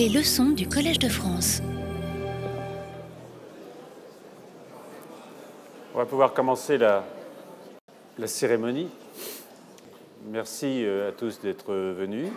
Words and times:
Les 0.00 0.08
leçons 0.08 0.48
du 0.48 0.66
Collège 0.66 0.98
de 0.98 1.10
France. 1.10 1.60
On 5.94 5.98
va 5.98 6.06
pouvoir 6.06 6.32
commencer 6.32 6.78
la, 6.78 7.04
la 8.18 8.26
cérémonie. 8.26 8.88
Merci 10.24 10.86
euh, 10.86 11.10
à 11.10 11.12
tous 11.12 11.42
d'être 11.42 11.74
venus. 11.74 12.28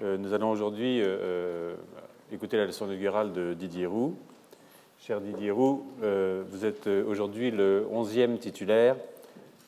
Euh, 0.00 0.16
Nous 0.16 0.32
allons 0.32 0.50
aujourd'hui 0.50 1.02
euh, 1.02 1.74
écouter 2.32 2.56
la 2.56 2.64
leçon 2.64 2.86
inaugurale 2.86 3.34
de 3.34 3.52
Didier 3.52 3.84
Roux. 3.84 4.16
Cher 4.98 5.20
Didier 5.20 5.50
Roux, 5.50 5.84
vous 6.00 6.64
êtes 6.64 6.86
aujourd'hui 6.86 7.50
le 7.50 7.86
11e 7.92 8.38
titulaire 8.38 8.96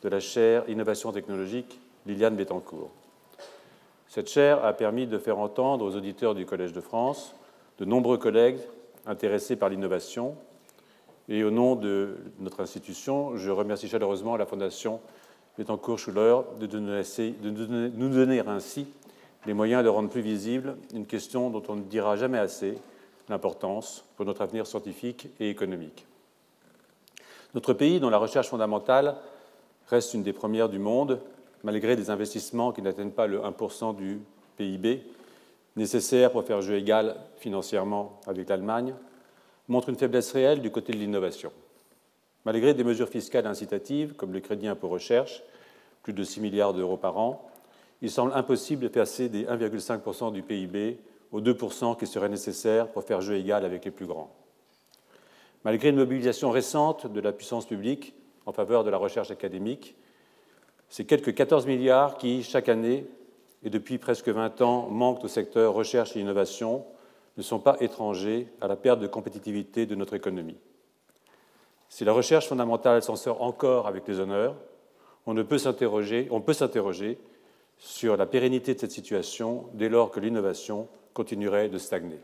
de 0.02 0.08
la 0.08 0.18
chaire 0.18 0.64
Innovation 0.66 1.12
technologique 1.12 1.78
Liliane 2.06 2.36
Bettencourt. 2.36 2.90
Cette 4.08 4.28
chaire 4.28 4.64
a 4.64 4.72
permis 4.72 5.06
de 5.06 5.18
faire 5.18 5.38
entendre 5.38 5.84
aux 5.84 5.96
auditeurs 5.96 6.34
du 6.34 6.46
Collège 6.46 6.72
de 6.72 6.80
France 6.80 7.34
de 7.78 7.84
nombreux 7.84 8.18
collègues 8.18 8.58
intéressés 9.06 9.56
par 9.56 9.68
l'innovation. 9.68 10.36
Et 11.28 11.44
au 11.44 11.50
nom 11.50 11.74
de 11.74 12.16
notre 12.38 12.60
institution, 12.60 13.36
je 13.36 13.50
remercie 13.50 13.88
chaleureusement 13.88 14.36
la 14.36 14.46
Fondation 14.46 15.00
Bettencourt-Schuller 15.58 16.38
de, 16.60 16.66
de, 16.66 16.78
nous 16.78 18.08
donner 18.08 18.40
ainsi 18.46 18.86
les 19.46 19.54
moyens 19.54 19.82
de 19.84 19.88
rendre 19.88 20.08
plus 20.08 20.20
visible 20.20 20.76
une 20.94 21.06
question 21.06 21.50
dont 21.50 21.62
on 21.68 21.76
ne 21.76 21.82
dira 21.82 22.16
jamais 22.16 22.38
assez 22.38 22.78
l'importance 23.28 24.04
pour 24.16 24.26
notre 24.26 24.42
avenir 24.42 24.66
scientifique 24.66 25.28
et 25.40 25.50
économique. 25.50 26.06
Notre 27.54 27.72
pays, 27.72 28.00
dont 28.00 28.10
la 28.10 28.18
recherche 28.18 28.48
fondamentale 28.48 29.16
reste 29.88 30.14
une 30.14 30.22
des 30.22 30.32
premières 30.32 30.68
du 30.68 30.78
monde, 30.78 31.20
malgré 31.66 31.96
des 31.96 32.10
investissements 32.10 32.70
qui 32.70 32.80
n'atteignent 32.80 33.10
pas 33.10 33.26
le 33.26 33.40
1% 33.40 33.96
du 33.96 34.20
PIB, 34.56 35.02
nécessaires 35.74 36.30
pour 36.30 36.44
faire 36.44 36.62
jeu 36.62 36.76
égal 36.76 37.16
financièrement 37.38 38.20
avec 38.28 38.48
l'Allemagne, 38.48 38.94
montre 39.66 39.88
une 39.88 39.96
faiblesse 39.96 40.30
réelle 40.30 40.60
du 40.60 40.70
côté 40.70 40.92
de 40.92 40.98
l'innovation. 40.98 41.50
Malgré 42.44 42.72
des 42.72 42.84
mesures 42.84 43.08
fiscales 43.08 43.48
incitatives, 43.48 44.14
comme 44.14 44.32
le 44.32 44.38
crédit 44.38 44.68
impôt 44.68 44.88
recherche, 44.88 45.42
plus 46.04 46.12
de 46.12 46.22
6 46.22 46.40
milliards 46.40 46.72
d'euros 46.72 46.98
par 46.98 47.18
an, 47.18 47.50
il 48.00 48.12
semble 48.12 48.32
impossible 48.34 48.84
de 48.84 48.88
passer 48.88 49.28
des 49.28 49.46
1,5% 49.46 50.32
du 50.32 50.42
PIB 50.42 51.00
aux 51.32 51.40
2% 51.40 51.98
qui 51.98 52.06
seraient 52.06 52.28
nécessaires 52.28 52.86
pour 52.86 53.02
faire 53.02 53.20
jeu 53.20 53.34
égal 53.34 53.64
avec 53.64 53.84
les 53.84 53.90
plus 53.90 54.06
grands. 54.06 54.32
Malgré 55.64 55.88
une 55.88 55.96
mobilisation 55.96 56.52
récente 56.52 57.12
de 57.12 57.20
la 57.20 57.32
puissance 57.32 57.66
publique 57.66 58.14
en 58.46 58.52
faveur 58.52 58.84
de 58.84 58.90
la 58.90 58.98
recherche 58.98 59.32
académique, 59.32 59.96
ces 60.88 61.04
quelques 61.04 61.34
14 61.34 61.66
milliards 61.66 62.16
qui, 62.16 62.42
chaque 62.42 62.68
année 62.68 63.06
et 63.62 63.70
depuis 63.70 63.98
presque 63.98 64.28
20 64.28 64.60
ans, 64.62 64.88
manquent 64.88 65.24
au 65.24 65.28
secteur 65.28 65.74
recherche 65.74 66.16
et 66.16 66.20
innovation 66.20 66.84
ne 67.36 67.42
sont 67.42 67.58
pas 67.58 67.76
étrangers 67.80 68.48
à 68.60 68.68
la 68.68 68.76
perte 68.76 69.00
de 69.00 69.06
compétitivité 69.06 69.86
de 69.86 69.94
notre 69.94 70.14
économie. 70.14 70.56
Si 71.88 72.04
la 72.04 72.12
recherche 72.12 72.48
fondamentale 72.48 73.02
s'en 73.02 73.16
sort 73.16 73.42
encore 73.42 73.86
avec 73.86 74.06
les 74.08 74.20
honneurs, 74.20 74.56
on, 75.26 75.34
ne 75.34 75.42
peut 75.42 75.58
s'interroger, 75.58 76.28
on 76.30 76.40
peut 76.40 76.52
s'interroger 76.52 77.18
sur 77.78 78.16
la 78.16 78.26
pérennité 78.26 78.74
de 78.74 78.80
cette 78.80 78.92
situation 78.92 79.68
dès 79.74 79.88
lors 79.88 80.10
que 80.10 80.20
l'innovation 80.20 80.88
continuerait 81.12 81.68
de 81.68 81.78
stagner. 81.78 82.20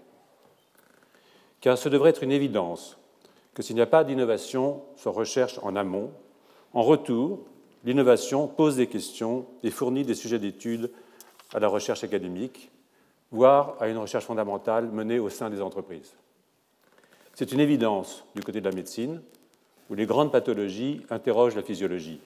Car 1.61 1.79
ce 1.79 1.89
devrait 1.89 2.11
être 2.11 2.23
une 2.23 2.33
évidence 2.33 2.99
que 3.55 3.63
s'il 3.63 3.77
n'y 3.77 3.83
a 3.83 3.87
pas 3.87 4.05
d'innovation 4.05 4.83
sur 4.97 5.15
recherche 5.15 5.59
en 5.63 5.77
amont, 5.77 6.13
en 6.73 6.83
retour, 6.83 7.45
l'innovation 7.85 8.49
pose 8.49 8.77
des 8.77 8.87
questions 8.87 9.47
et 9.63 9.71
fournit 9.71 10.05
des 10.05 10.15
sujets 10.15 10.39
d'étude 10.39 10.91
à 11.53 11.59
la 11.59 11.69
recherche 11.69 12.05
académique, 12.05 12.71
voire 13.31 13.77
à 13.81 13.89
une 13.89 13.99
recherche 13.99 14.25
fondamentale 14.25 14.91
menée 14.91 15.19
au 15.19 15.29
sein 15.29 15.51
des 15.51 15.61
entreprises. 15.61 16.15
C'est 17.35 17.53
une 17.53 17.61
évidence 17.61 18.25
du 18.35 18.43
côté 18.43 18.61
de 18.61 18.69
la 18.69 18.75
médecine, 18.75 19.23
où 19.91 19.95
les 19.95 20.07
grandes 20.07 20.33
pathologies 20.33 21.03
interrogent 21.11 21.57
la 21.57 21.63
physiologie, 21.63 22.21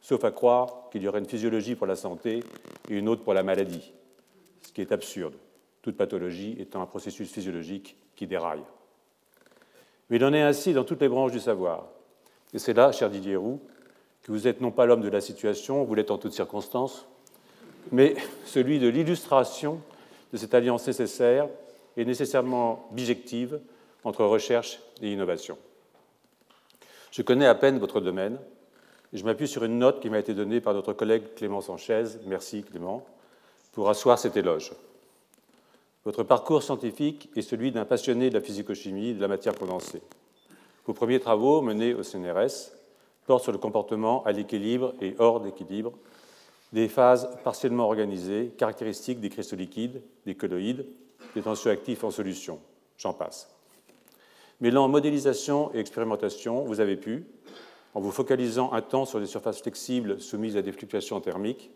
sauf 0.00 0.24
à 0.24 0.30
croire 0.30 0.88
qu'il 0.90 1.02
y 1.02 1.08
aurait 1.08 1.18
une 1.18 1.28
physiologie 1.28 1.74
pour 1.74 1.86
la 1.86 1.96
santé 1.96 2.42
et 2.88 2.96
une 2.96 3.08
autre 3.08 3.22
pour 3.22 3.34
la 3.34 3.42
maladie, 3.42 3.92
ce 4.62 4.72
qui 4.72 4.80
est 4.80 4.92
absurde, 4.92 5.34
toute 5.82 5.96
pathologie 5.96 6.56
étant 6.58 6.82
un 6.82 6.86
processus 6.86 7.30
physiologique 7.30 7.96
qui 8.16 8.26
déraille. 8.26 8.62
Mais 10.08 10.16
il 10.16 10.24
en 10.24 10.32
est 10.32 10.42
ainsi 10.42 10.72
dans 10.72 10.84
toutes 10.84 11.00
les 11.00 11.08
branches 11.08 11.32
du 11.32 11.40
savoir. 11.40 11.88
Et 12.52 12.58
c'est 12.58 12.74
là, 12.74 12.92
cher 12.92 13.10
Didier 13.10 13.36
Roux, 13.36 13.60
vous 14.30 14.46
êtes 14.46 14.60
non 14.60 14.70
pas 14.70 14.86
l'homme 14.86 15.00
de 15.00 15.08
la 15.08 15.20
situation, 15.20 15.82
vous 15.82 15.94
l'êtes 15.94 16.12
en 16.12 16.18
toutes 16.18 16.32
circonstances, 16.32 17.06
mais 17.90 18.14
celui 18.44 18.78
de 18.78 18.86
l'illustration 18.86 19.80
de 20.32 20.38
cette 20.38 20.54
alliance 20.54 20.86
nécessaire 20.86 21.48
et 21.96 22.04
nécessairement 22.04 22.88
bijective 22.92 23.60
entre 24.04 24.24
recherche 24.24 24.78
et 25.02 25.12
innovation. 25.12 25.58
Je 27.10 27.22
connais 27.22 27.46
à 27.46 27.56
peine 27.56 27.80
votre 27.80 28.00
domaine, 28.00 28.38
et 29.12 29.18
je 29.18 29.24
m'appuie 29.24 29.48
sur 29.48 29.64
une 29.64 29.80
note 29.80 30.00
qui 30.00 30.10
m'a 30.10 30.20
été 30.20 30.32
donnée 30.32 30.60
par 30.60 30.74
notre 30.74 30.92
collègue 30.92 31.34
Clément 31.34 31.60
Sanchez, 31.60 32.04
merci 32.26 32.62
Clément, 32.62 33.04
pour 33.72 33.88
asseoir 33.90 34.16
cet 34.16 34.36
éloge. 34.36 34.72
Votre 36.04 36.22
parcours 36.22 36.62
scientifique 36.62 37.30
est 37.34 37.42
celui 37.42 37.72
d'un 37.72 37.84
passionné 37.84 38.30
de 38.30 38.34
la 38.34 38.40
physico-chimie 38.40 39.08
et 39.08 39.14
de 39.14 39.20
la 39.20 39.28
matière 39.28 39.56
condensée. 39.56 40.02
Vos 40.86 40.94
premiers 40.94 41.18
travaux 41.18 41.62
menés 41.62 41.94
au 41.94 42.04
CNRS 42.04 42.79
portent 43.26 43.42
sur 43.42 43.52
le 43.52 43.58
comportement 43.58 44.22
à 44.24 44.32
l'équilibre 44.32 44.94
et 45.00 45.14
hors 45.18 45.40
d'équilibre 45.40 45.92
des 46.72 46.88
phases 46.88 47.28
partiellement 47.42 47.86
organisées 47.86 48.52
caractéristiques 48.56 49.20
des 49.20 49.28
cristaux 49.28 49.56
liquides, 49.56 50.02
des 50.26 50.34
colloïdes, 50.34 50.86
des 51.34 51.42
tensioactifs 51.42 52.04
en 52.04 52.10
solution. 52.10 52.60
J'en 52.96 53.12
passe. 53.12 53.48
Mêlant 54.60 54.88
modélisation 54.88 55.74
et 55.74 55.78
expérimentation, 55.78 56.64
vous 56.64 56.80
avez 56.80 56.96
pu, 56.96 57.24
en 57.94 58.00
vous 58.00 58.12
focalisant 58.12 58.72
un 58.72 58.82
temps 58.82 59.04
sur 59.04 59.18
des 59.18 59.26
surfaces 59.26 59.62
flexibles 59.62 60.20
soumises 60.20 60.56
à 60.56 60.62
des 60.62 60.72
fluctuations 60.72 61.20
thermiques, 61.20 61.70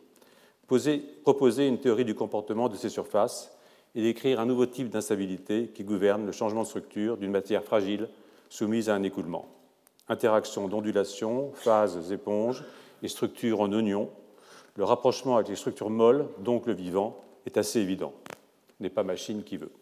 poser, 0.67 0.99
proposer 0.99 1.67
une 1.67 1.81
théorie 1.81 2.05
du 2.05 2.15
comportement 2.15 2.69
de 2.69 2.77
ces 2.77 2.89
surfaces 2.89 3.57
et 3.95 4.03
décrire 4.03 4.39
un 4.39 4.47
nouveau 4.47 4.67
type 4.67 4.91
d'instabilité 4.91 5.69
qui 5.75 5.85
gouverne 5.85 6.27
le 6.27 6.33
changement 6.33 6.63
de 6.63 6.67
structure 6.67 7.17
d'une 7.17 7.31
matière 7.31 7.65
fragile 7.65 8.09
soumise 8.49 8.89
à 8.89 8.95
un 8.95 9.03
écoulement. 9.03 9.54
Interaction 10.09 10.69
d'ondulation, 10.69 11.53
phases 11.55 12.13
éponges 12.13 12.65
et 13.03 13.09
structures 13.09 13.61
en 13.61 13.73
oignon, 13.73 14.11
le 14.77 14.85
rapprochement 14.85 15.37
avec 15.37 15.49
les 15.49 15.57
structures 15.57 15.91
molles, 15.91 16.27
donc 16.41 16.67
le 16.67 16.75
vivant, 16.75 17.23
est 17.47 17.57
assez 17.57 17.81
évident. 17.81 18.13
N'est 18.81 18.91
pas 18.91 19.05
machine 19.05 19.45
qui 19.45 19.57
veut. 19.57 19.73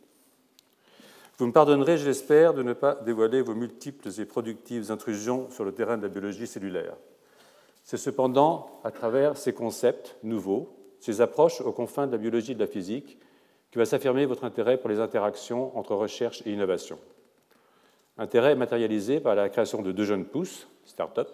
Vous 1.39 1.47
me 1.47 1.53
pardonnerez, 1.53 1.97
je 1.97 2.07
l'espère, 2.07 2.55
de 2.55 2.63
ne 2.63 2.75
pas 2.75 2.95
dévoiler 2.95 3.41
vos 3.41 3.55
multiples 3.55 4.09
et 4.21 4.25
productives 4.27 4.93
intrusions 4.93 5.51
sur 5.51 5.65
le 5.65 5.73
terrain 5.73 5.97
de 5.97 6.03
la 6.03 6.09
biologie 6.09 6.47
cellulaire. 6.47 6.95
C'est 7.85 7.97
cependant 7.97 8.71
à 8.85 8.91
travers 8.91 9.37
ces 9.37 9.53
concepts 9.53 10.17
nouveaux, 10.23 10.77
ces 11.01 11.21
approches 11.21 11.61
aux 11.61 11.73
confins 11.73 12.07
de 12.07 12.13
la 12.13 12.19
biologie 12.19 12.53
et 12.53 12.55
de 12.55 12.61
la 12.61 12.67
physique, 12.67 13.19
que 13.71 13.79
va 13.79 13.87
s'affirmer 13.87 14.27
votre 14.27 14.45
intérêt 14.45 14.77
pour 14.77 14.91
les 14.91 15.01
interactions 15.01 15.77
entre 15.77 15.95
recherche 15.95 16.43
et 16.47 16.53
innovation. 16.53 16.99
Intérêt 18.23 18.55
matérialisé 18.55 19.19
par 19.19 19.35
la 19.35 19.49
création 19.49 19.83
de 19.83 19.91
deux 19.91 20.05
jeunes 20.05 20.25
pousses, 20.25 20.69
start-up, 20.85 21.29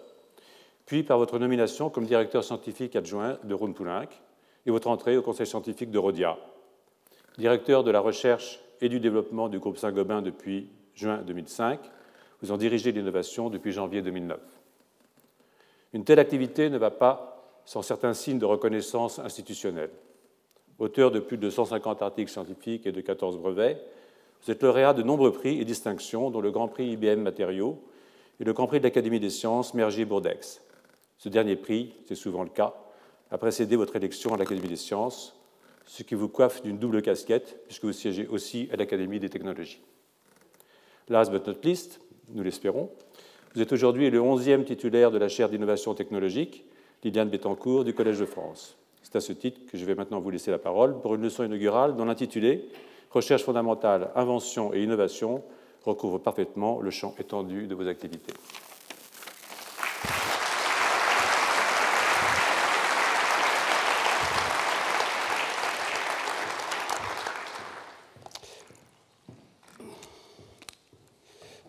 puis 0.87 1.03
par 1.03 1.19
votre 1.19 1.37
nomination 1.37 1.91
comme 1.91 2.07
directeur 2.07 2.43
scientifique 2.43 2.95
adjoint 2.95 3.37
de 3.43 3.53
Rhône 3.53 3.75
Poulenc 3.75 4.09
et 4.65 4.71
votre 4.71 4.87
entrée 4.87 5.15
au 5.15 5.21
conseil 5.21 5.45
scientifique 5.45 5.91
de 5.91 5.99
Rodia. 5.99 6.39
Directeur 7.37 7.83
de 7.83 7.91
la 7.91 7.99
recherche 7.99 8.59
et 8.81 8.89
du 8.89 8.99
développement 8.99 9.49
du 9.49 9.59
groupe 9.59 9.77
Saint-Gobain 9.77 10.23
depuis 10.23 10.67
juin 10.95 11.19
2005, 11.19 11.79
vous 12.41 12.51
en 12.51 12.57
dirigez 12.57 12.91
l'innovation 12.91 13.51
depuis 13.51 13.71
janvier 13.71 14.01
2009. 14.01 14.39
Une 15.93 16.03
telle 16.03 16.17
activité 16.17 16.71
ne 16.71 16.79
va 16.79 16.89
pas 16.89 17.53
sans 17.65 17.83
certains 17.83 18.15
signes 18.15 18.39
de 18.39 18.45
reconnaissance 18.45 19.19
institutionnelle 19.19 19.91
auteur 20.79 21.11
de 21.11 21.19
plus 21.19 21.37
de 21.37 21.49
150 21.49 22.01
articles 22.01 22.31
scientifiques 22.31 22.87
et 22.87 22.91
de 22.91 23.01
14 23.01 23.37
brevets. 23.37 23.79
Vous 24.43 24.51
êtes 24.51 24.63
lauréat 24.63 24.93
de 24.93 25.03
nombreux 25.03 25.31
prix 25.31 25.59
et 25.59 25.65
distinctions, 25.65 26.29
dont 26.29 26.41
le 26.41 26.51
Grand 26.51 26.67
Prix 26.67 26.91
IBM 26.91 27.21
Matériaux 27.21 27.81
et 28.39 28.43
le 28.43 28.53
Grand 28.53 28.67
Prix 28.67 28.79
de 28.79 28.85
l'Académie 28.85 29.19
des 29.19 29.29
sciences 29.29 29.73
Mergier-Bourdex. 29.73 30.61
Ce 31.17 31.29
dernier 31.29 31.55
prix, 31.55 31.93
c'est 32.07 32.15
souvent 32.15 32.43
le 32.43 32.49
cas, 32.49 32.73
a 33.31 33.37
précédé 33.37 33.75
votre 33.75 33.95
élection 33.95 34.33
à 34.33 34.37
l'Académie 34.37 34.69
des 34.69 34.75
sciences, 34.75 35.35
ce 35.85 36.03
qui 36.03 36.15
vous 36.15 36.29
coiffe 36.29 36.61
d'une 36.61 36.77
double 36.77 37.01
casquette, 37.01 37.59
puisque 37.67 37.83
vous 37.83 37.91
siégez 37.91 38.27
aussi 38.27 38.69
à 38.71 38.77
l'Académie 38.77 39.19
des 39.19 39.29
technologies. 39.29 39.81
Last 41.09 41.31
but 41.31 41.45
not 41.45 41.55
least, 41.63 41.99
nous 42.29 42.43
l'espérons, 42.43 42.89
vous 43.55 43.61
êtes 43.61 43.73
aujourd'hui 43.73 44.11
le 44.11 44.19
11e 44.19 44.63
titulaire 44.63 45.09
de 45.09 45.17
la 45.17 45.27
chaire 45.27 45.49
d'innovation 45.49 45.95
technologique, 45.95 46.63
Liliane 47.03 47.29
Bettencourt, 47.29 47.83
du 47.83 47.95
Collège 47.95 48.19
de 48.19 48.25
France. 48.25 48.77
C'est 49.01 49.15
à 49.15 49.21
ce 49.21 49.33
titre 49.33 49.59
que 49.71 49.75
je 49.75 49.85
vais 49.85 49.95
maintenant 49.95 50.19
vous 50.19 50.29
laisser 50.29 50.51
la 50.51 50.59
parole 50.59 51.01
pour 51.01 51.15
une 51.15 51.23
leçon 51.23 51.43
inaugurale 51.43 51.95
dont 51.95 52.05
l'intitulé 52.05 52.69
Recherche 53.11 53.43
fondamentale, 53.43 54.11
invention 54.15 54.73
et 54.73 54.83
innovation 54.83 55.43
recouvre 55.83 56.19
parfaitement 56.19 56.79
le 56.79 56.91
champ 56.91 57.15
étendu 57.19 57.65
de 57.65 57.73
vos 57.73 57.87
activités. 57.87 58.33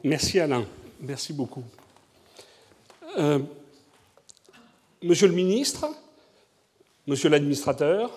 Merci 0.02 0.40
Alain, 0.40 0.64
merci 1.00 1.32
beaucoup. 1.32 1.62
Euh, 3.18 3.38
monsieur 5.02 5.28
le 5.28 5.34
ministre, 5.34 5.86
monsieur 7.06 7.28
l'administrateur, 7.28 8.10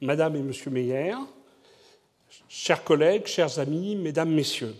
madame 0.00 0.34
et 0.36 0.42
monsieur 0.42 0.70
Meyer, 0.70 1.14
chers 2.48 2.84
collègues, 2.84 3.26
chers 3.26 3.58
amis, 3.58 3.96
mesdames, 3.96 4.30
messieurs, 4.30 4.74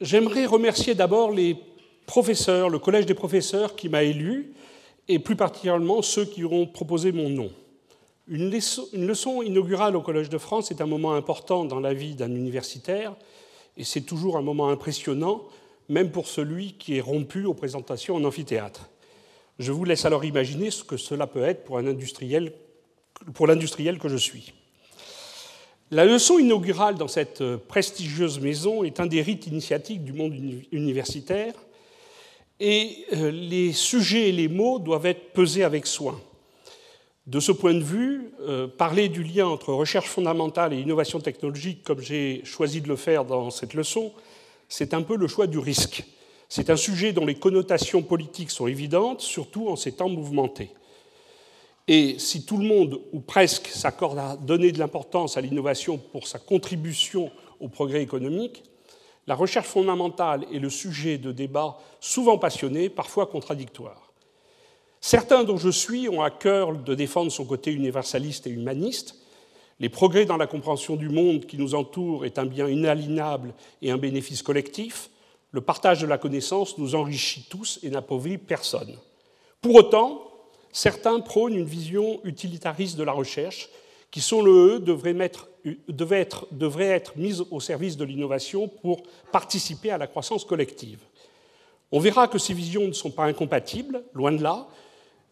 j'aimerais 0.00 0.46
remercier 0.46 0.94
d'abord 0.94 1.30
les 1.30 1.56
professeurs, 2.06 2.68
le 2.68 2.78
collège 2.78 3.06
des 3.06 3.14
professeurs 3.14 3.76
qui 3.76 3.88
m'a 3.88 4.02
élu, 4.02 4.54
et 5.08 5.18
plus 5.18 5.36
particulièrement 5.36 6.02
ceux 6.02 6.24
qui 6.24 6.44
ont 6.44 6.66
proposé 6.66 7.12
mon 7.12 7.28
nom. 7.28 7.50
Une 8.28 8.50
leçon, 8.50 9.42
inaugurale 9.42 9.94
au 9.94 10.00
Collège 10.00 10.28
de 10.28 10.38
France 10.38 10.72
est 10.72 10.80
un 10.80 10.86
moment 10.86 11.14
important 11.14 11.64
dans 11.64 11.78
la 11.78 11.94
vie 11.94 12.16
d'un 12.16 12.34
universitaire, 12.34 13.14
et 13.76 13.84
c'est 13.84 14.00
toujours 14.00 14.36
un 14.36 14.42
moment 14.42 14.68
impressionnant, 14.68 15.44
même 15.88 16.10
pour 16.10 16.26
celui 16.26 16.72
qui 16.72 16.96
est 16.96 17.00
rompu 17.00 17.44
aux 17.44 17.54
présentations 17.54 18.16
en 18.16 18.24
amphithéâtre. 18.24 18.88
Je 19.60 19.70
vous 19.70 19.84
laisse 19.84 20.04
alors 20.04 20.24
imaginer 20.24 20.72
ce 20.72 20.82
que 20.82 20.96
cela 20.96 21.28
peut 21.28 21.44
être 21.44 21.64
pour, 21.64 21.78
l'industriel 21.80 22.52
que 23.98 24.08
je 24.08 24.16
suis. 24.16 24.52
La 25.92 26.04
leçon 26.04 26.38
inaugurale 26.38 26.96
dans 26.96 27.06
cette 27.06 27.44
prestigieuse 27.56 28.40
maison 28.40 28.82
est 28.82 28.98
un 28.98 29.06
des 29.06 29.22
rites 29.22 29.46
initiatiques 29.46 30.02
du 30.02 30.12
monde 30.12 30.34
universitaire, 30.72 31.54
et 32.58 33.04
euh, 33.12 33.30
les 33.30 33.72
sujets 33.72 34.30
et 34.30 34.32
les 34.32 34.48
mots 34.48 34.78
doivent 34.78 35.06
être 35.06 35.32
pesés 35.32 35.62
avec 35.62 35.86
soin. 35.86 36.18
De 37.26 37.40
ce 37.40 37.52
point 37.52 37.74
de 37.74 37.82
vue, 37.82 38.30
euh, 38.40 38.66
parler 38.66 39.08
du 39.08 39.22
lien 39.22 39.46
entre 39.46 39.72
recherche 39.72 40.08
fondamentale 40.08 40.72
et 40.72 40.80
innovation 40.80 41.20
technologique, 41.20 41.82
comme 41.82 42.00
j'ai 42.00 42.42
choisi 42.44 42.80
de 42.80 42.88
le 42.88 42.96
faire 42.96 43.24
dans 43.24 43.50
cette 43.50 43.74
leçon, 43.74 44.12
c'est 44.68 44.94
un 44.94 45.02
peu 45.02 45.16
le 45.16 45.28
choix 45.28 45.46
du 45.46 45.58
risque. 45.58 46.04
C'est 46.48 46.70
un 46.70 46.76
sujet 46.76 47.12
dont 47.12 47.26
les 47.26 47.34
connotations 47.34 48.02
politiques 48.02 48.50
sont 48.50 48.68
évidentes, 48.68 49.20
surtout 49.20 49.68
en 49.68 49.76
ces 49.76 49.92
temps 49.92 50.08
mouvementés. 50.08 50.70
Et 51.88 52.18
si 52.18 52.44
tout 52.44 52.56
le 52.56 52.66
monde, 52.66 53.00
ou 53.12 53.20
presque, 53.20 53.68
s'accorde 53.68 54.18
à 54.18 54.36
donner 54.36 54.72
de 54.72 54.78
l'importance 54.78 55.36
à 55.36 55.40
l'innovation 55.40 55.98
pour 55.98 56.26
sa 56.26 56.38
contribution 56.38 57.30
au 57.60 57.68
progrès 57.68 58.02
économique, 58.02 58.64
la 59.28 59.34
recherche 59.34 59.68
fondamentale 59.68 60.46
est 60.52 60.58
le 60.58 60.70
sujet 60.70 61.18
de 61.18 61.32
débats 61.32 61.78
souvent 62.00 62.38
passionnés, 62.38 62.88
parfois 62.88 63.26
contradictoires. 63.26 64.12
Certains 65.00 65.44
dont 65.44 65.56
je 65.56 65.68
suis 65.68 66.08
ont 66.08 66.22
à 66.22 66.30
cœur 66.30 66.76
de 66.76 66.94
défendre 66.94 67.30
son 67.30 67.44
côté 67.44 67.72
universaliste 67.72 68.46
et 68.46 68.50
humaniste. 68.50 69.16
Les 69.78 69.88
progrès 69.88 70.24
dans 70.24 70.36
la 70.36 70.46
compréhension 70.46 70.96
du 70.96 71.08
monde 71.08 71.46
qui 71.46 71.58
nous 71.58 71.74
entoure 71.74 72.24
est 72.24 72.38
un 72.38 72.46
bien 72.46 72.68
inaliénable 72.68 73.54
et 73.82 73.90
un 73.90 73.98
bénéfice 73.98 74.42
collectif. 74.42 75.10
Le 75.52 75.60
partage 75.60 76.00
de 76.00 76.06
la 76.06 76.18
connaissance 76.18 76.78
nous 76.78 76.94
enrichit 76.94 77.46
tous 77.48 77.78
et 77.82 77.90
n'appauvrit 77.90 78.38
personne. 78.38 78.96
Pour 79.60 79.74
autant, 79.76 80.25
certains 80.76 81.20
prônent 81.20 81.54
une 81.54 81.64
vision 81.64 82.20
utilitariste 82.22 82.98
de 82.98 83.02
la 83.02 83.12
recherche 83.12 83.70
qui, 84.10 84.20
sont 84.20 84.42
le 84.42 84.74
E, 84.74 84.78
devrait, 84.78 85.16
être, 85.20 85.48
devrait 86.50 86.88
être 86.88 87.16
mise 87.16 87.42
au 87.50 87.60
service 87.60 87.96
de 87.96 88.04
l'innovation 88.04 88.68
pour 88.68 89.02
participer 89.32 89.90
à 89.90 89.96
la 89.96 90.06
croissance 90.06 90.44
collective. 90.44 91.00
On 91.92 91.98
verra 91.98 92.28
que 92.28 92.36
ces 92.36 92.52
visions 92.52 92.86
ne 92.86 92.92
sont 92.92 93.10
pas 93.10 93.24
incompatibles, 93.24 94.04
loin 94.12 94.32
de 94.32 94.42
là, 94.42 94.68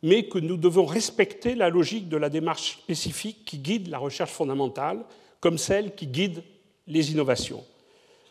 mais 0.03 0.29
que 0.29 0.39
nous 0.39 0.57
devons 0.57 0.87
respecter 0.87 1.55
la 1.55 1.69
logique 1.69 2.09
de 2.09 2.17
la 2.17 2.31
démarche 2.31 2.79
spécifique 2.79 3.45
qui 3.45 3.59
guide 3.59 3.89
la 3.89 3.99
recherche 3.99 4.33
fondamentale, 4.33 5.05
comme 5.41 5.59
celle 5.59 5.95
qui 5.95 6.07
guide 6.07 6.43
les 6.87 7.13
innovations. 7.13 7.63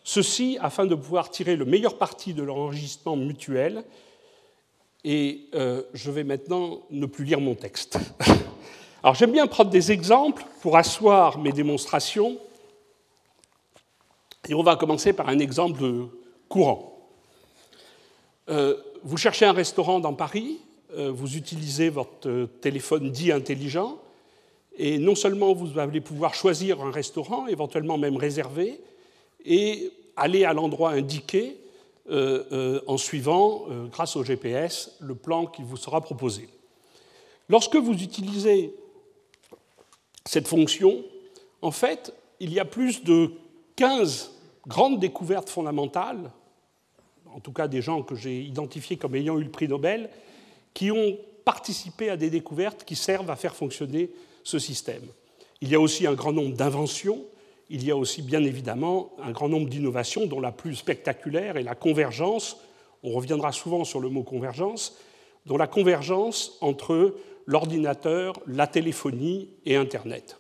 Ceci 0.04 0.58
afin 0.60 0.88
de 0.88 0.96
pouvoir 0.96 1.30
tirer 1.30 1.58
le 1.58 1.66
meilleur 1.66 2.00
parti 2.00 2.34
de 2.34 2.42
leur 2.42 2.58
enregistrement 2.58 3.18
mutuel. 3.18 3.84
Et 5.04 5.50
euh, 5.54 5.84
je 5.94 6.12
vais 6.12 6.24
maintenant 6.24 6.82
ne 6.90 7.06
plus 7.06 7.26
lire 7.26 7.42
mon 7.42 7.56
texte. 7.56 7.98
Alors 9.04 9.16
j'aime 9.16 9.32
bien 9.32 9.48
prendre 9.48 9.70
des 9.70 9.92
exemples 9.92 10.46
pour 10.62 10.78
asseoir 10.78 11.40
mes 11.40 11.52
démonstrations. 11.52 12.38
Et 14.48 14.54
on 14.54 14.64
va 14.64 14.76
commencer 14.76 15.14
par 15.14 15.28
un 15.28 15.40
exemple 15.40 15.84
courant. 16.48 17.10
Euh, 18.50 18.78
vous 19.04 19.18
cherchez 19.18 19.46
un 19.46 19.54
restaurant 19.54 20.00
dans 20.00 20.14
Paris, 20.14 20.60
euh, 20.96 21.12
vous 21.12 21.36
utilisez 21.36 21.90
votre 21.90 22.48
téléphone 22.62 23.12
dit 23.12 23.32
intelligent, 23.32 23.98
et 24.78 24.98
non 24.98 25.16
seulement 25.16 25.54
vous 25.54 25.78
allez 25.80 26.02
pouvoir 26.02 26.34
choisir 26.34 26.82
un 26.82 26.92
restaurant, 26.92 27.48
éventuellement 27.48 27.98
même 27.98 28.18
réserver, 28.18 28.80
et 29.46 29.92
aller 30.16 30.46
à 30.46 30.54
l'endroit 30.54 30.92
indiqué 30.92 31.58
en 32.10 32.98
suivant, 32.98 33.66
grâce 33.92 34.16
au 34.16 34.24
GPS, 34.24 34.96
le 35.00 35.16
plan 35.16 35.46
qui 35.46 35.64
vous 35.64 35.78
sera 35.78 36.02
proposé. 36.02 36.50
Lorsque 37.50 37.76
vous 37.76 37.94
utilisez 37.94 38.74
cette 40.26 40.48
fonction, 40.48 41.04
en 41.62 41.72
fait, 41.72 42.14
il 42.40 42.54
y 42.54 42.60
a 42.60 42.66
plus 42.66 43.04
de 43.04 43.32
15 43.76 44.32
grandes 44.68 45.00
découvertes 45.00 45.50
fondamentales, 45.50 46.32
en 47.34 47.40
tout 47.40 47.52
cas 47.52 47.68
des 47.68 47.82
gens 47.82 48.04
que 48.04 48.16
j'ai 48.16 48.42
identifiés 48.42 48.98
comme 48.98 49.16
ayant 49.16 49.38
eu 49.40 49.44
le 49.44 49.50
prix 49.50 49.68
Nobel, 49.68 50.10
qui 50.74 50.92
ont 50.92 51.18
participé 51.46 52.10
à 52.10 52.18
des 52.18 52.30
découvertes 52.30 52.84
qui 52.84 52.96
servent 52.96 53.30
à 53.30 53.36
faire 53.36 53.56
fonctionner 53.56 54.12
ce 54.44 54.60
système. 54.60 55.04
Il 55.62 55.70
y 55.70 55.76
a 55.76 55.80
aussi 55.80 56.08
un 56.08 56.14
grand 56.14 56.32
nombre 56.32 56.56
d'inventions, 56.56 57.24
il 57.70 57.86
y 57.86 57.92
a 57.92 57.98
aussi 57.98 58.22
bien 58.22 58.44
évidemment 58.44 59.12
un 59.22 59.32
grand 59.32 59.50
nombre 59.50 59.70
d'innovations 59.70 60.26
dont 60.26 60.40
la 60.40 60.52
plus 60.52 60.76
spectaculaire 60.76 61.58
est 61.58 61.64
la 61.64 61.76
convergence, 61.76 62.58
on 63.04 63.12
reviendra 63.12 63.52
souvent 63.52 63.84
sur 63.84 64.00
le 64.00 64.10
mot 64.10 64.24
convergence, 64.24 64.98
dont 65.46 65.58
la 65.58 65.68
convergence 65.68 66.58
entre 66.62 67.16
l'ordinateur, 67.46 68.40
la 68.48 68.68
téléphonie 68.68 69.50
et 69.66 69.76
Internet. 69.76 70.38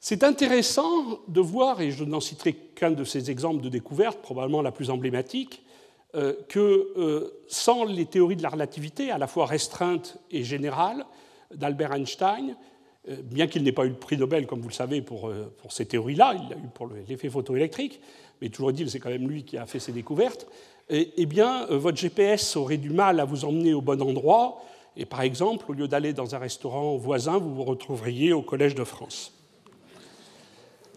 C'est 0.00 0.22
intéressant 0.22 1.20
de 1.26 1.40
voir, 1.40 1.80
et 1.80 1.90
je 1.90 2.04
n'en 2.04 2.20
citerai 2.20 2.52
qu'un 2.54 2.92
de 2.92 3.02
ces 3.02 3.30
exemples 3.30 3.62
de 3.62 3.68
découverte, 3.68 4.20
probablement 4.22 4.62
la 4.62 4.70
plus 4.70 4.90
emblématique, 4.90 5.64
euh, 6.14 6.34
que 6.48 6.92
euh, 6.96 7.42
sans 7.48 7.84
les 7.84 8.06
théories 8.06 8.36
de 8.36 8.42
la 8.42 8.48
relativité, 8.48 9.10
à 9.10 9.18
la 9.18 9.26
fois 9.26 9.46
restreintes 9.46 10.18
et 10.30 10.44
générales, 10.44 11.04
d'Albert 11.52 11.94
Einstein, 11.94 12.56
bien 13.06 13.46
qu'il 13.46 13.62
n'ait 13.62 13.72
pas 13.72 13.84
eu 13.84 13.90
le 13.90 13.94
prix 13.94 14.16
Nobel, 14.16 14.46
comme 14.46 14.60
vous 14.60 14.68
le 14.68 14.74
savez, 14.74 15.00
pour, 15.02 15.30
pour 15.58 15.72
ces 15.72 15.86
théories-là, 15.86 16.34
il 16.34 16.50
l'a 16.50 16.56
eu 16.56 16.68
pour 16.74 16.88
l'effet 17.08 17.30
photoélectrique, 17.30 18.00
mais 18.40 18.48
toujours 18.48 18.72
dit, 18.72 18.88
c'est 18.88 18.98
quand 18.98 19.10
même 19.10 19.28
lui 19.28 19.44
qui 19.44 19.56
a 19.56 19.66
fait 19.66 19.78
ces 19.78 19.92
découvertes, 19.92 20.46
eh 20.90 21.26
bien, 21.26 21.66
votre 21.66 21.96
GPS 21.96 22.56
aurait 22.56 22.76
du 22.76 22.90
mal 22.90 23.20
à 23.20 23.24
vous 23.24 23.44
emmener 23.44 23.74
au 23.74 23.80
bon 23.80 24.02
endroit, 24.02 24.62
et 24.96 25.04
par 25.04 25.22
exemple, 25.22 25.66
au 25.70 25.74
lieu 25.74 25.86
d'aller 25.86 26.12
dans 26.12 26.34
un 26.34 26.38
restaurant 26.38 26.96
voisin, 26.96 27.38
vous 27.38 27.54
vous 27.54 27.64
retrouveriez 27.64 28.32
au 28.32 28.42
Collège 28.42 28.74
de 28.74 28.84
France. 28.84 29.32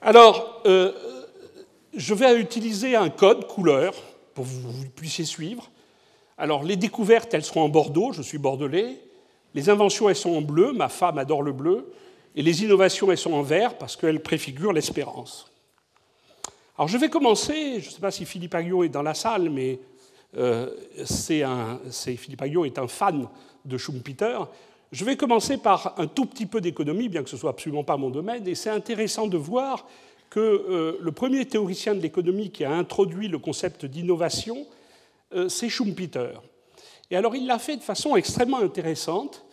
Alors, 0.02 0.64
je 1.94 2.14
vais 2.14 2.40
utiliser 2.40 2.96
un 2.96 3.10
code 3.10 3.48
couleur 3.48 3.94
pour 4.34 4.46
que 4.46 4.50
vous 4.50 4.90
puissiez 4.96 5.26
suivre. 5.26 5.70
Alors, 6.38 6.64
les 6.64 6.76
découvertes, 6.76 7.34
elles 7.34 7.44
seront 7.44 7.62
en 7.62 7.70
bordeaux, 7.70 8.12
je 8.12 8.22
suis 8.22 8.40
bordelais. 8.40 8.98
Les 9.54 9.70
inventions, 9.70 10.10
elles 10.10 10.16
sont 10.16 10.36
en 10.36 10.42
bleu, 10.42 10.72
ma 10.74 10.90
femme 10.90 11.18
adore 11.18 11.44
le 11.44 11.52
bleu. 11.52 11.92
Et 12.36 12.42
les 12.42 12.64
innovations, 12.64 13.12
elles 13.12 13.18
sont 13.18 13.34
en 13.34 13.42
vert 13.42 13.78
parce 13.78 13.96
qu'elles 13.96 14.22
préfigurent 14.22 14.74
l'espérance. 14.74 15.52
Alors, 16.78 16.88
je 16.88 16.98
vais 16.98 17.10
commencer, 17.10 17.80
je 17.82 17.88
ne 17.88 17.92
sais 17.92 18.00
pas 18.00 18.12
si 18.12 18.26
Philippe 18.26 18.56
Aguillon 18.56 18.84
est 18.84 18.90
dans 18.90 19.02
la 19.02 19.14
salle, 19.14 19.50
mais 19.50 19.80
euh, 20.38 20.70
Philippe 21.06 22.42
Aguillon 22.42 22.66
est 22.66 22.80
un 22.80 22.88
fan 22.88 23.28
de 23.66 23.78
Schumpeter. 23.78 24.40
Je 24.92 25.06
vais 25.06 25.16
commencer 25.16 25.58
par 25.58 25.94
un 25.98 26.08
tout 26.08 26.26
petit 26.26 26.46
peu 26.46 26.62
d'économie, 26.62 27.10
bien 27.10 27.24
que 27.24 27.30
ce 27.30 27.38
soit 27.38 27.50
absolument 27.50 27.84
pas 27.84 27.98
mon 27.98 28.10
domaine, 28.10 28.48
et 28.48 28.56
c'est 28.56 28.70
intéressant 28.70 29.28
de 29.28 29.38
voir 29.38 29.88
que 30.30 30.40
euh, 30.40 30.98
le 31.02 31.12
premier 31.12 31.46
théoricien 31.46 31.94
de 31.94 32.00
l'économie 32.00 32.52
qui 32.52 32.64
a 32.64 32.72
introduit 32.72 33.28
le 33.28 33.38
concept 33.38 33.86
d'innovation, 33.86 34.66
euh, 35.34 35.50
c'est 35.50 35.70
Schumpeter. 35.70 36.40
Et 37.12 37.16
alors 37.18 37.36
il 37.36 37.46
l'a 37.46 37.60
fait 37.60 37.78
de 37.78 37.84
façon 37.84 38.16
extrêmement 38.16 38.60
intéressante. 38.60 39.46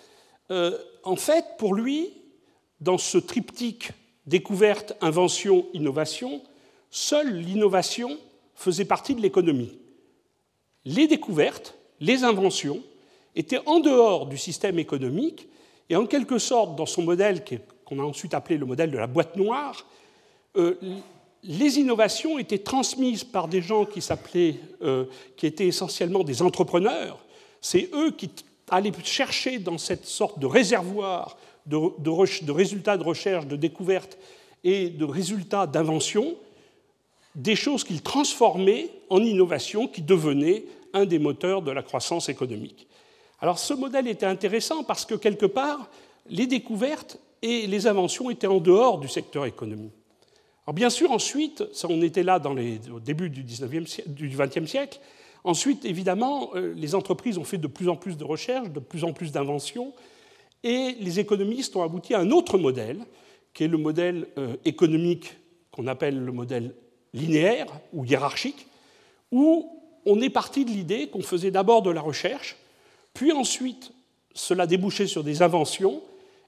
Euh, 0.50 0.78
en 1.02 1.16
fait, 1.16 1.44
pour 1.58 1.74
lui, 1.74 2.12
dans 2.80 2.98
ce 2.98 3.18
triptyque 3.18 3.90
découverte, 4.26 4.94
invention, 5.00 5.66
innovation, 5.74 6.40
seule 6.90 7.34
l'innovation 7.34 8.16
faisait 8.54 8.84
partie 8.84 9.14
de 9.14 9.20
l'économie. 9.20 9.78
Les 10.84 11.06
découvertes, 11.06 11.74
les 12.00 12.24
inventions 12.24 12.80
étaient 13.34 13.60
en 13.66 13.80
dehors 13.80 14.26
du 14.26 14.38
système 14.38 14.78
économique 14.78 15.48
et 15.90 15.96
en 15.96 16.06
quelque 16.06 16.38
sorte 16.38 16.76
dans 16.76 16.86
son 16.86 17.02
modèle 17.02 17.44
qu'on 17.84 17.98
a 17.98 18.02
ensuite 18.02 18.34
appelé 18.34 18.56
le 18.58 18.66
modèle 18.66 18.90
de 18.90 18.98
la 18.98 19.06
boîte 19.06 19.36
noire, 19.36 19.86
euh, 20.56 20.74
les 21.42 21.78
innovations 21.78 22.38
étaient 22.38 22.58
transmises 22.58 23.24
par 23.24 23.48
des 23.48 23.62
gens 23.62 23.84
qui 23.84 24.00
s'appelaient, 24.00 24.56
euh, 24.82 25.04
qui 25.36 25.46
étaient 25.46 25.66
essentiellement 25.66 26.24
des 26.24 26.42
entrepreneurs. 26.42 27.18
C'est 27.60 27.90
eux 27.94 28.10
qui 28.12 28.30
allaient 28.70 28.92
chercher 29.04 29.58
dans 29.58 29.78
cette 29.78 30.06
sorte 30.06 30.38
de 30.38 30.46
réservoir 30.46 31.36
de, 31.68 32.50
résultats 32.50 32.96
de 32.96 33.02
recherche, 33.02 33.46
de 33.46 33.56
découvertes 33.56 34.18
et 34.64 34.88
de 34.88 35.04
résultats 35.04 35.66
d'invention 35.66 36.34
des 37.34 37.56
choses 37.56 37.84
qu'il 37.84 38.02
transformait 38.02 38.90
en 39.10 39.22
innovation 39.22 39.86
qui 39.86 40.02
devenaient 40.02 40.64
un 40.92 41.04
des 41.04 41.18
moteurs 41.18 41.62
de 41.62 41.70
la 41.70 41.82
croissance 41.82 42.28
économique. 42.28 42.86
Alors 43.40 43.58
ce 43.58 43.74
modèle 43.74 44.08
était 44.08 44.26
intéressant 44.26 44.82
parce 44.82 45.04
que 45.04 45.14
quelque 45.14 45.46
part, 45.46 45.88
les 46.28 46.46
découvertes 46.46 47.18
et 47.42 47.66
les 47.66 47.86
inventions 47.86 48.30
étaient 48.30 48.48
en 48.48 48.58
dehors 48.58 48.98
du 48.98 49.08
secteur 49.08 49.44
économique. 49.44 49.92
Alors 50.66 50.74
bien 50.74 50.90
sûr, 50.90 51.12
ensuite, 51.12 51.62
on 51.84 52.02
était 52.02 52.22
là 52.22 52.40
au 52.92 53.00
début 53.00 53.30
du, 53.30 53.44
19e, 53.44 54.06
du 54.06 54.28
XXe 54.28 54.68
siècle, 54.68 54.98
ensuite, 55.44 55.84
évidemment, 55.84 56.50
euh, 56.54 56.72
les 56.76 56.94
entreprises 56.94 57.38
ont 57.38 57.44
fait 57.44 57.58
de 57.58 57.66
plus 57.66 57.88
en 57.88 57.96
plus 57.96 58.16
de 58.16 58.24
recherches, 58.24 58.70
de 58.70 58.80
plus 58.80 59.04
en 59.04 59.12
plus 59.12 59.32
d'inventions, 59.32 59.92
et 60.64 60.96
les 61.00 61.20
économistes 61.20 61.76
ont 61.76 61.82
abouti 61.82 62.14
à 62.14 62.20
un 62.20 62.30
autre 62.30 62.58
modèle, 62.58 63.04
qui 63.54 63.64
est 63.64 63.68
le 63.68 63.78
modèle 63.78 64.26
euh, 64.38 64.56
économique 64.64 65.36
qu'on 65.70 65.86
appelle 65.86 66.18
le 66.18 66.32
modèle 66.32 66.74
linéaire 67.14 67.66
ou 67.92 68.04
hiérarchique, 68.04 68.66
où 69.30 69.70
on 70.06 70.20
est 70.20 70.30
parti 70.30 70.64
de 70.64 70.70
l'idée 70.70 71.08
qu'on 71.08 71.22
faisait 71.22 71.50
d'abord 71.50 71.82
de 71.82 71.90
la 71.90 72.00
recherche, 72.00 72.56
puis 73.14 73.32
ensuite 73.32 73.92
cela 74.34 74.66
débouchait 74.66 75.06
sur 75.06 75.24
des 75.24 75.42
inventions, 75.42 76.02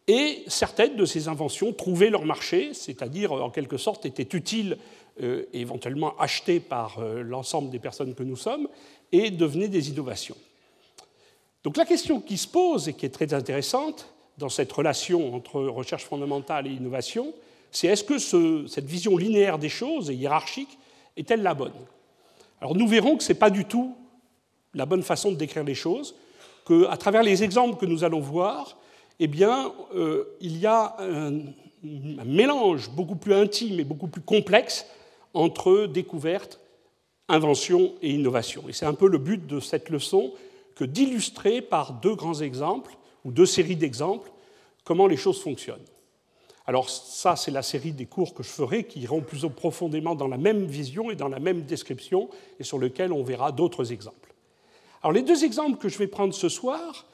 et 0.09 0.42
certaines 0.47 0.97
de 0.97 1.04
ces 1.04 1.28
inventions 1.28 1.73
trouvaient 1.73 2.11
leur 2.11 2.25
marché, 2.25 2.75
c'est-à-dire 2.75 3.32
en 3.32 3.50
quelque 3.50 3.76
sorte 3.76 4.06
étaient 4.06 4.37
utiles 4.37 4.76
euh, 5.23 5.45
éventuellement 5.52 6.17
achetées 6.19 6.61
par 6.61 6.99
euh, 6.99 7.23
l'ensemble 7.23 7.71
des 7.71 7.79
personnes 7.79 8.14
que 8.14 8.23
nous 8.23 8.37
sommes, 8.37 8.69
et 9.12 9.31
devenaient 9.31 9.69
des 9.69 9.90
innovations. 9.90 10.37
Donc 11.64 11.76
la 11.76 11.85
question 11.85 12.21
qui 12.21 12.38
se 12.38 12.49
pose 12.49 12.88
et 12.88 12.95
qui 12.95 13.07
est 13.07 13.11
très 13.11 13.35
intéressante 13.35 14.09
dans 14.38 14.49
cette 14.49 14.73
relation 14.73 15.35
entre 15.35 15.61
recherche 15.62 16.05
fondamentale 16.05 16.67
et 16.67 16.71
innovation, 16.71 17.35
c'est 17.71 17.88
est-ce 17.88 18.05
que 18.05 18.19
cette 18.67 18.87
vision 18.87 19.17
linéaire 19.17 19.59
des 19.59 19.69
choses 19.69 20.11
et 20.11 20.14
hiérarchique 20.14 20.79
est-elle 21.17 21.43
la 21.43 21.55
bonne? 21.55 21.73
Alors 22.61 22.75
nous 22.75 22.88
verrons 22.88 23.17
que 23.17 23.23
ce 23.23 23.33
n'est 23.33 23.38
pas 23.38 23.50
du 23.50 23.64
tout 23.64 23.95
la 24.75 24.87
bonne 24.87 25.02
façon 25.02 25.33
de 25.33 25.37
décrire 25.37 25.64
les 25.64 25.75
choses, 25.75 26.14
qu'à 26.67 26.97
travers 26.97 27.23
les 27.23 27.43
exemples 27.43 27.79
que 27.79 27.87
nous 27.87 28.05
allons 28.05 28.21
voir, 28.21 28.76
eh 29.19 29.26
bien, 29.26 29.73
euh, 29.95 30.25
il 30.40 30.59
y 30.59 30.67
a 30.67 30.97
un, 30.99 31.38
un, 31.85 32.25
mélange 32.25 32.90
beaucoup 32.90 33.17
plus 33.17 33.35
intime 33.35 33.81
et 33.81 33.85
beaucoup 33.85 34.07
plus 34.07 34.23
complexe 34.23 34.87
entre 35.34 35.87
découverte, 35.87 36.60
invention 37.28 37.94
et 38.02 38.10
innovation. 38.10 38.64
Et 38.68 38.72
c'est 38.72 38.87
un 38.87 38.94
peu 38.94 39.08
le 39.08 39.18
but 39.18 39.46
de 39.46 39.60
cette 39.60 39.88
leçon 39.88 40.32
que 40.75 40.84
d'illustrer 40.84 41.62
par 41.62 41.94
deux 41.94 42.14
grands 42.14 42.40
exemples 42.40 42.96
ou 43.25 43.32
deux 43.32 43.46
séries 43.46 43.76
d'exemples 43.76 44.30
comment 44.84 45.06
les 45.06 45.16
choses 45.16 45.40
fonctionnent. 45.40 45.78
Alors 46.66 46.88
ça, 46.88 47.37
c'est 47.37 47.50
la 47.50 47.62
série 47.62 47.92
des 47.92 48.06
cours 48.06 48.34
que 48.34 48.42
je 48.42 48.49
ferai 48.49 48.84
qui 48.84 49.00
iront 49.00 49.22
plus 49.22 49.44
profondément 49.56 50.14
dans 50.14 50.28
la 50.28 50.38
même 50.38 50.66
vision 50.66 51.10
et 51.10 51.16
dans 51.16 51.28
la 51.28 51.38
même 51.38 51.62
description 51.62 52.28
et 52.58 52.64
sur 52.64 52.78
lesquels 52.78 53.12
on 53.12 53.22
verra 53.22 53.52
d'autres 53.52 53.92
exemples. 53.92 54.34
Alors 55.02 55.12
les 55.12 55.22
deux 55.22 55.44
exemples 55.44 55.78
que 55.78 55.88
je 55.88 55.99
vais 55.99 56.06
prendre 56.06 56.34
ce 56.34 56.49
soir, 56.49 57.06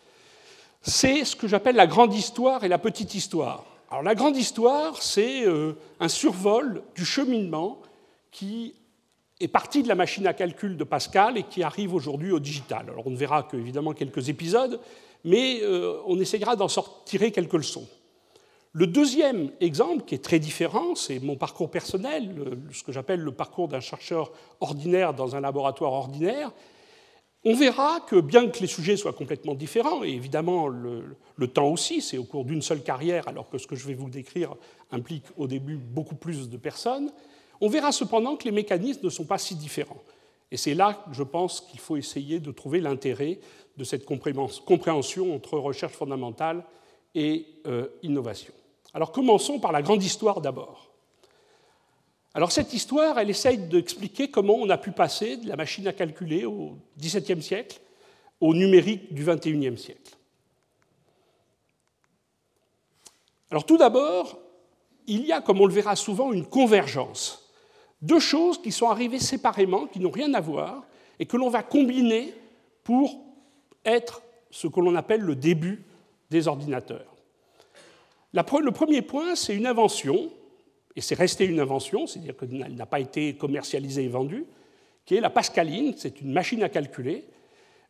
c'est 0.82 1.25
ce 1.25 1.37
que 1.37 1.49
j'appelle 1.49 1.76
la 1.76 1.87
grande 1.87 2.14
histoire 2.14 2.64
et 2.64 2.68
la 2.68 2.78
petite 2.78 3.14
histoire. 3.14 3.64
Alors 3.90 4.02
la 4.02 4.14
grande 4.14 4.37
histoire, 4.37 5.02
c'est 5.02 5.46
euh, 5.46 5.73
un 6.00 6.08
survol 6.08 6.82
du 6.94 7.04
cheminement 7.04 7.78
qui 8.37 8.75
est 9.40 9.49
parti 9.49 9.83
de 9.83 9.88
la 9.88 9.95
machine 9.95 10.26
à 10.26 10.35
calcul 10.35 10.76
de 10.76 10.85
Pascal 10.85 11.38
et 11.38 11.43
qui 11.45 11.62
arrive 11.62 11.95
aujourd'hui 11.95 12.33
au 12.33 12.38
digital. 12.38 12.87
Alors 12.90 13.07
on 13.07 13.11
ne 13.11 13.16
verra 13.16 13.45
que 13.45 13.57
évidemment 13.57 13.95
quelques 13.95 14.28
épisodes, 14.28 14.78
mais 15.25 15.61
euh, 15.62 16.02
on 16.07 16.21
essayera 16.21 16.55
d'en 16.55 16.69
sortir 16.69 17.33
quelques 17.33 17.55
leçons. 17.55 17.88
Le 18.73 18.87
deuxième 18.87 19.52
exemple, 19.61 20.05
qui 20.05 20.14
est 20.14 20.23
très 20.23 20.38
différent, 20.38 20.95
c'est 20.95 21.19
mon 21.19 21.37
parcours 21.37 21.71
personnel, 21.71 22.35
ce 22.73 22.83
que 22.83 22.93
j'appelle 22.93 23.21
le 23.21 23.33
parcours 23.33 23.69
d'un 23.69 23.81
chercheur 23.81 24.33
ordinaire 24.61 25.14
dans 25.14 25.35
un 25.35 25.40
laboratoire 25.40 25.95
ordinaire. 25.95 26.52
On 27.43 27.55
verra 27.55 28.00
que 28.00 28.16
bien 28.16 28.50
que 28.50 28.61
les 28.61 28.66
sujets 28.66 28.99
soient 28.99 29.14
complètement 29.14 29.55
différents, 29.55 30.05
et 30.05 30.11
évidemment 30.11 30.69
le, 30.69 31.16
temps 31.55 31.69
aussi, 31.69 32.02
c'est 32.02 32.19
au 32.19 32.25
cours 32.25 32.45
d'une 32.45 32.61
seule 32.61 32.83
carrière, 32.83 33.28
alors 33.28 33.49
que 33.49 33.57
ce 33.57 33.66
que 33.66 33.76
je 33.76 33.87
vais 33.87 33.95
vous 33.95 34.11
décrire 34.11 34.55
implique 34.90 35.25
au 35.38 35.47
début 35.47 35.76
beaucoup 35.76 36.16
plus 36.16 36.50
de 36.50 36.57
personnes, 36.59 37.11
on 37.61 37.69
verra 37.69 37.93
cependant 37.93 38.37
que 38.37 38.45
les 38.45 38.53
mécanismes 38.53 39.05
ne 39.05 39.11
sont 39.11 39.25
pas 39.25 39.39
si 39.39 39.55
différents. 39.55 40.03
Et 40.51 40.57
c'est 40.57 40.75
là, 40.75 41.05
je 41.13 41.23
pense, 41.23 41.61
qu'il 41.61 41.81
faut 41.81 41.97
essayer 41.97 42.39
de 42.39 42.53
trouver 42.53 42.81
l'intérêt 42.81 43.41
de 43.77 43.85
cette 43.85 44.05
compréhension 44.05 45.35
entre 45.35 45.59
recherche 45.59 45.93
fondamentale 45.93 46.65
et 47.15 47.47
euh, 47.67 47.89
innovation. 48.03 48.53
Alors 48.95 49.13
commençons 49.13 49.59
par 49.59 49.73
la 49.73 49.83
grande 49.83 50.03
histoire 50.03 50.41
d'abord. 50.41 50.91
Alors 52.35 52.53
cette 52.53 52.73
histoire, 52.73 53.19
elle 53.19 53.31
essaye 53.31 53.59
d'expliquer 53.59 54.31
comment 54.31 54.55
on 54.55 54.69
a 54.71 54.79
pu 54.79 54.93
passer 54.93 55.37
de 55.37 55.49
la 55.49 55.57
machine 55.57 55.89
à 55.89 55.93
calculer 55.93 56.45
au 56.45 56.77
XVIIe 56.99 57.43
siècle 57.43 57.81
au 58.41 58.55
numérique 58.55 59.13
du 59.15 59.25
XXIe 59.25 59.79
siècle. 59.79 60.15
Alors 63.51 63.65
tout 63.65 63.79
d'abord, 63.79 64.39
il 65.07 65.25
y 65.25 65.33
a, 65.33 65.41
comme 65.41 65.61
on 65.61 65.67
le 65.67 65.73
verra 65.73 65.97
souvent, 65.97 66.33
une 66.33 66.47
convergence. 66.47 67.46
Deux 68.03 68.21
choses 68.21 68.61
qui 68.61 68.73
sont 68.73 68.88
arrivées 68.88 69.19
séparément, 69.19 69.87
qui 69.87 70.00
n'ont 70.00 70.11
rien 70.11 70.33
à 70.35 70.41
voir, 70.41 70.85
et 71.19 71.26
que 71.26 71.37
l'on 71.37 71.49
va 71.49 71.62
combiner 71.62 72.35
pour 72.85 73.21
être 73.85 74.23
ce 74.50 74.67
que 74.67 74.81
l'on 74.81 74.95
appelle 74.95 75.23
le 75.23 75.35
début 75.35 75.83
des 76.31 76.49
ordinateurs. 76.49 77.15
Le 78.33 78.71
premier 78.71 79.03
point, 79.03 79.35
c'est 79.35 79.55
une 79.55 79.67
invention, 79.67 80.31
et 80.95 81.00
c'est 81.00 81.15
resté 81.15 81.47
une 81.47 81.61
invention, 81.61 82.07
c'est-à-dire 82.07 82.37
qu'elle 82.37 82.75
n'a 82.75 82.87
pas 82.87 83.00
été 83.00 83.35
commercialisée 83.35 84.05
et 84.05 84.09
vendue, 84.09 84.45
qui 85.05 85.15
est 85.15 85.21
la 85.21 85.31
Pascaline, 85.31 85.95
c'est 85.97 86.21
une 86.21 86.33
machine 86.33 86.62
à 86.62 86.69
calculer, 86.69 87.25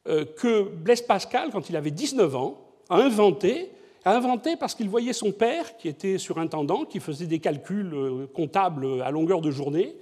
euh, 0.06 0.24
que 0.24 0.62
Blaise 0.62 1.02
Pascal, 1.02 1.50
quand 1.50 1.68
il 1.68 1.76
avait 1.76 1.90
19 1.90 2.36
ans, 2.36 2.60
a 2.88 2.96
inventé, 2.96 3.62
a 3.62 3.66
inventé 4.14 4.56
parce 4.56 4.74
qu'il 4.74 4.88
voyait 4.88 5.12
son 5.12 5.32
père, 5.32 5.76
qui 5.76 5.88
était 5.88 6.18
surintendant, 6.18 6.84
qui 6.84 7.00
faisait 7.00 7.26
des 7.26 7.40
calculs 7.40 7.92
euh, 7.92 8.26
comptables 8.26 9.02
à 9.02 9.10
longueur 9.10 9.40
de 9.40 9.50
journée. 9.50 9.96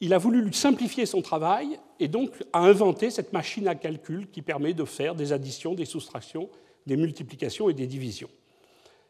Il 0.00 0.14
a 0.14 0.18
voulu 0.18 0.42
lui 0.42 0.54
simplifier 0.54 1.06
son 1.06 1.22
travail 1.22 1.78
et 2.00 2.08
donc 2.08 2.30
a 2.52 2.60
inventé 2.60 3.10
cette 3.10 3.32
machine 3.32 3.68
à 3.68 3.74
calcul 3.74 4.28
qui 4.30 4.42
permet 4.42 4.74
de 4.74 4.84
faire 4.84 5.14
des 5.14 5.32
additions, 5.32 5.74
des 5.74 5.84
soustractions, 5.84 6.48
des 6.86 6.96
multiplications 6.96 7.68
et 7.68 7.74
des 7.74 7.86
divisions. 7.86 8.30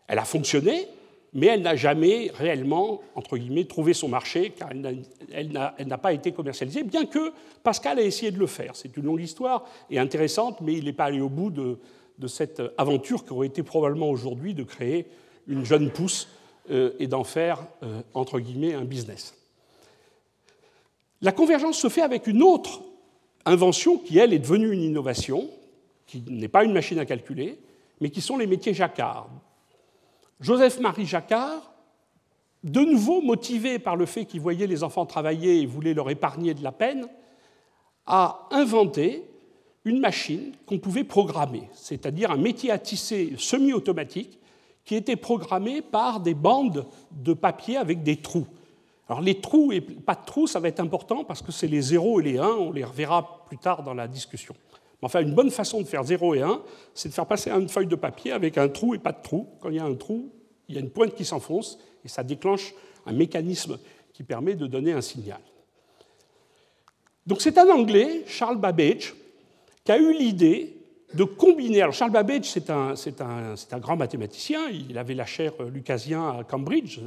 Elle 0.07 0.19
a 0.19 0.25
fonctionné, 0.25 0.89
mais 1.33 1.47
elle 1.47 1.63
n'a 1.63 1.77
jamais 1.77 2.31
réellement, 2.35 3.01
entre 3.15 3.39
guillemets, 3.39 3.65
trouvé 3.65 3.95
son 3.95 4.09
marché, 4.09 4.51
car 4.51 4.71
elle 5.33 5.53
n'a 5.53 5.99
pas 5.99 6.13
été 6.13 6.33
commercialisée, 6.33 6.83
bien 6.83 7.07
que 7.07 7.33
Pascal 7.63 7.99
ait 7.99 8.07
essayé 8.07 8.31
de 8.31 8.39
le 8.39 8.47
faire. 8.47 8.77
C'est 8.77 8.95
une 8.97 9.05
longue 9.05 9.23
histoire 9.23 9.65
et 9.89 9.99
intéressante, 9.99 10.61
mais 10.61 10.75
il 10.75 10.85
n'est 10.85 10.93
pas 10.93 11.05
allé 11.05 11.21
au 11.23 11.31
bout 11.31 11.51
de, 11.51 11.79
cette 12.26 12.62
aventure 12.78 13.25
qui 13.25 13.33
aurait 13.33 13.47
été 13.47 13.62
probablement 13.62 14.11
aujourd'hui 14.11 14.54
de 14.54 14.62
créer 14.62 15.07
une 15.47 15.64
jeune 15.64 15.90
pousse 15.90 16.28
euh, 16.71 16.92
et 16.99 17.07
d'en 17.07 17.25
faire, 17.25 17.66
euh, 17.83 18.02
entre 18.14 18.38
guillemets, 18.38 18.75
un 18.75 18.85
business. 18.85 19.35
La 21.21 21.33
convergence 21.33 21.78
se 21.78 21.88
fait 21.88 22.02
avec 22.02 22.26
une 22.26 22.42
autre 22.42 22.83
invention 23.45 23.99
qui, 23.99 24.19
elle, 24.19 24.33
est 24.33 24.38
devenue 24.38 24.73
une 24.73 24.83
innovation, 24.83 25.49
qui 26.07 26.23
n'est 26.28 26.49
pas 26.49 26.64
une 26.64 26.73
machine 26.73 26.99
à 26.99 27.07
calculer, 27.07 27.59
mais 28.00 28.11
qui 28.11 28.21
sont 28.21 28.37
les 28.37 28.47
métiers 28.47 28.75
jacquard, 28.75 29.28
Joseph-Marie 30.40 31.07
Jacquard, 31.07 31.73
de 32.64 32.81
nouveau 32.81 33.21
motivé 33.21 33.78
par 33.78 33.97
le 33.97 34.07
fait 34.07 34.25
qu'il 34.25 34.40
voyait 34.40 34.66
les 34.66 34.83
enfants 34.83 35.07
travailler 35.07 35.61
et 35.61 35.66
voulait 35.66 35.95
leur 35.95 36.11
épargner 36.11 36.54
de 36.54 36.62
la 36.62 36.73
peine, 36.73 37.09
a 38.07 38.49
inventé 38.50 39.25
une 39.85 39.99
machine 39.99 40.53
qu'on 40.67 40.79
pouvait 40.79 41.05
programmer, 41.05 41.69
c'est-à-dire 41.73 42.31
un 42.31 42.37
métier 42.37 42.71
à 42.71 42.79
tisser 42.79 43.35
semi-automatique 43.37 44.39
qui 44.85 44.95
était 44.95 45.17
programmé 45.17 45.83
par 45.83 46.21
des 46.21 46.35
bandes 46.35 46.87
de 47.11 47.33
papier 47.33 47.77
avec 47.77 48.03
des 48.03 48.17
trous. 48.17 48.47
Alors 49.09 49.21
les 49.21 49.41
trous 49.41 49.73
et 49.73 49.81
pas 49.81 50.15
de 50.15 50.25
trous, 50.25 50.47
ça 50.47 50.61
va 50.61 50.69
être 50.69 50.81
important 50.81 51.25
parce 51.25 51.43
que 51.43 51.53
c'est 51.53 51.67
les 51.67 51.83
0 51.83 52.21
et 52.21 52.23
les 52.23 52.39
1, 52.39 52.47
on 52.47 52.73
les 52.73 52.85
reverra 52.85 53.45
plus 53.47 53.59
tard 53.59 53.83
dans 53.83 53.95
la 53.95 54.09
discussion. 54.09 54.55
Enfin, 55.05 55.21
une 55.21 55.35
bonne 55.35 55.51
façon 55.51 55.81
de 55.81 55.87
faire 55.87 56.05
0 56.05 56.35
et 56.37 56.43
1, 56.43 56.62
c'est 56.95 57.09
de 57.09 57.15
faire 57.15 57.27
passer 57.27 57.51
une 57.51 57.69
feuille 57.69 57.89
de 57.89 57.97
papier 57.97 58.31
avec 58.31 58.57
un 58.57 58.69
trou 58.69 58.95
et 58.95 58.99
pas 58.99 59.11
de 59.11 59.21
trou. 59.21 59.49
Quand 59.61 59.69
il 59.69 59.77
y 59.77 59.81
a 59.81 59.85
un 59.85 59.95
trou, 59.95 60.31
il 60.69 60.77
y 60.77 60.79
a 60.79 60.81
une 60.81 60.91
pointe 60.91 61.15
qui 61.15 61.25
s'enfonce 61.25 61.79
et 62.05 62.09
ça 62.09 62.23
déclenche 62.23 62.73
un 63.05 63.12
mécanisme 63.12 63.79
qui 64.12 64.23
permet 64.23 64.55
de 64.55 64.67
donner 64.67 64.93
un 64.93 65.01
signal. 65.01 65.41
Donc 67.27 67.41
c'est 67.41 67.59
un 67.59 67.69
Anglais, 67.69 68.23
Charles 68.27 68.59
Babbage, 68.59 69.15
qui 69.85 69.93
a 69.93 69.99
eu 69.99 70.12
l'idée 70.12 70.77
de 71.15 71.25
combiner. 71.25 71.83
Alors 71.83 71.95
Charles 71.95 72.12
Babbage, 72.12 72.45
c'est 72.45 72.71
un, 72.71 72.95
un, 72.95 73.55
un, 73.71 73.79
grand 73.79 73.97
mathématicien, 73.97 74.69
il 74.71 74.97
avait 74.97 75.15
la 75.15 75.27
chaire 75.27 75.53
lucasien 75.73 76.39
à 76.39 76.45
Cambridge, 76.45 77.01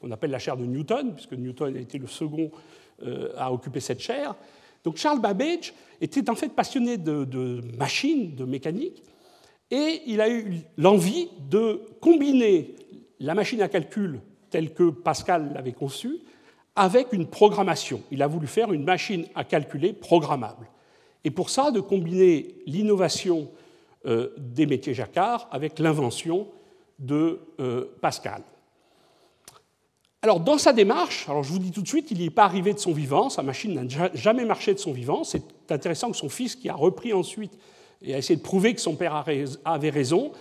qu'on 0.00 0.10
appelle 0.10 0.30
la 0.30 0.38
chaire 0.38 0.56
de 0.56 0.64
Newton, 0.64 1.14
puisque 1.14 1.32
Newton 1.32 1.76
a 1.76 1.80
été 1.80 1.98
le 1.98 2.06
second 2.06 2.50
euh, 3.02 3.32
à 3.36 3.52
occuper 3.52 3.80
cette 3.80 4.00
chaire. 4.00 4.34
Donc 4.82 4.96
Charles 4.96 5.20
Babbage 5.20 5.74
était 6.00 6.30
en 6.30 6.34
fait 6.34 6.48
passionné 6.48 6.96
de, 6.96 7.60
machines, 7.76 8.34
de 8.34 8.44
mécanique, 8.44 9.02
et 9.70 10.02
il 10.06 10.20
a 10.20 10.28
eu 10.28 10.62
l'envie 10.78 11.28
de 11.48 11.82
combiner 12.00 12.74
la 13.20 13.34
machine 13.34 13.60
à 13.62 13.68
calcul 13.68 14.20
telle 14.48 14.72
que 14.72 14.90
Pascal 14.90 15.52
l'avait 15.54 15.72
conçue 15.72 16.18
avec 16.74 17.12
une 17.12 17.26
programmation. 17.26 18.02
Il 18.10 18.22
a 18.22 18.26
voulu 18.26 18.46
faire 18.46 18.72
une 18.72 18.84
machine 18.84 19.26
à 19.34 19.44
calculer 19.44 19.92
programmable. 19.92 20.66
Et 21.24 21.30
pour 21.30 21.50
ça, 21.50 21.70
de 21.70 21.80
combiner 21.80 22.54
l'innovation 22.66 23.50
euh, 24.06 24.30
des 24.38 24.66
métiers 24.66 24.94
jacquard 24.94 25.48
avec 25.50 25.78
l'invention 25.78 26.48
de 26.98 27.40
euh, 27.60 27.86
Pascal. 28.00 28.42
Alors, 30.22 30.40
dans 30.40 30.58
sa 30.58 30.74
démarche, 30.74 31.26
alors 31.28 31.42
je 31.42 31.50
vous 31.50 31.58
dis 31.58 31.70
tout 31.70 31.80
de 31.80 31.88
suite, 31.88 32.10
il 32.10 32.18
n'y 32.18 32.26
est 32.26 32.30
pas 32.30 32.44
arrivé 32.44 32.74
de 32.74 32.78
son 32.78 32.92
vivant, 32.92 33.30
sa 33.30 33.42
machine 33.42 33.74
n'a 33.74 34.10
jamais 34.12 34.44
marché 34.44 34.74
de 34.74 34.78
son 34.78 34.92
vivant. 34.92 35.24
C'est 35.24 35.42
intéressant 35.70 36.10
que 36.10 36.16
son 36.16 36.28
fils, 36.28 36.56
qui 36.56 36.68
a 36.68 36.74
repris 36.74 37.14
ensuite 37.14 37.52
et 38.02 38.14
a 38.14 38.18
essayé 38.18 38.36
de 38.36 38.42
prouver 38.42 38.74
que 38.74 38.80
son 38.80 38.96
père 38.96 39.24
avait 39.64 39.90
raison, 39.90 40.32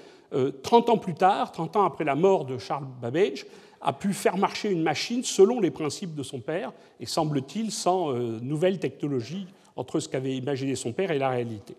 30 0.63 0.89
euh, 0.89 0.91
ans 0.91 0.97
plus 0.97 1.13
tard, 1.13 1.51
30 1.51 1.75
ans 1.77 1.85
après 1.85 2.03
la 2.03 2.15
mort 2.15 2.45
de 2.45 2.57
Charles 2.57 2.87
Babbage, 3.01 3.45
a 3.81 3.93
pu 3.93 4.13
faire 4.13 4.37
marcher 4.37 4.69
une 4.69 4.83
machine 4.83 5.23
selon 5.23 5.59
les 5.59 5.71
principes 5.71 6.13
de 6.13 6.23
son 6.23 6.39
père, 6.39 6.73
et 6.99 7.05
semble-t-il 7.05 7.71
sans 7.71 8.13
euh, 8.13 8.39
nouvelle 8.41 8.79
technologie 8.79 9.47
entre 9.79 9.99
ce 9.99 10.09
qu'avait 10.09 10.35
imaginé 10.35 10.75
son 10.75 10.91
père 10.91 11.11
et 11.11 11.17
la 11.17 11.29
réalité. 11.29 11.75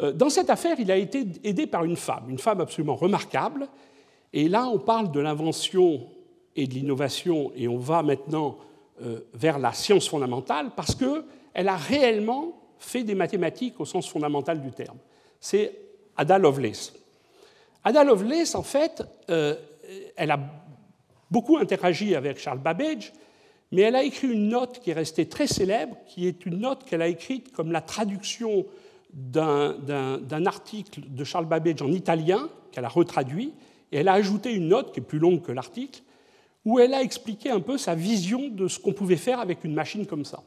Euh, 0.00 0.12
dans 0.12 0.30
cette 0.30 0.50
affaire, 0.50 0.76
il 0.78 0.90
a 0.90 0.96
été 0.96 1.26
aidé 1.44 1.66
par 1.66 1.84
une 1.84 1.96
femme, 1.96 2.24
une 2.28 2.38
femme 2.38 2.60
absolument 2.60 2.96
remarquable, 2.96 3.68
et 4.32 4.48
là 4.48 4.66
on 4.66 4.78
parle 4.78 5.10
de 5.12 5.20
l'invention 5.20 6.06
et 6.56 6.66
de 6.66 6.74
l'innovation, 6.74 7.52
et 7.54 7.68
on 7.68 7.78
va 7.78 8.02
maintenant 8.02 8.58
vers 9.32 9.58
la 9.58 9.72
science 9.72 10.06
fondamentale, 10.06 10.72
parce 10.76 10.94
qu'elle 10.94 11.68
a 11.68 11.76
réellement 11.76 12.52
fait 12.78 13.02
des 13.02 13.14
mathématiques 13.14 13.78
au 13.80 13.84
sens 13.86 14.08
fondamental 14.08 14.60
du 14.60 14.72
terme. 14.72 14.98
C'est 15.40 15.72
Ada 16.16 16.38
Lovelace. 16.38 16.92
Ada 17.84 18.04
Lovelace, 18.04 18.54
en 18.54 18.62
fait, 18.62 19.02
euh, 19.30 19.54
elle 20.16 20.30
a 20.30 20.40
beaucoup 21.30 21.56
interagi 21.56 22.14
avec 22.14 22.38
Charles 22.38 22.58
Babbage, 22.58 23.12
mais 23.72 23.82
elle 23.82 23.96
a 23.96 24.02
écrit 24.02 24.28
une 24.28 24.48
note 24.48 24.80
qui 24.80 24.90
est 24.90 24.94
restée 24.94 25.26
très 25.26 25.46
célèbre, 25.46 25.96
qui 26.06 26.26
est 26.26 26.44
une 26.46 26.58
note 26.58 26.84
qu'elle 26.84 27.02
a 27.02 27.08
écrite 27.08 27.52
comme 27.52 27.70
la 27.70 27.80
traduction 27.80 28.66
d'un 29.12 30.46
article 30.46 31.02
de 31.08 31.24
Charles 31.24 31.46
Babbage 31.46 31.82
en 31.82 31.92
italien, 31.92 32.48
qu'elle 32.72 32.84
a 32.84 32.88
retraduit, 32.88 33.52
et 33.92 33.98
elle 33.98 34.08
a 34.08 34.14
ajouté 34.14 34.52
une 34.52 34.68
note 34.68 34.92
qui 34.92 35.00
est 35.00 35.04
plus 35.04 35.18
longue 35.18 35.42
que 35.42 35.52
l'article, 35.52 36.02
où 36.64 36.78
elle 36.78 36.94
a 36.94 37.02
expliqué 37.02 37.50
un 37.50 37.60
peu 37.60 37.78
sa 37.78 37.94
vision 37.94 38.48
de 38.48 38.68
ce 38.68 38.78
qu'on 38.78 38.92
pouvait 38.92 39.16
faire 39.16 39.40
avec 39.40 39.64
une 39.64 39.74
machine 39.74 40.06
comme 40.06 40.24
ça. 40.24 40.42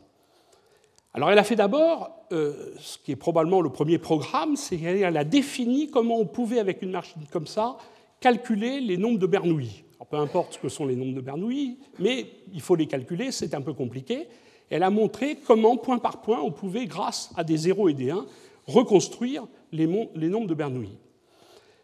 Alors 1.13 1.31
elle 1.31 1.39
a 1.39 1.43
fait 1.43 1.55
d'abord 1.55 2.11
euh, 2.31 2.73
ce 2.79 2.97
qui 2.97 3.11
est 3.11 3.15
probablement 3.15 3.61
le 3.61 3.69
premier 3.69 3.99
programme, 3.99 4.55
c'est 4.55 4.77
qu'elle 4.77 5.17
a 5.17 5.23
défini 5.23 5.89
comment 5.89 6.19
on 6.19 6.25
pouvait, 6.25 6.59
avec 6.59 6.81
une 6.81 6.91
machine 6.91 7.21
comme 7.31 7.47
ça, 7.47 7.77
calculer 8.19 8.79
les 8.79 8.97
nombres 8.97 9.19
de 9.19 9.27
Bernoulli. 9.27 9.83
Peu 10.05 10.17
importe 10.17 10.53
ce 10.53 10.59
que 10.59 10.69
sont 10.69 10.85
les 10.85 10.95
nombres 10.95 11.15
de 11.15 11.21
Bernoulli, 11.21 11.79
mais 11.99 12.27
il 12.53 12.61
faut 12.61 12.75
les 12.75 12.87
calculer, 12.87 13.31
c'est 13.31 13.53
un 13.53 13.61
peu 13.61 13.73
compliqué. 13.73 14.27
Elle 14.69 14.83
a 14.83 14.89
montré 14.89 15.37
comment, 15.45 15.77
point 15.77 15.99
par 15.99 16.21
point, 16.21 16.39
on 16.41 16.51
pouvait, 16.51 16.85
grâce 16.85 17.31
à 17.35 17.43
des 17.43 17.57
0 17.57 17.89
et 17.89 17.93
des 17.93 18.09
1, 18.11 18.25
reconstruire 18.67 19.45
les, 19.71 19.87
nombres 19.87 20.47
de 20.47 20.53
Bernoulli. 20.53 20.97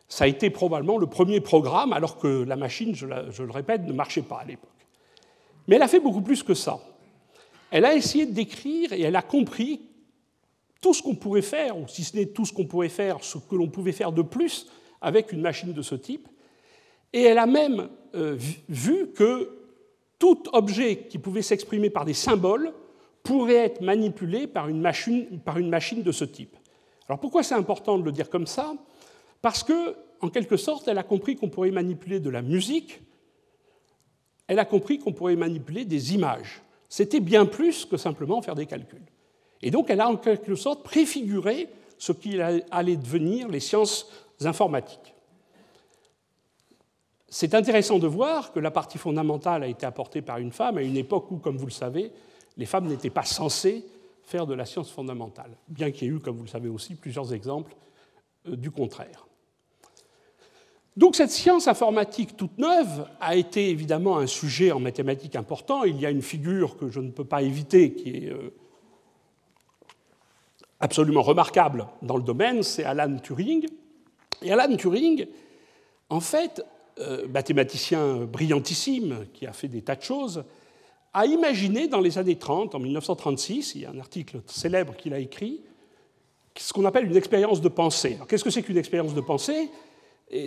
Ça 0.07 0.23
a 0.23 0.27
été 0.27 0.49
probablement 0.49 0.97
le 0.97 1.07
premier 1.07 1.39
programme, 1.39 1.93
alors 1.93 2.17
que 2.17 2.43
la 2.43 2.55
machine, 2.55 2.95
je, 2.95 3.07
je 3.29 3.43
le 3.43 3.51
répète, 3.51 3.85
ne 3.85 3.93
marchait 3.93 4.21
pas 4.21 4.39
à 4.39 4.45
l'époque. 4.45 4.69
Mais 5.67 5.75
elle 5.75 5.83
a 5.83 5.87
fait 5.87 5.99
beaucoup 5.99 6.21
plus 6.21 6.41
que 6.41 6.53
ça 6.53 6.79
elle 7.71 7.85
a 7.85 7.95
essayé 7.95 8.25
de 8.25 8.33
décrire 8.33 8.93
et 8.93 9.01
elle 9.01 9.15
a 9.15 9.21
compris 9.21 9.81
tout 10.81 10.93
ce 10.93 11.03
qu'on 11.03 11.15
pourrait 11.15 11.41
faire, 11.41 11.77
ou 11.77 11.87
si 11.87 12.03
ce 12.03 12.15
n'est 12.15 12.27
tout 12.27 12.45
ce 12.45 12.53
qu'on 12.53 12.65
pourrait 12.65 12.89
faire, 12.89 13.23
ce 13.23 13.37
que 13.37 13.55
l'on 13.55 13.67
pouvait 13.67 13.91
faire 13.91 14.11
de 14.11 14.21
plus 14.21 14.67
avec 15.01 15.31
une 15.31 15.41
machine 15.41 15.73
de 15.73 15.81
ce 15.81 15.95
type. 15.95 16.27
Et 17.11 17.23
elle 17.23 17.37
a 17.37 17.45
même 17.45 17.89
vu 18.13 19.11
que 19.13 19.57
tout 20.17 20.43
objet 20.53 21.07
qui 21.09 21.17
pouvait 21.17 21.41
s'exprimer 21.41 21.89
par 21.89 22.05
des 22.05 22.13
symboles 22.13 22.73
pourrait 23.23 23.55
être 23.55 23.81
manipulé 23.81 24.47
par 24.47 24.67
une, 24.67 24.79
machine, 24.79 25.27
de 26.03 26.11
ce 26.11 26.25
type. 26.25 26.55
Alors 27.07 27.19
pourquoi 27.19 27.43
c'est 27.43 27.55
important 27.55 27.97
de 27.97 28.03
le 28.03 28.11
dire 28.11 28.29
comme 28.29 28.47
ça? 28.47 28.73
Parce 29.41 29.63
que, 29.63 29.95
en 30.21 30.29
quelque 30.29 30.57
sorte, 30.57 30.87
elle 30.87 30.97
a 30.97 31.03
compris 31.03 31.35
qu'on 31.35 31.49
pourrait 31.49 31.71
manipuler 31.71 32.19
de 32.19 32.29
la 32.29 32.41
musique, 32.41 33.01
elle 34.47 34.59
a 34.59 34.65
compris 34.65 34.99
qu'on 34.99 35.13
pourrait 35.13 35.35
manipuler 35.35 35.85
des 35.85 36.13
images 36.13 36.61
c'était 36.89 37.19
bien 37.19 37.45
plus 37.45 37.85
que 37.85 37.95
simplement 37.97 38.41
faire 38.41 38.55
des 38.55 38.65
calculs. 38.65 39.05
Et 39.61 39.69
donc 39.69 39.89
elle 39.89 40.01
a 40.01 40.09
en 40.09 40.17
quelque 40.17 40.55
sorte 40.55 40.83
préfiguré 40.83 41.69
ce 41.99 42.11
qui 42.11 42.41
allait 42.41 42.97
devenir 42.97 43.47
les 43.47 43.59
sciences 43.59 44.09
informatiques. 44.41 45.08
C'est 47.29 47.53
intéressant 47.53 47.99
de 47.99 48.07
voir 48.07 48.51
que 48.51 48.59
la 48.59 48.71
partie 48.71 48.97
fondamentale 48.97 49.63
a 49.63 49.67
été 49.67 49.85
apportée 49.85 50.21
par 50.21 50.37
une 50.39 50.51
femme 50.51 50.77
à 50.77 50.81
une 50.81 50.97
époque 50.97 51.29
où, 51.31 51.37
comme 51.37 51.57
vous 51.57 51.67
le 51.67 51.71
savez, 51.71 52.11
les 52.57 52.65
femmes 52.65 52.87
n'étaient 52.87 53.09
pas 53.09 53.23
censées 53.23 53.85
faire 54.23 54.45
de 54.45 54.53
la 54.53 54.65
science 54.65 54.91
fondamentale, 54.91 55.51
bien 55.67 55.91
qu'il 55.91 56.07
y 56.07 56.11
ait 56.11 56.13
eu, 56.13 56.19
comme 56.19 56.37
vous 56.37 56.43
le 56.43 56.49
savez 56.49 56.69
aussi, 56.69 56.95
plusieurs 56.95 57.33
exemples 57.33 57.75
euh, 58.47 58.55
du 58.55 58.71
contraire. 58.71 59.25
Donc 60.97 61.15
cette 61.15 61.31
science 61.31 61.67
informatique 61.67 62.35
toute 62.35 62.57
neuve 62.57 63.07
a 63.21 63.35
été 63.35 63.69
évidemment 63.69 64.17
un 64.17 64.27
sujet 64.27 64.71
en 64.71 64.79
mathématiques 64.79 65.35
important. 65.35 65.83
Il 65.83 65.99
y 65.99 66.05
a 66.05 66.09
une 66.09 66.21
figure 66.21 66.77
que 66.77 66.89
je 66.89 66.99
ne 66.99 67.09
peux 67.09 67.23
pas 67.23 67.41
éviter 67.41 67.93
qui 67.93 68.09
est 68.17 68.31
euh, 68.31 68.53
absolument 70.79 71.21
remarquable 71.21 71.87
dans 72.01 72.17
le 72.17 72.23
domaine, 72.23 72.63
c'est 72.63 72.83
Alan 72.83 73.17
Turing. 73.17 73.65
Et 74.41 74.51
Alan 74.51 74.75
Turing, 74.75 75.25
en 76.09 76.19
fait, 76.19 76.63
mathématicien 77.29 78.25
brillantissime 78.25 79.25
qui 79.33 79.45
a 79.45 79.53
fait 79.53 79.67
des 79.67 79.81
tas 79.81 79.95
de 79.95 80.01
choses, 80.01 80.43
a 81.13 81.25
imaginé 81.25 81.87
dans 81.87 82.01
les 82.01 82.17
années 82.17 82.37
30, 82.37 82.75
en 82.75 82.79
1936, 82.79 83.73
il 83.75 83.81
y 83.81 83.85
a 83.85 83.89
un 83.89 83.99
article 83.99 84.41
célèbre 84.45 84.95
qu'il 84.95 85.13
a 85.13 85.19
écrit, 85.19 85.61
ce 86.57 86.73
qu'on 86.73 86.85
appelle 86.85 87.05
une 87.05 87.15
expérience 87.15 87.61
de 87.61 87.69
pensée. 87.69 88.17
Qu'est-ce 88.27 88.43
que 88.43 88.49
c'est 88.49 88.63
qu'une 88.63 88.77
expérience 88.77 89.13
de 89.13 89.21
pensée? 89.21 89.69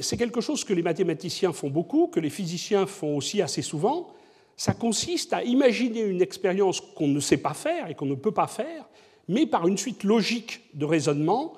C'est 0.01 0.17
quelque 0.17 0.41
chose 0.41 0.63
que 0.63 0.75
les 0.75 0.83
mathématiciens 0.83 1.53
font 1.53 1.71
beaucoup, 1.71 2.07
que 2.07 2.21
les 2.21 2.31
physiciens 2.31 2.87
font 2.87 3.17
aussi 3.17 3.43
assez 3.43 3.63
souvent. 3.63 4.15
Ça 4.57 4.75
consiste 4.75 5.33
à 5.33 5.43
imaginer 5.43 6.03
une 6.03 6.23
expérience 6.23 6.81
qu'on 6.81 7.09
ne 7.09 7.19
sait 7.19 7.39
pas 7.39 7.55
faire 7.55 7.89
et 7.89 7.95
qu'on 7.95 8.07
ne 8.07 8.15
peut 8.15 8.33
pas 8.33 8.47
faire, 8.47 8.89
mais 9.27 9.47
par 9.47 9.67
une 9.67 9.79
suite 9.79 10.05
logique 10.05 10.61
de 10.75 10.85
raisonnement, 10.85 11.55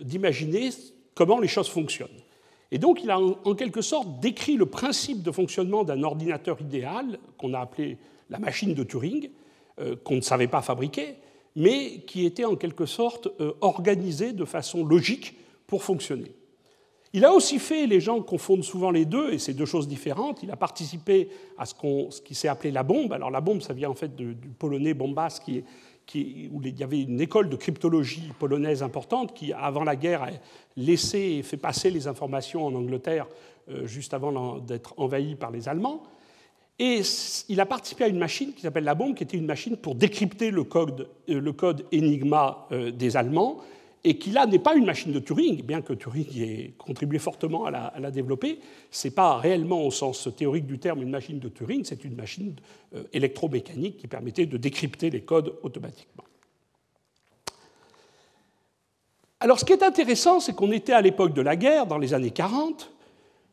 d'imaginer 0.00 0.70
comment 1.14 1.38
les 1.38 1.48
choses 1.48 1.68
fonctionnent. 1.68 2.08
Et 2.70 2.78
donc 2.78 3.02
il 3.02 3.10
a 3.10 3.18
en 3.18 3.54
quelque 3.54 3.80
sorte 3.80 4.20
décrit 4.20 4.56
le 4.56 4.66
principe 4.66 5.22
de 5.22 5.30
fonctionnement 5.30 5.84
d'un 5.84 6.02
ordinateur 6.02 6.60
idéal, 6.60 7.18
qu'on 7.38 7.54
a 7.54 7.60
appelé 7.60 7.98
la 8.30 8.38
machine 8.38 8.74
de 8.74 8.82
Turing, 8.82 9.30
euh, 9.80 9.96
qu'on 9.96 10.16
ne 10.16 10.20
savait 10.20 10.48
pas 10.48 10.60
fabriquer, 10.60 11.16
mais 11.56 12.00
qui 12.06 12.26
était 12.26 12.44
en 12.44 12.56
quelque 12.56 12.86
sorte 12.86 13.28
euh, 13.40 13.52
organisé 13.60 14.32
de 14.32 14.44
façon 14.44 14.84
logique 14.84 15.34
pour 15.66 15.82
fonctionner. 15.82 16.32
Il 17.14 17.24
a 17.24 17.32
aussi 17.32 17.58
fait, 17.58 17.86
les 17.86 18.00
gens 18.00 18.20
confondent 18.20 18.64
souvent 18.64 18.90
les 18.90 19.06
deux, 19.06 19.32
et 19.32 19.38
c'est 19.38 19.54
deux 19.54 19.64
choses 19.64 19.88
différentes, 19.88 20.42
il 20.42 20.50
a 20.50 20.56
participé 20.56 21.30
à 21.56 21.64
ce, 21.64 21.74
qui 22.20 22.34
s'est 22.34 22.48
appelé 22.48 22.70
la 22.70 22.82
bombe. 22.82 23.14
Alors 23.14 23.30
la 23.30 23.40
bombe, 23.40 23.62
ça 23.62 23.72
vient 23.72 23.88
en 23.88 23.94
fait 23.94 24.14
du 24.14 24.34
polonais 24.58 24.92
Bombas, 24.92 25.40
qui, 25.42 25.64
où 26.14 26.62
il 26.62 26.78
y 26.78 26.82
avait 26.82 27.02
une 27.02 27.20
école 27.20 27.48
de 27.48 27.56
cryptologie 27.56 28.32
polonaise 28.38 28.82
importante 28.82 29.34
qui, 29.34 29.52
avant 29.52 29.84
la 29.84 29.96
guerre, 29.96 30.22
a 30.22 30.30
laissé 30.76 31.18
et 31.18 31.42
fait 31.42 31.56
passer 31.56 31.90
les 31.90 32.06
informations 32.06 32.64
en 32.66 32.74
Angleterre 32.74 33.26
euh, 33.70 33.86
juste 33.86 34.14
avant 34.14 34.58
d'être 34.58 34.94
envahi 34.96 35.34
par 35.34 35.50
les 35.50 35.68
Allemands. 35.68 36.02
Et 36.78 37.02
il 37.48 37.60
a 37.60 37.66
participé 37.66 38.04
à 38.04 38.08
une 38.08 38.18
machine 38.18 38.54
qui 38.54 38.62
s'appelle 38.62 38.84
la 38.84 38.94
bombe, 38.94 39.14
qui 39.14 39.24
était 39.24 39.36
une 39.36 39.46
machine 39.46 39.76
pour 39.76 39.94
décrypter 39.94 40.50
le 40.50 40.64
code, 40.64 41.08
euh, 41.28 41.40
le 41.40 41.52
code 41.52 41.84
Enigma 41.92 42.68
euh, 42.72 42.90
des 42.90 43.16
Allemands 43.16 43.58
et 44.08 44.16
qui 44.16 44.30
là 44.30 44.46
n'est 44.46 44.58
pas 44.58 44.74
une 44.74 44.86
machine 44.86 45.12
de 45.12 45.18
Turing, 45.18 45.62
bien 45.62 45.82
que 45.82 45.92
Turing 45.92 46.40
ait 46.40 46.72
contribué 46.78 47.18
fortement 47.18 47.66
à 47.66 48.00
la, 48.00 48.10
développer, 48.10 48.58
ce 48.90 49.06
n'est 49.06 49.14
pas 49.14 49.36
réellement 49.36 49.84
au 49.84 49.90
sens 49.90 50.30
théorique 50.34 50.66
du 50.66 50.78
terme 50.78 51.02
une 51.02 51.10
machine 51.10 51.38
de 51.38 51.50
Turing, 51.50 51.84
c'est 51.84 52.06
une 52.06 52.16
machine 52.16 52.56
euh, 52.94 53.02
électromécanique 53.12 53.98
qui 53.98 54.06
permettait 54.06 54.46
de 54.46 54.56
décrypter 54.56 55.10
les 55.10 55.20
codes 55.20 55.54
automatiquement. 55.62 56.24
Alors 59.40 59.60
ce 59.60 59.66
qui 59.66 59.74
est 59.74 59.82
intéressant, 59.82 60.40
c'est 60.40 60.54
qu'on 60.54 60.72
était 60.72 60.94
à 60.94 61.02
l'époque 61.02 61.34
de 61.34 61.42
la 61.42 61.56
guerre, 61.56 61.84
dans 61.86 61.98
les 61.98 62.14
années 62.14 62.30
40, 62.30 62.90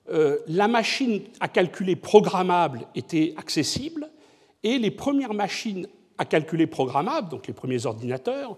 euh, 0.10 0.38
la 0.48 0.70
machine 0.70 1.20
à 1.42 1.50
calculer 1.50 1.98
programmable 1.98 2.88
était 2.96 3.34
accessible, 3.36 4.10
et 4.64 4.78
les 4.78 4.92
premières 4.92 5.34
machines 5.34 5.86
à 6.18 6.24
calculer 6.24 6.66
programmables, 6.66 7.28
donc 7.28 7.46
les 7.46 7.54
premiers 7.54 7.86
ordinateurs, 7.86 8.58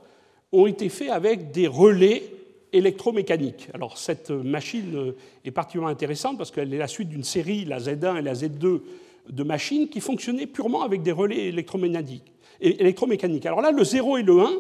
ont 0.52 0.68
été 0.68 0.90
faits 0.90 1.10
avec 1.10 1.52
des 1.52 1.68
relais 1.68 2.24
électromécaniques. 2.74 3.70
Alors 3.74 3.98
cette 3.98 4.30
machine 4.32 5.14
est 5.46 5.52
particulièrement 5.52 5.92
intéressante 5.92 6.38
parce 6.38 6.52
qu'elle 6.52 6.74
est 6.74 6.78
la 6.78 6.88
suite 6.88 7.10
d'une 7.10 7.24
série, 7.24 7.66
la 7.66 7.80
Z1 7.80 8.18
et 8.18 8.22
la 8.22 8.34
Z2, 8.34 8.82
de 9.30 9.44
machines 9.44 9.90
qui 9.90 10.00
fonctionnaient 10.00 10.48
purement 10.48 10.84
avec 10.84 11.02
des 11.02 11.12
relais 11.12 11.48
électromécaniques. 11.48 13.46
Alors 13.46 13.62
là, 13.62 13.72
le 13.72 13.84
0 13.84 14.18
et 14.18 14.24
le 14.24 14.40
1 14.40 14.52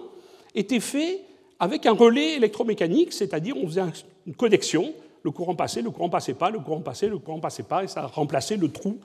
étaient 0.55 0.79
faits 0.79 1.21
avec 1.59 1.85
un 1.85 1.93
relais 1.93 2.35
électromécanique, 2.35 3.13
c'est-à-dire 3.13 3.55
on 3.57 3.65
faisait 3.67 3.81
une 4.25 4.35
connexion, 4.35 4.93
le 5.23 5.31
courant 5.31 5.55
passait, 5.55 5.81
le 5.81 5.89
courant 5.89 6.09
passait 6.09 6.33
pas, 6.33 6.49
le 6.49 6.59
courant 6.59 6.81
passait, 6.81 7.07
le 7.07 7.17
courant 7.17 7.39
passait 7.39 7.63
pas, 7.63 7.83
et 7.83 7.87
ça 7.87 8.07
remplaçait 8.07 8.57
le 8.57 8.69
trou 8.69 8.97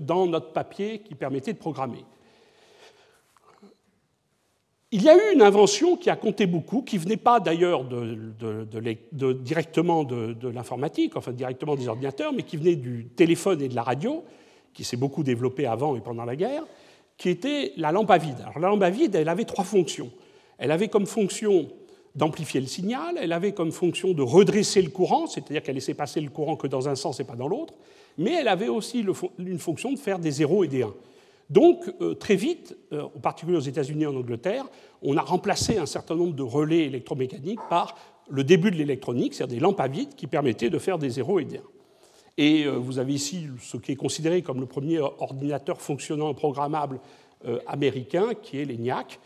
dans 0.00 0.26
notre 0.26 0.52
papier 0.52 0.98
qui 1.00 1.14
permettait 1.14 1.52
de 1.52 1.58
programmer. 1.58 2.04
Il 4.90 5.02
y 5.02 5.10
a 5.10 5.14
eu 5.14 5.34
une 5.34 5.42
invention 5.42 5.96
qui 5.96 6.08
a 6.08 6.16
compté 6.16 6.46
beaucoup, 6.46 6.80
qui 6.80 6.96
venait 6.96 7.18
pas 7.18 7.40
d'ailleurs 7.40 7.84
directement 9.42 10.02
de, 10.02 10.48
l'informatique, 10.48 11.14
enfin 11.14 11.32
directement 11.32 11.76
des 11.76 11.88
ordinateurs, 11.88 12.32
mais 12.32 12.42
qui 12.42 12.56
venait 12.56 12.76
du 12.76 13.06
téléphone 13.14 13.60
et 13.60 13.68
de 13.68 13.74
la 13.74 13.82
radio, 13.82 14.24
qui 14.72 14.84
s'est 14.84 14.96
beaucoup 14.96 15.22
développée 15.22 15.66
avant 15.66 15.94
et 15.94 16.00
pendant 16.00 16.24
la 16.24 16.36
guerre, 16.36 16.64
qui 17.18 17.28
était 17.28 17.74
la 17.76 17.92
lampe 17.92 18.10
à 18.10 18.16
vide. 18.16 18.40
Alors 18.40 18.58
la 18.60 18.68
lampe 18.68 18.82
à 18.82 18.88
vide, 18.88 19.14
elle 19.14 19.28
avait 19.28 19.44
trois 19.44 19.64
fonctions. 19.64 20.10
Elle 20.56 20.70
avait 20.70 20.88
comme 20.88 21.06
fonction 21.06 21.68
d'amplifier 22.14 22.62
le 22.62 22.66
signal, 22.66 23.18
elle 23.20 23.32
avait 23.32 23.52
comme 23.52 23.72
fonction 23.72 24.14
de 24.14 24.22
redresser 24.22 24.80
le 24.80 24.88
courant, 24.88 25.26
c'est-à-dire 25.26 25.62
qu'elle 25.62 25.74
laissait 25.74 25.92
passer 25.92 26.22
le 26.22 26.30
courant 26.30 26.56
que 26.56 26.66
dans 26.66 26.88
un 26.88 26.94
sens 26.94 27.20
et 27.20 27.24
pas 27.24 27.36
dans 27.36 27.48
l'autre, 27.48 27.74
mais 28.16 28.32
elle 28.32 28.48
avait 28.48 28.68
aussi 28.68 29.04
une 29.38 29.58
fonction 29.58 29.92
de 29.92 29.98
faire 29.98 30.18
des 30.18 30.30
zéros 30.30 30.64
et 30.64 30.68
des 30.68 30.82
1. 30.82 30.94
Donc, 31.50 31.90
euh, 32.00 32.14
très 32.14 32.36
vite, 32.36 32.76
euh, 32.92 33.02
en 33.02 33.20
particulier 33.20 33.56
aux 33.56 33.60
États-Unis 33.60 34.02
et 34.02 34.06
en 34.06 34.16
Angleterre, 34.16 34.66
on 35.02 35.16
a 35.16 35.22
remplacé 35.22 35.78
un 35.78 35.86
certain 35.86 36.14
nombre 36.14 36.34
de 36.34 36.42
relais 36.42 36.84
électromécaniques 36.84 37.60
par 37.70 37.96
le 38.28 38.44
début 38.44 38.70
de 38.70 38.76
l'électronique, 38.76 39.34
c'est-à-dire 39.34 39.56
des 39.56 39.62
lampes 39.62 39.80
à 39.80 39.88
vide 39.88 40.14
qui 40.14 40.26
permettaient 40.26 40.68
de 40.68 40.78
faire 40.78 40.98
des 40.98 41.08
zéros 41.08 41.40
et 41.40 41.46
des 41.46 41.56
1. 41.56 41.60
Et 42.36 42.64
euh, 42.64 42.72
vous 42.72 42.98
avez 42.98 43.14
ici 43.14 43.46
ce 43.62 43.78
qui 43.78 43.92
est 43.92 43.96
considéré 43.96 44.42
comme 44.42 44.60
le 44.60 44.66
premier 44.66 44.98
ordinateur 44.98 45.80
fonctionnant 45.80 46.32
programmable 46.34 47.00
américain, 47.68 48.34
qui 48.34 48.58
est 48.58 48.64
l'ENIAC, 48.64 49.20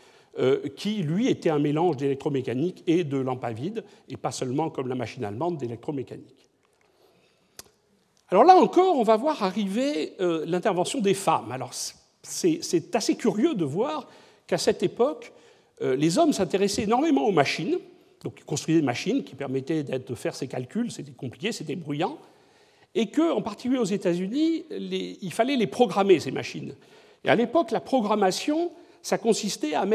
qui, 0.75 1.01
lui, 1.01 1.29
était 1.29 1.49
un 1.49 1.57
mélange 1.57 1.97
d'électromécanique 1.97 2.83
et 2.85 3.03
de 3.03 3.17
lampes 3.17 3.43
à 3.43 3.51
vide, 3.51 3.83
et 4.07 4.17
pas 4.17 4.31
seulement, 4.31 4.69
comme 4.69 4.87
la 4.87 4.93
machine 4.93 5.25
allemande, 5.25 5.57
d'électromécanique. 5.57 6.47
Alors 8.29 8.43
là 8.43 8.55
encore, 8.55 8.97
on 8.97 9.03
va 9.03 9.17
voir 9.17 9.41
arriver 9.41 10.13
l'intervention 10.19 11.01
des 11.01 11.15
femmes. 11.15 11.51
Alors, 11.51 11.73
c'est 12.23 12.95
assez 12.95 13.15
curieux 13.15 13.53
de 13.53 13.65
voir 13.65 14.07
qu'à 14.47 14.57
cette 14.57 14.81
époque, 14.81 15.33
euh, 15.81 15.95
les 15.95 16.17
hommes 16.17 16.33
s'intéressaient 16.33 16.83
énormément 16.83 17.25
aux 17.27 17.31
machines, 17.31 17.77
donc 18.23 18.35
ils 18.39 18.45
construisaient 18.45 18.79
des 18.79 18.85
machines 18.85 19.23
qui 19.23 19.35
permettaient 19.35 19.83
de 19.83 20.15
faire 20.15 20.35
ces 20.35 20.47
calculs, 20.47 20.91
c'était 20.91 21.11
compliqué, 21.11 21.51
c'était 21.51 21.75
bruyant, 21.75 22.17
et 22.95 23.07
qu'en 23.07 23.41
particulier 23.41 23.79
aux 23.79 23.85
États-Unis, 23.85 24.65
il 24.69 25.33
fallait 25.33 25.55
les 25.55 25.67
programmer, 25.67 26.19
ces 26.19 26.31
machines. 26.31 26.75
Et 27.25 27.29
à 27.29 27.35
l'époque, 27.35 27.71
la 27.71 27.79
programmation, 27.79 28.71
ça 29.01 29.17
consistait 29.17 29.73
à 29.73 29.85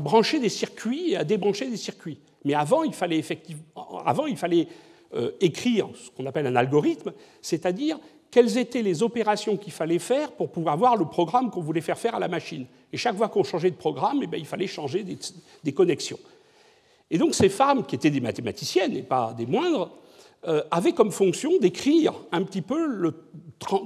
brancher 0.00 0.38
des 0.38 0.48
circuits 0.48 1.12
et 1.12 1.16
à 1.16 1.24
débrancher 1.24 1.68
des 1.68 1.76
circuits. 1.76 2.18
Mais 2.44 2.54
avant, 2.54 2.84
il 2.84 2.92
fallait, 2.92 3.18
effectivement, 3.18 3.62
avant, 4.06 4.26
il 4.26 4.36
fallait 4.36 4.68
euh, 5.14 5.32
écrire 5.40 5.88
ce 5.94 6.10
qu'on 6.10 6.26
appelle 6.26 6.46
un 6.46 6.56
algorithme, 6.56 7.12
c'est-à-dire 7.42 7.98
quelles 8.30 8.58
étaient 8.58 8.82
les 8.82 9.02
opérations 9.02 9.56
qu'il 9.56 9.72
fallait 9.72 9.98
faire 9.98 10.32
pour 10.32 10.50
pouvoir 10.50 10.74
avoir 10.74 10.96
le 10.96 11.06
programme 11.06 11.50
qu'on 11.50 11.62
voulait 11.62 11.80
faire 11.80 11.98
faire 11.98 12.14
à 12.14 12.18
la 12.18 12.28
machine. 12.28 12.66
Et 12.92 12.96
chaque 12.96 13.16
fois 13.16 13.28
qu'on 13.28 13.44
changeait 13.44 13.70
de 13.70 13.76
programme, 13.76 14.20
eh 14.22 14.26
bien, 14.26 14.38
il 14.38 14.46
fallait 14.46 14.66
changer 14.66 15.04
des, 15.64 15.72
connexions. 15.72 16.18
Et 17.10 17.18
donc 17.18 17.34
ces 17.34 17.48
femmes, 17.48 17.86
qui 17.86 17.94
étaient 17.94 18.10
des 18.10 18.20
mathématiciennes 18.20 18.96
et 18.96 19.02
pas 19.02 19.34
des 19.36 19.46
moindres, 19.46 19.90
euh, 20.46 20.62
avaient 20.70 20.92
comme 20.92 21.10
fonction 21.10 21.58
d'écrire 21.58 22.12
un 22.30 22.42
petit 22.42 22.62
peu, 22.62 23.12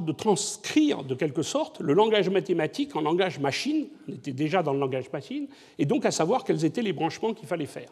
de 0.01 0.13
transcrire 0.13 1.03
de 1.03 1.15
quelque 1.15 1.43
sorte 1.43 1.81
le 1.81 1.95
langage 1.95 2.29
mathématique 2.29 2.95
en 2.95 3.01
langage 3.01 3.39
machine, 3.39 3.87
on 4.09 4.13
était 4.13 4.33
déjà 4.33 4.63
dans 4.63 4.73
le 4.73 4.81
langage 4.81 5.11
machine, 5.13 5.47
et 5.79 5.87
donc 5.87 6.05
à 6.05 6.11
savoir 6.11 6.45
quels 6.45 6.65
étaient 6.65 6.83
les 6.83 6.93
branchements 6.93 7.33
qu'il 7.33 7.49
fallait 7.49 7.67
faire. 7.67 7.91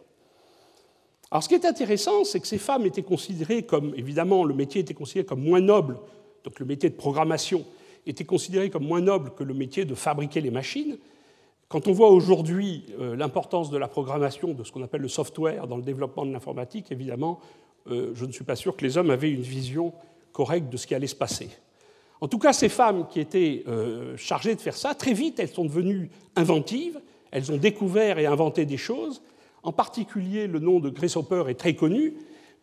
Alors 1.30 1.44
ce 1.44 1.48
qui 1.48 1.54
est 1.54 1.64
intéressant, 1.64 2.24
c'est 2.24 2.40
que 2.40 2.46
ces 2.46 2.58
femmes 2.58 2.84
étaient 2.86 3.02
considérées 3.02 3.62
comme, 3.62 3.94
évidemment, 3.96 4.44
le 4.44 4.52
métier 4.52 4.80
était 4.80 4.94
considéré 4.94 5.24
comme 5.24 5.42
moins 5.42 5.60
noble 5.60 5.96
donc 6.44 6.58
le 6.58 6.66
métier 6.66 6.88
de 6.90 6.94
programmation, 6.94 7.64
était 8.06 8.24
considéré 8.24 8.70
comme 8.70 8.86
moins 8.86 9.00
noble 9.00 9.32
que 9.34 9.44
le 9.44 9.54
métier 9.54 9.84
de 9.84 9.94
fabriquer 9.94 10.40
les 10.40 10.50
machines. 10.50 10.98
Quand 11.68 11.86
on 11.86 11.92
voit 11.92 12.10
aujourd'hui 12.10 12.86
euh, 12.98 13.14
l'importance 13.14 13.70
de 13.70 13.78
la 13.78 13.88
programmation, 13.88 14.52
de 14.54 14.64
ce 14.64 14.72
qu'on 14.72 14.82
appelle 14.82 15.02
le 15.02 15.08
software 15.08 15.66
dans 15.66 15.76
le 15.76 15.82
développement 15.82 16.26
de 16.26 16.32
l'informatique, 16.32 16.90
évidemment, 16.90 17.40
euh, 17.90 18.10
je 18.14 18.24
ne 18.24 18.32
suis 18.32 18.44
pas 18.44 18.56
sûr 18.56 18.76
que 18.76 18.84
les 18.84 18.98
hommes 18.98 19.10
avaient 19.10 19.30
une 19.30 19.42
vision 19.42 19.92
correcte 20.32 20.70
de 20.70 20.76
ce 20.76 20.86
qui 20.86 20.94
allait 20.94 21.06
se 21.06 21.14
passer. 21.14 21.48
En 22.20 22.28
tout 22.28 22.38
cas, 22.38 22.52
ces 22.52 22.68
femmes 22.68 23.06
qui 23.08 23.20
étaient 23.20 23.64
euh, 23.66 24.16
chargées 24.16 24.54
de 24.54 24.60
faire 24.60 24.76
ça, 24.76 24.94
très 24.94 25.12
vite, 25.12 25.38
elles 25.38 25.48
sont 25.48 25.64
devenues 25.64 26.10
inventives, 26.36 27.00
elles 27.30 27.50
ont 27.52 27.56
découvert 27.56 28.18
et 28.18 28.26
inventé 28.26 28.66
des 28.66 28.76
choses. 28.76 29.22
En 29.62 29.72
particulier, 29.72 30.46
le 30.46 30.58
nom 30.58 30.80
de 30.80 30.90
Grace 30.90 31.16
Hopper 31.16 31.44
est 31.48 31.54
très 31.54 31.74
connu, 31.74 32.14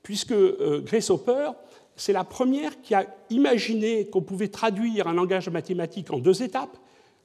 puisque 0.03 0.35
Grace 0.83 1.09
Hopper 1.09 1.51
c'est 1.97 2.13
la 2.13 2.23
première 2.23 2.81
qui 2.81 2.93
a 2.93 3.05
imaginé 3.29 4.07
qu'on 4.07 4.21
pouvait 4.21 4.47
traduire 4.47 5.07
un 5.07 5.13
langage 5.13 5.49
mathématique 5.49 6.11
en 6.13 6.19
deux 6.19 6.43
étapes. 6.43 6.77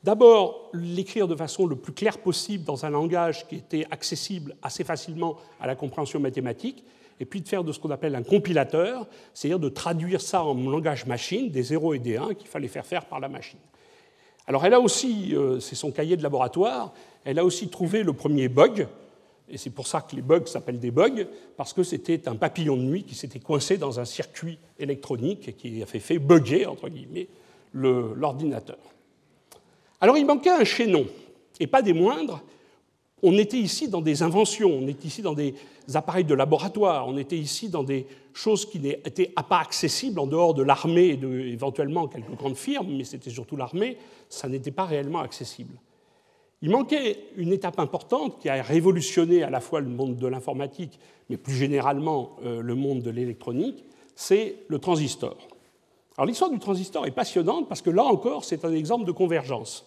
D'abord, 0.02 0.70
l'écrire 0.72 1.28
de 1.28 1.36
façon 1.36 1.66
le 1.66 1.76
plus 1.76 1.92
claire 1.92 2.18
possible 2.18 2.64
dans 2.64 2.84
un 2.84 2.90
langage 2.90 3.46
qui 3.46 3.56
était 3.56 3.86
accessible 3.90 4.56
assez 4.62 4.82
facilement 4.82 5.36
à 5.60 5.66
la 5.66 5.76
compréhension 5.76 6.18
mathématique, 6.18 6.84
et 7.20 7.24
puis 7.24 7.40
de 7.40 7.48
faire 7.48 7.62
de 7.62 7.70
ce 7.70 7.78
qu'on 7.78 7.90
appelle 7.90 8.16
un 8.16 8.22
compilateur, 8.22 9.06
c'est-à-dire 9.32 9.60
de 9.60 9.68
traduire 9.68 10.20
ça 10.20 10.42
en 10.42 10.54
langage 10.54 11.06
machine, 11.06 11.50
des 11.50 11.62
0 11.62 11.94
et 11.94 11.98
des 12.00 12.16
1 12.16 12.34
qu'il 12.34 12.48
fallait 12.48 12.66
faire 12.66 12.86
faire 12.86 13.04
par 13.04 13.20
la 13.20 13.28
machine. 13.28 13.60
Alors 14.48 14.64
elle 14.66 14.74
a 14.74 14.80
aussi, 14.80 15.36
euh, 15.36 15.60
c'est 15.60 15.76
son 15.76 15.92
cahier 15.92 16.16
de 16.16 16.22
laboratoire, 16.22 16.92
elle 17.24 17.38
a 17.38 17.44
aussi 17.44 17.68
trouvé 17.68 18.02
le 18.02 18.12
premier 18.12 18.48
bug, 18.48 18.88
et 19.48 19.58
c'est 19.58 19.70
pour 19.70 19.86
ça 19.86 20.00
que 20.00 20.16
les 20.16 20.22
bugs 20.22 20.46
s'appellent 20.46 20.80
des 20.80 20.90
bugs, 20.90 21.26
parce 21.56 21.72
que 21.72 21.82
c'était 21.82 22.28
un 22.28 22.36
papillon 22.36 22.76
de 22.76 22.82
nuit 22.82 23.04
qui 23.04 23.14
s'était 23.14 23.38
coincé 23.38 23.76
dans 23.76 24.00
un 24.00 24.04
circuit 24.04 24.58
électronique 24.78 25.48
et 25.48 25.52
qui 25.52 25.82
a 25.82 25.86
fait, 25.86 26.00
fait 26.00 26.18
bugger, 26.18 26.66
entre 26.66 26.88
guillemets, 26.88 27.28
l'ordinateur. 27.74 28.78
Alors 30.00 30.16
il 30.16 30.26
manquait 30.26 30.50
un 30.50 30.64
chaînon, 30.64 31.06
et 31.60 31.66
pas 31.66 31.82
des 31.82 31.92
moindres. 31.92 32.42
On 33.22 33.38
était 33.38 33.58
ici 33.58 33.88
dans 33.88 34.00
des 34.00 34.22
inventions, 34.22 34.70
on 34.70 34.88
était 34.88 35.06
ici 35.06 35.22
dans 35.22 35.34
des 35.34 35.54
appareils 35.94 36.24
de 36.24 36.34
laboratoire, 36.34 37.06
on 37.06 37.16
était 37.16 37.38
ici 37.38 37.68
dans 37.68 37.84
des 37.84 38.06
choses 38.32 38.68
qui 38.68 38.80
n'étaient 38.80 39.32
pas 39.48 39.60
accessibles 39.60 40.18
en 40.18 40.26
dehors 40.26 40.54
de 40.54 40.62
l'armée 40.62 41.08
et 41.08 41.16
de, 41.16 41.28
éventuellement 41.40 42.08
quelques 42.08 42.34
grandes 42.34 42.56
firmes, 42.56 42.96
mais 42.96 43.04
c'était 43.04 43.30
surtout 43.30 43.56
l'armée, 43.56 43.96
ça 44.28 44.48
n'était 44.48 44.72
pas 44.72 44.86
réellement 44.86 45.20
accessible. 45.20 45.74
Il 46.62 46.70
manquait 46.70 47.18
une 47.36 47.52
étape 47.52 47.80
importante 47.80 48.40
qui 48.40 48.48
a 48.48 48.62
révolutionné 48.62 49.42
à 49.42 49.50
la 49.50 49.60
fois 49.60 49.80
le 49.80 49.88
monde 49.88 50.16
de 50.16 50.26
l'informatique, 50.28 50.98
mais 51.28 51.36
plus 51.36 51.54
généralement 51.54 52.36
euh, 52.44 52.62
le 52.62 52.74
monde 52.76 53.02
de 53.02 53.10
l'électronique, 53.10 53.84
c'est 54.14 54.56
le 54.68 54.78
transistor. 54.78 55.36
Alors 56.16 56.26
l'histoire 56.26 56.50
du 56.50 56.60
transistor 56.60 57.06
est 57.06 57.10
passionnante 57.10 57.68
parce 57.68 57.82
que 57.82 57.90
là 57.90 58.04
encore, 58.04 58.44
c'est 58.44 58.64
un 58.64 58.72
exemple 58.72 59.04
de 59.04 59.12
convergence. 59.12 59.84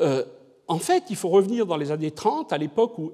Euh, 0.00 0.24
en 0.68 0.78
fait, 0.78 1.04
il 1.10 1.16
faut 1.16 1.30
revenir 1.30 1.66
dans 1.66 1.76
les 1.76 1.90
années 1.90 2.12
30, 2.12 2.52
à 2.52 2.58
l'époque 2.58 2.96
où 2.98 3.12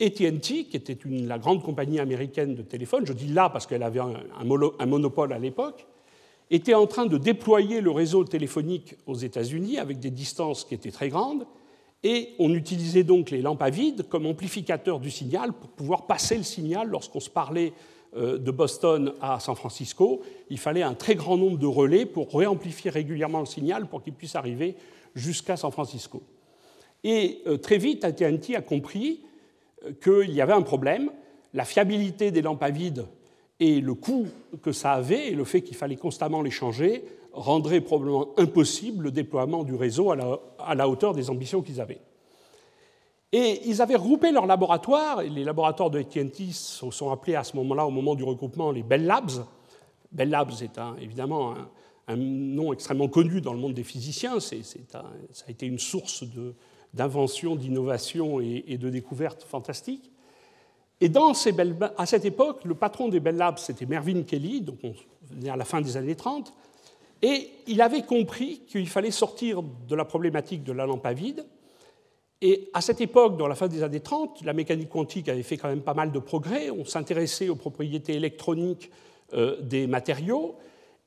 ATT, 0.00 0.40
qui 0.40 0.76
était 0.76 0.98
la 1.04 1.38
grande 1.38 1.62
compagnie 1.62 2.00
américaine 2.00 2.56
de 2.56 2.62
téléphone, 2.62 3.06
je 3.06 3.12
dis 3.12 3.28
là 3.28 3.48
parce 3.48 3.66
qu'elle 3.66 3.82
avait 3.84 4.00
un 4.00 4.86
monopole 4.86 5.32
à 5.32 5.38
l'époque, 5.38 5.86
était 6.52 6.74
en 6.74 6.86
train 6.86 7.06
de 7.06 7.16
déployer 7.16 7.80
le 7.80 7.90
réseau 7.90 8.24
téléphonique 8.24 8.94
aux 9.06 9.14
États-Unis 9.14 9.78
avec 9.78 9.98
des 9.98 10.10
distances 10.10 10.64
qui 10.64 10.74
étaient 10.74 10.90
très 10.90 11.08
grandes, 11.08 11.46
et 12.04 12.34
on 12.38 12.52
utilisait 12.52 13.04
donc 13.04 13.30
les 13.30 13.40
lampes 13.40 13.62
à 13.62 13.70
vide 13.70 14.06
comme 14.08 14.26
amplificateur 14.26 15.00
du 15.00 15.10
signal 15.10 15.52
pour 15.52 15.70
pouvoir 15.70 16.06
passer 16.06 16.36
le 16.36 16.42
signal 16.42 16.88
lorsqu'on 16.88 17.20
se 17.20 17.30
parlait 17.30 17.72
euh, 18.16 18.38
de 18.38 18.50
Boston 18.50 19.14
à 19.20 19.40
San 19.40 19.54
Francisco. 19.54 20.20
Il 20.50 20.58
fallait 20.58 20.82
un 20.82 20.94
très 20.94 21.14
grand 21.14 21.36
nombre 21.36 21.58
de 21.58 21.66
relais 21.66 22.04
pour 22.04 22.30
réamplifier 22.34 22.90
régulièrement 22.90 23.40
le 23.40 23.46
signal 23.46 23.86
pour 23.86 24.02
qu'il 24.02 24.12
puisse 24.12 24.34
arriver 24.34 24.74
jusqu'à 25.14 25.56
San 25.56 25.70
Francisco. 25.70 26.22
Et 27.04 27.40
euh, 27.46 27.56
très 27.56 27.78
vite, 27.78 28.04
AT&T 28.04 28.56
a 28.56 28.62
compris 28.62 29.20
euh, 29.86 29.92
qu'il 30.02 30.34
y 30.34 30.40
avait 30.40 30.52
un 30.52 30.62
problème. 30.62 31.10
La 31.54 31.64
fiabilité 31.64 32.30
des 32.30 32.42
lampes 32.42 32.62
à 32.62 32.70
vide 32.70 33.06
et 33.62 33.80
le 33.80 33.94
coût 33.94 34.26
que 34.60 34.72
ça 34.72 34.94
avait 34.94 35.28
et 35.28 35.34
le 35.36 35.44
fait 35.44 35.62
qu'il 35.62 35.76
fallait 35.76 35.94
constamment 35.94 36.42
les 36.42 36.50
changer 36.50 37.04
rendrait 37.32 37.80
probablement 37.80 38.30
impossible 38.36 39.04
le 39.04 39.10
déploiement 39.12 39.62
du 39.62 39.76
réseau 39.76 40.10
à 40.10 40.74
la, 40.74 40.88
hauteur 40.88 41.14
des 41.14 41.30
ambitions 41.30 41.62
qu'ils 41.62 41.80
avaient. 41.80 42.00
Et 43.30 43.60
ils 43.66 43.80
avaient 43.80 43.94
regroupé 43.94 44.32
leurs 44.32 44.46
laboratoires, 44.46 45.22
les 45.22 45.44
laboratoires 45.44 45.90
de 45.90 46.00
AT&T 46.00 46.48
sont 46.50 47.10
appelés 47.12 47.36
à 47.36 47.44
ce 47.44 47.56
moment-là, 47.56 47.86
au 47.86 47.90
moment 47.90 48.16
du 48.16 48.24
regroupement, 48.24 48.72
les 48.72 48.82
Bell 48.82 49.06
Labs. 49.06 49.46
Bell 50.10 50.30
Labs 50.30 50.60
est 50.60 50.80
évidemment 51.00 51.54
un, 52.08 52.16
nom 52.16 52.72
extrêmement 52.72 53.08
connu 53.08 53.40
dans 53.40 53.52
le 53.52 53.60
monde 53.60 53.74
des 53.74 53.84
physiciens, 53.84 54.40
ça 54.40 54.56
a 54.96 55.50
été 55.50 55.66
une 55.66 55.78
source 55.78 56.24
d'invention, 56.92 57.54
d'innovation 57.54 58.40
et, 58.40 58.64
et 58.66 58.76
de 58.76 58.90
découvertes 58.90 59.44
fantastiques. 59.44 60.11
Et 61.02 61.10
à 61.98 62.06
cette 62.06 62.24
époque, 62.24 62.64
le 62.64 62.76
patron 62.76 63.08
des 63.08 63.18
Bell 63.18 63.34
Labs, 63.34 63.58
c'était 63.58 63.86
Mervyn 63.86 64.22
Kelly, 64.22 64.60
donc 64.60 64.78
on 64.84 64.94
venait 65.34 65.50
à 65.50 65.56
la 65.56 65.64
fin 65.64 65.80
des 65.80 65.96
années 65.96 66.14
30, 66.14 66.54
et 67.22 67.50
il 67.66 67.82
avait 67.82 68.02
compris 68.02 68.60
qu'il 68.68 68.88
fallait 68.88 69.10
sortir 69.10 69.64
de 69.64 69.96
la 69.96 70.04
problématique 70.04 70.62
de 70.62 70.70
la 70.70 70.86
lampe 70.86 71.04
à 71.04 71.12
vide. 71.12 71.44
Et 72.40 72.70
à 72.72 72.80
cette 72.80 73.00
époque, 73.00 73.36
dans 73.36 73.48
la 73.48 73.56
fin 73.56 73.66
des 73.66 73.82
années 73.82 73.98
30, 73.98 74.42
la 74.44 74.52
mécanique 74.52 74.90
quantique 74.90 75.28
avait 75.28 75.42
fait 75.42 75.56
quand 75.56 75.66
même 75.66 75.82
pas 75.82 75.94
mal 75.94 76.12
de 76.12 76.18
progrès. 76.20 76.70
On 76.70 76.84
s'intéressait 76.84 77.48
aux 77.48 77.56
propriétés 77.56 78.14
électroniques 78.14 78.88
euh, 79.34 79.60
des 79.60 79.88
matériaux. 79.88 80.54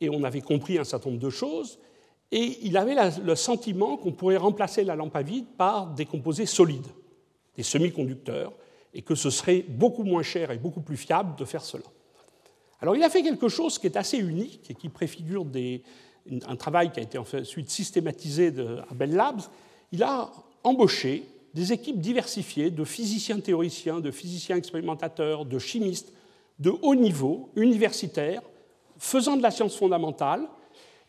et 0.01 0.09
on 0.09 0.25
avait 0.25 0.41
compris 0.41 0.77
un 0.77 0.83
certain 0.83 1.09
nombre 1.09 1.21
de 1.21 1.29
choses, 1.29 1.79
et 2.33 2.57
il 2.63 2.75
avait 2.75 2.97
le 3.23 3.35
sentiment 3.35 3.95
qu'on 3.95 4.11
pourrait 4.11 4.35
remplacer 4.35 4.83
la 4.83 4.97
lampe 4.97 5.15
à 5.15 5.21
vide 5.21 5.45
par 5.57 5.87
des 5.87 6.05
composés 6.05 6.45
solides, 6.45 6.87
des 7.55 7.63
semi-conducteurs, 7.63 8.51
et 8.95 9.01
que 9.01 9.13
ce 9.13 9.29
serait 9.29 9.63
beaucoup 9.67 10.03
moins 10.03 10.23
cher 10.23 10.49
et 10.51 10.57
beaucoup 10.57 10.81
plus 10.81 10.97
fiable 10.97 11.35
de 11.37 11.45
faire 11.45 11.63
cela. 11.63 11.83
Alors 12.81 12.95
il 12.95 13.03
a 13.03 13.09
fait 13.09 13.21
quelque 13.21 13.49
chose 13.49 13.77
qui 13.77 13.87
est 13.87 13.97
assez 13.97 14.17
unique 14.17 14.69
et 14.69 14.73
qui 14.73 14.89
préfigure 14.89 15.45
un 16.47 16.55
travail 16.55 16.91
qui 16.91 16.99
a 16.99 17.03
été 17.03 17.17
ensuite 17.17 17.69
systématisé 17.69 18.53
à 18.89 18.93
Bell 18.93 19.13
Labs. 19.13 19.41
Il 19.91 20.01
a 20.01 20.31
embauché 20.63 21.23
des 21.53 21.71
équipes 21.71 21.99
diversifiées 21.99 22.69
de 22.69 22.83
physiciens 22.83 23.39
théoriciens, 23.39 23.99
de 23.99 24.11
physiciens 24.11 24.57
expérimentateurs, 24.57 25.45
de 25.45 25.59
chimistes 25.59 26.11
de 26.59 26.71
haut 26.81 26.95
niveau, 26.95 27.49
universitaires, 27.55 28.41
faisant 28.97 29.37
de 29.37 29.41
la 29.41 29.51
science 29.51 29.75
fondamentale. 29.75 30.47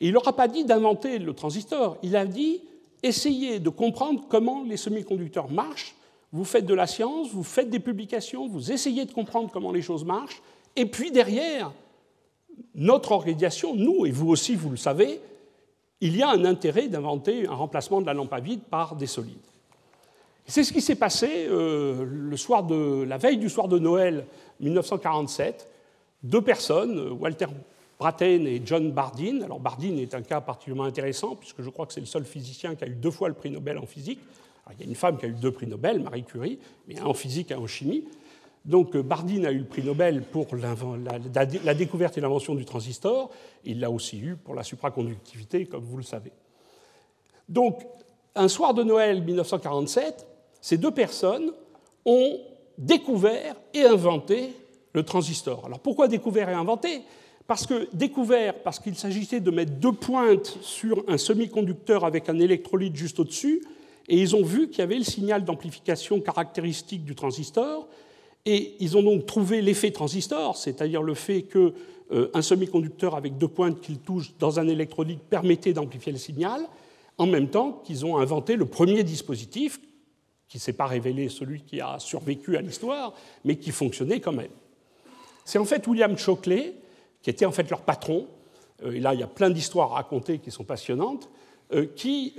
Et 0.01 0.09
il 0.09 0.13
n'aura 0.13 0.35
pas 0.35 0.49
dit 0.49 0.65
d'inventer 0.65 1.19
le 1.19 1.35
transistor, 1.35 1.99
il 2.03 2.17
a 2.17 2.27
dit 2.27 2.61
essayez 3.03 3.61
de 3.61 3.69
comprendre 3.71 4.25
comment 4.29 4.63
les 4.65 4.77
semi-conducteurs 4.77 5.51
marchent. 5.51 5.96
Vous 6.33 6.45
faites 6.45 6.67
de 6.67 6.75
la 6.75 6.87
science, 6.87 7.31
vous 7.31 7.45
faites 7.45 7.71
des 7.71 7.81
publications, 7.81 8.49
vous 8.49 8.73
essayez 8.73 9.05
de 9.05 9.13
comprendre 9.13 9.51
comment 9.53 9.73
les 9.73 9.83
choses 9.83 10.05
marchent, 10.05 10.43
et 10.75 10.87
puis 10.87 11.11
derrière, 11.11 11.73
notre 12.75 13.13
organisation, 13.13 13.75
nous, 13.75 14.07
et 14.07 14.11
vous 14.11 14.29
aussi, 14.29 14.55
vous 14.55 14.71
le 14.71 14.77
savez, 14.77 15.21
il 16.01 16.17
y 16.17 16.23
a 16.23 16.31
un 16.31 16.45
intérêt 16.45 16.89
d'inventer 16.89 17.47
un 17.47 17.55
remplacement 17.55 18.01
de 18.01 18.07
la 18.07 18.15
lampe 18.15 18.33
à 18.33 18.41
vide 18.41 18.61
par 18.61 18.97
des 18.97 19.07
solides. 19.07 19.37
C'est 20.47 20.63
ce 20.63 20.73
qui 20.73 20.81
s'est 20.81 20.97
passé 20.97 21.47
euh, 21.49 22.05
le 22.05 22.37
soir 22.37 22.63
de, 22.63 23.03
la 23.03 23.19
veille 23.19 23.39
du 23.39 23.49
soir 23.49 23.67
de 23.67 23.79
Noël 23.79 24.27
1947. 24.61 25.69
Deux 26.23 26.41
personnes, 26.41 27.11
Walter 27.19 27.47
Brattain 27.99 28.45
et 28.45 28.63
John 28.65 28.93
Bardeen. 28.93 29.43
Alors 29.43 29.59
Bardeen 29.59 29.99
est 29.99 30.15
un 30.15 30.23
cas 30.23 30.41
particulièrement 30.41 30.85
intéressant 30.85 31.35
puisque 31.35 31.63
je 31.63 31.71
crois 31.71 31.87
que 31.87 31.93
c'est 31.93 32.01
le 32.01 32.07
seul 32.07 32.25
physicien 32.25 32.77
qui 32.77 32.85
a 32.85 32.87
eu 32.87 32.95
deux 32.95 33.11
fois 33.11 33.29
le 33.29 33.35
prix 33.35 33.51
Nobel 33.51 33.79
en 33.79 33.87
physique. 33.87 34.21
Il 34.73 34.81
y 34.81 34.83
a 34.83 34.89
une 34.89 34.95
femme 34.95 35.19
qui 35.19 35.27
a 35.27 35.29
eu 35.29 35.33
deux 35.33 35.53
prix 35.53 35.67
Nobel, 35.67 36.01
Marie 36.01 36.25
Curie, 36.25 36.59
mais 36.89 36.99
un 36.99 37.05
en 37.05 37.15
physique 37.15 37.51
et 37.51 37.55
un 37.55 37.59
en 37.59 37.67
chimie. 37.67 38.05
Donc 38.65 38.97
euh, 38.97 39.03
Bardeen 39.03 39.47
a 39.47 39.53
eu 39.53 39.59
le 39.59 39.65
prix 39.65 39.83
Nobel 39.83 40.23
pour 40.23 40.49
la, 40.57 41.75
découverte 41.75 42.19
et 42.19 42.21
l'invention 42.21 42.55
du 42.55 42.65
transistor. 42.65 43.31
Il 43.65 43.81
l'a 43.81 43.91
aussi 43.91 44.19
eu 44.19 44.37
pour 44.37 44.55
la 44.55 44.65
supraconductivité, 44.65 45.67
comme 45.67 45.85
vous 45.85 45.97
le 45.97 46.03
savez. 46.03 46.33
Donc, 47.49 47.87
un 48.35 48.49
soir 48.49 48.75
de 48.75 48.83
Noël 48.83 49.23
1947, 49.23 50.27
ces 50.61 50.79
deux 50.79 50.91
personnes 50.91 51.53
ont 52.05 52.41
découvert 52.77 53.55
et 53.73 53.85
inventé 53.85 54.53
le 54.93 55.05
transistor. 55.05 55.65
Alors 55.65 55.79
pourquoi 55.79 56.09
découvert 56.09 56.49
et 56.49 56.55
inventé? 56.55 57.03
Parce 57.47 57.67
que 57.67 57.89
découvert, 57.93 58.55
parce 58.63 58.81
qu'il 58.81 58.97
s'agissait 58.97 59.39
de 59.39 59.51
mettre 59.53 59.73
deux 59.73 59.93
pointes 59.93 60.59
sur 60.61 61.05
un 61.07 61.17
semi-conducteur 61.17 62.05
avec 62.05 62.29
un 62.29 62.39
électrolyte 62.41 62.97
juste 62.97 63.21
au-dessus, 63.21 63.63
et 64.09 64.21
ils 64.21 64.37
ont 64.37 64.43
vu 64.43 64.69
qu'il 64.69 64.79
y 64.79 64.83
avait 64.83 64.99
le 64.99 65.05
signal 65.05 65.45
d'amplification 65.45 66.21
caractéristique 66.21 67.05
du 67.05 67.15
transistor, 67.15 67.89
et 68.45 68.77
ils 68.79 68.97
ont 68.97 69.03
donc 69.03 69.27
trouvé 69.27 69.61
l'effet 69.61 69.91
transistor, 69.91 70.57
c'est-à-dire 70.57 71.03
le 71.03 71.15
fait 71.15 71.43
qu'un 71.43 71.73
euh, 72.13 72.43
semi-conducteur 72.43 73.17
avec 73.17 73.37
deux 73.39 73.49
pointes 73.49 73.81
qu'il 73.81 73.99
touche 73.99 74.37
dans 74.39 74.61
un 74.61 74.69
électrolyte 74.69 75.21
permettait 75.23 75.73
d'amplifier 75.73 76.13
le 76.13 76.19
signal, 76.19 76.63
en 77.19 77.27
même 77.27 77.49
temps 77.49 77.83
qu'ils 77.85 78.07
ont 78.07 78.19
inventé 78.19 78.55
le 78.55 78.67
premier 78.67 79.03
dispositif, 79.03 79.81
qui 80.49 80.59
ne 80.59 80.61
s'est 80.61 80.75
pas 80.75 80.87
révélé 80.87 81.29
celui 81.29 81.63
qui 81.63 81.81
a 81.81 81.99
survécu 81.99 82.57
à 82.57 82.61
l'histoire, 82.61 83.15
mais 83.45 83.57
qui 83.57 83.73
fonctionnait 83.73 84.21
quand 84.21 84.33
même. 84.33 84.53
C'est 85.45 85.59
en 85.59 85.65
fait 85.65 85.85
William 85.89 86.17
Shockley, 86.17 86.75
qui 87.23 87.31
était 87.31 87.47
en 87.47 87.53
fait 87.53 87.69
leur 87.69 87.81
patron, 87.81 88.29
euh, 88.85 88.93
et 88.93 89.01
là 89.01 89.13
il 89.13 89.19
y 89.19 89.25
a 89.25 89.29
plein 89.29 89.51
d'histoires 89.51 89.91
à 89.91 89.95
raconter 89.97 90.39
qui 90.39 90.53
sont 90.53 90.63
passionnantes, 90.63 91.29
euh, 91.73 91.87
qui, 91.97 92.35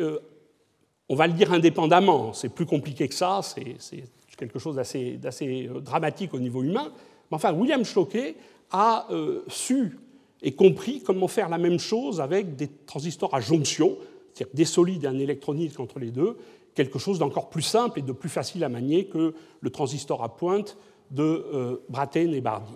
on 1.09 1.15
va 1.15 1.27
le 1.27 1.33
dire 1.33 1.53
indépendamment, 1.53 2.33
c'est 2.33 2.49
plus 2.49 2.65
compliqué 2.65 3.07
que 3.07 3.15
ça, 3.15 3.41
c'est 3.41 4.03
quelque 4.37 4.59
chose 4.59 4.75
d'assez 4.75 5.19
euh, 5.43 5.79
dramatique 5.79 6.33
au 6.33 6.39
niveau 6.39 6.63
humain. 6.63 6.91
Mais 7.31 7.35
enfin, 7.35 7.53
William 7.53 7.83
Shockley 7.83 8.35
a 8.71 9.07
euh, 9.11 9.43
su 9.47 9.97
et 10.41 10.53
compris 10.53 11.01
comment 11.01 11.27
faire 11.27 11.49
la 11.49 11.57
même 11.57 11.79
chose 11.79 12.21
avec 12.21 12.55
des 12.55 12.69
transistors 12.85 13.33
à 13.33 13.41
jonction, 13.41 13.97
c'est-à-dire 14.33 14.55
des 14.55 14.65
solides 14.65 15.03
et 15.05 15.07
un 15.07 15.17
électronique 15.17 15.79
entre 15.79 15.99
les 15.99 16.11
deux, 16.11 16.37
quelque 16.75 16.99
chose 16.99 17.17
d'encore 17.17 17.49
plus 17.49 17.63
simple 17.63 17.99
et 17.99 18.03
de 18.03 18.11
plus 18.11 18.29
facile 18.29 18.63
à 18.63 18.69
manier 18.69 19.05
que 19.05 19.33
le 19.61 19.69
transistor 19.71 20.23
à 20.23 20.35
pointe 20.35 20.77
de 21.09 21.23
euh, 21.23 21.77
et 22.15 22.41
Bardeen. 22.41 22.75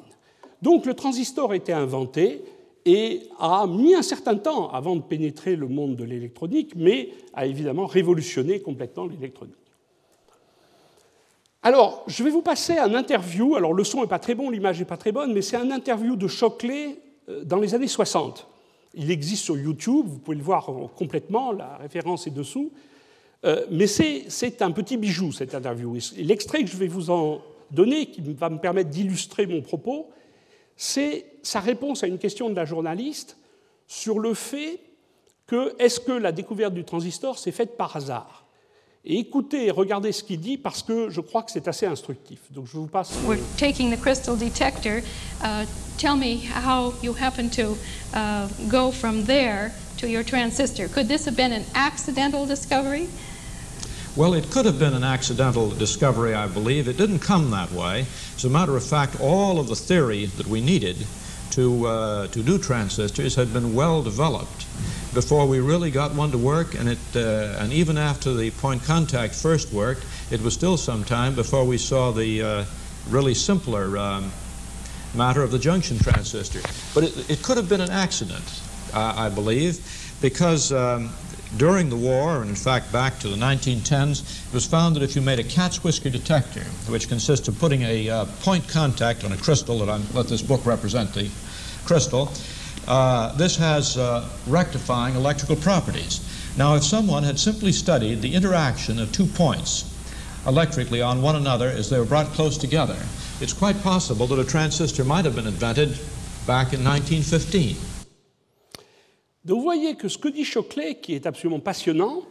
Donc 0.62 0.86
le 0.86 0.94
transistor 0.94 1.52
a 1.52 1.56
été 1.56 1.74
inventé 1.74 2.44
et 2.86 3.24
a 3.40 3.68
mis 3.68 3.96
un 3.96 4.02
certain 4.02 4.36
temps 4.36 4.70
avant 4.70 4.96
de 4.96 5.02
pénétrer 5.02 5.56
le 5.56 5.68
monde 5.68 5.96
de 5.96 6.04
l'électronique, 6.04 6.74
mais 6.76 7.10
a 7.34 7.46
évidemment 7.46 7.86
révolutionné 7.86 8.60
complètement 8.60 9.06
l'électronique. 9.06 9.56
Alors, 11.64 12.04
je 12.08 12.24
vais 12.24 12.32
vous 12.32 12.42
passer 12.42 12.78
un 12.78 12.96
interview. 12.96 13.56
Alors, 13.56 13.74
le 13.74 13.84
son 13.84 14.02
n'est 14.02 14.08
pas 14.08 14.20
très 14.20 14.34
bon, 14.34 14.50
l'image 14.50 14.80
n'est 14.80 14.86
pas 14.86 14.98
très 14.98 15.12
bonne, 15.12 15.32
mais 15.32 15.44
c'est 15.44 15.58
un 15.58 15.70
interview 15.70 16.16
de 16.16 16.28
Shockley 16.28 16.98
euh, 17.30 17.44
dans 17.44 17.58
les 17.58 17.76
années 17.76 17.88
60. 17.88 18.48
Il 18.96 19.12
existe 19.12 19.44
sur 19.44 19.58
YouTube, 19.58 20.06
vous 20.08 20.18
pouvez 20.18 20.38
le 20.38 20.44
voir 20.44 20.70
complètement, 20.98 21.52
la 21.52 21.78
référence 21.78 22.28
est 22.28 22.32
dessous. 22.32 22.72
Euh, 23.46 23.66
mais 23.72 23.88
c'est 23.88 24.62
un 24.62 24.72
petit 24.72 24.98
bijou, 24.98 25.32
cette 25.32 25.56
interview. 25.56 25.98
L'extrait 26.18 26.64
que 26.64 26.70
je 26.70 26.78
vais 26.78 26.88
vous 26.88 27.10
en 27.10 27.42
donner, 27.72 28.08
qui 28.08 28.22
va 28.22 28.50
me 28.50 28.60
permettre 28.60 28.90
d'illustrer 28.90 29.46
mon 29.46 29.62
propos, 29.62 30.10
c'est 30.76 31.26
sa 31.44 31.60
réponse 31.60 32.04
à 32.04 32.08
une 32.08 32.18
question 32.18 32.50
de 32.50 32.56
la 32.56 32.66
journaliste 32.66 33.38
sur 33.88 34.20
le 34.20 34.34
fait 34.34 34.80
que 35.48 35.76
est-ce 35.80 36.00
que 36.00 36.12
la 36.12 36.32
découverte 36.32 36.74
du 36.74 36.84
transistor 36.84 37.38
s'est 37.38 37.52
faite 37.52 37.78
par 37.78 37.96
hasard 37.96 38.42
et 39.04 39.18
écoutez 39.18 39.66
et 39.66 39.72
regardez 39.72 40.12
ce 40.12 40.24
qu'il 40.24 40.40
dit 40.40 40.58
parce 40.58 40.84
que 40.84 41.10
je 41.10 41.22
crois 41.22 41.42
que 41.42 41.52
c'est 41.52 41.68
assez 41.68 41.88
instructif. 41.88 42.40
Donc 42.52 42.68
je 42.68 42.78
vous 42.78 42.86
passe. 42.86 43.12
We're 43.26 43.40
taking 43.58 43.90
the 43.90 44.00
crystal 44.00 44.38
detector. 44.38 45.02
Uh, 45.44 45.66
tell 45.98 46.16
me 46.16 46.38
how 46.38 46.94
you 47.02 47.16
happen 47.20 47.50
to 47.50 47.76
uh, 48.14 48.48
go 48.70 48.92
from 48.92 49.24
there 49.26 49.72
to 49.98 50.08
your 50.08 50.24
transistor. 50.24 50.88
Could 50.88 51.08
this 51.08 51.26
have 51.26 51.36
been 51.36 51.52
an 51.52 51.66
accidental 51.74 52.46
discovery? 52.46 53.08
Well, 54.16 54.36
it 54.36 54.52
could 54.52 54.66
have 54.66 54.78
been 54.78 54.94
an 54.94 55.06
accidental 55.06 55.72
discovery, 55.72 56.36
I 56.36 56.46
believe. 56.46 56.88
It 56.88 56.98
didn't 56.98 57.20
come 57.20 57.50
that 57.52 57.72
way. 57.72 58.06
As 58.36 58.44
a 58.44 58.50
matter 58.50 58.76
of 58.76 58.84
fact, 58.84 59.20
all 59.20 59.58
of 59.58 59.68
the 59.68 59.76
theory 59.76 60.26
that 60.38 60.48
we 60.48 60.62
needed 60.62 61.08
to, 61.52 61.88
uh, 61.88 62.28
to 62.28 62.44
do 62.44 62.58
transistors 62.58 63.36
had 63.36 63.54
been 63.54 63.74
well 63.74 64.02
developed 64.02 64.66
before 65.14 65.46
we 65.46 65.60
really 65.60 65.92
got 65.92 66.14
one 66.16 66.32
to 66.32 66.38
work, 66.38 66.74
and, 66.74 66.88
it, 66.88 66.98
uh, 67.16 67.58
and 67.60 67.74
even 67.74 67.98
after 67.98 68.34
the 68.34 68.50
point 68.52 68.84
contact 68.84 69.36
first 69.36 69.74
worked, 69.74 70.06
it 70.32 70.42
was 70.42 70.54
still 70.54 70.78
some 70.78 71.04
time 71.04 71.36
before 71.36 71.66
we 71.66 71.78
saw 71.78 72.12
the 72.12 72.42
uh, 72.42 72.66
really 73.10 73.34
simpler 73.34 73.98
um, 73.98 74.32
matter 75.14 75.44
of 75.44 75.52
the 75.52 75.60
junction 75.60 76.00
transistor. 76.00 76.62
But 76.94 77.04
it, 77.04 77.30
it 77.30 77.44
could 77.44 77.58
have 77.58 77.68
been 77.68 77.82
an 77.82 77.92
accident, 77.92 78.62
I 78.94 79.30
believe, 79.30 79.80
because 80.22 80.72
um, 80.72 81.10
during 81.58 81.90
the 81.90 81.96
war, 81.96 82.42
and 82.42 82.50
in 82.50 82.56
fact 82.56 82.92
back 82.92 83.20
to 83.20 83.28
the 83.28 83.36
1910s, 83.36 84.48
it 84.48 84.54
was 84.54 84.66
found 84.66 84.96
that 84.96 85.04
if 85.04 85.16
you 85.16 85.22
made 85.22 85.40
a 85.40 85.44
cat's 85.44 85.84
whisker 85.84 86.10
detector, 86.10 86.64
which 86.88 87.10
consists 87.10 87.48
of 87.48 87.60
putting 87.60 87.82
a 87.84 88.10
uh, 88.10 88.26
point 88.42 88.68
contact 88.68 89.24
on 89.24 89.32
a 89.32 89.38
crystal 89.38 89.80
that 89.80 89.90
I'm, 89.90 90.04
let 90.14 90.28
this 90.28 90.42
book 90.42 90.66
represent 90.66 91.14
the 91.14 91.30
crystal, 91.86 92.32
uh, 92.88 93.36
this 93.36 93.58
has 93.58 93.98
uh, 93.98 94.28
rectifying 94.48 95.16
electrical 95.16 95.56
properties. 95.56 96.26
Now, 96.58 96.76
if 96.76 96.84
someone 96.84 97.24
had 97.24 97.40
simply 97.40 97.72
studied 97.72 98.22
the 98.22 98.34
interaction 98.34 99.00
of 99.00 99.12
two 99.12 99.26
points 99.26 99.88
electrically 100.48 101.02
on 101.02 101.22
one 101.22 101.36
another 101.36 101.68
as 101.68 101.90
they 101.90 102.00
were 102.00 102.06
brought 102.06 102.28
close 102.28 102.58
together, 102.58 102.98
it's 103.40 103.54
quite 103.54 103.82
possible 103.84 104.28
that 104.28 104.40
a 104.40 104.46
transistor 104.46 105.04
might 105.04 105.26
have 105.26 105.36
been 105.36 105.48
invented 105.48 105.90
back 106.48 106.74
in 106.74 106.84
1915. 106.84 107.76
Donc 109.46 109.58
vous 109.58 109.64
voyez 109.64 109.96
que 109.96 110.08
ce 110.08 110.18
que 110.18 110.28
dit 110.28 110.46
Shockley, 110.46 110.96
qui 111.02 111.14
est 111.14 111.26
absolument 111.26 111.60
passionnant, 111.60 112.24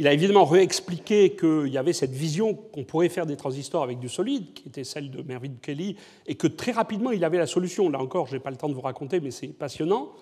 Il 0.00 0.06
a 0.06 0.12
évidemment 0.12 0.44
réexpliqué 0.44 1.34
qu'il 1.34 1.66
y 1.72 1.76
avait 1.76 1.92
cette 1.92 2.12
vision 2.12 2.54
qu'on 2.54 2.84
pourrait 2.84 3.08
faire 3.08 3.26
des 3.26 3.36
transistors 3.36 3.82
avec 3.82 3.98
du 3.98 4.08
solide, 4.08 4.54
qui 4.54 4.68
était 4.68 4.84
celle 4.84 5.10
de 5.10 5.22
Mervyn 5.22 5.54
Kelly, 5.60 5.96
et 6.24 6.36
que 6.36 6.46
très 6.46 6.70
rapidement 6.70 7.10
il 7.10 7.24
avait 7.24 7.36
la 7.36 7.48
solution. 7.48 7.90
Là 7.90 7.98
encore, 7.98 8.28
je 8.28 8.34
n'ai 8.34 8.40
pas 8.40 8.50
le 8.50 8.56
temps 8.56 8.68
de 8.68 8.74
vous 8.74 8.80
raconter, 8.80 9.18
mais 9.18 9.32
c'est 9.32 9.48
passionnant. 9.48 10.12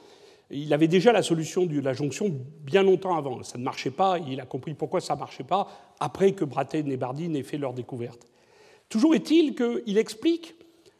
Il 0.51 0.73
avait 0.73 0.89
déjà 0.89 1.12
la 1.12 1.23
solution 1.23 1.67
de 1.67 1.79
la 1.79 1.93
jonction 1.93 2.35
bien 2.65 2.83
longtemps 2.83 3.17
avant. 3.17 3.43
Ça 3.43 3.59
ne 3.59 3.65
marchait 3.65 3.91
pas, 3.91 4.19
il 4.19 4.41
a 4.41 4.47
compris 4.47 4.73
pourquoi 4.73 5.03
ça 5.03 5.15
ne 5.15 5.19
marchait 5.19 5.45
pas 5.45 5.69
après 6.01 6.33
que 6.33 6.47
Brattain 6.47 6.87
et 6.87 6.97
Bardeen 6.97 7.37
aient 7.37 7.43
fait 7.43 7.59
leur 7.59 7.75
découverte. 7.75 8.27
Toujours 8.89 9.15
est-il 9.15 9.55
qu'il 9.55 9.99
explique 9.99 10.55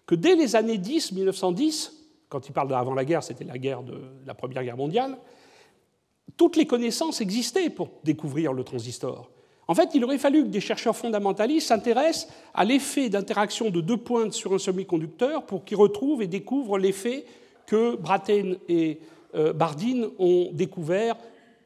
que 0.05 0.15
dès 0.15 0.37
les 0.37 0.55
années 0.55 0.77
10, 0.77 1.13
1910, 1.13 2.06
quand 2.29 2.49
il 2.49 2.53
parle 2.53 2.69
d'avant 2.69 2.95
la 2.95 3.05
guerre, 3.05 3.23
c'était 3.23 3.45
la 3.45 3.59
guerre 3.59 3.83
de 3.83 4.01
la 4.27 4.35
Première 4.35 4.65
Guerre 4.65 4.77
mondiale, 4.77 5.17
toutes 6.37 6.57
les 6.57 6.67
connaissances 6.67 7.21
existaient 7.21 7.71
pour 7.71 7.89
découvrir 8.05 8.53
le 8.53 8.65
transistor. 8.65 9.31
En 9.69 9.75
fait, 9.75 9.91
il 9.95 10.05
aurait 10.05 10.19
fallu 10.19 10.45
que 10.45 10.49
des 10.49 10.61
chercheurs 10.61 10.97
fondamentalistes 10.97 11.69
s'intéressent 11.69 12.29
à 12.55 12.65
l'effet 12.65 13.09
d'interaction 13.09 13.71
de 13.71 13.81
deux 13.81 13.97
pointes 13.97 14.33
sur 14.33 14.53
un 14.55 14.59
semi-conducteur 14.59 15.45
pour 15.45 15.65
qu'ils 15.65 15.77
retrouvent 15.77 16.23
et 16.23 16.29
découvrent 16.29 16.79
l'effet 16.79 17.25
que 17.67 17.97
Brattain 17.97 18.55
et 18.69 19.01
euh, 19.35 19.53
Bardeen 19.53 20.09
ont 20.19 20.51
découvert 20.53 21.17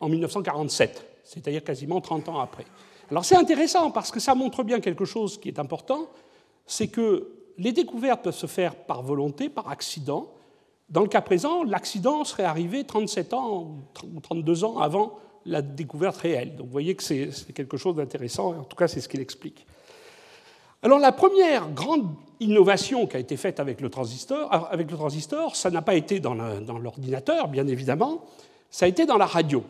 en 0.01 0.09
1947, 0.09 1.07
c'est-à-dire 1.25 1.62
quasiment 1.62 2.01
30 2.01 2.31
ans 2.31 2.40
après. 2.40 2.64
Alors 3.11 3.25
c'est 3.25 3.37
intéressant 3.37 3.90
parce 3.90 4.11
que 4.11 4.20
ça 4.20 4.35
montre 4.35 4.62
bien 4.62 4.81
quelque 4.81 5.05
chose 5.05 5.38
qui 5.38 5.49
est 5.49 5.59
important, 5.59 6.09
c'est 6.64 6.88
que 6.88 7.29
les 7.59 7.73
découvertes 7.73 8.23
peuvent 8.23 8.35
se 8.35 8.46
faire 8.46 8.75
par 8.75 9.03
volonté, 9.03 9.51
par 9.51 9.68
accident. 9.68 10.33
Dans 10.90 11.03
le 11.03 11.09
cas 11.09 11.20
présent, 11.20 11.62
l'accident 11.62 12.24
serait 12.24 12.44
arrivé 12.44 12.85
37 12.85 13.35
ans 13.35 13.76
ou 14.05 14.20
32 14.20 14.64
ans 14.64 14.79
avant 14.79 15.18
la 15.46 15.62
découverte 15.62 16.16
réelle. 16.16 16.57
Donc 16.57 16.66
vous 16.66 16.72
voyez 16.72 16.94
que 16.94 17.03
c'est 17.03 17.31
quelque 17.55 17.76
chose 17.76 17.96
d'intéressant, 17.96 18.59
en 18.59 18.64
tout 18.64 18.76
cas 18.76 18.88
c'est 18.88 19.00
ce 19.00 19.09
qu'il 19.09 19.20
explique. 19.20 19.66
Alors 20.83 20.98
la 20.98 21.12
première 21.12 21.70
grande 21.70 22.07
innovation 22.40 23.07
qui 23.07 23.16
a 23.16 23.20
été 23.20 23.37
faite 23.37 23.61
avec 23.61 23.81
le 23.81 23.90
transistor, 23.90 24.53
avec 24.70 24.90
le 24.90 24.96
transistor 24.96 25.57
ça 25.57 25.70
n'a 25.70 25.83
pas 25.83 25.94
été 25.94 26.20
dans 26.20 26.35
l'ordinateur, 26.35 27.48
bien 27.48 27.66
évidemment, 27.66 28.24
ça 28.70 28.87
a 28.87 28.88
été 28.88 29.07
dans 29.07 29.16
la 29.16 29.26
radio. 29.26 29.64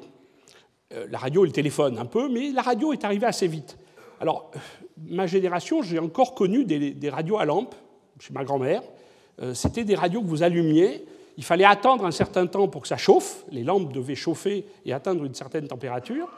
Euh, 0.92 1.06
la 1.10 1.18
radio 1.18 1.44
et 1.44 1.46
le 1.46 1.52
téléphone 1.52 1.98
un 1.98 2.04
peu, 2.04 2.28
mais 2.28 2.50
la 2.50 2.62
radio 2.62 2.92
est 2.92 3.04
arrivée 3.04 3.26
assez 3.26 3.46
vite. 3.46 3.78
Alors, 4.20 4.50
ma 5.08 5.26
génération, 5.26 5.82
j'ai 5.82 5.98
encore 5.98 6.34
connu 6.34 6.64
des, 6.64 7.10
radios 7.10 7.38
à 7.38 7.44
lampe 7.44 7.74
chez 8.18 8.32
ma 8.34 8.44
grand-mère. 8.44 8.82
Euh, 9.40 9.54
c'était 9.54 9.84
des 9.84 9.94
radios 9.94 10.20
que 10.22 10.26
vous 10.26 10.42
allumiez. 10.42 11.04
Il 11.36 11.44
fallait 11.44 11.64
attendre 11.64 12.04
un 12.04 12.10
certain 12.10 12.46
temps 12.46 12.68
pour 12.68 12.82
que 12.82 12.88
ça 12.88 12.96
chauffe. 12.96 13.44
Les 13.50 13.62
lampes 13.62 13.92
devaient 13.92 14.14
chauffer 14.14 14.64
et 14.84 14.92
atteindre 14.92 15.24
une 15.24 15.34
certaine 15.34 15.66
température. 15.68 16.28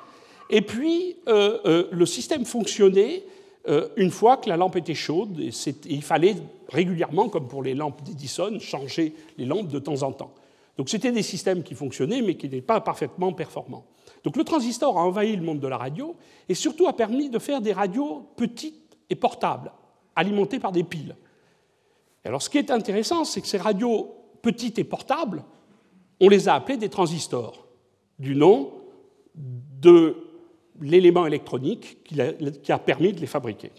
Et 0.50 0.60
puis, 0.60 1.16
euh, 1.28 1.88
le 1.90 2.06
système 2.06 2.44
fonctionnait 2.44 3.24
une 3.96 4.10
fois 4.10 4.38
que 4.38 4.48
la 4.48 4.56
lampe 4.56 4.76
était 4.76 4.94
chaude. 4.94 5.38
Et 5.38 5.50
il 5.86 6.02
fallait 6.02 6.36
régulièrement, 6.68 7.28
comme 7.28 7.46
pour 7.46 7.62
les 7.62 7.74
lampes 7.74 8.02
d'Edison, 8.02 8.58
changer 8.58 9.14
les 9.38 9.44
lampes 9.44 9.68
de 9.68 9.78
temps 9.78 10.02
en 10.02 10.12
temps. 10.12 10.32
Donc, 10.76 10.88
c'était 10.88 11.12
des 11.12 11.22
systèmes 11.22 11.62
qui 11.62 11.74
fonctionnaient, 11.74 12.22
mais 12.22 12.34
qui 12.34 12.46
n'étaient 12.46 12.60
pas 12.60 12.80
parfaitement 12.80 13.32
performants. 13.32 13.84
Donc 14.24 14.36
le 14.36 14.44
transistor 14.44 14.98
a 14.98 15.04
envahi 15.04 15.36
le 15.36 15.42
monde 15.42 15.60
de 15.60 15.66
la 15.66 15.76
radio 15.76 16.14
et 16.48 16.54
surtout 16.54 16.86
a 16.86 16.92
permis 16.92 17.28
de 17.28 17.38
faire 17.38 17.60
des 17.60 17.72
radios 17.72 18.26
petites 18.36 18.96
et 19.10 19.14
portables, 19.14 19.72
alimentées 20.14 20.58
par 20.58 20.72
des 20.72 20.84
piles. 20.84 21.16
Alors 22.28 22.42
ce 22.42 22.50
qui 22.50 22.58
est 22.58 22.70
intéressant, 22.70 23.24
c'est 23.24 23.40
que 23.40 23.46
ces 23.46 23.58
radios 23.58 24.14
petites 24.42 24.78
et 24.78 24.84
portables, 24.84 25.44
on 26.20 26.28
les 26.28 26.48
a 26.48 26.54
appelées 26.54 26.76
des 26.76 26.88
transistors, 26.88 27.66
du 28.18 28.36
nom 28.36 28.72
de 29.34 30.16
l'élément 30.80 31.26
électronique 31.26 31.98
qui 32.04 32.72
a 32.72 32.78
permis 32.78 33.12
de 33.12 33.20
les 33.20 33.26
fabriquer. 33.26 33.70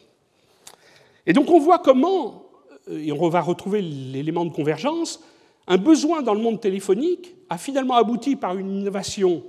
Et 1.25 1.33
donc 1.33 1.49
on 1.49 1.59
voit 1.59 1.79
comment, 1.79 2.45
et 2.89 3.11
on 3.11 3.29
va 3.29 3.41
retrouver 3.41 3.81
l'élément 3.81 4.45
de 4.45 4.51
convergence, 4.51 5.21
un 5.67 5.77
besoin 5.77 6.21
dans 6.21 6.33
le 6.33 6.41
monde 6.41 6.59
téléphonique 6.59 7.35
a 7.49 7.57
finalement 7.57 7.95
abouti 7.95 8.35
par 8.35 8.57
une 8.57 8.81
innovation 8.81 9.43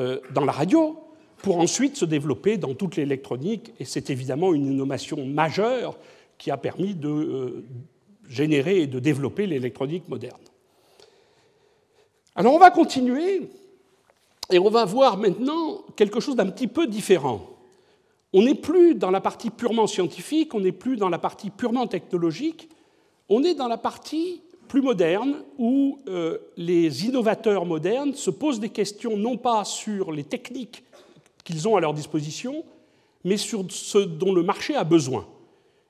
euh, 0.00 0.18
dans 0.34 0.44
la 0.44 0.52
radio 0.52 0.98
pour 1.38 1.58
ensuite 1.58 1.96
se 1.96 2.04
développer 2.04 2.56
dans 2.56 2.74
toute 2.74 2.96
l'électronique. 2.96 3.72
Et 3.78 3.84
c'est 3.84 4.10
évidemment 4.10 4.52
une 4.54 4.66
innovation 4.66 5.24
majeure 5.24 5.96
qui 6.38 6.50
a 6.50 6.56
permis 6.56 6.94
de 6.94 7.08
euh, 7.08 7.64
générer 8.28 8.82
et 8.82 8.86
de 8.86 8.98
développer 8.98 9.46
l'électronique 9.46 10.08
moderne. 10.08 10.40
Alors 12.36 12.54
on 12.54 12.58
va 12.58 12.70
continuer 12.70 13.48
et 14.50 14.58
on 14.58 14.70
va 14.70 14.84
voir 14.84 15.16
maintenant 15.18 15.82
quelque 15.96 16.20
chose 16.20 16.36
d'un 16.36 16.50
petit 16.50 16.66
peu 16.66 16.86
différent. 16.86 17.46
On 18.32 18.42
n'est 18.42 18.56
plus 18.56 18.94
dans 18.94 19.10
la 19.10 19.20
partie 19.20 19.50
purement 19.50 19.86
scientifique, 19.86 20.54
on 20.54 20.60
n'est 20.60 20.72
plus 20.72 20.96
dans 20.96 21.08
la 21.08 21.18
partie 21.18 21.50
purement 21.50 21.86
technologique, 21.86 22.68
on 23.28 23.44
est 23.44 23.54
dans 23.54 23.68
la 23.68 23.78
partie 23.78 24.42
plus 24.66 24.82
moderne 24.82 25.36
où 25.56 25.98
euh, 26.08 26.38
les 26.56 27.06
innovateurs 27.06 27.64
modernes 27.64 28.14
se 28.14 28.30
posent 28.30 28.60
des 28.60 28.70
questions 28.70 29.16
non 29.16 29.36
pas 29.36 29.64
sur 29.64 30.10
les 30.10 30.24
techniques 30.24 30.82
qu'ils 31.44 31.68
ont 31.68 31.76
à 31.76 31.80
leur 31.80 31.94
disposition, 31.94 32.64
mais 33.22 33.36
sur 33.36 33.64
ce 33.70 33.98
dont 33.98 34.32
le 34.32 34.42
marché 34.42 34.74
a 34.74 34.82
besoin. 34.82 35.26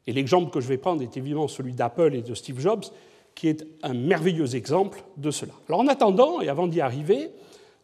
Et 0.07 0.13
l'exemple 0.13 0.51
que 0.51 0.61
je 0.61 0.69
vais 0.69 0.79
prendre 0.79 1.03
est 1.03 1.17
évidemment 1.17 1.49
celui 1.49 1.73
d'Apple 1.73 2.15
et 2.15 2.23
de 2.23 2.35
Steve 2.35 2.61
Jobs, 2.61 2.85
qui 3.35 3.49
est 3.49 3.67
un 3.83 3.95
merveilleux 3.95 4.55
exemple 4.55 5.03
de 5.17 5.31
cela. 5.31 5.53
Alors 5.69 5.81
en 5.81 5.89
attendant, 5.89 6.41
et 6.41 6.49
avant 6.49 6.67
d'y 6.67 6.81
arriver, 6.81 7.31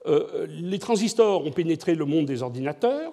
euh, 0.06 0.46
les 0.48 0.78
transistors 0.78 1.44
ont 1.44 1.50
pénétré 1.50 1.94
le 1.94 2.04
monde 2.04 2.26
des 2.26 2.42
ordinateurs. 2.42 3.12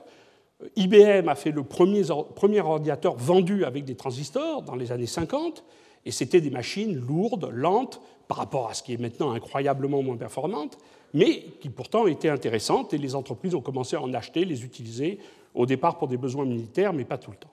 IBM 0.75 1.27
a 1.27 1.35
fait 1.35 1.51
le 1.51 1.63
premier, 1.63 2.03
premier 2.35 2.61
ordinateur 2.61 3.15
vendu 3.15 3.65
avec 3.65 3.85
des 3.85 3.95
transistors 3.95 4.61
dans 4.63 4.75
les 4.75 4.91
années 4.91 5.07
50. 5.07 5.63
Et 6.05 6.11
c'était 6.11 6.41
des 6.41 6.49
machines 6.49 6.95
lourdes, 6.95 7.49
lentes, 7.51 8.01
par 8.27 8.37
rapport 8.37 8.69
à 8.69 8.73
ce 8.73 8.83
qui 8.83 8.93
est 8.93 8.97
maintenant 8.97 9.31
incroyablement 9.31 10.01
moins 10.01 10.17
performante, 10.17 10.77
mais 11.13 11.43
qui 11.61 11.69
pourtant 11.69 12.07
étaient 12.07 12.29
intéressantes, 12.29 12.93
et 12.93 12.97
les 12.97 13.15
entreprises 13.15 13.55
ont 13.55 13.61
commencé 13.61 13.95
à 13.95 14.01
en 14.01 14.13
acheter, 14.13 14.45
les 14.45 14.63
utiliser, 14.63 15.19
au 15.53 15.65
départ 15.65 15.97
pour 15.97 16.07
des 16.07 16.17
besoins 16.17 16.45
militaires, 16.45 16.93
mais 16.93 17.05
pas 17.05 17.17
tout 17.17 17.31
le 17.31 17.37
temps. 17.37 17.51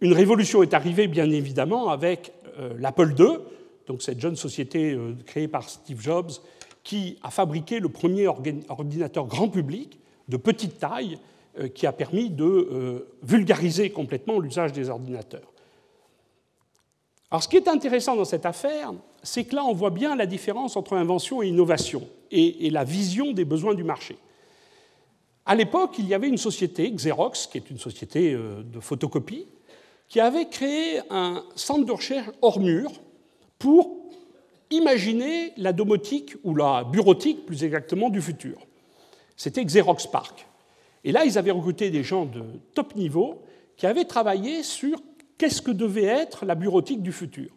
Une 0.00 0.12
révolution 0.12 0.62
est 0.62 0.74
arrivée, 0.74 1.06
bien 1.08 1.30
évidemment, 1.30 1.88
avec 1.88 2.32
euh, 2.58 2.74
l'Apple 2.78 3.14
II, 3.18 3.38
donc 3.86 4.02
cette 4.02 4.20
jeune 4.20 4.36
société 4.36 4.92
euh, 4.92 5.14
créée 5.26 5.48
par 5.48 5.68
Steve 5.68 6.00
Jobs, 6.00 6.32
qui 6.82 7.18
a 7.22 7.30
fabriqué 7.30 7.80
le 7.80 7.88
premier 7.88 8.26
ordinateur 8.26 9.26
grand 9.26 9.48
public 9.48 9.98
de 10.28 10.36
petite 10.36 10.78
taille, 10.78 11.18
euh, 11.58 11.68
qui 11.68 11.86
a 11.86 11.92
permis 11.92 12.30
de 12.30 13.06
vulgariser 13.22 13.90
complètement 13.90 14.38
l'usage 14.38 14.72
des 14.72 14.90
ordinateurs. 14.90 15.52
Alors 17.30 17.42
ce 17.42 17.48
qui 17.48 17.56
est 17.56 17.68
intéressant 17.68 18.16
dans 18.16 18.24
cette 18.24 18.46
affaire, 18.46 18.92
c'est 19.22 19.44
que 19.44 19.56
là 19.56 19.64
on 19.64 19.72
voit 19.72 19.90
bien 19.90 20.14
la 20.14 20.26
différence 20.26 20.76
entre 20.76 20.94
invention 20.94 21.42
et 21.42 21.48
innovation 21.48 22.06
et, 22.30 22.70
la 22.70 22.84
vision 22.84 23.32
des 23.32 23.44
besoins 23.44 23.74
du 23.74 23.84
marché. 23.84 24.16
À 25.46 25.54
l'époque, 25.54 25.96
il 25.98 26.06
y 26.06 26.14
avait 26.14 26.28
une 26.28 26.38
société, 26.38 26.90
Xerox, 26.90 27.48
qui 27.48 27.58
est 27.58 27.70
une 27.70 27.78
société 27.78 28.34
de 28.34 28.80
photocopie, 28.80 29.46
qui 30.14 30.20
avait 30.20 30.48
créé 30.48 31.00
un 31.10 31.42
centre 31.56 31.84
de 31.84 31.90
recherche 31.90 32.30
hors 32.40 32.60
mur 32.60 32.92
pour 33.58 33.96
imaginer 34.70 35.52
la 35.56 35.72
domotique 35.72 36.36
ou 36.44 36.54
la 36.54 36.84
bureautique, 36.84 37.44
plus 37.44 37.64
exactement, 37.64 38.10
du 38.10 38.22
futur. 38.22 38.64
C'était 39.36 39.64
Xerox 39.64 40.06
Park. 40.06 40.46
Et 41.02 41.10
là, 41.10 41.24
ils 41.24 41.36
avaient 41.36 41.50
recruté 41.50 41.90
des 41.90 42.04
gens 42.04 42.26
de 42.26 42.44
top 42.74 42.94
niveau 42.94 43.42
qui 43.76 43.88
avaient 43.88 44.04
travaillé 44.04 44.62
sur 44.62 45.02
qu'est-ce 45.36 45.60
que 45.60 45.72
devait 45.72 46.04
être 46.04 46.46
la 46.46 46.54
bureautique 46.54 47.02
du 47.02 47.10
futur. 47.10 47.50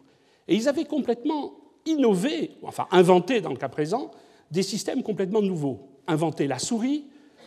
Et 0.48 0.56
ils 0.56 0.68
avaient 0.68 0.84
complètement 0.84 1.52
innové, 1.86 2.56
enfin 2.64 2.88
inventé 2.90 3.40
dans 3.40 3.50
le 3.50 3.56
cas 3.56 3.68
présent, 3.68 4.10
des 4.50 4.64
systèmes 4.64 5.04
complètement 5.04 5.42
nouveaux. 5.42 5.78
Inventé 6.08 6.48
la 6.48 6.58
souris, 6.58 7.04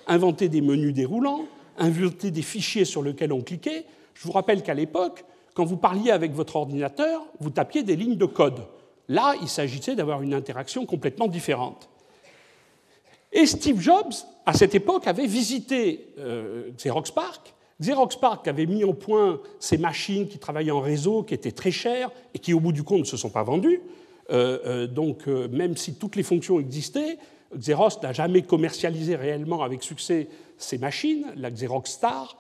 inventé 0.08 0.48
des 0.48 0.62
menus 0.62 0.94
déroulants, 0.94 1.48
inventé 1.78 2.32
des 2.32 2.44
fichiers 2.44 2.86
sur 2.86 3.04
lesquels 3.04 3.34
on 3.34 3.42
cliquait. 3.42 3.84
Je 4.14 4.24
vous 4.24 4.32
rappelle 4.32 4.64
qu'à 4.64 4.74
l'époque, 4.74 5.26
quand 5.54 5.66
vous 5.66 5.78
parliez 5.78 6.12
avec 6.12 6.32
votre 6.32 6.56
ordinateur, 6.56 7.24
vous 7.40 7.50
tapiez 7.50 7.84
des 7.84 7.96
lignes 7.96 8.16
de 8.16 8.26
code. 8.26 8.62
Là, 9.08 9.36
il 9.42 9.50
s'agissait 9.50 9.96
d'avoir 9.96 10.22
une 10.22 10.34
interaction 10.34 10.86
complètement 10.86 11.28
différente. 11.28 11.90
Et 13.34 13.46
Steve 13.46 13.80
Jobs, 13.80 14.14
à 14.46 14.54
cette 14.54 14.76
époque, 14.76 15.08
avait 15.08 15.26
visité 15.26 16.14
euh, 16.20 16.72
Xerox 16.78 17.12
Park 17.12 17.54
Xerox 17.82 18.16
Park 18.18 18.48
avait 18.48 18.68
mis 18.68 18.84
au 18.84 18.94
point 18.94 19.42
ces 19.60 19.80
machines 19.80 20.28
qui 20.28 20.38
travaillaient 20.38 20.70
en 20.70 20.82
réseau, 20.82 21.24
qui 21.24 21.34
étaient 21.34 21.52
très 21.52 21.72
chères 21.72 22.12
et 22.36 22.40
qui, 22.40 22.54
au 22.54 22.60
bout 22.60 22.72
du 22.72 22.84
compte, 22.84 23.00
ne 23.00 23.06
se 23.06 23.18
sont 23.18 23.32
pas 23.32 23.42
vendues. 23.42 23.82
Euh, 24.30 24.60
euh, 24.66 24.88
donc, 24.88 25.26
même 25.26 25.76
si 25.76 25.96
toutes 25.96 26.16
les 26.16 26.22
fonctions 26.22 26.60
existaient, 26.60 27.18
Xerox 27.58 28.02
n'a 28.04 28.14
jamais 28.14 28.44
commercialisé 28.44 29.16
réellement 29.16 29.64
avec 29.64 29.82
succès 29.82 30.28
ces 30.60 30.78
machines, 30.78 31.26
la 31.36 31.50
Xerox 31.50 31.90
Star. 31.90 32.38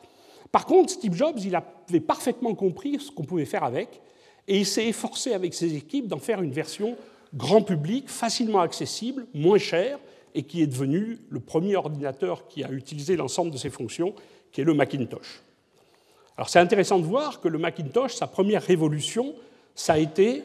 Par 0.51 0.65
contre, 0.65 0.91
Steve 0.91 1.15
Jobs, 1.15 1.39
il 1.39 1.55
avait 1.55 1.99
parfaitement 1.99 2.53
compris 2.55 2.99
ce 2.99 3.11
qu'on 3.11 3.23
pouvait 3.23 3.45
faire 3.45 3.63
avec, 3.63 4.01
et 4.47 4.59
il 4.59 4.65
s'est 4.65 4.87
efforcé 4.87 5.33
avec 5.33 5.53
ses 5.53 5.75
équipes 5.75 6.07
d'en 6.07 6.19
faire 6.19 6.41
une 6.41 6.51
version 6.51 6.97
grand 7.33 7.61
public, 7.61 8.09
facilement 8.09 8.59
accessible, 8.59 9.25
moins 9.33 9.57
chère, 9.57 9.97
et 10.33 10.43
qui 10.43 10.61
est 10.61 10.67
devenu 10.67 11.19
le 11.29 11.39
premier 11.39 11.75
ordinateur 11.75 12.47
qui 12.47 12.63
a 12.63 12.71
utilisé 12.71 13.15
l'ensemble 13.15 13.51
de 13.51 13.57
ces 13.57 13.69
fonctions 13.69 14.13
qui 14.51 14.61
est 14.61 14.63
le 14.63 14.73
Macintosh. 14.73 15.41
Alors 16.37 16.49
c'est 16.49 16.59
intéressant 16.59 16.99
de 16.99 17.05
voir 17.05 17.39
que 17.39 17.47
le 17.47 17.57
Macintosh, 17.57 18.15
sa 18.15 18.27
première 18.27 18.63
révolution, 18.63 19.33
ça 19.75 19.93
a 19.93 19.97
été 19.97 20.43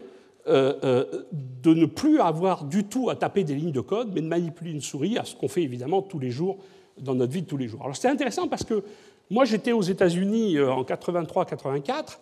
euh, 0.48 0.74
euh, 0.84 1.24
de 1.32 1.74
ne 1.74 1.86
plus 1.86 2.20
avoir 2.20 2.64
du 2.64 2.84
tout 2.84 3.10
à 3.10 3.16
taper 3.16 3.44
des 3.44 3.54
lignes 3.54 3.72
de 3.72 3.80
code, 3.80 4.10
mais 4.12 4.20
de 4.20 4.26
manipuler 4.26 4.72
une 4.72 4.80
souris, 4.80 5.18
à 5.18 5.24
ce 5.24 5.34
qu'on 5.34 5.48
fait 5.48 5.62
évidemment 5.62 6.02
tous 6.02 6.18
les 6.18 6.30
jours 6.30 6.58
dans 6.98 7.14
notre 7.14 7.32
vie 7.32 7.42
de 7.42 7.46
tous 7.46 7.56
les 7.56 7.68
jours. 7.68 7.82
Alors 7.82 7.96
c'est 7.96 8.08
intéressant 8.08 8.48
parce 8.48 8.64
que 8.64 8.84
moi 9.30 9.44
j'étais 9.44 9.72
aux 9.72 9.82
États-Unis 9.82 10.56
euh, 10.56 10.72
en 10.72 10.82
83-84 10.82 12.18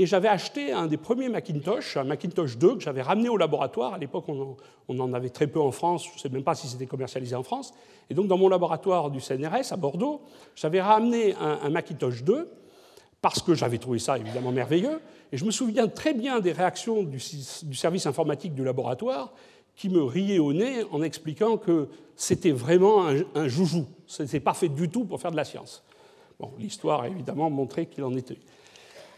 et 0.00 0.06
j'avais 0.06 0.28
acheté 0.28 0.70
un 0.72 0.86
des 0.86 0.96
premiers 0.96 1.28
Macintosh, 1.28 1.96
un 1.96 2.04
Macintosh 2.04 2.56
2 2.56 2.76
que 2.76 2.80
j'avais 2.80 3.02
ramené 3.02 3.28
au 3.28 3.36
laboratoire. 3.36 3.94
À 3.94 3.98
l'époque, 3.98 4.26
on, 4.28 4.56
en 4.88 5.12
avait 5.12 5.28
très 5.28 5.48
peu 5.48 5.60
en 5.60 5.72
France, 5.72 6.04
je 6.04 6.14
ne 6.14 6.18
sais 6.20 6.28
même 6.28 6.44
pas 6.44 6.54
si 6.54 6.68
c'était 6.68 6.86
commercialisé 6.86 7.34
en 7.34 7.42
France. 7.42 7.74
Et 8.08 8.14
donc, 8.14 8.28
dans 8.28 8.38
mon 8.38 8.48
laboratoire 8.48 9.10
du 9.10 9.20
CNRS 9.20 9.72
à 9.72 9.76
Bordeaux, 9.76 10.22
j'avais 10.54 10.80
ramené 10.80 11.34
un, 11.34 11.68
Macintosh 11.68 12.22
2 12.22 12.48
parce 13.20 13.42
que 13.42 13.56
j'avais 13.56 13.78
trouvé 13.78 13.98
ça 13.98 14.16
évidemment 14.16 14.52
merveilleux. 14.52 15.00
Et 15.32 15.36
je 15.36 15.44
me 15.44 15.50
souviens 15.50 15.88
très 15.88 16.14
bien 16.14 16.38
des 16.38 16.52
réactions 16.52 17.02
du, 17.02 17.18
service 17.18 18.06
informatique 18.06 18.54
du 18.54 18.62
laboratoire 18.62 19.32
qui 19.74 19.88
me 19.88 20.04
riait 20.04 20.38
au 20.38 20.52
nez 20.52 20.84
en 20.92 21.02
expliquant 21.02 21.56
que 21.56 21.88
c'était 22.14 22.52
vraiment 22.52 23.08
un, 23.08 23.16
un 23.34 23.48
joujou. 23.48 23.84
Ce 24.06 24.22
n'était 24.22 24.38
pas 24.38 24.54
fait 24.54 24.68
du 24.68 24.88
tout 24.88 25.04
pour 25.04 25.20
faire 25.20 25.32
de 25.32 25.36
la 25.36 25.44
science. 25.44 25.82
L'histoire 26.58 27.02
a 27.02 27.08
évidemment 27.08 27.50
montré 27.50 27.86
qu'il 27.86 28.04
en 28.04 28.16
était. 28.16 28.38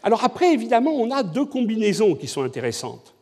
Alors 0.03 0.23
après, 0.23 0.53
évidemment, 0.53 0.91
on 0.91 1.11
a 1.11 1.21
deux 1.23 1.45
combinaisons 1.45 2.15
qui 2.15 2.27
sont 2.27 2.41
intéressantes. 2.41 3.13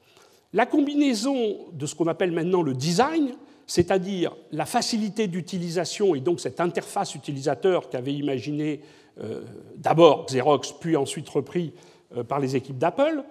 La 0.53 0.65
combinaison 0.65 1.57
de 1.73 1.85
ce 1.85 1.95
qu'on 1.95 2.07
appelle 2.07 2.31
maintenant 2.31 2.61
le 2.61 2.73
design, 2.73 3.35
c'est-à-dire 3.67 4.35
la 4.51 4.65
facilité 4.65 5.27
d'utilisation 5.27 6.15
et 6.15 6.21
donc 6.21 6.39
cette 6.39 6.59
interface 6.59 7.13
utilisateur 7.13 7.89
qu'avait 7.89 8.13
imaginé 8.13 8.81
euh, 9.21 9.41
d'abord 9.75 10.25
Xerox, 10.25 10.73
puis 10.79 10.95
ensuite 10.95 11.29
repris 11.29 11.73
euh, 12.15 12.23
par 12.23 12.39
les 12.39 12.55
équipes 12.55 12.77
d'Apple, 12.77 13.23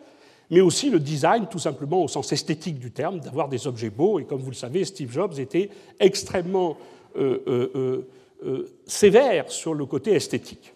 mais 0.50 0.60
aussi 0.60 0.90
le 0.90 1.00
design, 1.00 1.46
tout 1.50 1.58
simplement 1.58 2.04
au 2.04 2.08
sens 2.08 2.30
esthétique 2.32 2.78
du 2.78 2.92
terme, 2.92 3.20
d'avoir 3.20 3.48
des 3.48 3.66
objets 3.66 3.90
beaux. 3.90 4.20
Et 4.20 4.24
comme 4.24 4.40
vous 4.40 4.50
le 4.50 4.56
savez, 4.56 4.84
Steve 4.84 5.10
Jobs 5.10 5.38
était 5.38 5.70
extrêmement 5.98 6.76
euh, 7.16 8.06
sévère 8.86 9.50
sur 9.50 9.74
le 9.74 9.84
côté 9.86 10.12
esthétique. 10.12 10.72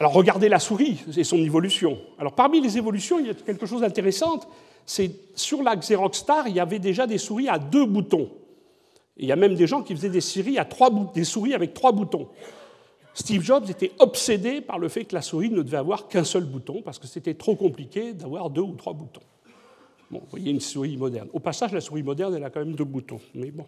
Alors 0.00 0.14
regardez 0.14 0.48
la 0.48 0.58
souris 0.58 0.98
et 1.16 1.24
son 1.24 1.36
évolution. 1.38 1.98
Alors 2.18 2.34
parmi 2.34 2.60
les 2.60 2.78
évolutions, 2.78 3.18
il 3.18 3.26
y 3.26 3.30
a 3.30 3.34
quelque 3.34 3.66
chose 3.66 3.82
d'intéressant. 3.82 4.40
C'est 4.86 5.10
sur 5.34 5.62
la 5.62 5.76
Xerox 5.76 6.18
Star, 6.18 6.48
il 6.48 6.54
y 6.54 6.60
avait 6.60 6.78
déjà 6.78 7.06
des 7.06 7.18
souris 7.18 7.48
à 7.48 7.58
deux 7.58 7.84
boutons. 7.84 8.30
il 9.18 9.26
y 9.26 9.32
a 9.32 9.36
même 9.36 9.54
des 9.54 9.66
gens 9.66 9.82
qui 9.82 9.94
faisaient 9.94 10.08
des, 10.08 10.22
souris, 10.22 10.58
à 10.58 10.64
trois, 10.64 10.90
des 11.14 11.24
souris 11.24 11.52
avec 11.52 11.74
trois 11.74 11.92
boutons. 11.92 12.28
Steve 13.12 13.42
Jobs 13.42 13.68
était 13.68 13.92
obsédé 13.98 14.62
par 14.62 14.78
le 14.78 14.88
fait 14.88 15.04
que 15.04 15.14
la 15.14 15.20
souris 15.20 15.50
ne 15.50 15.62
devait 15.62 15.76
avoir 15.76 16.08
qu'un 16.08 16.24
seul 16.24 16.44
bouton, 16.44 16.80
parce 16.82 16.98
que 16.98 17.06
c'était 17.06 17.34
trop 17.34 17.54
compliqué 17.54 18.14
d'avoir 18.14 18.48
deux 18.48 18.62
ou 18.62 18.74
trois 18.74 18.94
boutons. 18.94 19.20
Bon, 20.10 20.20
vous 20.20 20.30
voyez 20.30 20.50
une 20.50 20.60
souris 20.60 20.96
moderne. 20.96 21.28
Au 21.34 21.40
passage, 21.40 21.72
la 21.72 21.80
souris 21.80 22.02
moderne, 22.02 22.34
elle 22.34 22.44
a 22.44 22.50
quand 22.50 22.60
même 22.60 22.74
deux 22.74 22.84
boutons. 22.84 23.20
Mais 23.34 23.50
bon. 23.50 23.66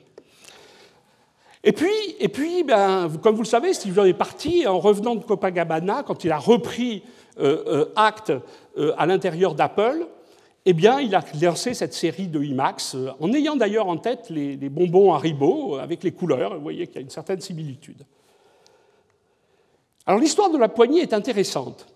Et 1.65 1.73
puis, 1.73 2.17
et 2.19 2.29
puis 2.29 2.65
ben, 2.65 3.09
comme 3.23 3.37
vous 3.37 3.43
le 3.43 3.47
savez, 3.47 3.73
Steve 3.73 3.95
Jobs 3.95 4.07
est 4.07 4.15
parti 4.15 4.67
en 4.67 4.81
revenant 4.81 5.15
de 5.15 5.25
Copacabana, 5.25 6.03
quand 6.03 6.25
il 6.25 6.33
a 6.33 6.39
repris 6.39 7.05
euh, 7.39 7.87
euh, 7.97 8.41
euh, 8.77 8.93
à 8.99 9.07
l'intérieur 9.07 9.55
d'Apple, 9.55 10.07
eh 10.65 10.73
bien, 10.73 11.01
il 11.01 11.15
a 11.15 11.25
lancé 11.41 11.75
cette 11.75 11.95
série 11.95 12.29
de 12.29 12.43
IMAX, 12.43 12.97
en 13.21 13.33
ayant 13.33 13.57
d'ailleurs 13.57 13.89
en 13.89 13.97
tête 13.97 14.29
les, 14.31 14.57
les 14.57 14.69
bonbons 14.69 15.13
Haribo 15.13 15.77
avec 15.77 16.03
les 16.03 16.13
couleurs. 16.13 16.55
Vous 16.55 16.63
voyez 16.63 16.87
qu'il 16.87 16.97
y 16.97 16.99
a 16.99 17.03
une 17.03 17.11
certaine 17.11 17.41
similitude. 17.41 18.05
Alors 20.07 20.21
l'histoire 20.21 20.51
de 20.51 20.59
la 20.59 20.69
poignée 20.69 21.01
est 21.01 21.13
intéressante, 21.13 21.87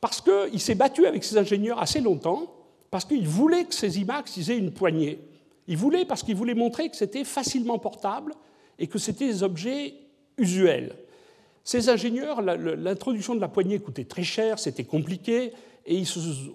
parce 0.00 0.20
qu'il 0.20 0.60
s'est 0.60 0.74
battu 0.74 1.06
avec 1.06 1.22
ses 1.22 1.38
ingénieurs 1.38 1.80
assez 1.80 2.00
longtemps, 2.00 2.52
parce 2.90 3.04
qu'il 3.04 3.28
voulait 3.28 3.64
que 3.64 3.74
ces 3.74 4.00
IMAX 4.00 4.48
aient 4.48 4.58
une 4.58 4.72
poignée. 4.72 5.20
Il 5.68 5.76
voulait 5.76 6.04
parce 6.04 6.22
qu'il 6.22 6.34
voulait 6.34 6.54
montrer 6.54 6.88
que 6.88 6.96
c'était 6.96 7.24
facilement 7.24 7.78
portable 7.78 8.32
et 8.78 8.86
que 8.86 8.98
c'était 8.98 9.26
des 9.26 9.42
objets 9.42 9.94
usuels. 10.36 10.94
Ces 11.64 11.88
ingénieurs, 11.88 12.40
l'introduction 12.40 13.34
de 13.34 13.40
la 13.40 13.48
poignée 13.48 13.78
coûtait 13.78 14.04
très 14.04 14.22
cher, 14.22 14.58
c'était 14.58 14.84
compliqué, 14.84 15.52
et 15.84 15.96
ils 15.96 16.08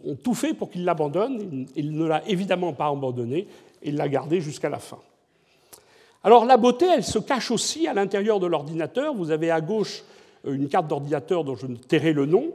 ont 0.05 0.15
tout 0.15 0.33
fait 0.33 0.53
pour 0.53 0.71
qu'il 0.71 0.85
l'abandonne. 0.85 1.67
Il 1.75 1.91
ne 1.91 2.05
l'a 2.05 2.27
évidemment 2.27 2.73
pas 2.73 2.87
abandonné, 2.87 3.47
il 3.83 3.95
l'a 3.95 4.09
gardé 4.09 4.41
jusqu'à 4.41 4.69
la 4.69 4.79
fin. 4.79 4.99
Alors 6.23 6.45
la 6.45 6.57
beauté, 6.57 6.85
elle 6.85 7.03
se 7.03 7.19
cache 7.19 7.51
aussi 7.51 7.87
à 7.87 7.93
l'intérieur 7.93 8.39
de 8.39 8.47
l'ordinateur. 8.47 9.13
Vous 9.13 9.31
avez 9.31 9.51
à 9.51 9.59
gauche 9.59 10.03
euh, 10.47 10.53
une 10.53 10.69
carte 10.69 10.87
d'ordinateur 10.87 11.43
dont 11.43 11.55
je 11.55 11.67
ne 11.67 11.75
tairai 11.75 12.13
le 12.13 12.25
nom. 12.25 12.45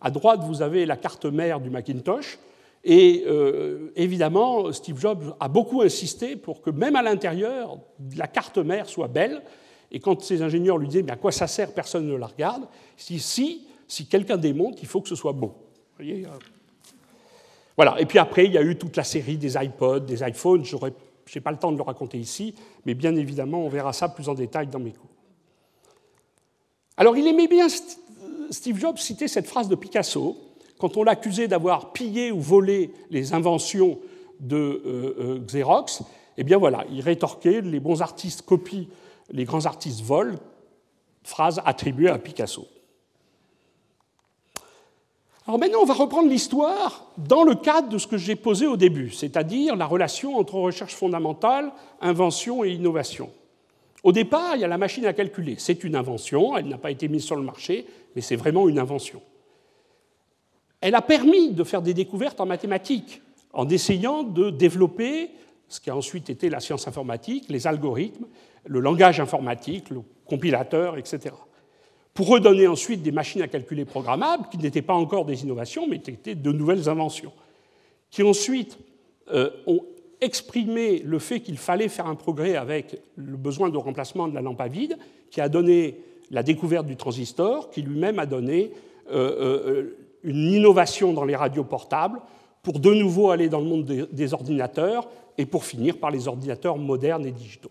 À 0.00 0.10
droite, 0.10 0.40
vous 0.42 0.62
avez 0.62 0.86
la 0.86 0.96
carte 0.96 1.26
mère 1.26 1.60
du 1.60 1.70
Macintosh. 1.70 2.38
Et 2.84 3.24
euh, 3.26 3.92
évidemment, 3.96 4.72
Steve 4.72 4.98
Jobs 4.98 5.34
a 5.40 5.48
beaucoup 5.48 5.82
insisté 5.82 6.36
pour 6.36 6.62
que 6.62 6.70
même 6.70 6.96
à 6.96 7.02
l'intérieur, 7.02 7.78
la 8.16 8.26
carte 8.26 8.58
mère 8.58 8.88
soit 8.88 9.08
belle. 9.08 9.42
Et 9.90 10.00
quand 10.00 10.22
ses 10.22 10.42
ingénieurs 10.42 10.78
lui 10.78 10.88
disaient 10.88 11.02
mais 11.02 11.12
à 11.12 11.16
quoi 11.16 11.32
ça 11.32 11.46
sert, 11.46 11.72
personne 11.72 12.06
ne 12.06 12.16
la 12.16 12.26
regarde, 12.26 12.68
si, 12.96 13.18
si, 13.18 13.66
si 13.86 14.06
quelqu'un 14.06 14.36
démonte, 14.36 14.80
il 14.82 14.88
faut 14.88 15.00
que 15.00 15.08
ce 15.08 15.16
soit 15.16 15.32
beau. 15.32 15.54
Euh. 16.00 16.26
voilà. 17.76 18.00
Et 18.00 18.06
puis 18.06 18.18
après, 18.18 18.44
il 18.44 18.52
y 18.52 18.58
a 18.58 18.62
eu 18.62 18.76
toute 18.76 18.96
la 18.96 19.04
série 19.04 19.36
des 19.36 19.56
iPods, 19.56 20.00
des 20.00 20.22
iPhones. 20.22 20.64
Je 20.64 20.76
n'ai 20.76 21.40
pas 21.40 21.50
le 21.50 21.58
temps 21.58 21.72
de 21.72 21.76
le 21.76 21.82
raconter 21.82 22.18
ici, 22.18 22.54
mais 22.86 22.94
bien 22.94 23.16
évidemment, 23.16 23.64
on 23.64 23.68
verra 23.68 23.92
ça 23.92 24.08
plus 24.08 24.28
en 24.28 24.34
détail 24.34 24.68
dans 24.68 24.78
mes 24.78 24.92
cours. 24.92 25.10
Alors, 26.96 27.16
il 27.16 27.26
aimait 27.26 27.48
bien, 27.48 27.68
Steve 28.50 28.78
Jobs, 28.78 28.98
citer 28.98 29.28
cette 29.28 29.46
phrase 29.46 29.68
de 29.68 29.74
Picasso 29.74 30.36
quand 30.78 30.96
on 30.96 31.02
l'accusait 31.02 31.48
d'avoir 31.48 31.92
pillé 31.92 32.32
ou 32.32 32.40
volé 32.40 32.92
les 33.10 33.34
inventions 33.34 33.98
de 34.40 34.56
euh, 34.56 35.16
euh, 35.18 35.38
Xerox, 35.40 36.02
eh 36.36 36.44
bien 36.44 36.58
voilà, 36.58 36.84
il 36.90 37.00
rétorquait 37.00 37.60
les 37.60 37.80
bons 37.80 38.00
artistes 38.00 38.42
copient, 38.42 38.86
les 39.30 39.44
grands 39.44 39.66
artistes 39.66 40.02
volent, 40.02 40.38
phrase 41.24 41.60
attribuée 41.64 42.08
à 42.08 42.18
Picasso. 42.18 42.66
Alors 45.46 45.58
maintenant, 45.58 45.80
on 45.80 45.86
va 45.86 45.94
reprendre 45.94 46.28
l'histoire 46.28 47.06
dans 47.16 47.42
le 47.42 47.54
cadre 47.54 47.88
de 47.88 47.98
ce 47.98 48.06
que 48.06 48.18
j'ai 48.18 48.36
posé 48.36 48.66
au 48.66 48.76
début, 48.76 49.10
c'est-à-dire 49.10 49.76
la 49.76 49.86
relation 49.86 50.36
entre 50.36 50.54
recherche 50.56 50.94
fondamentale, 50.94 51.72
invention 52.00 52.64
et 52.64 52.70
innovation. 52.70 53.30
Au 54.04 54.12
départ, 54.12 54.54
il 54.54 54.60
y 54.60 54.64
a 54.64 54.68
la 54.68 54.78
machine 54.78 55.06
à 55.06 55.12
calculer. 55.12 55.56
C'est 55.58 55.82
une 55.84 55.96
invention, 55.96 56.56
elle 56.56 56.68
n'a 56.68 56.78
pas 56.78 56.90
été 56.90 57.08
mise 57.08 57.24
sur 57.24 57.34
le 57.34 57.42
marché, 57.42 57.86
mais 58.14 58.20
c'est 58.22 58.36
vraiment 58.36 58.68
une 58.68 58.78
invention. 58.78 59.20
Elle 60.80 60.94
a 60.94 61.02
permis 61.02 61.50
de 61.50 61.64
faire 61.64 61.82
des 61.82 61.94
découvertes 61.94 62.40
en 62.40 62.46
mathématiques, 62.46 63.22
en 63.52 63.68
essayant 63.68 64.22
de 64.22 64.50
développer 64.50 65.30
ce 65.68 65.80
qui 65.80 65.90
a 65.90 65.96
ensuite 65.96 66.30
été 66.30 66.48
la 66.48 66.60
science 66.60 66.88
informatique, 66.88 67.46
les 67.48 67.66
algorithmes, 67.66 68.26
le 68.64 68.80
langage 68.80 69.20
informatique, 69.20 69.90
le 69.90 70.00
compilateur, 70.26 70.96
etc. 70.96 71.34
Pour 72.14 72.28
redonner 72.28 72.66
ensuite 72.66 73.02
des 73.02 73.12
machines 73.12 73.42
à 73.42 73.48
calculer 73.48 73.84
programmables, 73.84 74.48
qui 74.50 74.58
n'étaient 74.58 74.82
pas 74.82 74.94
encore 74.94 75.24
des 75.24 75.42
innovations, 75.42 75.86
mais 75.88 76.00
qui 76.00 76.10
étaient 76.10 76.34
de 76.34 76.52
nouvelles 76.52 76.88
inventions, 76.88 77.32
qui 78.10 78.22
ensuite 78.22 78.78
euh, 79.32 79.50
ont 79.66 79.84
exprimé 80.20 81.00
le 81.04 81.18
fait 81.18 81.40
qu'il 81.40 81.58
fallait 81.58 81.88
faire 81.88 82.06
un 82.06 82.14
progrès 82.14 82.56
avec 82.56 83.00
le 83.16 83.36
besoin 83.36 83.68
de 83.68 83.76
remplacement 83.76 84.26
de 84.28 84.34
la 84.34 84.40
lampe 84.40 84.60
à 84.60 84.68
vide, 84.68 84.98
qui 85.30 85.40
a 85.40 85.48
donné 85.48 86.00
la 86.30 86.42
découverte 86.42 86.86
du 86.86 86.96
transistor, 86.96 87.70
qui 87.70 87.82
lui-même 87.82 88.18
a 88.18 88.26
donné 88.26 88.72
euh, 89.10 89.60
euh, 89.70 89.96
une 90.22 90.52
innovation 90.52 91.12
dans 91.12 91.24
les 91.24 91.36
radios 91.36 91.64
portables 91.64 92.20
pour 92.62 92.80
de 92.80 92.92
nouveau 92.92 93.30
aller 93.30 93.48
dans 93.48 93.60
le 93.60 93.66
monde 93.66 93.84
des 93.84 94.34
ordinateurs 94.34 95.08
et 95.36 95.46
pour 95.46 95.64
finir 95.64 95.98
par 95.98 96.10
les 96.10 96.28
ordinateurs 96.28 96.76
modernes 96.76 97.24
et 97.24 97.30
digitaux. 97.30 97.70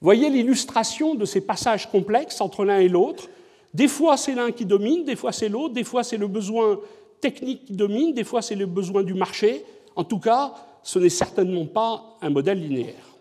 Voyez 0.00 0.30
l'illustration 0.30 1.14
de 1.14 1.24
ces 1.24 1.42
passages 1.42 1.90
complexes 1.90 2.40
entre 2.40 2.64
l'un 2.64 2.78
et 2.78 2.88
l'autre. 2.88 3.28
Des 3.74 3.88
fois, 3.88 4.16
c'est 4.16 4.34
l'un 4.34 4.50
qui 4.50 4.64
domine, 4.64 5.04
des 5.04 5.16
fois, 5.16 5.32
c'est 5.32 5.48
l'autre, 5.48 5.74
des 5.74 5.84
fois, 5.84 6.02
c'est 6.02 6.16
le 6.16 6.26
besoin 6.26 6.78
technique 7.20 7.66
qui 7.66 7.74
domine, 7.74 8.14
des 8.14 8.24
fois, 8.24 8.40
c'est 8.40 8.54
le 8.54 8.66
besoin 8.66 9.02
du 9.02 9.14
marché. 9.14 9.64
En 9.96 10.04
tout 10.04 10.18
cas, 10.18 10.54
ce 10.82 10.98
n'est 10.98 11.10
certainement 11.10 11.66
pas 11.66 12.16
un 12.22 12.30
modèle 12.30 12.60
linéaire. 12.60 13.18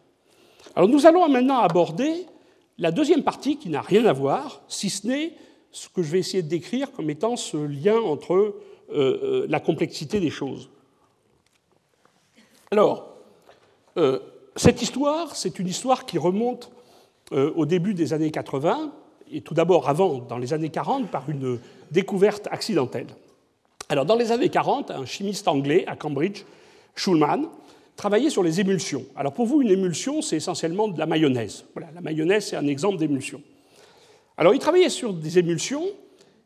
Alors, 0.76 0.88
nous 0.88 1.06
allons 1.06 1.28
maintenant 1.28 1.60
aborder 1.60 2.26
la 2.78 2.92
deuxième 2.92 3.24
partie 3.24 3.58
qui 3.58 3.68
n'a 3.68 3.82
rien 3.82 4.06
à 4.06 4.14
voir, 4.14 4.62
si 4.70 4.90
ce 4.90 5.06
n'est 5.06 5.34
ce 5.72 5.90
que 5.90 6.02
je 6.02 6.12
vais 6.12 6.20
essayer 6.20 6.44
de 6.44 6.48
décrire 6.48 6.92
comme 6.92 7.10
étant 7.10 7.36
ce 7.36 7.58
lien 7.58 8.00
entre 8.00 8.34
euh, 8.34 8.54
euh, 8.92 9.46
la 9.50 9.60
complexité 9.60 10.20
des 10.20 10.30
choses. 10.30 10.70
Alors, 12.72 13.10
euh, 13.98 14.20
cette 14.56 14.82
histoire, 14.82 15.36
c'est 15.36 15.60
une 15.60 15.68
histoire 15.68 16.06
qui 16.06 16.18
remonte 16.18 16.72
au 17.32 17.68
début 17.68 17.94
des 17.94 18.14
années 18.14 18.32
80, 18.32 18.92
et 19.32 19.42
tout 19.42 19.54
d'abord 19.54 19.88
avant, 19.88 20.18
dans 20.18 20.40
les 20.40 20.52
années 20.52 20.72
40, 20.72 21.12
par 21.12 21.30
une 21.30 21.60
découverte 21.92 22.48
accidentelle. 22.50 23.06
Alors, 23.88 24.04
dans 24.04 24.16
les 24.16 24.32
années 24.32 24.50
40, 24.50 24.90
un 24.90 25.06
chimiste 25.06 25.48
anglais 25.48 25.84
à 25.86 25.96
Cambridge, 25.96 26.44
Schulman, 26.96 27.48
travaillait 27.96 28.32
sur 28.32 28.42
les 28.42 28.60
émulsions. 28.60 29.06
Alors, 29.16 29.34
pour 29.34 29.46
vous, 29.46 29.62
une 29.62 29.70
émulsion, 29.70 30.24
c'est 30.24 30.38
essentiellement 30.38 30.88
de 30.88 30.98
la 30.98 31.06
mayonnaise. 31.06 31.66
Voilà, 31.76 31.90
la 31.94 32.02
mayonnaise, 32.02 32.48
c'est 32.48 32.56
un 32.56 32.66
exemple 32.66 32.98
d'émulsion. 32.98 33.44
Alors 34.40 34.54
il 34.54 34.60
travaillait 34.60 34.88
sur 34.88 35.14
des 35.14 35.38
émulsions, 35.38 35.84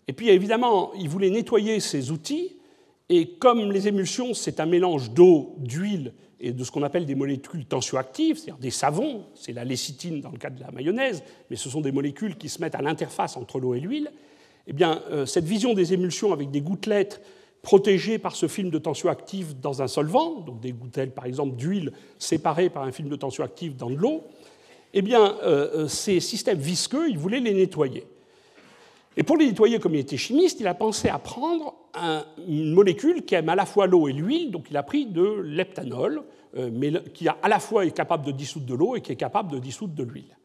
et 0.08 0.14
puis 0.14 0.30
évidemment, 0.30 0.92
il 0.96 1.08
voulait 1.08 1.30
nettoyer 1.30 1.80
ses 1.80 2.10
outils, 2.10 2.58
et 3.08 3.36
comme 3.36 3.72
les 3.72 3.88
émulsions, 3.88 4.34
c'est 4.34 4.60
un 4.60 4.66
mélange 4.66 5.12
d'eau, 5.12 5.54
d'huile 5.60 6.14
et 6.40 6.54
de 6.54 6.64
ce 6.64 6.72
qu'on 6.72 6.82
appelle 6.82 7.06
des 7.06 7.14
molécules 7.14 7.68
tensioactives, 7.68 8.38
c'est-à-dire 8.38 8.58
des 8.58 8.72
savons, 8.72 9.28
c'est 9.36 9.54
la 9.54 9.64
lécithine 9.64 10.22
dans 10.22 10.32
le 10.32 10.40
cas 10.40 10.50
de 10.50 10.60
la 10.60 10.72
mayonnaise, 10.72 11.22
mais 11.52 11.56
ce 11.56 11.70
sont 11.70 11.82
des 11.82 11.92
molécules 11.92 12.36
qui 12.36 12.50
se 12.50 12.60
mettent 12.62 12.74
à 12.74 12.82
l'interface 12.82 13.38
entre 13.38 13.60
l'eau 13.60 13.76
et 13.76 13.80
l'huile, 13.80 14.12
eh 14.66 14.74
bien, 14.74 15.04
euh, 15.12 15.28
cette 15.28 15.46
vision 15.46 15.76
des 15.76 15.94
émulsions 15.94 16.34
avec 16.34 16.50
des 16.50 16.62
gouttelettes 16.62 17.22
protégées 17.62 18.18
par 18.18 18.36
ce 18.36 18.48
film 18.48 18.72
de 18.72 18.80
tensioactive 18.80 19.60
dans 19.60 19.84
un 19.84 19.88
solvant, 19.88 20.40
donc 20.40 20.60
des 20.62 20.72
gouttelettes 20.72 21.14
par 21.14 21.28
exemple 21.28 21.58
d'huile 21.58 21.92
séparées 22.18 22.72
par 22.72 22.82
un 22.82 22.92
film 22.92 23.08
de 23.08 23.16
tensioactive 23.18 23.76
dans 23.76 23.92
de 23.92 23.96
l'eau, 23.96 24.24
eh 24.94 25.02
bien, 25.02 25.38
euh, 25.44 25.84
euh, 25.84 25.88
ces 25.88 26.20
systèmes 26.20 26.60
visqueux, 26.60 27.10
il 27.10 27.18
voulait 27.18 27.40
les 27.40 27.54
nettoyer. 27.54 28.06
Et 29.18 29.24
pour 29.24 29.38
les 29.38 29.48
nettoyer, 29.48 29.80
comme 29.80 29.96
il 29.96 30.02
était 30.02 30.18
chimiste, 30.18 30.60
il 30.60 30.68
a 30.68 30.74
pensé 30.74 31.10
à 31.10 31.20
prendre 31.20 31.76
une 32.48 32.74
molécule 32.74 33.24
qui 33.24 33.36
aime 33.36 33.50
à 33.50 33.56
la 33.56 33.66
fois 33.66 33.86
l'eau 33.86 34.08
et 34.08 34.14
l'huile, 34.14 34.50
donc 34.50 34.68
il 34.72 34.78
a 34.78 34.84
pris 34.84 35.06
de 35.06 35.42
l'heptanol, 35.44 36.24
euh, 36.58 37.00
qui 37.14 37.28
à 37.28 37.48
la 37.48 37.60
fois 37.60 37.86
est 37.86 37.92
capable 37.92 38.26
de 38.26 38.32
dissoudre 38.32 38.66
de 38.66 38.74
l'eau 38.74 38.96
et 38.96 39.02
qui 39.02 39.12
est 39.12 39.16
capable 39.16 39.52
de 39.52 39.60
dissoudre 39.60 39.94
de 39.94 40.04
l'huile. 40.04 40.38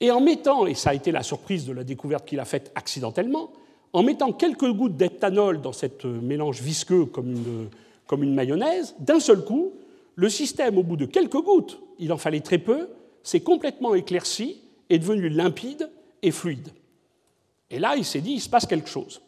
Et 0.00 0.10
en 0.10 0.20
mettant, 0.20 0.66
et 0.66 0.74
ça 0.74 0.90
a 0.90 0.94
été 0.94 1.12
la 1.12 1.22
surprise 1.22 1.64
de 1.64 1.72
la 1.72 1.84
découverte 1.84 2.26
qu'il 2.26 2.40
a 2.40 2.44
faite 2.44 2.72
accidentellement, 2.74 3.52
en 3.92 4.02
mettant 4.02 4.32
quelques 4.32 4.70
gouttes 4.72 4.96
d'éthanol 4.96 5.60
dans 5.60 5.72
ce 5.72 6.06
mélange 6.06 6.60
visqueux 6.60 7.04
comme 7.04 8.22
une 8.22 8.34
mayonnaise, 8.34 8.96
d'un 8.98 9.20
seul 9.20 9.44
coup, 9.44 9.72
le 10.16 10.28
système, 10.28 10.76
au 10.78 10.82
bout 10.82 10.96
de 10.96 11.06
quelques 11.06 11.40
gouttes, 11.40 11.80
il 11.98 12.12
en 12.12 12.18
fallait 12.18 12.40
très 12.40 12.58
peu, 12.58 12.88
s'est 13.22 13.40
complètement 13.40 13.94
éclairci, 13.94 14.60
est 14.90 14.98
devenu 14.98 15.28
limpide 15.28 15.90
et 16.22 16.30
fluide. 16.30 16.68
Et 17.70 17.78
là, 17.78 17.96
il 17.96 18.04
s'est 18.04 18.20
dit, 18.20 18.32
il 18.32 18.40
se 18.40 18.48
passe 18.48 18.66
quelque 18.66 18.88
chose. 18.88 19.20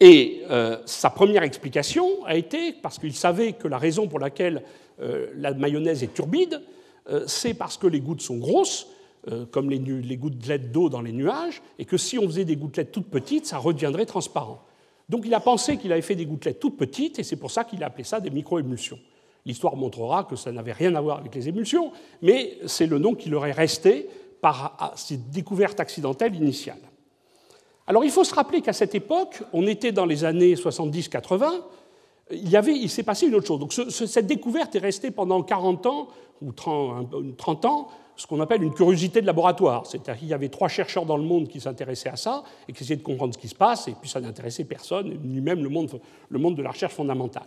Et 0.00 0.42
euh, 0.50 0.78
sa 0.84 1.10
première 1.10 1.42
explication 1.42 2.24
a 2.26 2.36
été, 2.36 2.72
parce 2.72 2.98
qu'il 2.98 3.14
savait 3.14 3.52
que 3.54 3.68
la 3.68 3.78
raison 3.78 4.08
pour 4.08 4.18
laquelle 4.18 4.62
euh, 5.00 5.28
la 5.36 5.54
mayonnaise 5.54 6.02
est 6.02 6.12
turbide, 6.12 6.60
euh, 7.08 7.24
c'est 7.26 7.54
parce 7.54 7.78
que 7.78 7.86
les 7.86 8.00
gouttes 8.00 8.22
sont 8.22 8.36
grosses, 8.36 8.88
comme 9.50 9.70
les, 9.70 10.16
gouttelettes 10.16 10.70
d'eau 10.70 10.88
dans 10.88 11.00
les 11.00 11.10
nuages, 11.10 11.60
et 11.80 11.84
que 11.84 11.96
si 11.96 12.16
on 12.16 12.28
faisait 12.28 12.44
des 12.44 12.54
gouttelettes 12.54 12.92
toutes 12.92 13.10
petites, 13.10 13.44
ça 13.44 13.58
redeviendrait 13.58 14.06
transparent. 14.06 14.62
Donc 15.08 15.24
il 15.26 15.34
a 15.34 15.40
pensé 15.40 15.78
qu'il 15.78 15.90
avait 15.90 16.00
fait 16.00 16.14
des 16.14 16.26
gouttelettes 16.26 16.60
toutes 16.60 16.76
petites, 16.76 17.18
et 17.18 17.24
c'est 17.24 17.34
pour 17.34 17.50
ça 17.50 17.64
qu'il 17.64 17.82
a 17.82 17.86
appelé 17.86 18.04
ça 18.04 18.20
des 18.20 18.30
micro-émulsions. 18.30 19.00
L'histoire 19.46 19.76
montrera 19.76 20.24
que 20.24 20.34
ça 20.34 20.50
n'avait 20.50 20.72
rien 20.72 20.94
à 20.96 21.00
voir 21.00 21.18
avec 21.18 21.32
les 21.34 21.48
émulsions, 21.48 21.92
mais 22.20 22.58
c'est 22.66 22.86
le 22.86 22.98
nom 22.98 23.14
qui 23.14 23.30
leur 23.30 23.46
est 23.46 23.52
resté 23.52 24.08
par 24.40 24.92
cette 24.96 25.30
découverte 25.30 25.78
accidentelle 25.78 26.34
initiale. 26.34 26.80
Alors 27.86 28.04
il 28.04 28.10
faut 28.10 28.24
se 28.24 28.34
rappeler 28.34 28.60
qu'à 28.60 28.72
cette 28.72 28.96
époque, 28.96 29.42
on 29.52 29.68
était 29.68 29.92
dans 29.92 30.04
les 30.04 30.24
années 30.24 30.54
70-80, 30.54 31.46
il, 32.32 32.52
il 32.68 32.90
s'est 32.90 33.04
passé 33.04 33.28
une 33.28 33.36
autre 33.36 33.46
chose. 33.46 33.60
Donc 33.60 33.72
cette 33.72 34.26
découverte 34.26 34.74
est 34.74 34.80
restée 34.80 35.12
pendant 35.12 35.40
40 35.42 35.86
ans 35.86 36.08
ou 36.42 36.50
30, 36.50 37.36
30 37.36 37.64
ans 37.66 37.88
ce 38.16 38.26
qu'on 38.26 38.40
appelle 38.40 38.64
une 38.64 38.74
curiosité 38.74 39.20
de 39.20 39.26
laboratoire. 39.26 39.86
C'est-à-dire 39.86 40.18
qu'il 40.18 40.28
y 40.28 40.34
avait 40.34 40.48
trois 40.48 40.68
chercheurs 40.68 41.06
dans 41.06 41.18
le 41.18 41.22
monde 41.22 41.46
qui 41.46 41.60
s'intéressaient 41.60 42.08
à 42.08 42.16
ça 42.16 42.42
et 42.68 42.72
qui 42.72 42.82
essayaient 42.82 42.96
de 42.96 43.02
comprendre 43.04 43.32
ce 43.32 43.38
qui 43.38 43.48
se 43.48 43.54
passe, 43.54 43.86
et 43.86 43.92
puis 43.92 44.10
ça 44.10 44.20
n'intéressait 44.20 44.64
personne, 44.64 45.16
ni 45.22 45.40
même 45.40 45.62
le 45.62 45.68
monde 45.68 46.56
de 46.56 46.62
la 46.62 46.70
recherche 46.70 46.94
fondamentale. 46.94 47.46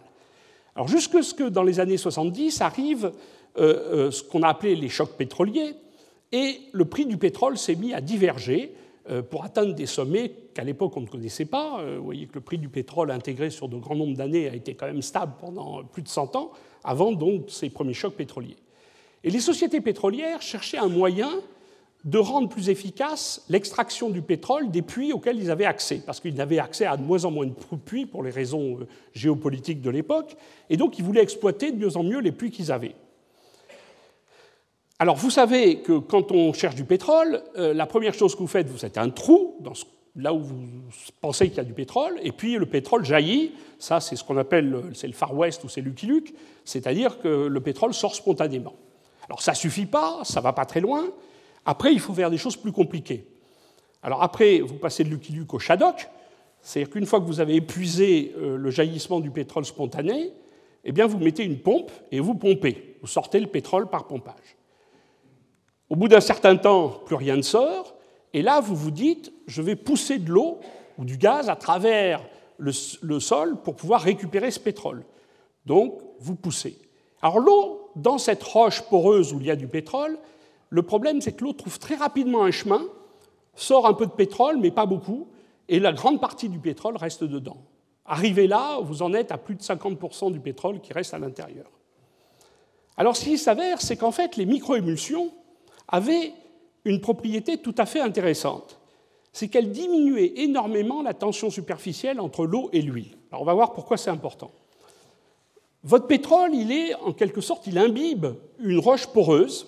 Alors 0.76 0.88
jusque 0.88 1.24
ce 1.24 1.34
que 1.34 1.43
dans 1.43 1.63
les 1.63 1.80
années 1.80 1.97
70 1.97 2.61
arrive 2.61 3.11
euh, 3.57 4.07
euh, 4.07 4.11
ce 4.11 4.24
qu'on 4.24 4.43
a 4.43 4.49
appelé 4.49 4.76
les 4.76 4.89
chocs 4.89 5.17
pétroliers, 5.17 5.76
et 6.32 6.61
le 6.72 6.86
prix 6.86 7.05
du 7.05 7.17
pétrole 7.17 7.57
s'est 7.57 7.76
mis 7.76 7.93
à 7.93 8.01
diverger 8.01 8.76
euh, 9.09 9.24
pour 9.24 9.43
atteindre 9.43 9.74
des 9.74 9.88
sommets 9.88 10.32
qu'à 10.53 10.63
l'époque 10.63 10.95
on 10.95 11.01
ne 11.01 11.07
connaissait 11.07 11.45
pas. 11.45 11.84
Vous 11.97 12.03
voyez 12.03 12.28
que 12.28 12.36
le 12.36 12.41
prix 12.41 12.57
du 12.57 12.70
pétrole 12.70 13.11
intégré 13.11 13.49
sur 13.49 13.67
de 13.67 13.78
grands 13.78 13.95
nombres 13.95 14.15
d'années 14.15 14.47
a 14.47 14.55
été 14.55 14.76
quand 14.76 14.86
même 14.86 15.01
stable 15.01 15.34
pendant 15.39 15.84
plus 15.84 16.03
de 16.03 16.07
100 16.07 16.36
ans, 16.36 16.51
avant 16.84 17.11
donc 17.11 17.45
ces 17.49 17.70
premiers 17.70 17.93
chocs 17.93 18.15
pétroliers. 18.15 18.57
Et 19.24 19.32
les 19.32 19.39
sociétés 19.39 19.82
pétrolières 19.82 20.41
cherchaient 20.41 20.78
un 20.78 20.88
moyen 20.88 21.30
de 22.05 22.17
rendre 22.17 22.47
plus 22.47 22.69
efficace 22.69 23.43
l'extraction 23.49 24.09
du 24.09 24.21
pétrole 24.21 24.71
des 24.71 24.81
puits 24.81 25.11
auxquels 25.11 25.37
ils 25.37 25.51
avaient 25.51 25.65
accès, 25.65 26.01
parce 26.05 26.19
qu'ils 26.19 26.35
n'avaient 26.35 26.59
accès 26.59 26.85
à 26.85 26.95
de 26.95 27.03
moins 27.03 27.25
en 27.25 27.31
moins 27.31 27.45
de 27.45 27.53
puits 27.83 28.05
pour 28.05 28.23
les 28.23 28.31
raisons 28.31 28.79
euh, 28.79 28.87
géopolitiques 29.13 29.81
de 29.81 29.89
l'époque, 29.89 30.37
et 30.69 30.77
donc 30.77 30.97
ils 30.97 31.03
voulaient 31.03 31.23
exploiter 31.23 31.71
de 31.71 31.77
mieux 31.77 31.97
en 31.97 32.03
mieux 32.03 32.19
les 32.19 32.31
puits 32.31 32.51
qu'ils 32.51 32.71
avaient. 32.71 32.95
Alors 34.97 35.17
vous 35.17 35.29
savez 35.29 35.79
que 35.79 35.97
quand 35.97 36.31
on 36.31 36.53
cherche 36.53 36.75
du 36.75 36.85
pétrole, 36.85 37.41
euh, 37.57 37.73
la 37.73 37.85
première 37.85 38.13
chose 38.13 38.33
que 38.33 38.39
vous 38.39 38.47
faites, 38.47 38.67
vous 38.67 38.77
faites 38.77 38.97
un 38.97 39.09
trou 39.09 39.57
là 40.15 40.33
où 40.33 40.39
vous 40.39 40.65
pensez 41.21 41.49
qu'il 41.49 41.57
y 41.57 41.61
a 41.61 41.65
du 41.65 41.73
pétrole, 41.73 42.17
et 42.23 42.31
puis 42.31 42.55
le 42.55 42.65
pétrole 42.65 43.05
jaillit. 43.05 43.51
Ça, 43.77 43.99
c'est 43.99 44.15
ce 44.15 44.23
qu'on 44.23 44.37
appelle 44.37 44.83
c'est 44.93 45.07
le 45.07 45.13
Far 45.13 45.35
West 45.35 45.63
ou 45.63 45.69
c'est 45.69 45.81
Lucky 45.81 46.05
Luke, 46.05 46.33
c'est-à-dire 46.65 47.19
que 47.19 47.47
le 47.47 47.61
pétrole 47.61 47.93
sort 47.93 48.15
spontanément. 48.15 48.73
Alors 49.27 49.41
ça 49.41 49.53
suffit 49.53 49.85
pas, 49.85 50.21
ça 50.23 50.41
va 50.41 50.53
pas 50.53 50.65
très 50.65 50.81
loin. 50.81 51.05
Après, 51.70 51.93
il 51.93 51.99
faut 51.99 52.15
faire 52.15 52.32
des 52.32 52.39
choses 52.39 52.57
plus 52.57 52.72
compliquées. 52.72 53.28
Alors 54.01 54.24
après, 54.24 54.59
vous 54.59 54.80
passez 54.80 55.03
de 55.03 55.09
Lucky 55.09 55.34
Luke 55.34 55.53
au 55.53 55.59
Shadok, 55.59 56.09
c'est-à-dire 56.63 56.91
qu'une 56.91 57.05
fois 57.05 57.20
que 57.20 57.26
vous 57.26 57.41
avez 57.41 57.57
épuisé 57.57 58.34
euh, 58.39 58.57
le 58.57 58.72
jaillissement 58.72 59.20
du 59.20 59.30
pétrole 59.30 59.65
spontané, 59.65 60.34
eh 60.84 60.91
bien 60.91 61.05
vous 61.05 61.20
mettez 61.20 61.43
une 61.43 61.59
pompe 61.59 61.91
et 62.11 62.20
vous 62.20 62.34
pompez. 62.34 62.97
Vous 63.01 63.07
sortez 63.07 63.39
le 63.39 63.45
pétrole 63.45 63.88
par 63.88 64.07
pompage. 64.07 64.57
Au 65.89 65.95
bout 65.95 66.07
d'un 66.07 66.22
certain 66.22 66.57
temps, 66.57 66.89
plus 67.05 67.13
rien 67.13 67.36
ne 67.36 67.43
sort, 67.43 67.93
et 68.34 68.41
là, 68.41 68.61
vous 68.61 68.76
vous 68.76 68.89
dites, 68.89 69.32
je 69.45 69.61
vais 69.61 69.76
pousser 69.76 70.17
de 70.17 70.32
l'eau 70.32 70.61
ou 70.97 71.05
du 71.05 71.17
gaz 71.17 71.49
à 71.49 71.55
travers 71.55 72.28
le, 72.57 72.72
sol 72.72 73.61
pour 73.61 73.76
pouvoir 73.76 74.01
récupérer 74.01 74.49
ce 74.49 74.59
pétrole. 74.59 75.05
Donc, 75.67 76.01
vous 76.20 76.34
poussez. 76.34 76.80
Alors 77.22 77.38
l'eau, 77.38 77.91
dans 77.95 78.17
cette 78.17 78.41
roche 78.41 78.82
poreuse 78.82 79.34
où 79.34 79.39
il 79.39 79.45
y 79.45 79.51
a 79.51 79.55
du 79.55 79.67
pétrole, 79.67 80.17
le 80.70 80.84
problème, 80.84 81.22
c'est 81.22 81.34
que 81.34 81.43
l'eau 81.43 81.53
trouve 81.53 81.80
très 81.80 81.95
rapidement 81.95 82.43
un 82.43 82.51
chemin, 82.51 82.82
sort 83.55 83.88
un 83.88 83.93
peu 83.93 84.05
de 84.05 84.11
pétrole, 84.11 84.57
mais 84.57 84.72
pas 84.72 84.86
beaucoup, 84.86 85.28
et 85.67 85.80
la 85.80 85.93
grande 85.93 86.22
partie 86.22 86.49
du 86.49 86.59
pétrole 86.59 86.97
reste 86.97 87.24
dedans. 87.24 87.57
Arrivé 88.05 88.47
là, 88.47 88.80
vous 88.82 89.01
en 89.01 89.13
êtes 89.13 89.32
à 89.32 89.38
plus 89.38 89.55
de 89.55 89.61
50% 89.61 90.32
du 90.32 90.39
pétrole 90.39 90.80
qui 90.82 90.93
reste 90.93 91.13
à 91.13 91.20
l'intérieur. 91.20 91.70
Alors 92.97 93.15
ce 93.15 93.26
qui 93.26 93.38
s'avère, 93.38 93.82
c'est 93.82 93.97
qu'en 93.97 94.11
fait, 94.11 94.36
les 94.36 94.45
microémulsions, 94.45 95.32
avait 95.89 96.34
une 96.86 97.01
propriété 97.01 97.57
tout 97.57 97.76
à 97.78 97.86
fait 97.86 97.99
intéressante. 97.99 98.80
C'est 99.34 99.47
qu'elle 99.47 99.72
diminuait 99.72 100.34
énormément 100.38 101.01
la 101.01 101.13
tension 101.13 101.49
superficielle 101.49 102.20
entre 102.20 102.45
l'eau 102.45 102.70
et 102.74 102.82
l'huile. 102.82 103.17
Alors 103.32 103.41
on 103.41 103.45
va 103.45 103.53
voir 103.53 103.74
pourquoi 103.74 103.97
c'est 103.97 104.09
important. 104.09 104.51
Votre 105.84 106.07
pétrole, 106.07 106.53
il 106.53 106.72
est 106.72 106.93
en 106.95 107.13
quelque 107.13 107.41
sorte, 107.41 107.67
il 107.67 107.78
imbibe 107.78 108.28
une 108.59 108.80
roche 108.80 109.07
poreuse, 109.07 109.67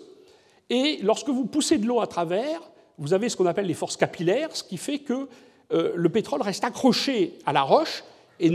et 0.72 1.00
lorsque 1.04 1.28
vous 1.28 1.46
poussez 1.46 1.78
de 1.78 1.86
l'eau 1.86 2.00
à 2.00 2.08
travers, 2.08 2.62
vous 2.98 3.14
avez 3.14 3.28
ce 3.28 3.36
qu'on 3.36 3.46
appelle 3.46 3.66
les 3.66 3.74
forces 3.74 3.98
capillaires, 3.98 4.56
ce 4.56 4.64
qui 4.64 4.78
fait 4.78 5.00
que 5.00 5.28
euh, 5.74 5.92
le 5.96 6.10
pétrole 6.10 6.42
reste 6.42 6.64
accroché 6.64 7.34
à 7.46 7.52
la 7.52 7.62
roche 7.62 8.06
et, 8.40 8.48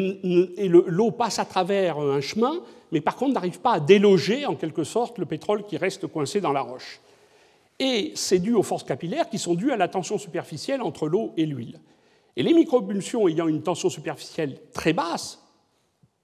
et 0.57 0.69
l'eau 0.69 1.11
passe 1.11 1.39
à 1.39 1.45
travers 1.45 1.99
un 1.99 2.23
chemin, 2.23 2.55
mais 2.91 3.03
par 3.03 3.17
contre 3.17 3.35
n'arrive 3.35 3.61
pas 3.61 3.75
à 3.75 3.81
déloger 3.81 4.47
en 4.47 4.57
quelque 4.57 4.83
sorte 4.83 5.19
le 5.19 5.27
pétrole 5.27 5.67
qui 5.67 5.77
reste 5.77 6.07
coincé 6.07 6.41
dans 6.41 6.53
la 6.53 6.63
roche. 6.63 7.03
Et 7.79 8.13
c'est 8.15 8.39
dû 8.39 8.55
aux 8.55 8.63
forces 8.63 8.85
capillaires 8.85 9.29
qui 9.29 9.39
sont 9.39 9.55
dues 9.55 9.71
à 9.71 9.77
la 9.77 9.89
tension 9.89 10.17
superficielle 10.17 10.81
entre 10.81 11.09
l'eau 11.09 11.35
et 11.37 11.45
l'huile. 11.45 11.81
Et 12.37 12.43
les 12.43 12.55
micropulsions 12.55 13.29
ayant 13.29 13.47
une 13.47 13.63
tension 13.63 13.91
superficielle 13.91 14.59
très 14.73 14.95
basse, 14.95 15.43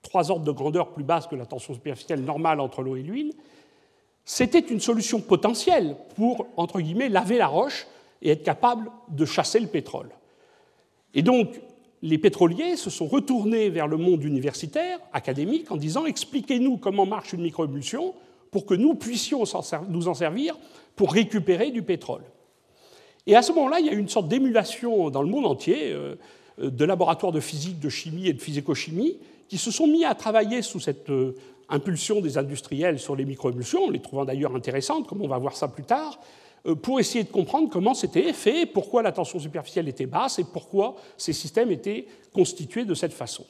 trois 0.00 0.30
ordres 0.30 0.46
de 0.46 0.52
grandeur 0.52 0.94
plus 0.94 1.04
basse 1.04 1.26
que 1.26 1.36
la 1.36 1.44
tension 1.44 1.74
superficielle 1.74 2.24
normale 2.24 2.60
entre 2.60 2.80
l'eau 2.80 2.96
et 2.96 3.02
l'huile, 3.02 3.34
c'était 4.24 4.60
une 4.60 4.80
solution 4.80 5.20
potentielle 5.20 5.96
pour, 6.16 6.46
entre 6.56 6.80
guillemets, 6.80 7.08
laver 7.08 7.38
la 7.38 7.48
roche 7.48 7.86
et 8.20 8.30
être 8.30 8.44
capable 8.44 8.90
de 9.08 9.24
chasser 9.24 9.58
le 9.58 9.66
pétrole. 9.66 10.10
Et 11.14 11.22
donc, 11.22 11.60
les 12.02 12.18
pétroliers 12.18 12.76
se 12.76 12.90
sont 12.90 13.06
retournés 13.06 13.68
vers 13.68 13.86
le 13.86 13.96
monde 13.96 14.24
universitaire, 14.24 14.98
académique, 15.12 15.70
en 15.70 15.76
disant 15.76 16.04
expliquez-nous 16.06 16.76
comment 16.76 17.06
marche 17.06 17.32
une 17.32 17.42
microémulsion 17.42 18.14
pour 18.50 18.66
que 18.66 18.74
nous 18.74 18.94
puissions 18.94 19.44
nous 19.88 20.08
en 20.08 20.14
servir 20.14 20.56
pour 20.96 21.12
récupérer 21.12 21.70
du 21.70 21.82
pétrole. 21.82 22.22
Et 23.26 23.36
à 23.36 23.42
ce 23.42 23.52
moment-là, 23.52 23.80
il 23.80 23.86
y 23.86 23.88
a 23.88 23.92
eu 23.92 23.98
une 23.98 24.08
sorte 24.08 24.28
d'émulation 24.28 25.10
dans 25.10 25.22
le 25.22 25.28
monde 25.28 25.46
entier 25.46 25.92
euh, 25.92 26.16
de 26.58 26.84
laboratoires 26.84 27.32
de 27.32 27.40
physique, 27.40 27.78
de 27.78 27.88
chimie 27.88 28.28
et 28.28 28.32
de 28.32 28.42
physico-chimie 28.42 29.18
qui 29.48 29.58
se 29.58 29.70
sont 29.70 29.86
mis 29.86 30.04
à 30.04 30.14
travailler 30.14 30.62
sous 30.62 30.80
cette 30.80 31.10
euh, 31.10 31.36
impulsion 31.68 32.20
des 32.20 32.38
industriels 32.38 32.98
sur 32.98 33.16
les 33.16 33.24
microémulsions, 33.24 33.90
les 33.90 34.00
trouvant 34.00 34.24
d'ailleurs 34.24 34.54
intéressantes, 34.54 35.06
comme 35.06 35.22
on 35.22 35.28
va 35.28 35.38
voir 35.38 35.56
ça 35.56 35.68
plus 35.68 35.84
tard, 35.84 36.18
pour 36.82 37.00
essayer 37.00 37.24
de 37.24 37.30
comprendre 37.30 37.68
comment 37.70 37.94
c'était 37.94 38.32
fait, 38.32 38.66
pourquoi 38.66 39.02
la 39.02 39.10
tension 39.10 39.38
superficielle 39.38 39.88
était 39.88 40.06
basse 40.06 40.38
et 40.38 40.44
pourquoi 40.44 40.96
ces 41.16 41.32
systèmes 41.32 41.70
étaient 41.70 42.06
constitués 42.32 42.84
de 42.84 42.94
cette 42.94 43.12
façon. 43.12 43.44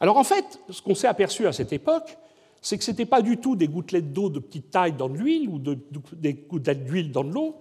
Alors 0.00 0.16
en 0.16 0.24
fait, 0.24 0.60
ce 0.70 0.80
qu'on 0.80 0.94
s'est 0.94 1.08
aperçu 1.08 1.46
à 1.46 1.52
cette 1.52 1.72
époque, 1.72 2.16
c'est 2.60 2.78
que 2.78 2.84
ce 2.84 2.90
n'était 2.90 3.06
pas 3.06 3.22
du 3.22 3.38
tout 3.38 3.56
des 3.56 3.68
gouttelettes 3.68 4.12
d'eau 4.12 4.28
de 4.28 4.38
petite 4.38 4.70
taille 4.70 4.92
dans 4.92 5.08
de 5.08 5.16
l'huile 5.16 5.48
ou 5.48 5.58
des 5.58 6.34
gouttelettes 6.34 6.84
d'huile 6.84 7.10
dans 7.10 7.24
de 7.24 7.32
l'eau, 7.32 7.56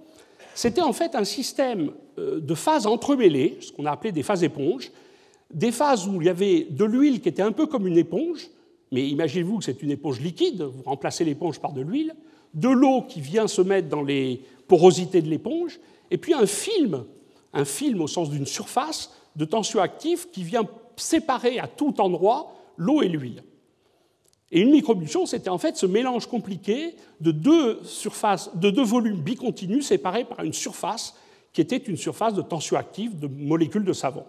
c'était 0.54 0.82
en 0.82 0.94
fait 0.94 1.16
un 1.16 1.24
système 1.24 1.92
euh, 2.18 2.40
de 2.40 2.56
phases 2.56 2.88
entremêlées, 2.88 3.58
ce 3.62 3.72
qu'on 3.72 3.86
a 3.86 3.92
appelé 3.92 4.12
des 4.12 4.24
phases 4.24 4.44
éponges, 4.44 4.92
des 5.54 5.72
phases 5.72 6.08
où 6.08 6.20
il 6.22 6.26
y 6.26 6.30
avait 6.30 6.68
de 6.70 6.84
l'huile 6.84 7.22
qui 7.22 7.30
était 7.30 7.44
un 7.44 7.52
peu 7.52 7.68
comme 7.68 7.86
une 7.86 7.98
éponge, 7.98 8.50
mais 8.92 9.08
imaginez-vous 9.08 9.60
que 9.60 9.66
c'est 9.66 9.82
une 9.84 9.92
éponge 9.92 10.22
liquide, 10.22 10.62
vous 10.62 10.84
remplacez 10.84 11.26
l'éponge 11.26 11.60
par 11.60 11.74
de 11.74 11.82
l'huile, 11.82 12.16
de 12.54 12.70
l'eau 12.70 13.02
qui 13.02 13.22
vient 13.22 13.48
se 13.48 13.62
mettre 13.62 13.90
dans 13.90 14.04
les 14.04 14.42
porosités 14.68 15.22
de 15.22 15.30
l'éponge, 15.30 15.80
et 16.12 16.18
puis 16.18 16.34
un 16.34 16.46
film, 16.46 17.04
un 17.54 17.66
film 17.66 18.02
au 18.02 18.08
sens 18.08 18.30
d'une 18.30 18.46
surface 18.46 19.12
de 19.36 19.46
tension 19.46 19.82
active 19.82 20.30
qui 20.32 20.44
vient 20.44 20.68
séparer 20.96 21.60
à 21.60 21.68
tout 21.68 22.00
endroit 22.02 22.56
l'eau 22.78 23.02
et 23.02 23.08
l'huile. 23.08 23.44
Et 24.52 24.62
une 24.62 24.72
microemulsion, 24.72 25.26
c'était 25.26 25.50
en 25.50 25.58
fait 25.58 25.76
ce 25.76 25.86
mélange 25.86 26.28
compliqué 26.28 26.96
de 27.20 27.32
deux, 27.32 27.84
surfaces, 27.84 28.56
de 28.56 28.70
deux 28.70 28.84
volumes 28.84 29.20
bicontinus 29.20 29.88
séparés 29.88 30.24
par 30.24 30.42
une 30.44 30.54
surface 30.54 31.16
qui 31.52 31.62
était 31.62 31.78
une 31.78 31.98
surface 31.98 32.34
de 32.34 32.42
tension 32.42 32.78
active 32.78 33.20
de 33.20 33.28
molécules 33.28 33.84
de 33.84 33.94
savon. 33.94 34.24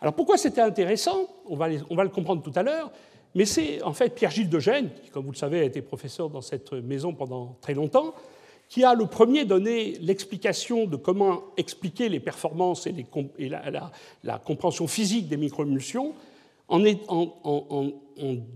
Alors 0.00 0.14
pourquoi 0.14 0.38
c'était 0.38 0.62
intéressant? 0.62 1.28
On 1.46 1.56
va, 1.56 1.68
on 1.90 1.94
va, 1.94 2.04
le 2.04 2.08
comprendre 2.08 2.42
tout 2.42 2.52
à 2.54 2.62
l'heure. 2.62 2.90
Mais 3.34 3.44
c'est 3.44 3.82
en 3.82 3.92
fait 3.92 4.14
Pierre-Gilles 4.14 4.48
de 4.48 4.58
Gênes, 4.58 4.90
qui, 5.04 5.10
comme 5.10 5.24
vous 5.24 5.32
le 5.32 5.36
savez, 5.36 5.60
a 5.60 5.64
été 5.64 5.82
professeur 5.82 6.30
dans 6.30 6.40
cette 6.40 6.72
maison 6.72 7.14
pendant 7.14 7.56
très 7.60 7.74
longtemps, 7.74 8.14
qui 8.68 8.84
a 8.84 8.94
le 8.94 9.06
premier 9.06 9.44
donné 9.44 9.94
l'explication 10.00 10.86
de 10.86 10.96
comment 10.96 11.42
expliquer 11.56 12.08
les 12.08 12.20
performances 12.20 12.86
et, 12.86 12.94
la, 13.48 14.38
compréhension 14.38 14.86
physique 14.86 15.28
des 15.28 15.36
microémulsions 15.36 16.14
en, 16.68 16.80
en, 17.08 17.90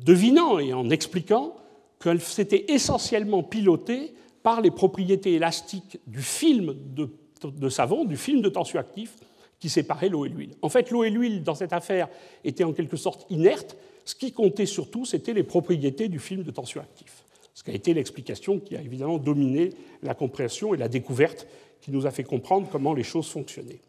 devinant 0.04 0.60
et 0.60 0.72
en 0.72 0.88
expliquant 0.90 1.56
qu'elles 2.00 2.20
s'étaient 2.20 2.66
essentiellement 2.68 3.42
pilotées 3.42 4.14
par 4.44 4.60
les 4.60 4.70
propriétés 4.70 5.34
élastiques 5.34 5.98
du 6.06 6.22
film 6.22 6.76
de, 6.94 7.10
de 7.42 7.68
savon, 7.68 8.04
du 8.04 8.16
film 8.16 8.40
de 8.40 8.48
tensioactif, 8.48 9.16
qui 9.58 9.68
séparait 9.68 10.10
l'eau 10.10 10.26
et 10.26 10.28
l'huile. 10.28 10.54
En 10.62 10.68
fait, 10.68 10.90
l'eau 10.90 11.04
et 11.04 11.10
l'huile, 11.10 11.42
dans 11.42 11.54
cette 11.54 11.72
affaire, 11.72 12.08
étaient 12.44 12.64
en 12.64 12.72
quelque 12.72 12.96
sorte 12.96 13.26
inertes. 13.30 13.76
Ce 14.04 14.14
qui 14.14 14.32
comptait 14.32 14.66
surtout, 14.66 15.04
c'était 15.04 15.32
les 15.32 15.42
propriétés 15.42 16.08
du 16.08 16.18
film 16.18 16.42
de 16.42 16.50
tensioactif 16.50 17.24
ce 17.54 17.62
qui 17.62 17.70
a 17.70 17.74
été 17.74 17.94
l'explication 17.94 18.58
qui 18.58 18.76
a 18.76 18.80
évidemment 18.80 19.18
dominé 19.18 19.70
la 20.02 20.14
compréhension 20.14 20.74
et 20.74 20.76
la 20.76 20.88
découverte 20.88 21.46
qui 21.80 21.92
nous 21.92 22.06
a 22.06 22.10
fait 22.10 22.24
comprendre 22.24 22.68
comment 22.70 22.92
les 22.92 23.04
choses 23.04 23.28
fonctionnaient. 23.28 23.80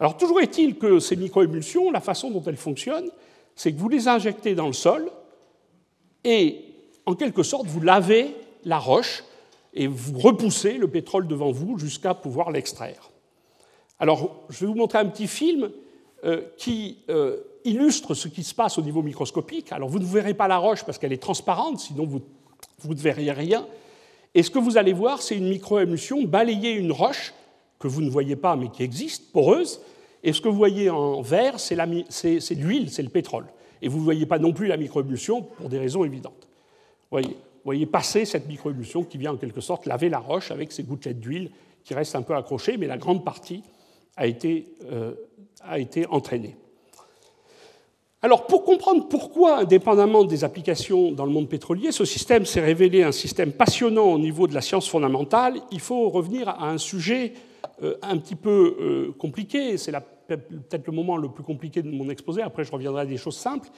Alors 0.00 0.16
toujours 0.16 0.40
est-il 0.40 0.76
que 0.76 0.98
ces 0.98 1.14
microémulsions, 1.14 1.92
la 1.92 2.00
façon 2.00 2.30
dont 2.30 2.42
elles 2.42 2.56
fonctionnent, 2.56 3.10
c'est 3.54 3.72
que 3.72 3.78
vous 3.78 3.88
les 3.88 4.08
injectez 4.08 4.54
dans 4.54 4.66
le 4.66 4.72
sol 4.72 5.10
et 6.24 6.64
en 7.06 7.14
quelque 7.14 7.44
sorte 7.44 7.66
vous 7.66 7.80
lavez 7.80 8.34
la 8.64 8.78
roche 8.78 9.22
et 9.74 9.86
vous 9.86 10.18
repoussez 10.18 10.74
le 10.74 10.88
pétrole 10.88 11.28
devant 11.28 11.52
vous 11.52 11.78
jusqu'à 11.78 12.14
pouvoir 12.14 12.50
l'extraire. 12.50 13.10
Alors 14.00 14.44
je 14.48 14.60
vais 14.60 14.66
vous 14.66 14.74
montrer 14.74 14.98
un 14.98 15.06
petit 15.06 15.28
film 15.28 15.70
euh, 16.24 16.42
qui 16.56 16.98
euh, 17.10 17.36
illustre 17.64 18.14
ce 18.14 18.28
qui 18.28 18.42
se 18.42 18.54
passe 18.54 18.78
au 18.78 18.82
niveau 18.82 19.02
microscopique. 19.02 19.72
Alors 19.72 19.88
vous 19.88 19.98
ne 19.98 20.04
verrez 20.04 20.34
pas 20.34 20.48
la 20.48 20.58
roche 20.58 20.84
parce 20.84 20.98
qu'elle 20.98 21.12
est 21.12 21.22
transparente, 21.22 21.80
sinon 21.80 22.06
vous 22.06 22.22
vous 22.84 22.94
ne 22.94 23.00
verriez 23.00 23.32
rien. 23.32 23.66
Et 24.34 24.42
ce 24.42 24.50
que 24.50 24.58
vous 24.58 24.76
allez 24.76 24.92
voir, 24.92 25.22
c'est 25.22 25.36
une 25.36 25.48
microémulsion 25.48 26.22
balayer 26.24 26.72
une 26.72 26.92
roche 26.92 27.34
que 27.78 27.88
vous 27.88 28.00
ne 28.00 28.10
voyez 28.10 28.36
pas 28.36 28.56
mais 28.56 28.68
qui 28.68 28.82
existe, 28.82 29.32
poreuse. 29.32 29.80
Et 30.22 30.32
ce 30.32 30.40
que 30.40 30.48
vous 30.48 30.56
voyez 30.56 30.88
en 30.88 31.20
vert, 31.20 31.58
c'est 31.58 31.74
l'huile, 32.54 32.90
c'est 32.90 33.02
le 33.02 33.08
pétrole. 33.08 33.46
Et 33.82 33.88
vous 33.88 33.98
ne 33.98 34.04
voyez 34.04 34.26
pas 34.26 34.38
non 34.38 34.52
plus 34.52 34.68
la 34.68 34.76
microémulsion 34.76 35.42
pour 35.42 35.68
des 35.68 35.78
raisons 35.78 36.04
évidentes. 36.04 36.48
Vous 37.10 37.18
voyez, 37.18 37.36
voyez 37.64 37.86
passer 37.86 38.24
cette 38.24 38.46
microémulsion 38.48 39.02
qui 39.02 39.18
vient 39.18 39.32
en 39.32 39.36
quelque 39.36 39.60
sorte 39.60 39.86
laver 39.86 40.08
la 40.08 40.18
roche 40.18 40.50
avec 40.50 40.72
ces 40.72 40.84
gouttelettes 40.84 41.20
d'huile 41.20 41.50
qui 41.84 41.94
restent 41.94 42.14
un 42.14 42.22
peu 42.22 42.34
accrochées, 42.34 42.76
mais 42.76 42.86
la 42.86 42.96
grande 42.96 43.24
partie 43.24 43.62
a 44.16 44.26
été, 44.26 44.66
euh, 44.90 45.14
a 45.62 45.80
été 45.80 46.06
entraînée. 46.06 46.56
Alors, 48.24 48.46
pour 48.46 48.62
comprendre 48.62 49.08
pourquoi, 49.08 49.58
indépendamment 49.58 50.22
des 50.22 50.44
applications 50.44 51.10
dans 51.10 51.26
le 51.26 51.32
monde 51.32 51.48
pétrolier, 51.48 51.90
ce 51.90 52.04
système 52.04 52.46
s'est 52.46 52.60
révélé 52.60 53.02
un 53.02 53.10
système 53.10 53.50
passionnant 53.50 54.12
au 54.12 54.18
niveau 54.18 54.46
de 54.46 54.54
la 54.54 54.60
science 54.60 54.88
fondamentale, 54.88 55.60
il 55.72 55.80
faut 55.80 56.08
revenir 56.08 56.48
à 56.48 56.70
un 56.70 56.78
sujet 56.78 57.32
euh, 57.82 57.96
un 58.00 58.16
petit 58.18 58.36
peu 58.36 58.76
euh, 58.80 59.12
compliqué, 59.18 59.76
c'est 59.76 59.90
peut-être 60.28 60.86
le 60.86 60.92
moment 60.92 61.16
le 61.16 61.30
plus 61.30 61.42
compliqué 61.42 61.82
de 61.82 61.90
mon 61.90 62.08
exposé, 62.10 62.42
après 62.42 62.62
je 62.62 62.70
reviendrai 62.70 63.02
à 63.02 63.06
des 63.06 63.16
choses 63.16 63.36
simples, 63.36 63.68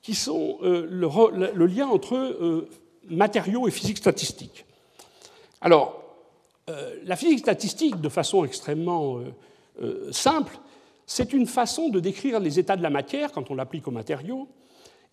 qui 0.00 0.14
sont 0.14 0.58
euh, 0.62 0.86
le, 0.88 1.66
lien 1.66 1.86
entre 1.86 2.66
matériaux 3.10 3.68
et 3.68 3.70
physique 3.70 3.98
statistique. 3.98 4.64
Alors, 5.60 6.00
la 7.04 7.16
physique 7.16 7.40
statistique, 7.40 8.00
de 8.00 8.08
façon 8.08 8.46
extrêmement 8.46 9.18
simple, 10.10 10.58
c'est 11.06 11.32
une 11.32 11.46
façon 11.46 11.88
de 11.88 12.00
décrire 12.00 12.40
les 12.40 12.58
états 12.58 12.76
de 12.76 12.82
la 12.82 12.90
matière 12.90 13.32
quand 13.32 13.50
on 13.50 13.54
l'applique 13.54 13.86
aux 13.88 13.92
matériaux. 13.92 14.48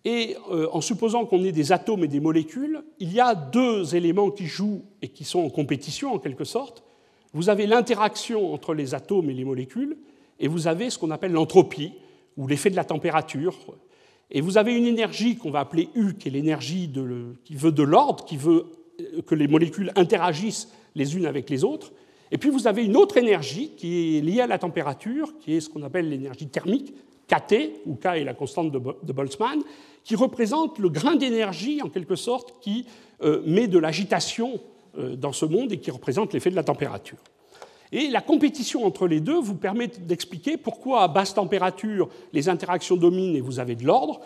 Et 0.04 0.36
euh, 0.50 0.68
en 0.72 0.80
supposant 0.80 1.26
qu'on 1.26 1.44
ait 1.44 1.52
des 1.52 1.70
atomes 1.70 2.04
et 2.04 2.08
des 2.08 2.20
molécules, 2.20 2.82
il 2.98 3.12
y 3.12 3.20
a 3.20 3.34
deux 3.34 3.94
éléments 3.94 4.30
qui 4.30 4.46
jouent 4.46 4.82
et 5.00 5.08
qui 5.08 5.24
sont 5.24 5.40
en 5.40 5.50
compétition 5.50 6.12
en 6.12 6.18
quelque 6.18 6.44
sorte. 6.44 6.82
Vous 7.32 7.48
avez 7.48 7.66
l'interaction 7.66 8.52
entre 8.52 8.74
les 8.74 8.94
atomes 8.94 9.30
et 9.30 9.34
les 9.34 9.44
molécules, 9.44 9.96
et 10.40 10.48
vous 10.48 10.66
avez 10.66 10.90
ce 10.90 10.98
qu'on 10.98 11.10
appelle 11.10 11.32
l'entropie, 11.32 11.92
ou 12.36 12.46
l'effet 12.46 12.70
de 12.70 12.76
la 12.76 12.84
température. 12.84 13.56
Et 14.30 14.40
vous 14.40 14.58
avez 14.58 14.76
une 14.76 14.86
énergie 14.86 15.36
qu'on 15.36 15.50
va 15.50 15.60
appeler 15.60 15.88
U, 15.94 16.14
qui 16.14 16.28
est 16.28 16.32
l'énergie 16.32 16.90
qui 17.44 17.54
veut 17.54 17.72
de 17.72 17.82
l'ordre, 17.82 18.24
qui 18.24 18.36
veut 18.36 18.66
euh, 19.00 19.22
que 19.22 19.34
les 19.34 19.46
molécules 19.46 19.92
interagissent 19.94 20.68
les 20.94 21.16
unes 21.16 21.26
avec 21.26 21.48
les 21.48 21.64
autres. 21.64 21.92
Et 22.32 22.38
puis 22.38 22.48
vous 22.48 22.66
avez 22.66 22.84
une 22.84 22.96
autre 22.96 23.18
énergie 23.18 23.72
qui 23.76 24.16
est 24.16 24.20
liée 24.22 24.40
à 24.40 24.46
la 24.46 24.58
température, 24.58 25.38
qui 25.38 25.54
est 25.54 25.60
ce 25.60 25.68
qu'on 25.68 25.82
appelle 25.82 26.08
l'énergie 26.08 26.48
thermique, 26.48 26.94
KT, 27.28 27.54
où 27.86 27.94
K 27.94 28.06
est 28.06 28.24
la 28.24 28.32
constante 28.32 28.72
de 28.72 29.12
Boltzmann, 29.12 29.60
qui 30.02 30.16
représente 30.16 30.78
le 30.78 30.88
grain 30.88 31.14
d'énergie, 31.14 31.80
en 31.82 31.90
quelque 31.90 32.16
sorte, 32.16 32.54
qui 32.60 32.86
euh, 33.22 33.42
met 33.46 33.68
de 33.68 33.78
l'agitation 33.78 34.60
euh, 34.98 35.14
dans 35.14 35.32
ce 35.32 35.44
monde 35.44 35.72
et 35.72 35.78
qui 35.78 35.90
représente 35.90 36.32
l'effet 36.32 36.50
de 36.50 36.56
la 36.56 36.64
température. 36.64 37.18
Et 37.92 38.08
la 38.08 38.22
compétition 38.22 38.86
entre 38.86 39.06
les 39.06 39.20
deux 39.20 39.38
vous 39.38 39.54
permet 39.54 39.88
d'expliquer 39.88 40.56
pourquoi 40.56 41.02
à 41.02 41.08
basse 41.08 41.34
température 41.34 42.08
les 42.32 42.48
interactions 42.48 42.96
dominent 42.96 43.36
et 43.36 43.42
vous 43.42 43.60
avez 43.60 43.74
de 43.74 43.84
l'ordre, 43.84 44.20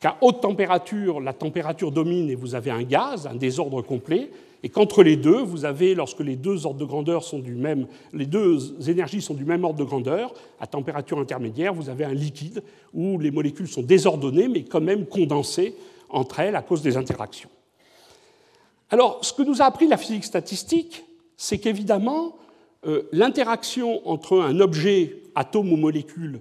qu'à 0.00 0.16
haute 0.22 0.40
température 0.40 1.20
la 1.20 1.34
température 1.34 1.92
domine 1.92 2.30
et 2.30 2.34
vous 2.34 2.54
avez 2.54 2.70
un 2.70 2.82
gaz, 2.82 3.26
un 3.26 3.34
désordre 3.34 3.82
complet, 3.82 4.30
et 4.62 4.68
qu'entre 4.68 5.02
les 5.02 5.16
deux, 5.16 5.40
vous 5.40 5.64
avez, 5.64 5.94
lorsque 5.94 6.20
les 6.20 6.36
deux 6.36 6.66
ordres 6.66 6.80
de 6.80 6.84
grandeur 6.84 7.24
sont 7.24 7.38
du 7.38 7.54
même, 7.54 7.86
les 8.12 8.26
deux 8.26 8.76
énergies 8.88 9.22
sont 9.22 9.34
du 9.34 9.44
même 9.44 9.64
ordre 9.64 9.78
de 9.78 9.84
grandeur, 9.84 10.34
à 10.60 10.66
température 10.66 11.18
intermédiaire, 11.18 11.72
vous 11.72 11.88
avez 11.88 12.04
un 12.04 12.12
liquide 12.12 12.62
où 12.92 13.18
les 13.18 13.30
molécules 13.30 13.68
sont 13.68 13.82
désordonnées, 13.82 14.48
mais 14.48 14.64
quand 14.64 14.80
même 14.80 15.06
condensées 15.06 15.74
entre 16.10 16.40
elles 16.40 16.56
à 16.56 16.62
cause 16.62 16.82
des 16.82 16.96
interactions. 16.96 17.50
Alors, 18.90 19.24
ce 19.24 19.32
que 19.32 19.42
nous 19.42 19.62
a 19.62 19.64
appris 19.64 19.86
la 19.86 19.96
physique 19.96 20.24
statistique, 20.24 21.04
c'est 21.36 21.58
qu'évidemment, 21.58 22.36
euh, 22.86 23.02
l'interaction 23.12 24.06
entre 24.08 24.40
un 24.40 24.60
objet, 24.60 25.22
atome 25.34 25.72
ou 25.72 25.76
molécule, 25.76 26.40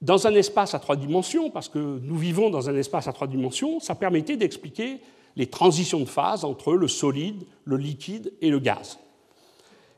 dans 0.00 0.26
un 0.26 0.34
espace 0.34 0.74
à 0.74 0.78
trois 0.78 0.96
dimensions, 0.96 1.50
parce 1.50 1.68
que 1.68 1.78
nous 1.78 2.16
vivons 2.16 2.50
dans 2.50 2.68
un 2.68 2.76
espace 2.76 3.08
à 3.08 3.12
trois 3.12 3.26
dimensions, 3.26 3.78
ça 3.80 3.94
permettait 3.94 4.36
d'expliquer 4.36 4.98
les 5.36 5.46
transitions 5.46 6.00
de 6.00 6.06
phase 6.06 6.44
entre 6.44 6.72
le 6.72 6.88
solide, 6.88 7.44
le 7.64 7.76
liquide 7.76 8.32
et 8.40 8.50
le 8.50 8.58
gaz. 8.58 8.98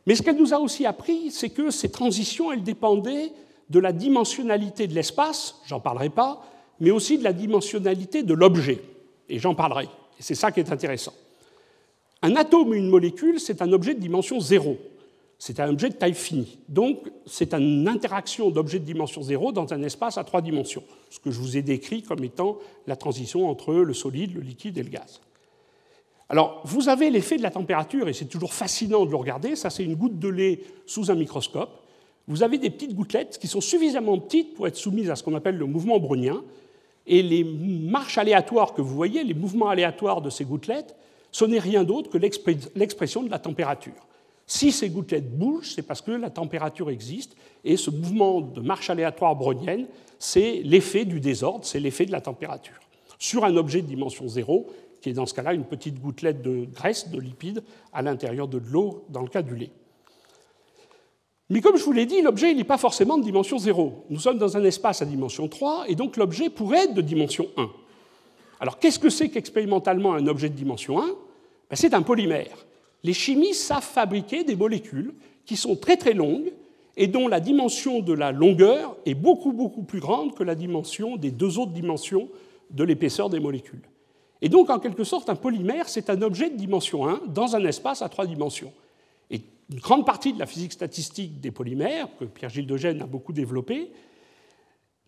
Mais 0.06 0.14
ce 0.14 0.22
qu'elle 0.22 0.36
nous 0.36 0.54
a 0.54 0.58
aussi 0.58 0.86
appris, 0.86 1.30
c'est 1.30 1.50
que 1.50 1.70
ces 1.70 1.90
transitions, 1.90 2.50
elles 2.50 2.62
dépendaient 2.62 3.32
de 3.70 3.78
la 3.78 3.92
dimensionnalité 3.92 4.86
de 4.86 4.94
l'espace, 4.94 5.56
j'en 5.66 5.80
parlerai 5.80 6.08
pas, 6.08 6.42
mais 6.80 6.90
aussi 6.90 7.18
de 7.18 7.24
la 7.24 7.32
dimensionnalité 7.32 8.22
de 8.22 8.34
l'objet, 8.34 8.80
et 9.28 9.38
j'en 9.38 9.54
parlerai. 9.54 9.84
Et 10.18 10.22
c'est 10.22 10.34
ça 10.34 10.50
qui 10.50 10.60
est 10.60 10.72
intéressant. 10.72 11.12
Un 12.22 12.34
atome 12.36 12.68
ou 12.68 12.74
une 12.74 12.88
molécule, 12.88 13.38
c'est 13.38 13.62
un 13.62 13.72
objet 13.72 13.94
de 13.94 14.00
dimension 14.00 14.40
zéro. 14.40 14.78
C'est 15.38 15.60
un 15.60 15.68
objet 15.68 15.90
de 15.90 15.94
taille 15.94 16.14
finie. 16.14 16.58
Donc, 16.68 16.98
c'est 17.26 17.54
une 17.54 17.86
interaction 17.86 18.50
d'objets 18.50 18.80
de 18.80 18.84
dimension 18.84 19.22
zéro 19.22 19.52
dans 19.52 19.72
un 19.72 19.82
espace 19.84 20.18
à 20.18 20.24
trois 20.24 20.40
dimensions, 20.40 20.82
ce 21.10 21.20
que 21.20 21.30
je 21.30 21.38
vous 21.38 21.56
ai 21.56 21.62
décrit 21.62 22.02
comme 22.02 22.24
étant 22.24 22.58
la 22.88 22.96
transition 22.96 23.48
entre 23.48 23.72
le 23.74 23.94
solide, 23.94 24.34
le 24.34 24.40
liquide 24.40 24.78
et 24.78 24.82
le 24.82 24.88
gaz. 24.88 25.20
Alors, 26.28 26.60
vous 26.64 26.88
avez 26.88 27.08
l'effet 27.10 27.36
de 27.38 27.42
la 27.42 27.50
température, 27.50 28.08
et 28.08 28.12
c'est 28.12 28.26
toujours 28.26 28.52
fascinant 28.52 29.06
de 29.06 29.10
le 29.10 29.16
regarder. 29.16 29.56
Ça, 29.56 29.70
c'est 29.70 29.84
une 29.84 29.94
goutte 29.94 30.18
de 30.18 30.28
lait 30.28 30.60
sous 30.86 31.10
un 31.10 31.14
microscope. 31.14 31.70
Vous 32.26 32.42
avez 32.42 32.58
des 32.58 32.68
petites 32.68 32.94
gouttelettes 32.94 33.38
qui 33.38 33.46
sont 33.46 33.62
suffisamment 33.62 34.18
petites 34.18 34.54
pour 34.54 34.66
être 34.66 34.76
soumises 34.76 35.08
à 35.10 35.16
ce 35.16 35.22
qu'on 35.22 35.34
appelle 35.34 35.56
le 35.56 35.64
mouvement 35.64 35.98
brownien. 35.98 36.42
Et 37.06 37.22
les 37.22 37.42
marches 37.42 38.18
aléatoires 38.18 38.74
que 38.74 38.82
vous 38.82 38.94
voyez, 38.94 39.24
les 39.24 39.32
mouvements 39.32 39.70
aléatoires 39.70 40.20
de 40.20 40.28
ces 40.28 40.44
gouttelettes, 40.44 40.94
ce 41.32 41.46
n'est 41.46 41.58
rien 41.58 41.84
d'autre 41.84 42.10
que 42.10 42.18
l'expression 42.18 43.22
de 43.22 43.30
la 43.30 43.38
température. 43.38 44.06
Si 44.46 44.72
ces 44.72 44.90
gouttelettes 44.90 45.38
bougent, 45.38 45.72
c'est 45.74 45.82
parce 45.82 46.02
que 46.02 46.10
la 46.10 46.28
température 46.28 46.90
existe, 46.90 47.34
et 47.64 47.78
ce 47.78 47.90
mouvement 47.90 48.42
de 48.42 48.60
marche 48.60 48.90
aléatoire 48.90 49.34
brownienne, 49.36 49.86
c'est 50.18 50.60
l'effet 50.64 51.06
du 51.06 51.20
désordre, 51.20 51.64
c'est 51.64 51.80
l'effet 51.80 52.04
de 52.04 52.12
la 52.12 52.20
température. 52.20 52.80
Sur 53.18 53.44
un 53.44 53.56
objet 53.56 53.80
de 53.80 53.86
dimension 53.86 54.28
zéro, 54.28 54.66
qui 55.00 55.10
est 55.10 55.14
dans 55.14 55.26
ce 55.26 55.34
cas-là 55.34 55.54
une 55.54 55.64
petite 55.64 56.00
gouttelette 56.00 56.42
de 56.42 56.66
graisse, 56.72 57.08
de 57.08 57.20
lipides, 57.20 57.62
à 57.92 58.02
l'intérieur 58.02 58.48
de 58.48 58.58
l'eau, 58.58 59.04
dans 59.08 59.22
le 59.22 59.28
cas 59.28 59.42
du 59.42 59.54
lait. 59.54 59.70
Mais 61.50 61.60
comme 61.60 61.76
je 61.76 61.84
vous 61.84 61.92
l'ai 61.92 62.04
dit, 62.04 62.20
l'objet 62.20 62.52
n'est 62.52 62.64
pas 62.64 62.76
forcément 62.76 63.16
de 63.16 63.22
dimension 63.22 63.58
0. 63.58 64.04
Nous 64.10 64.18
sommes 64.18 64.38
dans 64.38 64.56
un 64.56 64.64
espace 64.64 65.00
à 65.00 65.06
dimension 65.06 65.48
3, 65.48 65.84
et 65.88 65.94
donc 65.94 66.16
l'objet 66.16 66.50
pourrait 66.50 66.84
être 66.84 66.94
de 66.94 67.00
dimension 67.00 67.48
1. 67.56 67.70
Alors 68.60 68.78
qu'est-ce 68.78 68.98
que 68.98 69.08
c'est 69.08 69.28
qu'expérimentalement 69.28 70.14
un 70.14 70.26
objet 70.26 70.48
de 70.48 70.54
dimension 70.54 71.00
1 71.00 71.06
ben, 71.06 71.14
C'est 71.72 71.94
un 71.94 72.02
polymère. 72.02 72.66
Les 73.02 73.14
chimistes 73.14 73.62
savent 73.62 73.82
fabriquer 73.82 74.44
des 74.44 74.56
molécules 74.56 75.14
qui 75.46 75.56
sont 75.56 75.76
très 75.76 75.96
très 75.96 76.12
longues 76.12 76.52
et 76.96 77.06
dont 77.06 77.28
la 77.28 77.40
dimension 77.40 78.00
de 78.00 78.12
la 78.12 78.32
longueur 78.32 78.96
est 79.06 79.14
beaucoup 79.14 79.52
beaucoup 79.52 79.84
plus 79.84 80.00
grande 80.00 80.34
que 80.34 80.42
la 80.42 80.56
dimension 80.56 81.16
des 81.16 81.30
deux 81.30 81.58
autres 81.58 81.72
dimensions 81.72 82.28
de 82.70 82.84
l'épaisseur 82.84 83.30
des 83.30 83.40
molécules. 83.40 83.82
Et 84.40 84.48
donc, 84.48 84.70
en 84.70 84.78
quelque 84.78 85.04
sorte, 85.04 85.28
un 85.28 85.34
polymère, 85.34 85.88
c'est 85.88 86.10
un 86.10 86.22
objet 86.22 86.50
de 86.50 86.56
dimension 86.56 87.08
1 87.08 87.22
dans 87.28 87.56
un 87.56 87.64
espace 87.64 88.02
à 88.02 88.08
trois 88.08 88.26
dimensions. 88.26 88.72
Et 89.30 89.40
une 89.70 89.80
grande 89.80 90.06
partie 90.06 90.32
de 90.32 90.38
la 90.38 90.46
physique 90.46 90.72
statistique 90.72 91.40
des 91.40 91.50
polymères, 91.50 92.08
que 92.18 92.24
Pierre-Gilles 92.24 92.66
de 92.66 92.76
Gênes 92.76 93.02
a 93.02 93.06
beaucoup 93.06 93.32
développé, 93.32 93.90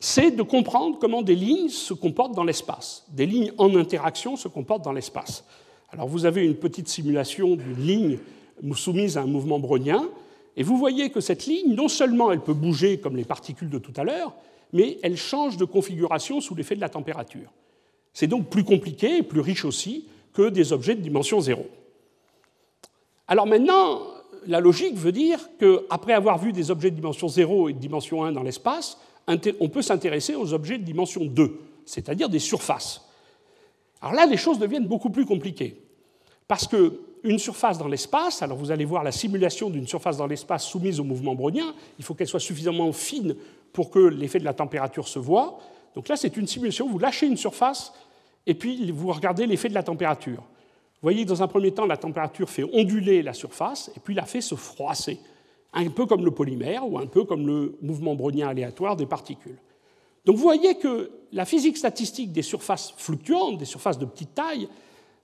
c'est 0.01 0.31
de 0.31 0.43
comprendre 0.43 0.99
comment 0.99 1.23
des 1.23 1.35
lignes 1.35 1.69
se 1.69 1.93
comportent 1.93 2.35
dans 2.35 2.45
l'espace. 2.45 3.05
Des 3.11 3.27
lignes 3.27 3.53
en 3.59 3.77
interaction 3.77 4.37
se 4.37 4.49
comportent 4.49 4.85
dans 4.85 4.93
l'espace. 4.93 5.45
Alors 5.91 6.09
vous 6.09 6.25
avez 6.25 6.45
une 6.45 6.57
petite 6.57 6.89
simulation 6.89 7.57
d'une 7.57 7.85
ligne 7.85 8.19
soumise 8.75 9.19
à 9.19 9.23
un 9.23 9.27
mouvement 9.27 9.59
brownien, 9.59 10.09
et 10.57 10.63
vous 10.63 10.77
voyez 10.77 11.11
que 11.11 11.21
cette 11.21 11.47
ligne, 11.47 11.75
non 11.75 11.89
seulement 11.89 12.33
elle 12.33 12.41
peut 12.41 12.55
bouger 12.55 12.99
comme 12.99 13.17
les 13.17 13.25
particules 13.25 13.71
de 13.71 13.79
tout 13.79 13.93
à 13.97 14.05
l'heure, 14.05 14.35
mais 14.73 14.99
elle 15.03 15.17
change 15.17 15.57
de 15.57 15.65
configuration 15.65 16.41
sous 16.41 16.55
l'effet 16.55 16.77
de 16.77 16.81
la 16.81 16.89
température. 16.89 17.53
C'est 18.13 18.27
donc 18.27 18.49
plus 18.49 18.65
compliqué 18.65 19.19
et 19.19 19.23
plus 19.23 19.41
riche 19.41 19.65
aussi 19.65 20.07
que 20.33 20.49
des 20.49 20.73
objets 20.73 20.95
de 20.95 21.01
dimension 21.01 21.41
zéro. 21.41 21.67
Alors 23.29 23.47
maintenant, 23.47 24.01
la 24.47 24.61
logique 24.61 24.97
veut 24.97 25.13
dire 25.13 25.39
qu'après 25.59 26.13
avoir 26.13 26.39
vu 26.39 26.53
des 26.53 26.71
objets 26.71 26.91
de 26.91 26.97
dimension 26.97 27.29
0 27.29 27.69
et 27.69 27.73
de 27.73 27.79
dimension 27.79 28.25
1 28.25 28.33
dans 28.33 28.43
l'espace, 28.43 28.99
on 29.27 29.69
peut 29.69 29.83
s'intéresser 29.83 30.35
aux 30.35 30.53
objets 30.53 30.79
de 30.79 30.85
dimension 30.85 31.25
2, 31.25 31.61
c'est-à-dire 31.85 32.29
des 32.29 32.39
surfaces. 32.39 33.03
Alors 34.01 34.15
là, 34.15 34.27
les 34.27 34.37
choses 34.37 34.59
deviennent 34.59 34.87
beaucoup 34.87 35.11
plus 35.11 35.27
compliquées. 35.27 35.81
Parce 36.49 36.67
qu'une 36.67 37.39
surface 37.39 37.79
dans 37.79 37.87
l'espace, 37.87 38.43
alors 38.43 38.57
vous 38.57 38.73
allez 38.73 38.85
voir 38.85 39.05
la 39.05 39.13
simulation 39.13 39.71
d'une 39.71 39.87
surface 39.87 40.17
dans 40.17 40.27
l'espace 40.27 40.67
soumise 40.67 40.99
au 40.99 41.05
mouvement 41.05 41.37
brownien, 41.37 41.75
il 41.99 42.05
faut 42.05 42.15
qu'elle 42.15 42.27
soit 42.27 42.41
suffisamment 42.41 42.91
fine 42.93 43.37
pour 43.73 43.91
que 43.91 44.01
l'effet 44.01 44.41
de 44.41 44.45
la 44.45 44.55
température 44.55 45.07
se 45.07 45.21
voit. 45.21 45.61
Donc 45.95 46.09
là, 46.09 46.17
c'est 46.17 46.37
une 46.37 46.47
simulation, 46.47 46.89
vous 46.89 46.99
lâchez 46.99 47.27
une 47.27 47.37
surface 47.37 47.93
et 48.47 48.55
puis 48.55 48.91
vous 48.91 49.13
regardez 49.13 49.47
l'effet 49.47 49.69
de 49.69 49.75
la 49.75 49.83
température. 49.83 50.41
Vous 50.41 51.07
voyez 51.07 51.25
dans 51.25 51.43
un 51.43 51.49
premier 51.49 51.73
temps, 51.73 51.87
la 51.87 51.97
température 51.97 52.49
fait 52.49 52.65
onduler 52.65 53.23
la 53.23 53.33
surface 53.33 53.91
et 53.97 54.01
puis 54.01 54.15
la 54.15 54.25
fait 54.25 54.41
se 54.41 54.55
froisser 54.55 55.19
un 55.73 55.89
peu 55.89 56.07
comme 56.07 56.25
le 56.25 56.31
polymère 56.31 56.87
ou 56.89 56.99
un 56.99 57.07
peu 57.07 57.25
comme 57.25 57.47
le 57.47 57.79
mouvement 57.81 58.15
brownien 58.15 58.49
aléatoire 58.49 58.97
des 58.97 59.07
particules. 59.07 59.59
Donc 60.25 60.37
vous 60.37 60.43
voyez 60.43 60.77
que 60.77 61.11
la 61.33 61.45
physique 61.45 61.77
statistique 61.77 62.33
des 62.33 62.43
surfaces 62.43 62.93
fluctuantes, 62.97 63.59
des 63.59 63.65
surfaces 63.65 63.99
de 63.99 64.05
petite 64.05 64.35
taille, 64.35 64.69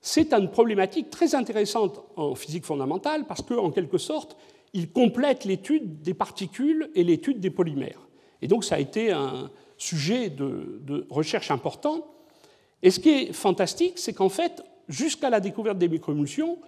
c'est 0.01 0.33
une 0.33 0.51
problématique 0.51 1.11
très 1.11 1.35
intéressante 1.35 2.01
en 2.17 2.35
physique 2.35 2.65
fondamentale 2.65 3.27
parce 3.27 3.43
qu'en 3.43 3.71
quelque 3.71 3.99
sorte, 3.99 4.37
il 4.73 4.91
complète 4.91 5.45
l'étude 5.45 6.01
des 6.01 6.15
particules 6.15 6.91
et 6.95 7.03
l'étude 7.05 7.41
des 7.41 7.51
polymères. 7.51 8.01
Et 8.41 8.49
donc 8.49 8.65
ça 8.65 8.77
a 8.77 8.79
été 8.79 9.11
un 9.11 9.51
sujet 9.77 10.31
de, 10.31 11.07
recherche 11.11 11.51
important. 11.51 12.07
Et 12.83 12.91
ce 12.91 13.01
qui 13.01 13.11
est 13.11 13.33
fantastique, 13.33 13.99
c'est 13.99 14.13
qu'en 14.13 14.29
fait, 14.29 14.63
jusqu'à 14.89 15.31
la 15.31 15.41
découverte 15.41 15.79
des 15.79 15.89
microémulsions, 15.89 16.59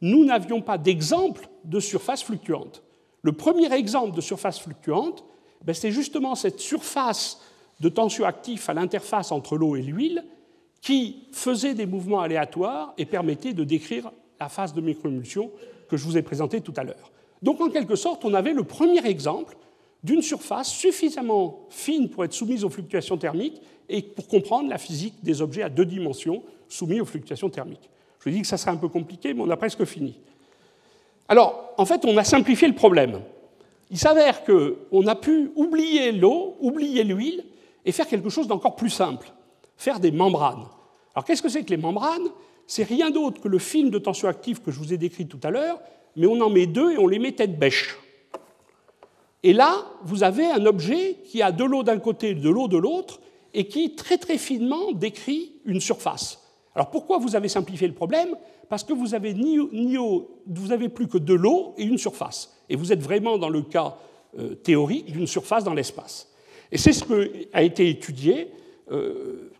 nous 0.00 0.24
n'avions 0.24 0.60
pas 0.60 0.78
d'exemple 0.78 1.48
de 1.64 1.80
surface 1.80 2.22
fluctuante. 2.22 2.82
Le 3.22 3.32
premier 3.32 3.72
exemple 3.72 4.14
de 4.14 4.20
surface 4.20 4.60
fluctuante, 4.60 5.24
ben, 5.64 5.74
c'est 5.74 5.90
justement 5.90 6.34
cette 6.34 6.60
surface 6.60 7.40
de 7.80 7.88
tension 7.88 8.24
actif 8.24 8.68
à 8.68 8.74
l'interface 8.74 9.32
entre 9.32 9.56
l'eau 9.56 9.76
et 9.76 9.82
l'huile 9.82 10.24
qui 10.80 11.26
faisait 11.32 11.74
des 11.74 11.86
mouvements 11.86 12.20
aléatoires 12.20 12.94
et 12.98 13.04
permettait 13.04 13.52
de 13.52 13.64
décrire 13.64 14.12
la 14.38 14.48
phase 14.48 14.74
de 14.74 14.80
microémulsion 14.80 15.50
que 15.88 15.96
je 15.96 16.04
vous 16.04 16.16
ai 16.16 16.22
présentée 16.22 16.60
tout 16.60 16.74
à 16.76 16.84
l'heure. 16.84 17.10
Donc 17.42 17.60
en 17.60 17.70
quelque 17.70 17.96
sorte, 17.96 18.24
on 18.24 18.34
avait 18.34 18.52
le 18.52 18.64
premier 18.64 19.04
exemple 19.06 19.56
d'une 20.02 20.22
surface 20.22 20.70
suffisamment 20.70 21.66
fine 21.70 22.08
pour 22.08 22.24
être 22.24 22.32
soumise 22.32 22.64
aux 22.64 22.70
fluctuations 22.70 23.16
thermiques 23.16 23.60
et 23.88 24.02
pour 24.02 24.28
comprendre 24.28 24.68
la 24.68 24.78
physique 24.78 25.14
des 25.22 25.42
objets 25.42 25.62
à 25.62 25.68
deux 25.68 25.84
dimensions 25.84 26.42
soumis 26.68 27.00
aux 27.00 27.04
fluctuations 27.04 27.50
thermiques. 27.50 27.90
Je 28.20 28.28
vous 28.28 28.36
dis 28.36 28.42
que 28.42 28.46
ça 28.46 28.56
serait 28.56 28.70
un 28.70 28.76
peu 28.76 28.88
compliqué, 28.88 29.34
mais 29.34 29.42
on 29.42 29.50
a 29.50 29.56
presque 29.56 29.84
fini. 29.84 30.18
Alors, 31.28 31.72
en 31.76 31.84
fait, 31.84 32.04
on 32.04 32.16
a 32.16 32.24
simplifié 32.24 32.68
le 32.68 32.74
problème. 32.74 33.20
Il 33.90 33.98
s'avère 33.98 34.44
qu'on 34.44 35.06
a 35.06 35.14
pu 35.14 35.50
oublier 35.56 36.12
l'eau, 36.12 36.56
oublier 36.60 37.04
l'huile, 37.04 37.44
et 37.84 37.92
faire 37.92 38.06
quelque 38.06 38.28
chose 38.28 38.46
d'encore 38.46 38.76
plus 38.76 38.90
simple, 38.90 39.32
faire 39.76 40.00
des 40.00 40.10
membranes. 40.10 40.66
Alors, 41.14 41.24
qu'est-ce 41.24 41.42
que 41.42 41.48
c'est 41.48 41.64
que 41.64 41.70
les 41.70 41.76
membranes? 41.76 42.28
C'est 42.66 42.84
rien 42.84 43.10
d'autre 43.10 43.40
que 43.40 43.48
le 43.48 43.58
film 43.58 43.88
de 43.90 43.98
tension 43.98 44.28
active 44.28 44.60
que 44.60 44.70
je 44.70 44.78
vous 44.78 44.92
ai 44.92 44.98
décrit 44.98 45.26
tout 45.26 45.40
à 45.42 45.50
l'heure, 45.50 45.80
mais 46.16 46.26
on 46.26 46.40
en 46.40 46.50
met 46.50 46.66
deux 46.66 46.92
et 46.92 46.98
on 46.98 47.06
les 47.06 47.18
met 47.18 47.32
tête 47.32 47.58
bêche. 47.58 47.96
Et 49.42 49.52
là, 49.52 49.86
vous 50.02 50.22
avez 50.22 50.46
un 50.46 50.66
objet 50.66 51.18
qui 51.24 51.42
a 51.42 51.52
de 51.52 51.64
l'eau 51.64 51.82
d'un 51.82 51.98
côté 51.98 52.30
et 52.30 52.34
de 52.34 52.50
l'eau 52.50 52.68
de 52.68 52.76
l'autre, 52.76 53.20
et 53.54 53.66
qui 53.66 53.94
très 53.94 54.18
très 54.18 54.38
finement 54.38 54.92
décrit 54.92 55.52
une 55.64 55.80
surface. 55.80 56.42
Alors 56.74 56.90
pourquoi 56.90 57.18
vous 57.18 57.34
avez 57.34 57.48
simplifié 57.48 57.88
le 57.88 57.94
problème? 57.94 58.36
Parce 58.68 58.84
que 58.84 58.92
vous 58.92 59.14
avez, 59.14 59.32
plus 60.88 61.08
que 61.08 61.18
de 61.18 61.34
l'eau 61.34 61.74
et 61.78 61.84
une 61.84 61.98
surface. 61.98 62.54
Et 62.68 62.76
vous 62.76 62.92
êtes 62.92 63.00
vraiment 63.00 63.38
dans 63.38 63.48
le 63.48 63.62
cas 63.62 63.96
euh, 64.38 64.54
théorique 64.54 65.10
d'une 65.10 65.26
surface 65.26 65.64
dans 65.64 65.72
l'espace. 65.72 66.30
Et 66.70 66.76
c'est 66.76 66.92
ce 66.92 67.04
qui 67.04 67.48
a 67.52 67.62
été 67.62 67.88
étudié 67.88 68.50
euh, 68.92 69.50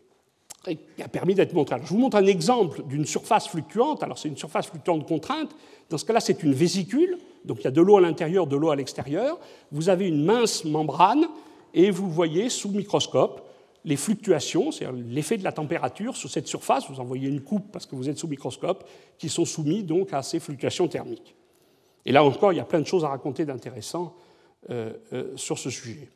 qui 0.65 1.03
a 1.03 1.09
permis 1.09 1.35
d'être 1.35 1.53
montré. 1.55 1.77
je 1.83 1.89
vous 1.89 1.99
montre 1.99 2.17
un 2.17 2.27
exemple 2.27 2.83
d'une 2.85 3.07
surface 3.07 3.49
fluctuante. 3.49 4.03
Alors 4.03 4.19
c'est 4.19 4.29
une 4.29 4.37
surface 4.37 4.67
fluctuante 4.67 5.07
contrainte. 5.07 5.51
Dans 5.89 5.99
ce 5.99 6.05
cas-là, 6.05 6.21
c'est 6.21 6.43
une 6.43 6.53
vésicule. 6.53 7.19
Donc 7.45 7.59
il 7.61 7.65
y 7.65 7.69
a 7.69 7.71
de 7.71 7.81
l'eau 7.81 7.97
à 7.97 8.01
l'intérieur, 8.01 8.47
de 8.47 8.57
l'eau 8.57 8.71
à 8.71 8.77
l'extérieur. 8.77 9.39
Vous 9.73 9.89
avez 9.89 10.09
une 10.09 10.25
mince 10.25 10.65
membrane 10.65 11.27
et 11.75 11.91
vous 11.91 12.11
voyez 12.11 12.49
sous 12.49 12.71
microscope 12.71 13.49
les 13.85 13.97
fluctuations, 13.97 14.71
c'est-à-dire 14.71 15.03
l'effet 15.09 15.39
de 15.39 15.45
la 15.45 15.53
température 15.53 16.17
sur 16.17 16.29
cette 16.29 16.47
surface, 16.47 16.91
vous 16.91 17.01
envoyez 17.01 17.29
une 17.29 17.41
coupe 17.41 17.71
parce 17.73 17.87
que 17.87 17.97
vous 17.97 18.09
êtes 18.09 18.19
sous 18.19 18.29
microscope, 18.29 18.85
qui 19.17 19.29
sont 19.29 19.45
soumis 19.45 19.83
donc 19.83 20.13
à 20.13 20.23
ces 20.23 20.41
fluctuations 20.41 20.89
thermiques. 20.89 21.35
Et 22.05 22.13
là 22.13 22.23
encore, 22.25 22.53
il 22.53 22.57
y 22.57 22.61
a 22.61 22.65
plein 22.65 22.81
de 22.81 22.87
choses 22.87 23.05
à 23.05 23.09
raconter 23.09 23.45
d'intéressant 23.45 24.15
euh, 24.71 24.93
euh, 25.13 25.37
sur 25.37 25.59
ce 25.59 25.71
sujet. 25.71 26.11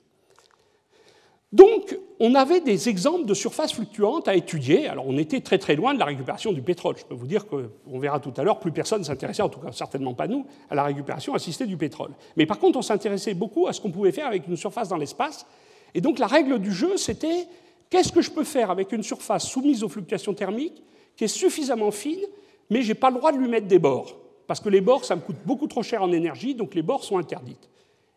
Donc, 1.53 1.99
on 2.19 2.35
avait 2.35 2.61
des 2.61 2.89
exemples 2.89 3.27
de 3.27 3.35
surfaces 3.35 3.75
fluctuantes 3.75 4.27
à 4.27 4.35
étudier. 4.35 4.89
Alors, 4.89 5.07
on 5.07 5.19
était 5.19 5.41
très 5.41 5.59
très 5.59 5.77
loin 5.77 5.93
de 5.93 5.99
la 5.99 6.07
récupération 6.07 6.53
du 6.53 6.63
pétrole. 6.63 6.97
Je 6.97 7.05
peux 7.05 7.15
vous 7.15 7.27
dire 7.27 7.47
qu'on 7.47 7.99
verra 7.99 8.21
tout 8.21 8.33
à 8.39 8.43
l'heure, 8.43 8.59
plus 8.59 8.73
personne 8.73 9.01
ne 9.01 9.05
s'intéressait, 9.05 9.43
en 9.43 9.51
tout 9.51 9.61
cas 9.61 9.73
certainement 9.73 10.15
pas 10.15 10.29
nous, 10.29 10.47
à 10.71 10.75
la 10.75 10.85
récupération 10.85 11.35
assistée 11.35 11.67
du 11.67 11.77
pétrole. 11.77 12.13
Mais 12.37 12.47
par 12.47 12.59
contre, 12.59 12.79
on 12.79 12.83
s'intéressait 12.83 13.35
beaucoup 13.35 13.67
à 13.67 13.73
ce 13.73 13.81
qu'on 13.81 13.91
pouvait 13.91 14.13
faire 14.13 14.27
avec 14.27 14.47
une 14.49 14.57
surface 14.57 14.89
dans 14.89 14.97
l'espace. 14.97 15.47
Et 15.95 16.01
donc, 16.01 16.19
la 16.19 16.27
règle 16.27 16.59
du 16.59 16.73
jeu, 16.73 16.97
c'était 16.97 17.47
Qu'est-ce 17.93 18.11
que 18.11 18.23
je 18.23 18.31
peux 18.31 18.45
faire 18.45 18.71
avec 18.71 18.91
une 18.93 19.03
surface 19.03 19.47
soumise 19.47 19.85
aux 19.85 19.89
fluctuations 19.91 20.33
thermiques 20.33 20.83
qui 21.15 21.25
est 21.25 21.29
suffisamment 21.29 21.91
fine, 21.91 22.23
mais 22.71 22.81
je 22.81 22.89
n'ai 22.89 22.95
pas 22.95 23.11
le 23.11 23.19
droit 23.19 23.33
de 23.33 23.37
lui 23.37 23.49
mettre 23.49 23.67
des 23.67 23.79
bords? 23.79 24.17
Parce 24.47 24.61
que 24.61 24.71
les 24.71 24.81
bords, 24.81 25.05
ça 25.05 25.15
me 25.15 25.21
coûte 25.21 25.37
beaucoup 25.45 25.67
trop 25.67 25.83
cher 25.83 26.03
en 26.03 26.11
énergie, 26.11 26.55
donc 26.55 26.75
les 26.75 26.81
bords 26.81 27.05
sont 27.05 27.19
interdites. 27.19 27.69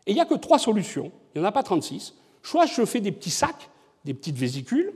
Et 0.06 0.12
il 0.12 0.14
n'y 0.14 0.20
a 0.22 0.24
que 0.24 0.32
trois 0.32 0.58
solutions, 0.58 1.12
il 1.34 1.42
n'y 1.42 1.46
en 1.46 1.48
a 1.48 1.52
pas 1.52 1.62
36. 1.62 2.14
Soit 2.46 2.66
je 2.66 2.84
fais 2.84 3.00
des 3.00 3.10
petits 3.10 3.30
sacs, 3.30 3.68
des 4.04 4.14
petites 4.14 4.36
vésicules, 4.36 4.92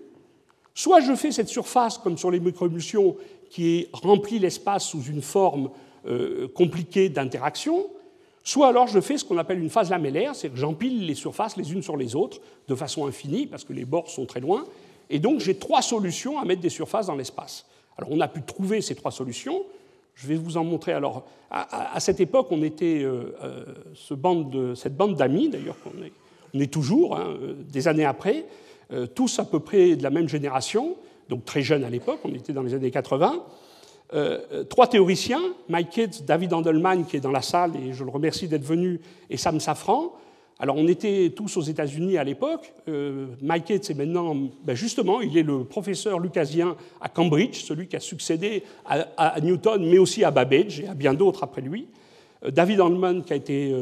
soit 0.72 1.00
je 1.00 1.14
fais 1.16 1.32
cette 1.32 1.48
surface, 1.48 1.98
comme 1.98 2.16
sur 2.16 2.30
les 2.30 2.38
microémulsions, 2.38 3.16
qui 3.50 3.88
remplit 3.92 4.38
l'espace 4.38 4.86
sous 4.86 5.02
une 5.02 5.20
forme 5.20 5.70
euh, 6.06 6.46
compliquée 6.54 7.08
d'interaction, 7.08 7.86
Soit 8.42 8.68
alors 8.68 8.86
je 8.86 9.00
fais 9.00 9.18
ce 9.18 9.24
qu'on 9.24 9.36
appelle 9.36 9.58
une 9.58 9.68
phase 9.68 9.90
lamellaire, 9.90 10.34
c'est 10.34 10.48
que 10.48 10.56
j'empile 10.56 11.04
les 11.06 11.14
surfaces 11.14 11.56
les 11.56 11.72
unes 11.72 11.82
sur 11.82 11.96
les 11.96 12.16
autres 12.16 12.40
de 12.68 12.74
façon 12.74 13.06
infinie, 13.06 13.46
parce 13.46 13.64
que 13.64 13.72
les 13.72 13.84
bords 13.84 14.08
sont 14.08 14.24
très 14.24 14.40
loin, 14.40 14.64
et 15.10 15.18
donc 15.18 15.40
j'ai 15.40 15.56
trois 15.56 15.82
solutions 15.82 16.38
à 16.38 16.44
mettre 16.44 16.62
des 16.62 16.70
surfaces 16.70 17.08
dans 17.08 17.16
l'espace. 17.16 17.66
Alors 17.98 18.10
on 18.12 18.20
a 18.20 18.28
pu 18.28 18.42
trouver 18.42 18.80
ces 18.80 18.94
trois 18.94 19.10
solutions, 19.10 19.62
je 20.14 20.26
vais 20.26 20.36
vous 20.36 20.56
en 20.56 20.64
montrer. 20.64 20.92
Alors, 20.92 21.26
à, 21.50 21.98
cette 22.00 22.20
époque, 22.20 22.48
on 22.50 22.62
était 22.62 23.02
euh, 23.02 23.34
euh, 23.42 24.74
cette 24.74 24.96
bande 24.96 25.16
d'amis, 25.16 25.48
d'ailleurs, 25.48 25.76
qu'on 25.82 26.02
est, 26.02 26.12
on 26.54 26.60
est 26.60 26.72
toujours, 26.72 27.16
hein, 27.16 27.36
euh, 27.42 27.54
des 27.70 27.88
années 27.88 28.04
après, 28.04 28.46
tous 29.14 29.38
à 29.38 29.44
peu 29.44 29.60
près 29.60 29.94
de 29.94 30.02
la 30.02 30.10
même 30.10 30.28
génération, 30.28 30.96
donc 31.28 31.44
très 31.44 31.62
jeunes 31.62 31.84
à 31.84 31.90
l'époque, 31.90 32.18
on 32.24 32.34
était 32.34 32.52
dans 32.52 32.64
les 32.64 32.74
années 32.74 32.90
80. 32.90 33.40
Euh, 34.12 34.64
trois 34.64 34.88
théoriciens, 34.88 35.40
Mike 35.68 35.90
Kitts, 35.90 36.24
David 36.26 36.52
Andelman, 36.52 37.04
qui 37.04 37.16
est 37.16 37.20
dans 37.20 37.30
la 37.30 37.42
salle, 37.42 37.72
et 37.76 37.92
je 37.92 38.02
le 38.02 38.10
remercie 38.10 38.48
d'être 38.48 38.64
venu, 38.64 39.00
et 39.28 39.36
Sam 39.36 39.60
Safran. 39.60 40.12
Alors, 40.58 40.76
on 40.76 40.88
était 40.88 41.32
tous 41.34 41.56
aux 41.56 41.62
États-Unis 41.62 42.18
à 42.18 42.24
l'époque. 42.24 42.74
Euh, 42.88 43.28
Mike 43.40 43.64
Kitts 43.64 43.90
est 43.90 43.94
maintenant, 43.94 44.36
ben 44.64 44.74
justement, 44.74 45.20
il 45.20 45.38
est 45.38 45.42
le 45.42 45.64
professeur 45.64 46.18
lucasien 46.18 46.76
à 47.00 47.08
Cambridge, 47.08 47.62
celui 47.62 47.86
qui 47.86 47.96
a 47.96 48.00
succédé 48.00 48.64
à, 48.84 49.40
Newton, 49.40 49.88
mais 49.88 49.98
aussi 49.98 50.24
à 50.24 50.30
Babbage 50.30 50.80
et 50.80 50.88
à 50.88 50.94
bien 50.94 51.14
d'autres 51.14 51.44
après 51.44 51.62
lui. 51.62 51.86
Euh, 52.44 52.50
David 52.50 52.80
Andelman, 52.80 53.22
qui 53.22 53.32
a 53.32 53.36
été 53.36 53.72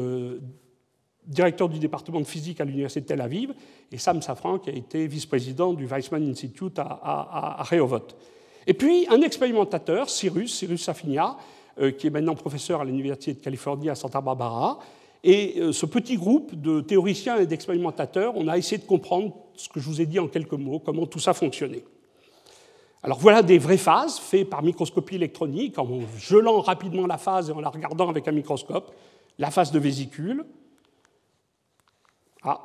directeur 1.29 1.69
du 1.69 1.79
département 1.79 2.19
de 2.19 2.25
physique 2.25 2.59
à 2.59 2.65
l'Université 2.65 3.01
de 3.01 3.05
Tel 3.05 3.21
Aviv, 3.21 3.53
et 3.91 3.97
Sam 3.97 4.21
Safran, 4.21 4.57
qui 4.57 4.69
a 4.69 4.73
été 4.73 5.07
vice-président 5.07 5.73
du 5.73 5.85
Weizmann 5.85 6.27
Institute 6.27 6.77
à, 6.79 7.63
Rehovot. 7.69 8.07
Et 8.67 8.73
puis 8.73 9.05
un 9.09 9.21
expérimentateur, 9.21 10.09
Cyrus, 10.09 10.53
Cyrus 10.55 10.83
Safinia, 10.83 11.37
euh, 11.79 11.91
qui 11.91 12.07
est 12.07 12.09
maintenant 12.09 12.35
professeur 12.35 12.81
à 12.81 12.85
l'Université 12.85 13.33
de 13.35 13.39
Californie 13.39 13.89
à 13.89 13.95
Santa 13.95 14.19
Barbara. 14.19 14.79
Et 15.23 15.59
euh, 15.59 15.71
ce 15.71 15.85
petit 15.85 16.17
groupe 16.17 16.59
de 16.59 16.81
théoriciens 16.81 17.37
et 17.37 17.45
d'expérimentateurs, 17.45 18.33
on 18.35 18.47
a 18.47 18.57
essayé 18.57 18.77
de 18.77 18.87
comprendre 18.87 19.35
ce 19.55 19.69
que 19.69 19.79
je 19.79 19.85
vous 19.85 20.01
ai 20.01 20.05
dit 20.05 20.19
en 20.19 20.27
quelques 20.27 20.53
mots, 20.53 20.79
comment 20.79 21.05
tout 21.05 21.19
ça 21.19 21.33
fonctionnait. 21.33 21.83
Alors 23.01 23.19
voilà 23.19 23.43
des 23.43 23.59
vraies 23.59 23.77
phases 23.77 24.19
faites 24.19 24.49
par 24.49 24.61
microscopie 24.61 25.15
électronique, 25.15 25.77
en 25.77 26.01
gelant 26.17 26.59
rapidement 26.59 27.07
la 27.07 27.17
phase 27.17 27.49
et 27.49 27.53
en 27.53 27.61
la 27.61 27.69
regardant 27.69 28.09
avec 28.09 28.27
un 28.27 28.31
microscope. 28.31 28.93
La 29.37 29.51
phase 29.51 29.71
de 29.71 29.79
vésicule. 29.79 30.45
Ah. 32.43 32.59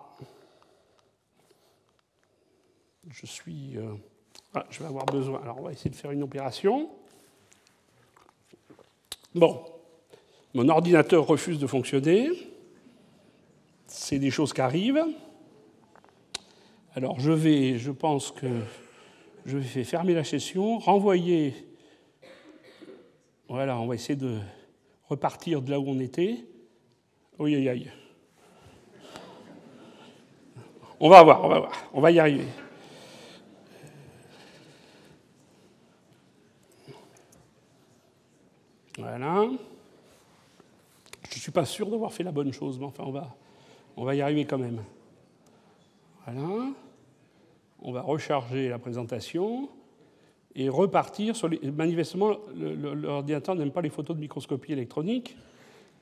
Je 3.15 3.27
suis. 3.27 3.77
Euh, 3.77 3.95
ah, 4.55 4.67
je 4.71 4.81
vais 4.81 4.87
avoir 4.87 5.07
besoin. 5.07 5.41
Alors, 5.43 5.59
on 5.61 5.63
va 5.63 5.73
essayer 5.73 5.91
de 5.91 5.97
faire 5.97 6.11
une 6.11 6.23
opération. 6.23 6.91
Bon, 9.35 9.65
mon 10.53 10.69
ordinateur 10.69 11.27
refuse 11.27 11.59
de 11.59 11.67
fonctionner. 11.67 12.29
C'est 13.87 14.19
des 14.19 14.31
choses 14.31 14.53
qui 14.53 14.61
arrivent. 14.61 15.05
Alors, 16.95 17.21
je 17.21 17.31
vais, 17.31 17.79
je 17.79 17.91
pense 17.91 18.31
que 18.31 18.47
je 19.47 19.59
vais 19.59 19.85
fermer 19.85 20.15
la 20.15 20.25
session, 20.25 20.79
renvoyer. 20.79 21.55
Voilà, 23.49 23.79
on 23.79 23.87
va 23.87 23.95
essayer 23.95 24.17
de 24.17 24.39
repartir 25.09 25.63
de 25.63 25.71
là 25.71 25.79
où 25.79 25.89
on 25.89 26.01
était. 26.01 26.45
Oui, 27.39 27.55
aïe, 27.55 27.69
aïe. 27.69 27.93
On 30.99 31.09
va 31.09 31.23
voir, 31.23 31.45
on 31.45 31.49
va 31.49 31.59
voir, 31.59 31.91
on 31.93 32.01
va 32.01 32.11
y 32.11 32.19
arriver. 32.19 32.47
Voilà. 38.99 39.49
Je 41.31 41.37
ne 41.37 41.41
suis 41.41 41.53
pas 41.53 41.65
sûr 41.65 41.91
d'avoir 41.91 42.13
fait 42.13 42.23
la 42.23 42.33
bonne 42.33 42.53
chose, 42.53 42.79
mais 42.79 42.87
enfin, 42.87 43.05
on 43.07 43.11
va, 43.11 43.35
on 43.97 44.05
va 44.05 44.15
y 44.15 44.21
arriver 44.21 44.45
quand 44.45 44.59
même. 44.59 44.83
Voilà. 46.25 46.67
On 47.81 47.93
va 47.93 48.03
recharger 48.03 48.69
la 48.69 48.79
présentation 48.79 49.69
et 50.55 50.69
repartir. 50.69 51.35
Manifestement, 51.77 52.37
l'ordinateur 52.55 53.55
n'aime 53.55 53.73
pas 53.73 53.83
les 53.83 53.91
photos 53.91 54.17
de 54.17 54.21
microscopie 54.21 54.73
électronique. 54.73 55.37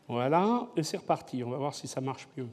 Voilà, 0.09 0.67
et 0.77 0.83
c'est 0.83 0.99
reparti. 0.99 1.43
On 1.43 1.51
va 1.51 1.57
voir 1.57 1.75
si 1.75 1.89
ça 1.89 2.01
marche 2.01 2.29
mieux. 2.37 2.49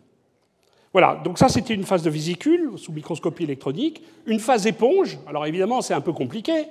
Voilà, 0.92 1.22
donc 1.24 1.38
ça 1.38 1.50
c'était 1.50 1.76
une 1.76 1.84
phase 1.84 2.02
de 2.02 2.10
vésicule 2.10 2.72
sous 2.78 2.92
microscopie 2.92 3.44
électronique. 3.44 4.02
Une 4.26 4.40
phase 4.40 4.66
éponge, 4.66 5.20
alors 5.28 5.46
évidemment 5.46 5.82
c'est 5.82 5.94
un 5.94 6.02
peu 6.02 6.14
compliqué, 6.14 6.66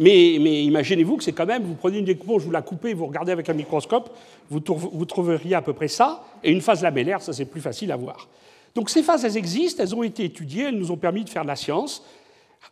mais, 0.00 0.64
imaginez-vous 0.64 1.18
que 1.18 1.24
c'est 1.24 1.32
quand 1.32 1.44
même, 1.44 1.62
vous 1.62 1.74
prenez 1.74 1.98
une 1.98 2.08
éponge, 2.08 2.42
vous 2.42 2.50
la 2.50 2.62
coupez, 2.62 2.94
vous 2.94 3.06
regardez 3.06 3.32
avec 3.32 3.50
un 3.50 3.52
microscope, 3.52 4.16
vous, 4.48 4.60
vous 4.66 5.04
trouveriez 5.04 5.54
à 5.54 5.60
peu 5.60 5.74
près 5.74 5.88
ça, 5.88 6.24
et 6.42 6.50
une 6.50 6.62
phase 6.62 6.82
lamellaire, 6.82 7.20
ça 7.20 7.34
c'est 7.34 7.44
plus 7.44 7.60
facile 7.60 7.92
à 7.92 7.96
voir. 7.96 8.26
Donc 8.74 8.88
ces 8.88 9.02
phases, 9.02 9.26
elles 9.26 9.36
existent, 9.36 9.82
elles 9.82 9.94
ont 9.94 10.02
été 10.02 10.24
étudiées, 10.24 10.64
elles 10.64 10.78
nous 10.78 10.90
ont 10.90 10.96
permis 10.96 11.22
de 11.22 11.28
faire 11.28 11.42
de 11.42 11.48
la 11.48 11.56
science. 11.56 12.02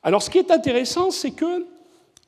Alors 0.03 0.22
ce 0.22 0.31
qui 0.31 0.39
est 0.39 0.51
intéressant, 0.51 1.11
c'est 1.11 1.33
que, 1.33 1.66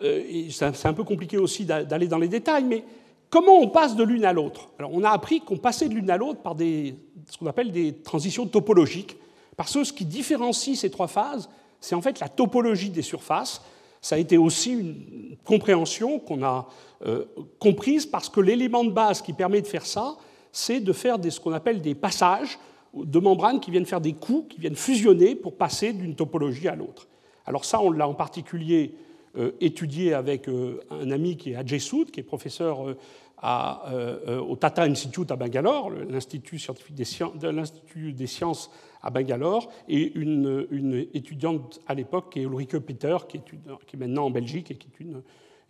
euh, 0.03 0.49
c'est 0.51 0.87
un 0.87 0.93
peu 0.93 1.05
compliqué 1.05 1.39
aussi 1.39 1.65
d'aller 1.65 2.07
dans 2.07 2.19
les 2.19 2.29
détails, 2.29 2.65
mais 2.65 2.85
comment 3.31 3.59
on 3.59 3.69
passe 3.69 3.97
de 3.97 4.05
l'une 4.05 4.27
à 4.27 4.35
l'autre? 4.35 4.69
Alors 4.79 4.91
on 4.93 5.03
a 5.03 5.11
appris 5.11 5.41
qu'on 5.41 5.57
passait 5.57 5.89
de 5.89 5.95
l'une 5.95 6.11
à 6.11 6.19
l'autre 6.19 6.41
par 6.41 6.55
des, 6.55 6.95
ce 7.31 7.39
qu'on 7.39 7.47
appelle 7.47 7.73
des 7.73 7.95
transitions 7.95 8.47
topologiques, 8.47 9.17
parce 9.57 9.73
que 9.73 9.83
ce 9.83 9.95
qui 9.95 10.05
différencie 10.05 10.79
ces 10.79 10.91
trois 10.91 11.09
phases, 11.09 11.49
c'est 11.81 11.95
en 11.95 12.03
fait 12.03 12.21
la 12.21 12.29
topologie 12.29 12.91
des 12.91 13.01
surfaces, 13.01 13.63
ça 14.01 14.15
a 14.15 14.19
été 14.19 14.39
aussi 14.39 14.73
une 14.73 15.37
compréhension 15.45 16.19
qu'on 16.19 16.43
a 16.43 16.69
euh, 17.07 17.25
comprise 17.59 18.07
parce 18.07 18.29
que 18.29 18.41
l'élément 18.41 18.85
de 18.85 18.91
base 18.91 19.23
qui 19.23 19.33
permet 19.33 19.61
de 19.61 19.67
faire 19.67 19.87
ça, 19.87 20.17
c'est 20.53 20.81
de 20.81 20.93
faire 20.93 21.17
ce 21.23 21.39
qu'on 21.41 21.53
appelle 21.53 21.81
des 21.81 21.95
passages 21.95 22.59
de 22.95 23.19
membranes 23.19 23.61
qui 23.61 23.71
viennent 23.71 23.87
faire 23.87 24.01
des 24.01 24.15
coups, 24.15 24.55
qui 24.55 24.61
viennent 24.61 24.75
fusionner 24.75 25.35
pour 25.35 25.57
passer 25.57 25.93
d'une 25.93 26.15
topologie 26.15 26.69
à 26.69 26.75
l'autre. 26.75 27.09
Alors 27.47 27.65
ça, 27.65 27.81
on 27.81 27.91
l'a 27.91 28.09
en 28.09 28.15
particulier 28.15 28.95
euh, 29.39 29.53
étudié 29.61 30.15
avec 30.15 30.49
euh, 30.49 30.81
un 30.91 31.11
ami 31.11 31.37
qui 31.37 31.53
est 31.53 31.57
Ajay 31.57 31.79
Soud, 31.79 32.11
qui 32.11 32.21
est 32.21 32.25
professeur 32.25 32.97
au 33.43 34.57
Tata 34.57 34.83
Institute 34.83 35.31
à 35.31 35.37
Bangalore, 35.37 35.91
l'Institut 35.91 36.59
scientifique 36.59 36.95
des 36.95 37.05
sciences, 37.05 37.43
l'Institut 37.43 38.13
des 38.13 38.27
sciences 38.27 38.71
à 39.03 39.11
Bangalore, 39.11 39.71
et 39.89 40.13
une, 40.15 41.07
étudiante 41.15 41.81
à 41.87 41.95
l'époque 41.95 42.33
qui 42.33 42.41
est 42.41 42.43
Ulrike 42.43 42.79
Peter, 42.81 43.17
qui 43.29 43.39
est, 43.39 43.41
qui 43.87 43.97
est, 43.97 43.99
maintenant 43.99 44.27
en 44.27 44.31
Belgique 44.31 44.71
et 44.71 44.77
qui 44.77 44.89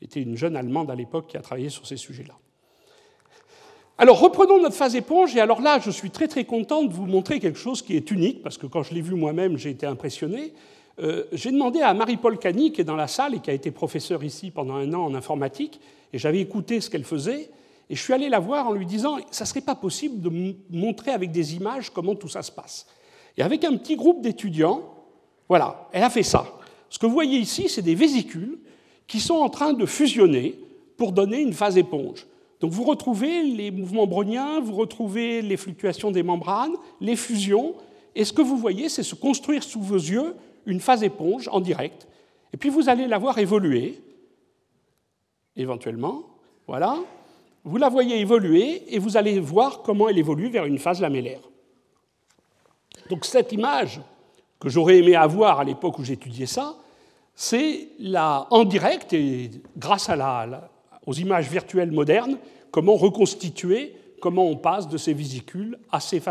était 0.02 0.22
une 0.22 0.36
jeune 0.36 0.56
Allemande 0.56 0.90
à 0.90 0.94
l'époque 0.94 1.28
qui 1.28 1.36
a 1.36 1.40
travaillé 1.40 1.68
sur 1.68 1.86
ces 1.86 1.96
sujets-là. 1.96 2.34
Alors 4.00 4.18
reprenons 4.18 4.62
notre 4.62 4.76
phase 4.76 4.96
éponge, 4.96 5.36
et 5.36 5.40
alors 5.40 5.60
là, 5.60 5.78
je 5.78 5.90
suis 5.90 6.10
très 6.10 6.26
très 6.26 6.44
content 6.44 6.84
de 6.84 6.90
vous 6.90 7.04
montrer 7.04 7.38
quelque 7.38 7.58
chose 7.58 7.82
qui 7.82 7.96
est 7.96 8.10
unique, 8.10 8.42
parce 8.42 8.56
que 8.56 8.66
quand 8.66 8.82
je 8.82 8.94
l'ai 8.94 9.02
vu 9.02 9.14
moi-même, 9.14 9.58
j'ai 9.58 9.68
été 9.68 9.84
impressionné. 9.84 10.54
Euh, 11.00 11.24
j'ai 11.32 11.50
demandé 11.50 11.82
à 11.82 11.92
Marie-Paul 11.92 12.38
Cani, 12.38 12.72
qui 12.72 12.80
est 12.80 12.84
dans 12.84 12.96
la 12.96 13.08
salle 13.08 13.34
et 13.34 13.40
qui 13.40 13.50
a 13.50 13.52
été 13.52 13.70
professeure 13.70 14.24
ici 14.24 14.50
pendant 14.50 14.76
un 14.76 14.94
an 14.94 15.04
en 15.04 15.14
informatique, 15.14 15.80
et 16.14 16.18
j'avais 16.18 16.40
écouté 16.40 16.80
ce 16.80 16.88
qu'elle 16.88 17.04
faisait, 17.04 17.50
et 17.90 17.96
je 17.96 18.00
suis 18.00 18.12
allé 18.12 18.28
la 18.28 18.38
voir 18.38 18.68
en 18.68 18.72
lui 18.72 18.86
disant, 18.86 19.18
ça 19.32 19.42
ne 19.42 19.48
serait 19.48 19.60
pas 19.60 19.74
possible 19.74 20.20
de 20.20 20.54
montrer 20.70 21.10
avec 21.10 21.32
des 21.32 21.56
images 21.56 21.90
comment 21.90 22.14
tout 22.14 22.28
ça 22.28 22.40
se 22.42 22.52
passe. 22.52 22.86
Et 23.36 23.42
avec 23.42 23.64
un 23.64 23.76
petit 23.76 23.96
groupe 23.96 24.22
d'étudiants, 24.22 24.82
voilà, 25.48 25.88
elle 25.90 26.04
a 26.04 26.10
fait 26.10 26.22
ça. 26.22 26.46
Ce 26.88 27.00
que 27.00 27.06
vous 27.06 27.12
voyez 27.12 27.38
ici, 27.38 27.68
c'est 27.68 27.82
des 27.82 27.96
vésicules 27.96 28.60
qui 29.08 29.18
sont 29.18 29.34
en 29.34 29.48
train 29.48 29.72
de 29.72 29.84
fusionner 29.86 30.56
pour 30.96 31.10
donner 31.10 31.40
une 31.40 31.52
phase 31.52 31.76
éponge. 31.76 32.28
Donc 32.60 32.70
vous 32.70 32.84
retrouvez 32.84 33.42
les 33.42 33.72
mouvements 33.72 34.06
browniens, 34.06 34.60
vous 34.60 34.76
retrouvez 34.76 35.42
les 35.42 35.56
fluctuations 35.56 36.12
des 36.12 36.22
membranes, 36.22 36.74
les 37.00 37.16
fusions, 37.16 37.74
et 38.14 38.24
ce 38.24 38.32
que 38.32 38.42
vous 38.42 38.56
voyez, 38.56 38.88
c'est 38.88 39.02
se 39.02 39.16
construire 39.16 39.64
sous 39.64 39.80
vos 39.80 39.96
yeux 39.96 40.36
une 40.64 40.78
phase 40.78 41.02
éponge 41.02 41.48
en 41.50 41.58
direct. 41.58 42.06
Et 42.52 42.56
puis 42.56 42.68
vous 42.68 42.88
allez 42.88 43.08
la 43.08 43.18
voir 43.18 43.38
évoluer, 43.38 44.00
éventuellement, 45.56 46.22
voilà. 46.68 46.96
Vous 47.64 47.76
la 47.76 47.88
voyez 47.88 48.18
évoluer 48.18 48.94
et 48.94 48.98
vous 48.98 49.16
allez 49.16 49.38
voir 49.38 49.82
comment 49.82 50.08
elle 50.08 50.18
évolue 50.18 50.48
vers 50.48 50.64
une 50.64 50.78
phase 50.78 51.00
lamellaire. 51.00 51.40
Donc 53.08 53.24
cette 53.24 53.52
image 53.52 54.00
que 54.58 54.68
j'aurais 54.68 54.98
aimé 54.98 55.14
avoir 55.14 55.60
à 55.60 55.64
l'époque 55.64 55.98
où 55.98 56.04
j'étudiais 56.04 56.46
ça, 56.46 56.76
c'est 57.34 57.88
en 58.14 58.64
direct, 58.64 59.12
et 59.12 59.50
grâce 59.76 60.10
aux 61.06 61.12
images 61.14 61.48
virtuelles 61.48 61.90
modernes, 61.90 62.38
comment 62.70 62.96
reconstituer, 62.96 63.94
comment 64.20 64.46
on 64.46 64.56
passe 64.56 64.88
de 64.88 64.98
ces 64.98 65.14
vésicules 65.14 65.78
à 65.90 66.00
ces, 66.00 66.22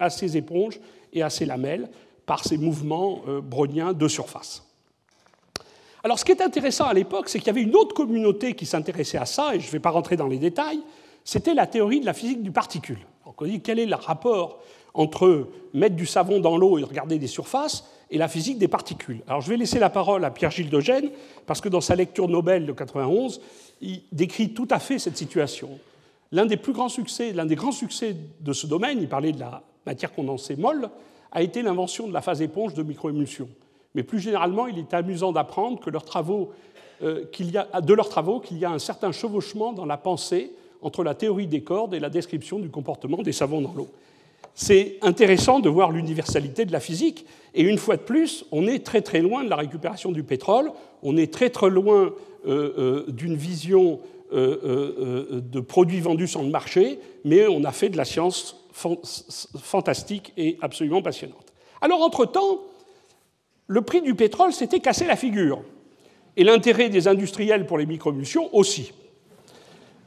à 0.00 0.10
ces 0.10 0.36
éponges 0.36 0.80
et 1.12 1.22
à 1.22 1.30
ces 1.30 1.44
lamelles 1.44 1.90
par 2.26 2.44
ces 2.44 2.56
mouvements 2.56 3.20
euh, 3.28 3.40
browniens 3.40 3.92
de 3.92 4.08
surface. 4.08 4.63
Alors 6.04 6.18
ce 6.18 6.24
qui 6.26 6.32
est 6.32 6.42
intéressant 6.42 6.84
à 6.84 6.92
l'époque, 6.92 7.30
c'est 7.30 7.38
qu'il 7.38 7.46
y 7.46 7.50
avait 7.50 7.62
une 7.62 7.74
autre 7.74 7.94
communauté 7.94 8.52
qui 8.52 8.66
s'intéressait 8.66 9.16
à 9.16 9.24
ça, 9.24 9.54
et 9.54 9.60
je 9.60 9.66
ne 9.66 9.72
vais 9.72 9.80
pas 9.80 9.88
rentrer 9.88 10.16
dans 10.16 10.26
les 10.26 10.36
détails, 10.36 10.80
c'était 11.24 11.54
la 11.54 11.66
théorie 11.66 12.00
de 12.00 12.04
la 12.04 12.12
physique 12.12 12.42
du 12.42 12.50
particule. 12.50 12.98
on 13.24 13.44
dit 13.46 13.62
quel 13.62 13.78
est 13.78 13.86
le 13.86 13.94
rapport 13.94 14.58
entre 14.92 15.48
mettre 15.72 15.96
du 15.96 16.04
savon 16.04 16.40
dans 16.40 16.58
l'eau 16.58 16.76
et 16.76 16.82
regarder 16.82 17.18
des 17.18 17.26
surfaces 17.26 17.88
et 18.10 18.18
la 18.18 18.28
physique 18.28 18.58
des 18.58 18.68
particules? 18.68 19.22
Alors 19.26 19.40
je 19.40 19.48
vais 19.48 19.56
laisser 19.56 19.78
la 19.78 19.88
parole 19.88 20.26
à 20.26 20.30
Pierre-Gilles 20.30 20.68
Dogène, 20.68 21.08
parce 21.46 21.62
que 21.62 21.70
dans 21.70 21.80
sa 21.80 21.96
lecture 21.96 22.28
Nobel 22.28 22.66
de 22.66 22.72
91, 22.72 23.40
il 23.80 24.02
décrit 24.12 24.52
tout 24.52 24.68
à 24.70 24.80
fait 24.80 24.98
cette 24.98 25.16
situation. 25.16 25.70
L'un 26.32 26.44
des 26.44 26.58
plus 26.58 26.74
grands 26.74 26.90
succès, 26.90 27.32
l'un 27.32 27.46
des 27.46 27.56
grands 27.56 27.72
succès 27.72 28.14
de 28.40 28.52
ce 28.52 28.66
domaine, 28.66 28.98
il 29.00 29.08
parlait 29.08 29.32
de 29.32 29.40
la 29.40 29.62
matière 29.86 30.12
condensée 30.12 30.56
molle, 30.56 30.90
a 31.32 31.40
été 31.40 31.62
l'invention 31.62 32.06
de 32.06 32.12
la 32.12 32.20
phase 32.20 32.42
éponge 32.42 32.74
de 32.74 32.82
microémulsion. 32.82 33.48
Mais 33.94 34.02
plus 34.02 34.20
généralement, 34.20 34.66
il 34.66 34.78
est 34.78 34.94
amusant 34.94 35.32
d'apprendre 35.32 35.80
que 35.80 35.90
euh, 35.90 37.24
de 37.82 37.94
leurs 37.94 38.08
travaux 38.08 38.40
qu'il 38.40 38.58
y 38.58 38.64
a 38.64 38.70
un 38.70 38.78
certain 38.78 39.12
chevauchement 39.12 39.72
dans 39.72 39.86
la 39.86 39.96
pensée 39.96 40.52
entre 40.82 41.02
la 41.02 41.14
théorie 41.14 41.46
des 41.46 41.62
cordes 41.62 41.94
et 41.94 42.00
la 42.00 42.10
description 42.10 42.58
du 42.58 42.70
comportement 42.70 43.22
des 43.22 43.32
savons 43.32 43.60
dans 43.60 43.72
l'eau 43.74 43.88
c'est 44.56 44.98
intéressant 45.02 45.58
de 45.58 45.68
voir 45.68 45.90
l'universalité 45.90 46.64
de 46.64 46.70
la 46.70 46.78
physique. 46.78 47.26
Et 47.54 47.62
une 47.62 47.76
fois 47.76 47.96
de 47.96 48.02
plus, 48.02 48.44
on 48.52 48.68
est 48.68 48.84
très 48.86 49.02
très 49.02 49.20
loin 49.20 49.42
de 49.42 49.50
la 49.50 49.56
récupération 49.56 50.12
du 50.12 50.22
pétrole, 50.22 50.70
on 51.02 51.16
est 51.16 51.32
très 51.32 51.50
très 51.50 51.70
loin 51.70 52.12
euh, 52.46 52.72
euh, 52.78 53.04
d'une 53.08 53.34
vision 53.34 53.98
de 54.32 55.60
produits 55.60 56.00
vendus 56.00 56.26
sur 56.26 56.42
le 56.42 56.48
marché, 56.48 56.98
mais 57.24 57.46
on 57.46 57.62
a 57.62 57.70
fait 57.70 57.88
de 57.88 57.96
la 57.96 58.04
science 58.04 58.64
fantastique 58.72 60.32
et 60.36 60.58
absolument 60.60 61.02
passionnante. 61.02 61.52
Alors 61.80 62.02
entre-temps, 62.02 62.62
le 63.66 63.82
prix 63.82 64.02
du 64.02 64.14
pétrole 64.14 64.52
s'était 64.52 64.80
cassé 64.80 65.06
la 65.06 65.16
figure, 65.16 65.62
et 66.36 66.44
l'intérêt 66.44 66.88
des 66.88 67.08
industriels 67.08 67.66
pour 67.66 67.78
les 67.78 67.86
microémulsions 67.86 68.54
aussi. 68.54 68.92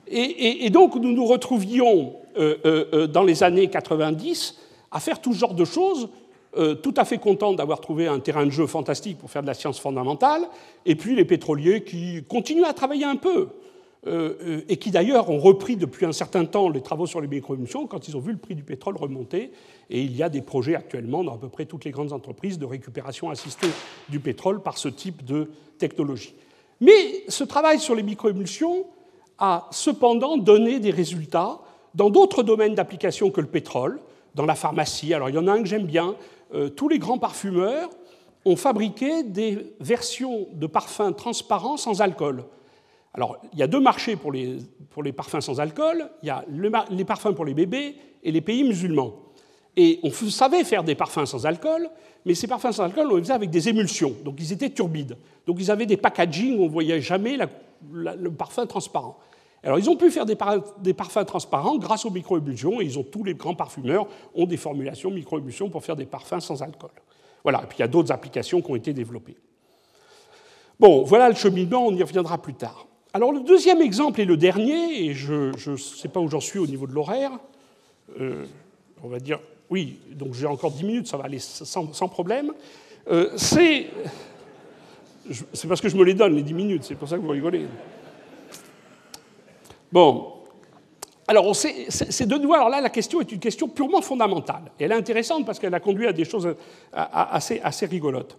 Et, 0.09 0.69
donc 0.69 0.95
nous 0.95 1.11
nous 1.11 1.25
retrouvions 1.25 2.15
euh, 2.37 2.55
euh, 2.65 2.85
euh, 2.93 3.07
dans 3.07 3.23
les 3.23 3.43
années 3.43 3.67
90 3.67 4.57
à 4.91 4.99
faire 5.01 5.19
tout 5.21 5.33
genre 5.33 5.53
de 5.53 5.65
choses, 5.65 6.09
tout 6.81 6.93
à 6.97 7.05
fait 7.05 7.19
contents 7.19 7.53
d'avoir 7.53 7.81
trouvé 7.81 8.07
un 8.07 8.19
terrain 8.19 8.43
de 8.43 8.49
jeu 8.49 8.65
fantastique 8.65 9.19
pour 9.19 9.29
faire 9.29 9.43
de 9.43 9.47
la 9.47 9.53
science 9.53 9.79
fondamentale, 9.79 10.41
et 10.87 10.95
puis 10.95 11.13
les 11.13 11.25
pétroliers 11.25 11.83
qui 11.83 12.23
continuent 12.27 12.63
à 12.63 12.73
travailler 12.73 13.03
un 13.03 13.17
peu, 13.17 13.49
et 14.05 14.77
qui 14.77 14.91
d'ailleurs 14.91 15.29
ont 15.29 15.39
repris 15.39 15.75
depuis 15.75 16.05
un 16.05 16.11
certain 16.11 16.45
temps 16.45 16.69
les 16.69 16.81
travaux 16.81 17.07
sur 17.07 17.19
les 17.19 17.27
microémissions 17.27 17.87
quand 17.87 18.07
ils 18.07 18.15
ont 18.15 18.19
vu 18.19 18.31
le 18.31 18.37
prix 18.37 18.55
du 18.55 18.63
pétrole 18.63 18.95
remonter. 18.95 19.51
Et 19.89 20.01
il 20.01 20.15
y 20.15 20.23
a 20.23 20.29
des 20.29 20.41
projets 20.41 20.75
actuellement 20.75 21.23
dans 21.23 21.33
à 21.33 21.37
peu 21.37 21.49
près 21.49 21.65
toutes 21.65 21.83
les 21.83 21.91
grandes 21.91 22.13
entreprises 22.13 22.57
de 22.59 22.65
récupération 22.65 23.29
assistée 23.29 23.69
du 24.07 24.19
pétrole 24.19 24.61
par 24.61 24.77
ce 24.77 24.87
type 24.87 25.25
de 25.25 25.49
technologie. 25.77 26.35
Mais 26.79 27.23
ce 27.27 27.43
travail 27.43 27.79
sur 27.79 27.95
les 27.95 28.03
microémulsions 28.03 28.85
a 29.39 29.67
cependant 29.71 30.37
donné 30.37 30.79
des 30.79 30.91
résultats 30.91 31.59
dans 31.95 32.09
d'autres 32.09 32.43
domaines 32.43 32.75
d'application 32.75 33.31
que 33.31 33.41
le 33.41 33.47
pétrole, 33.47 33.99
dans 34.35 34.45
la 34.45 34.55
pharmacie. 34.55 35.13
Alors 35.13 35.29
il 35.29 35.35
y 35.35 35.39
en 35.39 35.47
a 35.47 35.51
un 35.51 35.61
que 35.61 35.67
j'aime 35.67 35.85
bien. 35.85 36.15
Euh, 36.53 36.69
tous 36.69 36.87
les 36.87 36.99
grands 36.99 37.17
parfumeurs 37.17 37.89
on 38.47 38.55
fabriquait 38.55 39.23
des 39.23 39.73
versions 39.81 40.47
de 40.53 40.67
parfums 40.67 41.13
transparents 41.17 41.75
sans 41.75 42.01
alcool. 42.01 42.45
Alors, 43.17 43.37
il 43.51 43.59
y 43.59 43.63
a 43.63 43.67
deux 43.67 43.79
marchés 43.79 44.15
pour 44.15 44.31
les, 44.31 44.61
parfums 45.11 45.41
sans 45.41 45.59
alcool. 45.59 46.07
Il 46.21 46.27
y 46.27 46.29
a 46.29 46.45
les 46.91 47.03
parfums 47.03 47.33
pour 47.33 47.45
les 47.45 47.55
bébés 47.55 47.95
et 48.23 48.31
les 48.31 48.41
pays 48.41 48.63
musulmans. 48.63 49.15
Et 49.75 49.99
on 50.03 50.11
savait 50.11 50.63
faire 50.63 50.83
des 50.83 50.93
parfums 50.93 51.25
sans 51.25 51.45
alcool, 51.45 51.89
mais 52.25 52.35
ces 52.35 52.47
parfums 52.47 52.71
sans 52.71 52.83
alcool, 52.83 53.07
on 53.11 53.15
les 53.15 53.23
faisait 53.23 53.33
avec 53.33 53.49
des 53.49 53.69
émulsions. 53.69 54.13
Donc, 54.23 54.35
ils 54.39 54.53
étaient 54.53 54.69
turbides. 54.69 55.17
Donc, 55.47 55.57
ils 55.59 55.71
avaient 55.71 55.87
des 55.87 55.97
packaging 55.97 56.59
où 56.59 56.61
on 56.61 56.65
ne 56.65 56.71
voyait 56.71 57.01
jamais 57.01 57.37
le 57.91 58.31
parfum 58.31 58.67
transparent. 58.67 59.17
Alors, 59.63 59.79
ils 59.79 59.89
ont 59.89 59.95
pu 59.95 60.11
faire 60.11 60.25
des, 60.25 60.35
parfums 60.35 61.25
transparents 61.25 61.77
grâce 61.77 62.05
aux 62.05 62.11
microémulsions, 62.11 62.79
et 62.81 62.85
ils 62.85 62.99
ont, 62.99 63.03
tous 63.03 63.23
les 63.23 63.33
grands 63.33 63.55
parfumeurs 63.55 64.07
ont 64.35 64.45
des 64.45 64.57
formulations 64.57 65.09
microémulsions 65.09 65.69
pour 65.69 65.83
faire 65.83 65.95
des 65.95 66.05
parfums 66.05 66.39
sans 66.39 66.61
alcool. 66.61 66.91
Voilà, 67.43 67.63
et 67.63 67.65
puis 67.65 67.77
il 67.79 67.81
y 67.81 67.83
a 67.83 67.87
d'autres 67.87 68.11
applications 68.11 68.61
qui 68.61 68.71
ont 68.71 68.75
été 68.75 68.93
développées. 68.93 69.37
Bon, 70.79 71.03
voilà 71.03 71.29
le 71.29 71.35
cheminement, 71.35 71.87
on 71.87 71.95
y 71.95 72.03
reviendra 72.03 72.37
plus 72.37 72.53
tard. 72.53 72.86
Alors, 73.13 73.31
le 73.31 73.39
deuxième 73.39 73.81
exemple 73.81 74.21
et 74.21 74.25
le 74.25 74.37
dernier, 74.37 75.05
et 75.05 75.13
je 75.13 75.69
ne 75.69 75.77
sais 75.77 76.07
pas 76.07 76.19
où 76.19 76.29
j'en 76.29 76.39
suis 76.39 76.59
au 76.59 76.67
niveau 76.67 76.87
de 76.87 76.93
l'horaire, 76.93 77.31
euh, 78.19 78.45
on 79.03 79.07
va 79.07 79.19
dire, 79.19 79.39
oui, 79.69 79.99
donc 80.11 80.33
j'ai 80.33 80.45
encore 80.45 80.71
10 80.71 80.83
minutes, 80.83 81.07
ça 81.07 81.17
va 81.17 81.25
aller 81.25 81.39
sans, 81.39 82.07
problème, 82.07 82.53
euh, 83.09 83.29
c'est. 83.35 83.87
C'est 85.51 85.67
parce 85.67 85.81
que 85.81 85.89
je 85.89 85.97
me 85.97 86.05
les 86.05 86.13
donne, 86.13 86.35
les 86.35 86.41
10 86.41 86.53
minutes, 86.53 86.83
c'est 86.85 86.95
pour 86.95 87.09
ça 87.09 87.17
que 87.17 87.21
vous 87.21 87.27
rigolez. 87.27 87.65
Bon. 89.91 90.33
Alors, 91.27 91.53
c'est 91.53 92.25
de 92.25 92.35
nouveau, 92.37 92.53
alors 92.53 92.69
là, 92.69 92.79
la 92.79 92.89
question 92.89 93.19
est 93.19 93.29
une 93.29 93.39
question 93.39 93.67
purement 93.67 94.01
fondamentale. 94.01 94.71
Et 94.79 94.85
elle 94.85 94.93
est 94.93 94.95
intéressante 94.95 95.45
parce 95.45 95.59
qu'elle 95.59 95.73
a 95.73 95.81
conduit 95.81 96.07
à 96.07 96.13
des 96.13 96.23
choses 96.23 96.55
assez, 96.93 97.59
assez 97.61 97.85
rigolotes. 97.85 98.37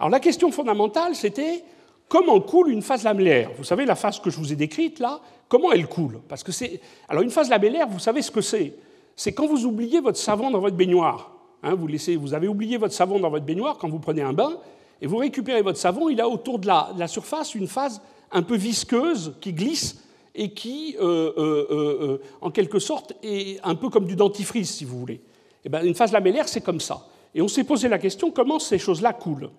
Alors, 0.00 0.10
la 0.10 0.18
question 0.18 0.50
fondamentale, 0.50 1.14
c'était 1.14 1.62
comment 2.08 2.40
coule 2.40 2.70
une 2.70 2.82
phase 2.82 3.04
lamellaire? 3.04 3.50
Vous 3.56 3.64
savez, 3.64 3.84
la 3.84 3.94
phase 3.94 4.20
que 4.20 4.30
je 4.30 4.38
vous 4.38 4.52
ai 4.52 4.56
décrite 4.56 4.98
là, 4.98 5.20
comment 5.48 5.72
elle 5.72 5.86
coule? 5.86 6.20
Parce 6.28 6.42
que 6.42 6.52
c'est. 6.52 6.80
Alors, 7.08 7.22
une 7.22 7.30
phase 7.30 7.48
lamellaire, 7.48 7.88
vous 7.88 7.98
savez 7.98 8.22
ce 8.22 8.30
que 8.30 8.40
c'est? 8.40 8.74
C'est 9.16 9.32
quand 9.32 9.46
vous 9.46 9.64
oubliez 9.64 10.00
votre 10.00 10.18
savon 10.18 10.50
dans 10.50 10.60
votre 10.60 10.76
baignoire. 10.76 11.32
Hein, 11.62 11.74
vous, 11.74 11.86
laissez, 11.86 12.16
vous 12.16 12.34
avez 12.34 12.48
oublié 12.48 12.76
votre 12.76 12.94
savon 12.94 13.18
dans 13.18 13.30
votre 13.30 13.44
baignoire 13.44 13.78
quand 13.78 13.88
vous 13.88 13.98
prenez 13.98 14.22
un 14.22 14.32
bain, 14.32 14.58
et 15.00 15.06
vous 15.06 15.16
récupérez 15.16 15.62
votre 15.62 15.78
savon, 15.78 16.08
il 16.08 16.20
a 16.20 16.28
autour 16.28 16.58
de 16.58 16.66
la, 16.66 16.90
la 16.96 17.08
surface 17.08 17.54
une 17.54 17.66
phase 17.66 18.00
un 18.32 18.42
peu 18.42 18.56
visqueuse 18.56 19.34
qui 19.40 19.52
glisse 19.52 20.02
et 20.34 20.50
qui, 20.50 20.96
euh, 21.00 21.32
euh, 21.36 21.66
euh, 21.70 22.22
en 22.40 22.50
quelque 22.50 22.78
sorte, 22.78 23.14
est 23.22 23.60
un 23.64 23.76
peu 23.76 23.88
comme 23.88 24.06
du 24.06 24.16
dentifrice, 24.16 24.74
si 24.74 24.84
vous 24.84 24.98
voulez. 24.98 25.14
Et 25.14 25.66
eh 25.66 25.68
bien, 25.68 25.82
une 25.82 25.94
phase 25.94 26.12
lamellaire, 26.12 26.48
c'est 26.48 26.60
comme 26.60 26.80
ça. 26.80 27.06
Et 27.34 27.40
on 27.40 27.48
s'est 27.48 27.64
posé 27.64 27.88
la 27.88 27.98
question 27.98 28.30
comment 28.30 28.58
ces 28.58 28.78
choses-là 28.78 29.12
coulent? 29.12 29.50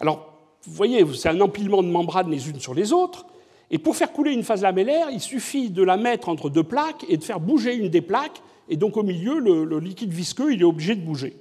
Alors, 0.00 0.35
vous 0.66 0.74
voyez, 0.74 1.04
c'est 1.14 1.28
un 1.28 1.40
empilement 1.40 1.82
de 1.82 1.88
membranes 1.88 2.30
les 2.30 2.48
unes 2.50 2.60
sur 2.60 2.74
les 2.74 2.92
autres. 2.92 3.26
Et 3.70 3.78
pour 3.78 3.96
faire 3.96 4.12
couler 4.12 4.32
une 4.32 4.42
phase 4.42 4.62
lamellaire, 4.62 5.08
il 5.10 5.20
suffit 5.20 5.70
de 5.70 5.82
la 5.82 5.96
mettre 5.96 6.28
entre 6.28 6.50
deux 6.50 6.62
plaques 6.62 7.04
et 7.08 7.16
de 7.16 7.24
faire 7.24 7.40
bouger 7.40 7.74
une 7.74 7.88
des 7.88 8.00
plaques. 8.00 8.42
Et 8.68 8.76
donc, 8.76 8.96
au 8.96 9.02
milieu, 9.02 9.38
le, 9.38 9.78
liquide 9.78 10.12
visqueux, 10.12 10.52
il 10.52 10.60
est 10.60 10.64
obligé 10.64 10.94
de 10.94 11.04
bouger. 11.04 11.36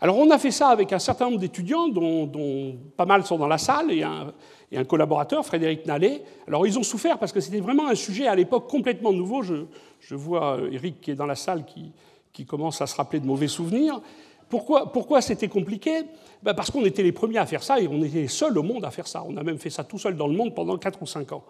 Alors, 0.00 0.18
on 0.18 0.30
a 0.30 0.38
fait 0.38 0.50
ça 0.50 0.68
avec 0.68 0.92
un 0.92 0.98
certain 0.98 1.26
nombre 1.26 1.38
d'étudiants, 1.38 1.88
dont, 1.88 2.76
pas 2.96 3.06
mal 3.06 3.24
sont 3.24 3.38
dans 3.38 3.46
la 3.48 3.58
salle, 3.58 3.90
et 3.90 4.02
un, 4.02 4.84
collaborateur, 4.84 5.44
Frédéric 5.46 5.86
Nallet. 5.86 6.22
Alors 6.46 6.66
ils 6.66 6.78
ont 6.78 6.82
souffert 6.82 7.18
parce 7.18 7.32
que 7.32 7.40
c'était 7.40 7.60
vraiment 7.60 7.88
un 7.88 7.94
sujet 7.94 8.26
à 8.26 8.34
l'époque 8.34 8.68
complètement 8.68 9.12
nouveau. 9.12 9.42
Je, 9.42 10.14
vois 10.14 10.58
euh, 10.58 10.72
Eric 10.72 11.00
qui 11.00 11.12
est 11.12 11.14
dans 11.14 11.24
la 11.24 11.36
salle 11.36 11.64
qui, 11.64 12.44
commence 12.44 12.82
à 12.82 12.86
se 12.86 12.94
rappeler 12.96 13.20
de 13.20 13.26
mauvais 13.26 13.48
souvenirs. 13.48 14.02
Pourquoi 14.50 15.22
c'était 15.22 15.48
compliqué? 15.48 16.02
Ben 16.46 16.54
Parce 16.54 16.70
qu'on 16.70 16.84
était 16.84 17.02
les 17.02 17.10
premiers 17.10 17.38
à 17.38 17.46
faire 17.46 17.64
ça 17.64 17.80
et 17.80 17.88
on 17.88 18.00
était 18.04 18.20
les 18.20 18.28
seuls 18.28 18.56
au 18.56 18.62
monde 18.62 18.84
à 18.84 18.92
faire 18.92 19.08
ça. 19.08 19.24
On 19.28 19.36
a 19.36 19.42
même 19.42 19.58
fait 19.58 19.68
ça 19.68 19.82
tout 19.82 19.98
seul 19.98 20.16
dans 20.16 20.28
le 20.28 20.36
monde 20.36 20.54
pendant 20.54 20.78
4 20.78 21.02
ou 21.02 21.06
5 21.06 21.32
ans. 21.32 21.42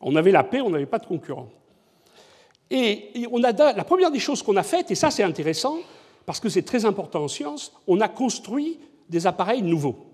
On 0.00 0.16
avait 0.16 0.32
la 0.32 0.42
paix, 0.42 0.60
on 0.60 0.70
n'avait 0.70 0.86
pas 0.86 0.98
de 0.98 1.06
concurrents. 1.06 1.48
Et, 2.68 3.12
la 3.14 3.84
première 3.84 4.10
des 4.10 4.18
choses 4.18 4.42
qu'on 4.42 4.56
a 4.56 4.64
faites, 4.64 4.90
et 4.90 4.96
ça 4.96 5.12
c'est 5.12 5.22
intéressant, 5.22 5.78
parce 6.26 6.40
que 6.40 6.48
c'est 6.48 6.62
très 6.62 6.84
important 6.84 7.22
en 7.22 7.28
science, 7.28 7.72
on 7.86 8.00
a 8.00 8.08
construit 8.08 8.80
des 9.08 9.28
appareils 9.28 9.62
nouveaux. 9.62 10.06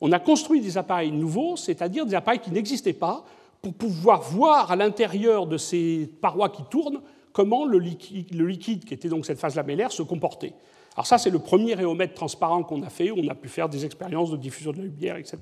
On 0.00 0.10
a 0.10 0.18
construit 0.18 0.60
des 0.60 0.76
appareils 0.76 1.12
nouveaux, 1.12 1.56
c'est-à-dire 1.56 2.04
des 2.04 2.16
appareils 2.16 2.40
qui 2.40 2.50
n'existaient 2.50 2.92
pas, 2.92 3.24
pour 3.62 3.74
pouvoir 3.74 4.22
voir 4.22 4.72
à 4.72 4.76
l'intérieur 4.76 5.46
de 5.46 5.56
ces 5.56 6.10
parois 6.20 6.48
qui 6.48 6.64
tournent 6.68 7.00
comment 7.32 7.64
le 7.64 7.78
liquide, 7.78 8.84
qui 8.84 8.94
était 8.94 9.08
donc 9.08 9.24
cette 9.24 9.38
phase 9.38 9.54
lamellaire, 9.54 9.92
se 9.92 10.02
comportait. 10.02 10.54
Alors 10.98 11.06
ça, 11.06 11.16
c'est 11.16 11.30
le 11.30 11.38
premier 11.38 11.74
réomètre 11.74 12.14
transparent 12.14 12.64
qu'on 12.64 12.82
a 12.82 12.90
fait, 12.90 13.12
où 13.12 13.18
on 13.18 13.28
a 13.28 13.34
pu 13.36 13.48
faire 13.48 13.68
des 13.68 13.84
expériences 13.84 14.32
de 14.32 14.36
diffusion 14.36 14.72
de 14.72 14.78
la 14.78 14.82
lumière, 14.82 15.16
etc. 15.16 15.38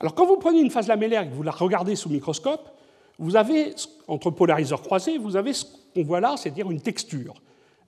Alors 0.00 0.14
quand 0.14 0.26
vous 0.26 0.36
prenez 0.36 0.60
une 0.60 0.70
phase 0.70 0.86
lamellaire 0.86 1.22
et 1.22 1.28
que 1.30 1.32
vous 1.32 1.42
la 1.42 1.50
regardez 1.50 1.96
sous 1.96 2.10
microscope, 2.10 2.70
vous 3.18 3.36
avez, 3.36 3.74
entre 4.06 4.30
polariseurs 4.30 4.82
croisés, 4.82 5.16
vous 5.16 5.36
avez 5.36 5.54
ce 5.54 5.64
qu'on 5.94 6.02
voit 6.02 6.20
là, 6.20 6.36
c'est-à-dire 6.36 6.70
une 6.70 6.82
texture. 6.82 7.40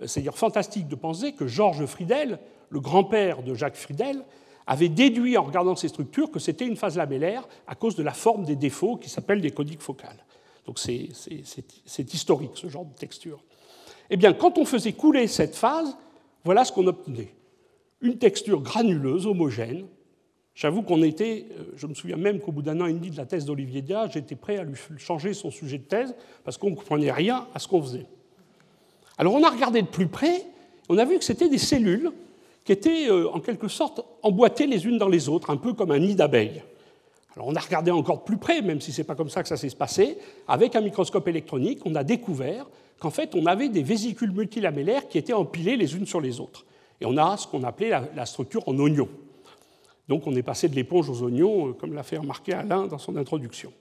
C'est-à-dire 0.02 0.34
fantastique 0.34 0.88
de 0.88 0.94
penser 0.94 1.32
que 1.32 1.46
Georges 1.46 1.84
Friedel, 1.84 2.38
le 2.70 2.80
grand-père 2.80 3.42
de 3.42 3.52
Jacques 3.52 3.76
Friedel, 3.76 4.24
avait 4.66 4.88
déduit 4.88 5.36
en 5.36 5.42
regardant 5.42 5.76
ces 5.76 5.88
structures 5.88 6.30
que 6.30 6.38
c'était 6.38 6.66
une 6.66 6.76
phase 6.76 6.96
lamellaire 6.96 7.46
à 7.66 7.74
cause 7.74 7.96
de 7.96 8.02
la 8.02 8.14
forme 8.14 8.46
des 8.46 8.56
défauts 8.56 8.96
qui 8.96 9.10
s'appellent 9.10 9.42
des 9.42 9.50
codiques 9.50 9.82
focales. 9.82 10.24
Donc 10.64 10.78
c'est 10.78 11.10
historique, 12.14 12.52
ce 12.54 12.70
genre 12.70 12.86
de 12.86 12.94
texture. 12.94 13.40
Eh 14.08 14.16
bien, 14.16 14.32
quand 14.32 14.56
on 14.56 14.64
faisait 14.64 14.94
couler 14.94 15.26
cette 15.26 15.54
phase, 15.54 15.98
voilà 16.45 16.64
ce 16.64 16.72
qu'on 16.72 16.86
obtenait. 16.86 17.34
Une 18.01 18.18
texture 18.18 18.61
granuleuse, 18.61 19.26
homogène. 19.26 19.86
J'avoue 20.55 20.82
qu'on 20.82 21.03
était, 21.03 21.47
euh, 21.59 21.64
je 21.76 21.86
me 21.86 21.95
souviens 21.95 22.16
même 22.16 22.40
qu'au 22.40 22.53
bout 22.53 22.62
d'un 22.62 22.80
an 22.80 22.86
et 22.86 22.93
demi 22.93 23.11
de 23.11 23.16
la 23.16 23.24
thèse 23.24 23.45
d'Olivier 23.45 23.80
Diaz, 23.80 24.11
j'étais 24.12 24.34
prêt 24.34 24.59
à 24.59 24.64
lui 24.64 24.76
changer 24.99 25.32
son 25.32 25.51
sujet 25.51 25.78
de 25.78 25.84
thèse 25.84 26.14
parce 26.45 26.59
qu'on 26.59 26.70
ne 26.70 26.74
comprenait 26.74 27.12
rien 27.12 27.47
à 27.55 27.59
ce 27.59 27.68
qu'on 27.68 27.82
faisait. 27.82 28.07
Alors 29.16 29.34
on 29.34 29.43
a 29.43 29.49
regardé 29.49 29.80
de 29.80 29.86
plus 29.86 30.09
près, 30.09 30.45
on 30.88 30.99
a 30.99 31.05
vu 31.05 31.18
que 31.18 31.24
c'était 31.24 31.49
des 31.49 31.59
cellules 31.59 32.12
qui 32.64 32.72
étaient 32.72 33.09
euh, 33.09 33.30
en 33.30 33.40
quelque 33.40 33.68
sorte 33.68 34.05
emboîtées 34.22 34.66
les 34.66 34.84
unes 34.84 34.99
dans 34.99 35.09
les 35.09 35.28
autres, 35.28 35.51
un 35.51 35.57
peu 35.57 35.72
comme 35.72 35.90
un 35.90 35.99
nid 35.99 36.14
d'abeilles. 36.14 36.62
Alors 37.34 37.49
on 37.49 37.55
a 37.55 37.61
regardé 37.61 37.90
encore 37.90 38.24
plus 38.24 38.36
près, 38.36 38.61
même 38.61 38.80
si 38.80 38.93
ce 38.93 39.01
n'est 39.01 39.07
pas 39.07 39.14
comme 39.14 39.30
ça 39.30 39.43
que 39.43 39.49
ça 39.49 39.57
s'est 39.57 39.70
passé, 39.70 40.18
avec 40.47 40.76
un 40.76 40.82
microscope 40.82 41.26
électronique, 41.28 41.80
on 41.86 41.95
a 41.95 42.05
découvert 42.05 42.66
qu'en 43.03 43.11
fait 43.11 43.34
on 43.34 43.46
avait 43.46 43.68
des 43.68 43.82
vésicules 43.82 44.30
multilamellaires 44.30 45.09
qui 45.09 45.18
étaient 45.18 45.32
empilées 45.32 45.76
les 45.76 45.96
unes 45.96 46.07
sur 46.07 46.20
les 46.20 46.38
autres. 46.38 46.64
Et 47.00 47.05
on 47.05 47.16
a 47.16 47.36
ce 47.36 47.48
qu'on 47.48 47.64
appelait 47.64 47.90
la, 47.90 48.26
structure 48.26 48.62
en 48.68 48.78
oignon. 48.78 49.09
Donc 50.07 50.28
on 50.28 50.36
est 50.36 50.42
passé 50.44 50.68
de 50.68 50.76
l'éponge 50.76 51.11
aux 51.11 51.22
oignons, 51.22 51.70
euh, 51.70 51.72
comme 51.72 51.94
l'a 51.94 52.05
fait 52.05 52.16
remarquer 52.16 52.53
Alain 52.53 52.86
dans 52.86 52.98
son 52.98 53.16
introduction. 53.16 53.72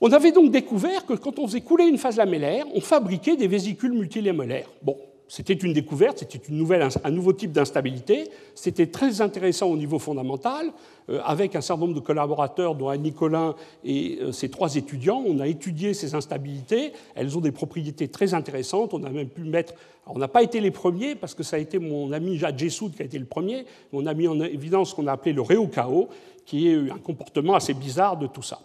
On 0.00 0.10
avait 0.10 0.32
donc 0.32 0.50
découvert 0.50 1.04
que 1.04 1.12
quand 1.12 1.38
on 1.38 1.46
faisait 1.46 1.60
couler 1.60 1.84
une 1.84 1.98
phase 1.98 2.16
lamellaire, 2.16 2.64
on 2.74 2.80
fabriquait 2.80 3.36
des 3.36 3.46
vésicules 3.46 3.92
multilamellaires. 3.92 4.70
Bon, 4.80 4.96
c'était 5.28 5.54
une 5.54 5.72
découverte, 5.72 6.18
c'était 6.18 6.38
une 6.48 6.56
nouvelle, 6.58 6.86
un 7.04 7.10
nouveau 7.10 7.32
type 7.32 7.52
d'instabilité. 7.52 8.28
C'était 8.54 8.88
très 8.88 9.22
intéressant 9.22 9.68
au 9.68 9.76
niveau 9.76 9.98
fondamental. 9.98 10.72
Euh, 11.08 11.20
avec 11.24 11.56
un 11.56 11.60
certain 11.60 11.80
nombre 11.80 11.94
de 11.94 12.00
collaborateurs, 12.00 12.74
dont 12.74 12.88
Annie 12.88 13.12
Collin 13.12 13.54
et 13.84 14.18
euh, 14.20 14.32
ses 14.32 14.50
trois 14.50 14.76
étudiants, 14.76 15.22
on 15.26 15.40
a 15.40 15.48
étudié 15.48 15.94
ces 15.94 16.14
instabilités. 16.14 16.92
Elles 17.14 17.36
ont 17.36 17.40
des 17.40 17.50
propriétés 17.50 18.08
très 18.08 18.34
intéressantes. 18.34 18.94
On 18.94 19.02
a 19.04 19.10
même 19.10 19.28
pu 19.28 19.42
mettre. 19.42 19.74
on 20.06 20.18
n'a 20.18 20.28
pas 20.28 20.42
été 20.42 20.60
les 20.60 20.70
premiers, 20.70 21.14
parce 21.14 21.34
que 21.34 21.42
ça 21.42 21.56
a 21.56 21.58
été 21.58 21.78
mon 21.78 22.12
ami 22.12 22.36
Jacques 22.36 22.58
Jessoud 22.58 22.94
qui 22.94 23.02
a 23.02 23.04
été 23.04 23.18
le 23.18 23.24
premier. 23.24 23.64
On 23.92 24.06
a 24.06 24.14
mis 24.14 24.28
en 24.28 24.38
évidence 24.40 24.90
ce 24.90 24.94
qu'on 24.94 25.06
a 25.06 25.12
appelé 25.12 25.32
le 25.32 25.42
réocao, 25.42 26.08
qui 26.44 26.68
est 26.68 26.90
un 26.90 26.98
comportement 26.98 27.54
assez 27.54 27.74
bizarre 27.74 28.16
de 28.16 28.26
tout 28.26 28.42
ça. 28.42 28.60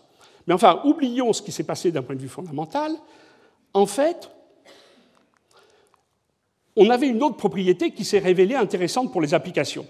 Mais 0.46 0.54
enfin, 0.54 0.82
oublions 0.86 1.34
ce 1.34 1.42
qui 1.42 1.52
s'est 1.52 1.64
passé 1.64 1.92
d'un 1.92 2.02
point 2.02 2.16
de 2.16 2.22
vue 2.22 2.28
fondamental. 2.28 2.92
En 3.74 3.86
fait, 3.86 4.30
on 6.78 6.90
avait 6.92 7.08
une 7.08 7.24
autre 7.24 7.36
propriété 7.36 7.92
qui 7.92 8.06
s'est 8.06 8.20
révélée 8.20 8.56
intéressante 8.56 9.12
pour 9.12 9.20
les 9.20 9.34
applications. 9.34 9.88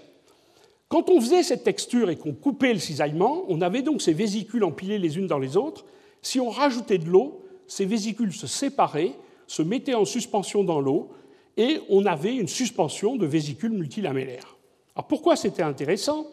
Quand 0.88 1.10
on 1.10 1.20
faisait 1.20 1.42
cette 1.42 1.62
texture 1.62 2.08
et 2.08 2.16
qu'on 2.16 2.32
coupait 2.32 2.72
le 2.72 2.78
cisaillement, 2.78 3.44
on 3.48 3.60
avait 3.60 3.82
donc 3.82 4.00
ces 4.00 4.14
vésicules 4.14 4.64
empilées 4.64 4.98
les 4.98 5.18
unes 5.18 5.26
dans 5.26 5.38
les 5.38 5.58
autres. 5.58 5.84
Si 6.22 6.40
on 6.40 6.48
rajoutait 6.48 6.96
de 6.96 7.04
l'eau, 7.04 7.44
ces 7.66 7.84
vésicules 7.84 8.32
se 8.32 8.46
séparaient, 8.46 9.12
se 9.46 9.60
mettaient 9.60 9.94
en 9.94 10.06
suspension 10.06 10.64
dans 10.64 10.80
l'eau, 10.80 11.10
et 11.58 11.80
on 11.90 12.06
avait 12.06 12.34
une 12.34 12.48
suspension 12.48 13.16
de 13.16 13.26
vésicules 13.26 13.72
multilamellaires. 13.72 14.56
Alors 14.94 15.06
pourquoi 15.08 15.36
c'était 15.36 15.62
intéressant 15.62 16.26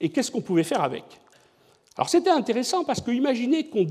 et 0.00 0.08
qu'est-ce 0.08 0.32
qu'on 0.32 0.40
pouvait 0.40 0.64
faire 0.64 0.82
avec? 0.82 1.04
Alors 1.96 2.08
c'était 2.08 2.30
intéressant 2.30 2.82
parce 2.82 3.00
que 3.00 3.12
imaginez 3.12 3.68
qu'on 3.68 3.86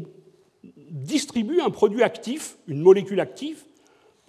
distribue 0.92 1.62
un 1.62 1.70
produit 1.70 2.04
actif, 2.04 2.58
une 2.68 2.82
molécule 2.82 3.20
active, 3.20 3.64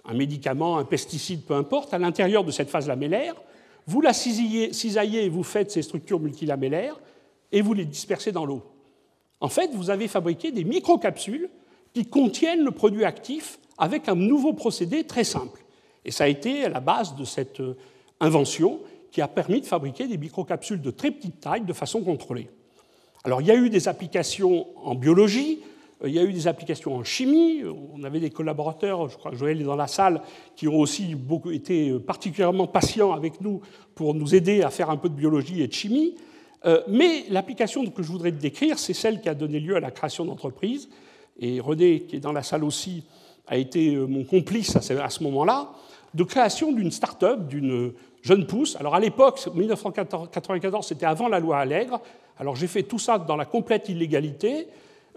un 0.05 0.13
médicament, 0.13 0.77
un 0.77 0.85
pesticide, 0.85 1.43
peu 1.43 1.53
importe, 1.53 1.93
à 1.93 1.97
l'intérieur 1.97 2.43
de 2.43 2.51
cette 2.51 2.69
phase 2.69 2.87
lamellaire, 2.87 3.35
vous 3.87 4.01
la 4.01 4.13
cisaillez 4.13 5.25
et 5.25 5.29
vous 5.29 5.43
faites 5.43 5.71
ces 5.71 5.81
structures 5.81 6.19
multilamellaires 6.19 6.99
et 7.51 7.61
vous 7.61 7.73
les 7.73 7.85
dispersez 7.85 8.31
dans 8.31 8.45
l'eau. 8.45 8.63
En 9.41 9.49
fait, 9.49 9.71
vous 9.73 9.89
avez 9.89 10.07
fabriqué 10.07 10.51
des 10.51 10.63
microcapsules 10.63 11.49
qui 11.93 12.05
contiennent 12.05 12.63
le 12.63 12.71
produit 12.71 13.05
actif 13.05 13.59
avec 13.77 14.09
un 14.09 14.15
nouveau 14.15 14.53
procédé 14.53 15.05
très 15.05 15.23
simple. 15.23 15.63
Et 16.05 16.11
ça 16.11 16.25
a 16.25 16.27
été 16.27 16.65
à 16.65 16.69
la 16.69 16.79
base 16.79 17.15
de 17.15 17.25
cette 17.25 17.59
euh, 17.59 17.77
invention 18.19 18.79
qui 19.11 19.21
a 19.21 19.27
permis 19.27 19.61
de 19.61 19.65
fabriquer 19.65 20.07
des 20.07 20.17
microcapsules 20.17 20.81
de 20.81 20.91
très 20.91 21.11
petite 21.11 21.39
taille 21.39 21.65
de 21.65 21.73
façon 21.73 22.01
contrôlée. 22.01 22.49
Alors 23.23 23.41
il 23.41 23.47
y 23.47 23.51
a 23.51 23.55
eu 23.55 23.69
des 23.69 23.87
applications 23.87 24.67
en 24.87 24.95
biologie, 24.95 25.59
il 26.05 26.13
y 26.13 26.19
a 26.19 26.23
eu 26.23 26.31
des 26.31 26.47
applications 26.47 26.95
en 26.95 27.03
chimie. 27.03 27.61
On 27.93 28.03
avait 28.03 28.19
des 28.19 28.29
collaborateurs, 28.29 29.09
je 29.09 29.17
crois 29.17 29.31
que 29.31 29.37
Joël 29.37 29.59
est 29.59 29.65
dans 29.65 29.75
la 29.75 29.87
salle, 29.87 30.21
qui 30.55 30.67
ont 30.67 30.79
aussi 30.79 31.15
été 31.51 31.99
particulièrement 31.99 32.67
patients 32.67 33.11
avec 33.11 33.41
nous 33.41 33.61
pour 33.95 34.13
nous 34.13 34.33
aider 34.33 34.61
à 34.61 34.69
faire 34.69 34.89
un 34.89 34.97
peu 34.97 35.09
de 35.09 35.15
biologie 35.15 35.61
et 35.61 35.67
de 35.67 35.73
chimie. 35.73 36.15
Euh, 36.65 36.81
mais 36.87 37.25
l'application 37.29 37.85
que 37.85 38.03
je 38.03 38.11
voudrais 38.11 38.31
décrire, 38.31 38.79
c'est 38.79 38.93
celle 38.93 39.21
qui 39.21 39.29
a 39.29 39.33
donné 39.33 39.59
lieu 39.59 39.75
à 39.75 39.79
la 39.79 39.91
création 39.91 40.25
d'entreprises. 40.25 40.89
Et 41.39 41.59
René, 41.59 42.01
qui 42.01 42.17
est 42.17 42.19
dans 42.19 42.33
la 42.33 42.43
salle 42.43 42.63
aussi, 42.63 43.03
a 43.47 43.57
été 43.57 43.95
euh, 43.95 44.05
mon 44.05 44.23
complice 44.23 44.75
à 44.75 45.09
ce 45.09 45.23
moment-là, 45.23 45.71
de 46.13 46.23
création 46.23 46.71
d'une 46.71 46.91
start-up, 46.91 47.47
d'une 47.47 47.93
jeune 48.21 48.45
pousse. 48.45 48.75
Alors 48.75 48.95
à 48.95 48.99
l'époque, 48.99 49.39
1994, 49.53 50.85
c'était 50.85 51.05
avant 51.05 51.27
la 51.27 51.39
loi 51.39 51.59
Allègre. 51.59 52.01
Alors 52.37 52.55
j'ai 52.55 52.67
fait 52.67 52.83
tout 52.83 52.99
ça 52.99 53.17
dans 53.17 53.35
la 53.35 53.45
complète 53.45 53.89
illégalité. 53.89 54.67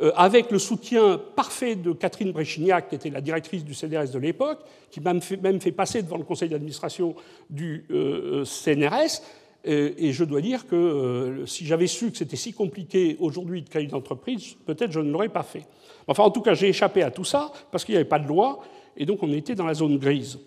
Euh, 0.01 0.11
avec 0.17 0.51
le 0.51 0.59
soutien 0.59 1.21
parfait 1.37 1.77
de 1.77 1.93
Catherine 1.93 2.33
Bréchignac, 2.33 2.89
qui 2.89 2.95
était 2.95 3.11
la 3.11 3.21
directrice 3.21 3.63
du 3.65 3.75
CNRS 3.75 4.11
de 4.13 4.19
l'époque, 4.19 4.61
qui 4.91 5.01
m'a 5.01 5.13
même 5.13 5.61
fait 5.61 5.73
passer 5.73 6.03
devant 6.03 6.17
le 6.17 6.25
conseil 6.25 6.49
d'administration 6.49 7.15
du 7.51 7.85
euh, 7.91 8.43
euh, 8.43 8.45
CNRS. 8.45 9.23
Et 9.65 10.11
je 10.11 10.25
dois 10.25 10.41
dire 10.41 10.67
que 10.67 11.45
si 11.47 11.65
j'avais 11.65 11.87
su 11.87 12.11
que 12.11 12.17
c'était 12.17 12.35
si 12.35 12.53
compliqué 12.53 13.17
aujourd'hui 13.21 13.63
de 13.63 13.69
créer 13.69 13.85
une 13.85 13.95
entreprise, 13.95 14.57
peut-être 14.67 14.91
je 14.91 14.99
ne 14.99 15.13
l'aurais 15.13 15.29
pas 15.29 15.45
fait. 15.45 15.63
Enfin, 16.09 16.25
en 16.25 16.33
tout 16.33 16.41
cas, 16.41 16.55
j'ai 16.55 16.69
échappé 16.69 17.05
à 17.05 17.13
tout 17.13 17.23
ça 17.23 17.53
parce 17.71 17.85
qu'il 17.85 17.93
n'y 17.93 18.01
avait 18.01 18.09
pas 18.09 18.19
de 18.19 18.27
loi 18.27 18.59
et 18.97 19.07
donc 19.07 19.23
on 19.23 19.33
était 19.33 19.55
dans 19.55 19.65
la 19.65 19.75
zone 19.75 19.99
grise. 19.99 20.41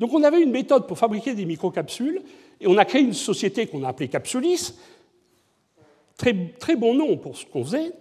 Donc 0.00 0.14
on 0.14 0.22
avait 0.22 0.40
une 0.40 0.52
méthode 0.52 0.86
pour 0.86 0.96
fabriquer 0.96 1.34
des 1.34 1.44
microcapsules 1.44 2.22
et 2.62 2.66
on 2.66 2.78
a 2.78 2.86
créé 2.86 3.02
une 3.02 3.12
société 3.12 3.66
qu'on 3.66 3.84
a 3.84 3.88
appelée 3.88 4.08
Capsulis, 4.08 4.72
très, 6.16 6.34
très 6.58 6.74
bon 6.74 6.94
nom 6.94 7.18
pour 7.18 7.36
ce 7.36 7.44
qu'on 7.44 7.64
faisait, 7.66 7.92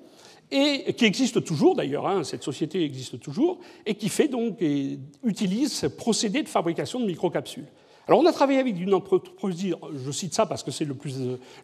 et 0.52 0.94
qui 0.94 1.06
existe 1.06 1.44
toujours 1.44 1.76
d'ailleurs, 1.76 2.08
hein, 2.08 2.24
cette 2.24 2.44
société 2.44 2.84
existe 2.84 3.20
toujours, 3.20 3.60
et 3.86 3.96
qui 3.96 4.10
fait 4.10 4.28
donc 4.28 4.62
et 4.62 5.00
utilise 5.24 5.72
ce 5.72 5.88
procédé 5.88 6.44
de 6.44 6.50
fabrication 6.50 7.00
de 7.00 7.06
microcapsules. 7.06 7.68
Alors 8.08 8.20
on 8.20 8.26
a 8.26 8.34
travaillé 8.34 8.60
avec 8.60 8.80
une 8.80 8.94
entreprise, 8.94 9.76
je 9.94 10.12
cite 10.12 10.34
ça 10.34 10.46
parce 10.46 10.64
que 10.64 10.72
c'est 10.72 10.86
le 10.86 10.96
plus, 10.96 11.16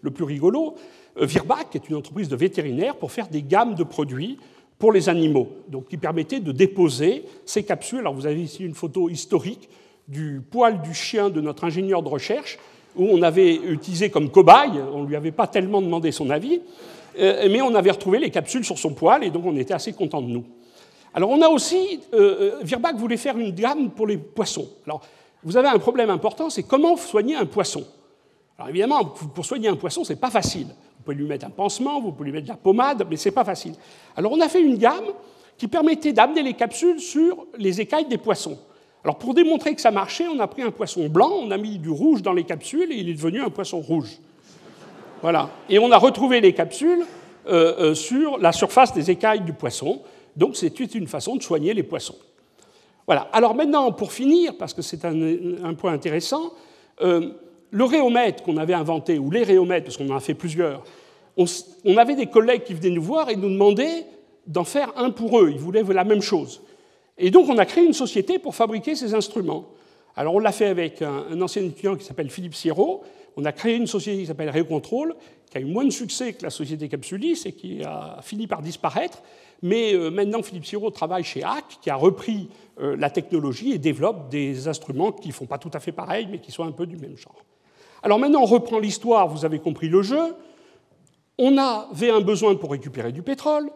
le 0.01 0.11
plus 0.11 0.23
rigolo, 0.23 0.75
euh, 1.19 1.25
Virbac, 1.25 1.71
qui 1.71 1.77
est 1.77 1.89
une 1.89 1.95
entreprise 1.95 2.29
de 2.29 2.35
vétérinaires 2.35 2.95
pour 2.95 3.11
faire 3.11 3.27
des 3.27 3.43
gammes 3.43 3.75
de 3.75 3.83
produits 3.83 4.38
pour 4.79 4.93
les 4.93 5.09
animaux, 5.09 5.49
donc 5.67 5.89
qui 5.89 5.97
permettait 5.97 6.39
de 6.39 6.51
déposer 6.51 7.25
ces 7.45 7.63
capsules. 7.63 7.99
Alors 7.99 8.13
vous 8.13 8.27
avez 8.27 8.41
ici 8.41 8.63
une 8.63 8.75
photo 8.75 9.09
historique 9.09 9.67
du 10.07 10.41
poil 10.49 10.81
du 10.81 10.93
chien 10.93 11.29
de 11.29 11.41
notre 11.41 11.63
ingénieur 11.63 12.03
de 12.03 12.07
recherche, 12.07 12.59
où 12.95 13.05
on 13.11 13.21
avait 13.23 13.55
utilisé 13.55 14.09
comme 14.09 14.29
cobaye, 14.29 14.71
on 14.93 15.03
ne 15.03 15.07
lui 15.07 15.15
avait 15.15 15.31
pas 15.31 15.47
tellement 15.47 15.81
demandé 15.81 16.11
son 16.11 16.29
avis, 16.29 16.61
euh, 17.20 17.47
mais 17.49 17.61
on 17.61 17.74
avait 17.76 17.91
retrouvé 17.91 18.20
les 18.20 18.30
capsules 18.30 18.65
sur 18.65 18.78
son 18.78 18.93
poil 18.93 19.24
et 19.24 19.30
donc 19.30 19.45
on 19.45 19.55
était 19.55 19.74
assez 19.74 19.93
content 19.93 20.22
de 20.22 20.28
nous. 20.28 20.45
Alors 21.13 21.30
on 21.30 21.41
a 21.41 21.47
aussi, 21.47 21.99
euh, 22.13 22.57
euh, 22.57 22.59
Virbac 22.61 22.95
voulait 22.95 23.18
faire 23.18 23.38
une 23.38 23.51
gamme 23.51 23.91
pour 23.91 24.07
les 24.07 24.18
poissons. 24.18 24.68
Alors 24.86 25.01
vous 25.43 25.57
avez 25.57 25.68
un 25.68 25.80
problème 25.80 26.09
important, 26.09 26.49
c'est 26.49 26.63
comment 26.63 26.97
soigner 26.97 27.36
un 27.36 27.45
poisson. 27.45 27.84
Alors 28.57 28.70
évidemment, 28.70 29.05
pour 29.05 29.45
soigner 29.45 29.70
un 29.70 29.76
poisson, 29.76 30.03
c'est 30.03 30.20
pas 30.20 30.30
facile. 30.30 30.68
Vous 30.68 31.03
pouvez 31.03 31.15
lui 31.15 31.26
mettre 31.26 31.45
un 31.45 31.51
pansement, 31.51 32.01
vous 32.01 32.11
pouvez 32.11 32.26
lui 32.26 32.34
mettre 32.34 32.47
de 32.47 32.51
la 32.51 32.57
pommade, 32.57 33.05
mais 33.09 33.18
c'est 33.18 33.32
pas 33.32 33.45
facile. 33.45 33.74
Alors 34.15 34.32
on 34.32 34.41
a 34.41 34.49
fait 34.49 34.61
une 34.61 34.78
gamme 34.78 35.05
qui 35.57 35.68
permettait 35.68 36.13
d'amener 36.13 36.43
les 36.43 36.53
capsules 36.53 36.99
sur 36.99 37.47
les 37.57 37.82
écailles 37.82 38.07
des 38.07 38.18
poissons. 38.18 38.57
Alors 39.03 39.18
pour 39.18 39.34
démontrer 39.34 39.74
que 39.74 39.82
ça 39.82 39.91
marchait, 39.91 40.28
on 40.28 40.39
a 40.39 40.47
pris 40.47 40.63
un 40.63 40.72
poisson 40.72 41.07
blanc, 41.07 41.32
on 41.32 41.51
a 41.51 41.57
mis 41.57 41.80
du 41.80 41.89
rouge 41.89 42.22
dans 42.22 42.34
les 42.34 42.43
capsules 42.43 42.91
et 42.91 42.95
il 42.95 43.09
est 43.09 43.13
devenu 43.13 43.41
un 43.41 43.49
poisson 43.49 43.80
rouge. 43.80 44.20
Voilà. 45.22 45.49
Et 45.70 45.80
on 45.80 45.91
a 45.91 45.97
retrouvé 45.97 46.41
les 46.41 46.53
capsules 46.53 47.05
euh, 47.47 47.76
euh, 47.80 47.93
sur 47.93 48.38
la 48.38 48.51
surface 48.51 48.93
des 48.93 49.09
écailles 49.09 49.41
du 49.41 49.53
poisson. 49.53 50.01
Donc 50.36 50.55
c'est 50.55 50.80
une 50.80 51.07
façon 51.07 51.36
de 51.36 51.41
soigner 51.41 51.74
les 51.74 51.84
poissons. 51.84 52.18
Voilà. 53.05 53.30
Alors 53.32 53.55
maintenant, 53.55 53.91
pour 53.91 54.11
finir, 54.11 54.53
parce 54.57 54.74
que 54.74 54.82
c'est 54.82 55.05
un, 55.05 55.74
point 55.74 55.93
intéressant, 55.93 56.51
euh, 57.01 57.32
le 57.72 57.84
réomètre 57.86 58.43
qu'on 58.43 58.57
avait 58.57 58.74
inventé, 58.74 59.18
ou 59.18 59.32
les 59.32 59.43
réomètres, 59.43 59.86
parce 59.86 59.97
qu'on 59.97 60.09
en 60.09 60.18
a 60.18 60.20
fait 60.20 60.34
plusieurs, 60.34 60.84
on, 61.38 61.45
on, 61.86 61.97
avait 61.97 62.15
des 62.15 62.28
collègues 62.28 62.63
qui 62.63 62.74
venaient 62.74 62.95
nous 62.95 63.01
voir 63.01 63.30
et 63.30 63.36
nous 63.36 63.49
demandaient 63.49 64.05
d'en 64.45 64.63
faire 64.63 64.91
un 64.97 65.11
pour 65.11 65.39
eux. 65.39 65.49
Ils 65.49 65.59
voulaient 65.59 65.84
la 65.84 66.03
même 66.03 66.22
chose. 66.22 66.61
Et 67.18 67.32
donc 67.32 67.49
on 67.49 67.57
a 67.57 67.65
créé 67.65 67.86
une 67.86 67.93
société 67.93 68.39
pour 68.39 68.55
fabriquer 68.55 68.95
ces 68.95 69.13
instruments. 69.13 69.65
Alors 70.18 70.34
on 70.34 70.39
l'a 70.39 70.51
fait 70.51 70.65
avec 70.65 71.03
un, 71.03 71.39
ancien 71.39 71.63
étudiant 71.63 71.95
qui 71.95 72.03
s'appelle 72.03 72.32
Philippe 72.32 72.55
Sierrault, 72.55 73.03
on 73.38 73.45
a 73.45 73.51
créé 73.51 73.76
une 73.76 73.86
société 73.86 74.22
qui 74.22 74.26
s'appelle 74.26 74.49
Récontrôle, 74.49 75.15
qui 75.51 75.59
a 75.59 75.61
eu 75.61 75.65
moins 75.65 75.86
de 75.86 75.91
succès 75.91 76.34
que 76.34 76.43
la 76.43 76.49
société 76.49 76.89
Capsulis 76.89 77.43
et 77.45 77.51
qui 77.51 77.84
a 77.84 78.18
fini 78.24 78.47
par 78.47 78.63
disparaître. 78.63 79.22
Mais 79.61 79.93
euh, 79.93 80.09
maintenant, 80.09 80.41
Philippe 80.41 80.65
Siro 80.65 80.89
travaille 80.89 81.24
chez 81.24 81.43
HAC, 81.43 81.78
qui 81.82 81.91
a 81.91 81.95
repris 81.95 82.49
euh, 82.80 82.95
la 82.97 83.11
technologie 83.11 83.74
et 83.74 83.78
développe 83.78 84.30
des 84.30 84.68
instruments 84.68 85.11
qui 85.11 85.28
ne 85.28 85.34
font 85.34 85.45
pas 85.45 85.59
tout 85.59 85.70
à 85.74 85.80
fait 85.80 85.91
pareil, 85.91 86.28
mais 86.32 86.39
qui 86.39 86.51
sont 86.51 86.63
un 86.63 86.72
peu 86.72 86.88
du 86.88 86.97
même 86.97 87.15
genre. 87.15 87.45
Alors 88.01 88.18
maintenant, 88.18 88.41
on 88.41 88.45
reprend 88.45 88.80
l'histoire, 88.80 89.28
vous 89.28 89.45
avez 89.45 89.59
compris 89.59 89.88
le 89.88 90.01
jeu. 90.01 90.36
On 91.38 91.57
avait 91.59 92.09
un 92.09 92.22
besoin 92.22 92.55
pour 92.55 92.72
récupérer 92.72 93.11
du 93.11 93.22
pétrole. 93.22 93.70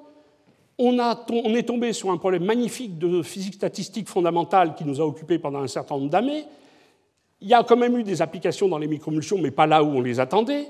On, 0.83 1.53
est 1.53 1.61
tombé 1.61 1.93
sur 1.93 2.09
un 2.09 2.17
problème 2.17 2.43
magnifique 2.43 2.97
de 2.97 3.21
physique 3.21 3.53
statistique 3.53 4.09
fondamentale 4.09 4.73
qui 4.73 4.83
nous 4.83 4.99
a 4.99 5.05
occupés 5.05 5.37
pendant 5.37 5.59
un 5.59 5.67
certain 5.67 5.95
nombre 5.95 6.09
d'années. 6.09 6.43
Il 7.39 7.47
y 7.47 7.53
a 7.53 7.63
quand 7.63 7.77
même 7.77 7.95
eu 7.99 8.03
des 8.03 8.23
applications 8.23 8.67
dans 8.67 8.79
les 8.79 8.87
micromulsions, 8.87 9.37
mais 9.37 9.51
pas 9.51 9.67
là 9.67 9.83
où 9.83 9.89
on 9.89 10.01
les 10.01 10.19
attendait. 10.19 10.67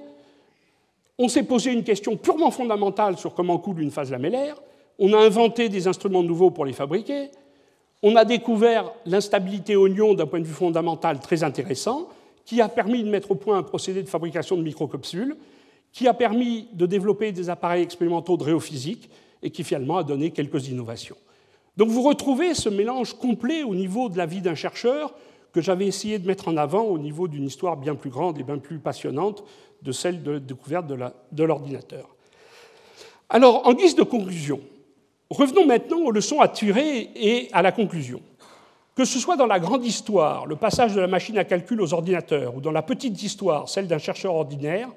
On 1.18 1.30
s'est 1.30 1.44
posé 1.44 1.72
une 1.72 1.86
question 1.86 2.18
purement 2.18 2.52
fondamentale 2.52 3.18
sur 3.18 3.34
comment 3.34 3.58
coule 3.58 3.82
une 3.82 3.90
phase 3.90 4.12
lamellaire. 4.12 4.58
On 5.00 5.14
a 5.14 5.18
inventé 5.18 5.70
des 5.70 5.88
instruments 5.88 6.24
nouveaux 6.24 6.52
pour 6.52 6.66
les 6.66 6.74
fabriquer. 6.74 7.30
On 8.04 8.18
a 8.18 8.26
découvert 8.26 8.92
l'instabilité 9.06 9.78
oignon 9.78 10.14
d'un 10.14 10.28
point 10.28 10.42
de 10.42 10.46
vue 10.46 10.54
fondamental 10.54 11.22
très 11.22 11.42
intéressant, 11.42 12.10
qui 12.44 12.60
a 12.60 12.68
permis 12.68 13.02
de 13.02 13.10
mettre 13.10 13.32
au 13.32 13.36
point 13.36 13.60
un 13.60 13.64
procédé 13.64 14.04
de 14.04 14.10
fabrication 14.10 14.58
de 14.58 14.62
microcapsules, 14.62 15.38
qui 15.94 16.10
a 16.10 16.14
permis 16.14 16.68
de 16.74 16.86
développer 16.86 17.32
des 17.32 17.50
appareils 17.50 17.84
expérimentaux 17.84 18.36
de 18.36 18.44
réophysique 18.44 19.10
et 19.44 19.50
qui 19.52 19.64
finalement 19.64 19.98
a 19.98 20.04
donné 20.04 20.32
quelques 20.32 20.68
innovations. 20.68 21.18
Donc 21.78 21.90
vous 21.90 22.02
retrouvez 22.02 22.54
ce 22.54 22.70
mélange 22.70 23.14
complet 23.14 23.64
au 23.64 23.76
niveau 23.76 24.10
de 24.10 24.18
la 24.18 24.26
vie 24.26 24.42
d'un 24.42 24.56
chercheur 24.56 25.14
que 25.54 25.62
j'avais 25.62 25.88
essayé 25.88 26.20
de 26.20 26.28
mettre 26.28 26.48
en 26.48 26.58
avant 26.58 26.84
au 26.84 26.98
niveau 26.98 27.28
d'une 27.28 27.46
histoire 27.46 27.78
bien 27.78 27.96
plus 27.96 28.10
grande 28.10 28.38
et 28.40 28.44
bien 28.44 28.58
plus 28.58 28.80
passionnante 28.80 29.44
de 29.82 29.92
celle 29.92 30.24
de 30.24 30.32
la 30.32 30.40
découverte 30.40 30.86
de 30.88 31.44
l'ordinateur. 31.44 32.16
Alors, 33.30 33.66
en 33.68 33.74
guise 33.74 33.96
de 33.96 34.04
conclusion, 34.04 34.60
revenons 35.30 35.66
maintenant 35.66 36.00
aux 36.00 36.12
leçons 36.12 36.42
à 36.42 36.48
tirer 36.48 37.10
et 37.16 37.50
à 37.54 37.62
la 37.62 37.72
conclusion. 37.72 38.22
Que 38.96 39.06
ce 39.06 39.20
soit 39.20 39.38
dans 39.38 39.48
la 39.48 39.60
grande 39.60 39.86
histoire, 39.86 40.46
le 40.46 40.58
passage 40.58 40.94
de 40.94 41.00
la 41.00 41.08
machine 41.08 41.38
à 41.38 41.46
calcul 41.46 41.82
aux 41.82 41.94
ordinateurs, 41.94 42.56
ou 42.56 42.62
dans 42.62 42.72
la 42.72 42.82
petite 42.82 43.24
histoire, 43.24 43.70
celle 43.70 43.88
d'un 43.88 43.98
chercheur 43.98 44.36
ordinaire, 44.36 44.90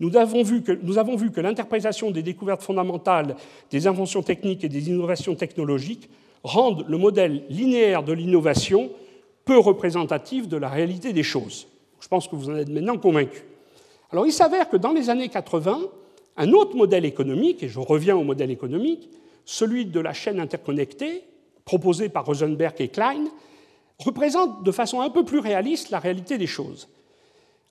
nous 0.00 0.16
avons 0.16 0.42
vu 0.42 0.62
que, 0.62 1.40
l'interprétation 1.40 2.10
des 2.10 2.22
découvertes 2.22 2.62
fondamentales, 2.62 3.36
des 3.70 3.86
inventions 3.86 4.22
techniques 4.22 4.64
et 4.64 4.68
des 4.68 4.88
innovations 4.88 5.34
technologiques 5.34 6.10
rendent 6.42 6.84
le 6.88 6.98
modèle 6.98 7.44
linéaire 7.48 8.02
de 8.02 8.12
l'innovation 8.12 8.90
peu 9.44 9.58
représentatif 9.58 10.48
de 10.48 10.56
la 10.56 10.68
réalité 10.68 11.12
des 11.12 11.22
choses. 11.22 11.66
Je 12.00 12.08
pense 12.08 12.28
que 12.28 12.36
vous 12.36 12.50
en 12.50 12.56
êtes 12.56 12.68
maintenant 12.68 12.98
convaincus. 12.98 13.42
Alors 14.10 14.26
il 14.26 14.32
s'avère 14.32 14.68
que 14.68 14.76
dans 14.76 14.92
les 14.92 15.08
années 15.08 15.28
80, 15.28 15.80
un 16.36 16.52
autre 16.52 16.76
modèle 16.76 17.04
économique, 17.04 17.62
et 17.62 17.68
je 17.68 17.80
reviens 17.80 18.16
au 18.16 18.24
modèle 18.24 18.50
économique, 18.50 19.08
celui 19.44 19.86
de 19.86 20.00
la 20.00 20.12
chaîne 20.12 20.40
interconnectée, 20.40 21.22
proposé 21.64 22.08
par 22.08 22.26
Rosenberg 22.26 22.74
et 22.80 22.88
Klein, 22.88 23.24
représente 23.98 24.62
de 24.62 24.72
façon 24.72 25.00
un 25.00 25.10
peu 25.10 25.24
plus 25.24 25.38
réaliste 25.38 25.90
la 25.90 25.98
réalité 25.98 26.36
des 26.36 26.46
choses. 26.46 26.88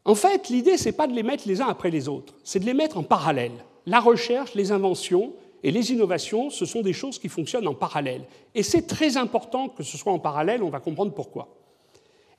En 0.05 0.13
fait, 0.13 0.49
l'idée, 0.49 0.77
ce 0.77 0.85
n'est 0.85 0.91
pas 0.91 1.07
de 1.07 1.13
les 1.13 1.23
mettre 1.23 1.47
les 1.47 1.61
uns 1.61 1.67
après 1.67 1.89
les 1.89 2.07
autres, 2.07 2.35
c'est 2.43 2.59
de 2.59 2.65
les 2.65 2.75
mettre 2.75 2.97
en 2.97 3.03
parallèle. 3.03 3.65
La 3.87 3.99
recherche, 3.99 4.53
les 4.53 4.71
inventions 4.71 5.33
et 5.63 5.71
les 5.71 5.91
innovations, 5.91 6.51
ce 6.51 6.65
sont 6.65 6.81
des 6.81 6.93
choses 6.93 7.17
qui 7.17 7.27
fonctionnent 7.27 7.67
en 7.67 7.73
parallèle. 7.73 8.23
Et 8.53 8.61
c'est 8.61 8.83
très 8.83 9.17
important 9.17 9.67
que 9.67 9.81
ce 9.81 9.97
soit 9.97 10.13
en 10.13 10.19
parallèle, 10.19 10.61
on 10.61 10.69
va 10.69 10.79
comprendre 10.79 11.11
pourquoi. 11.11 11.49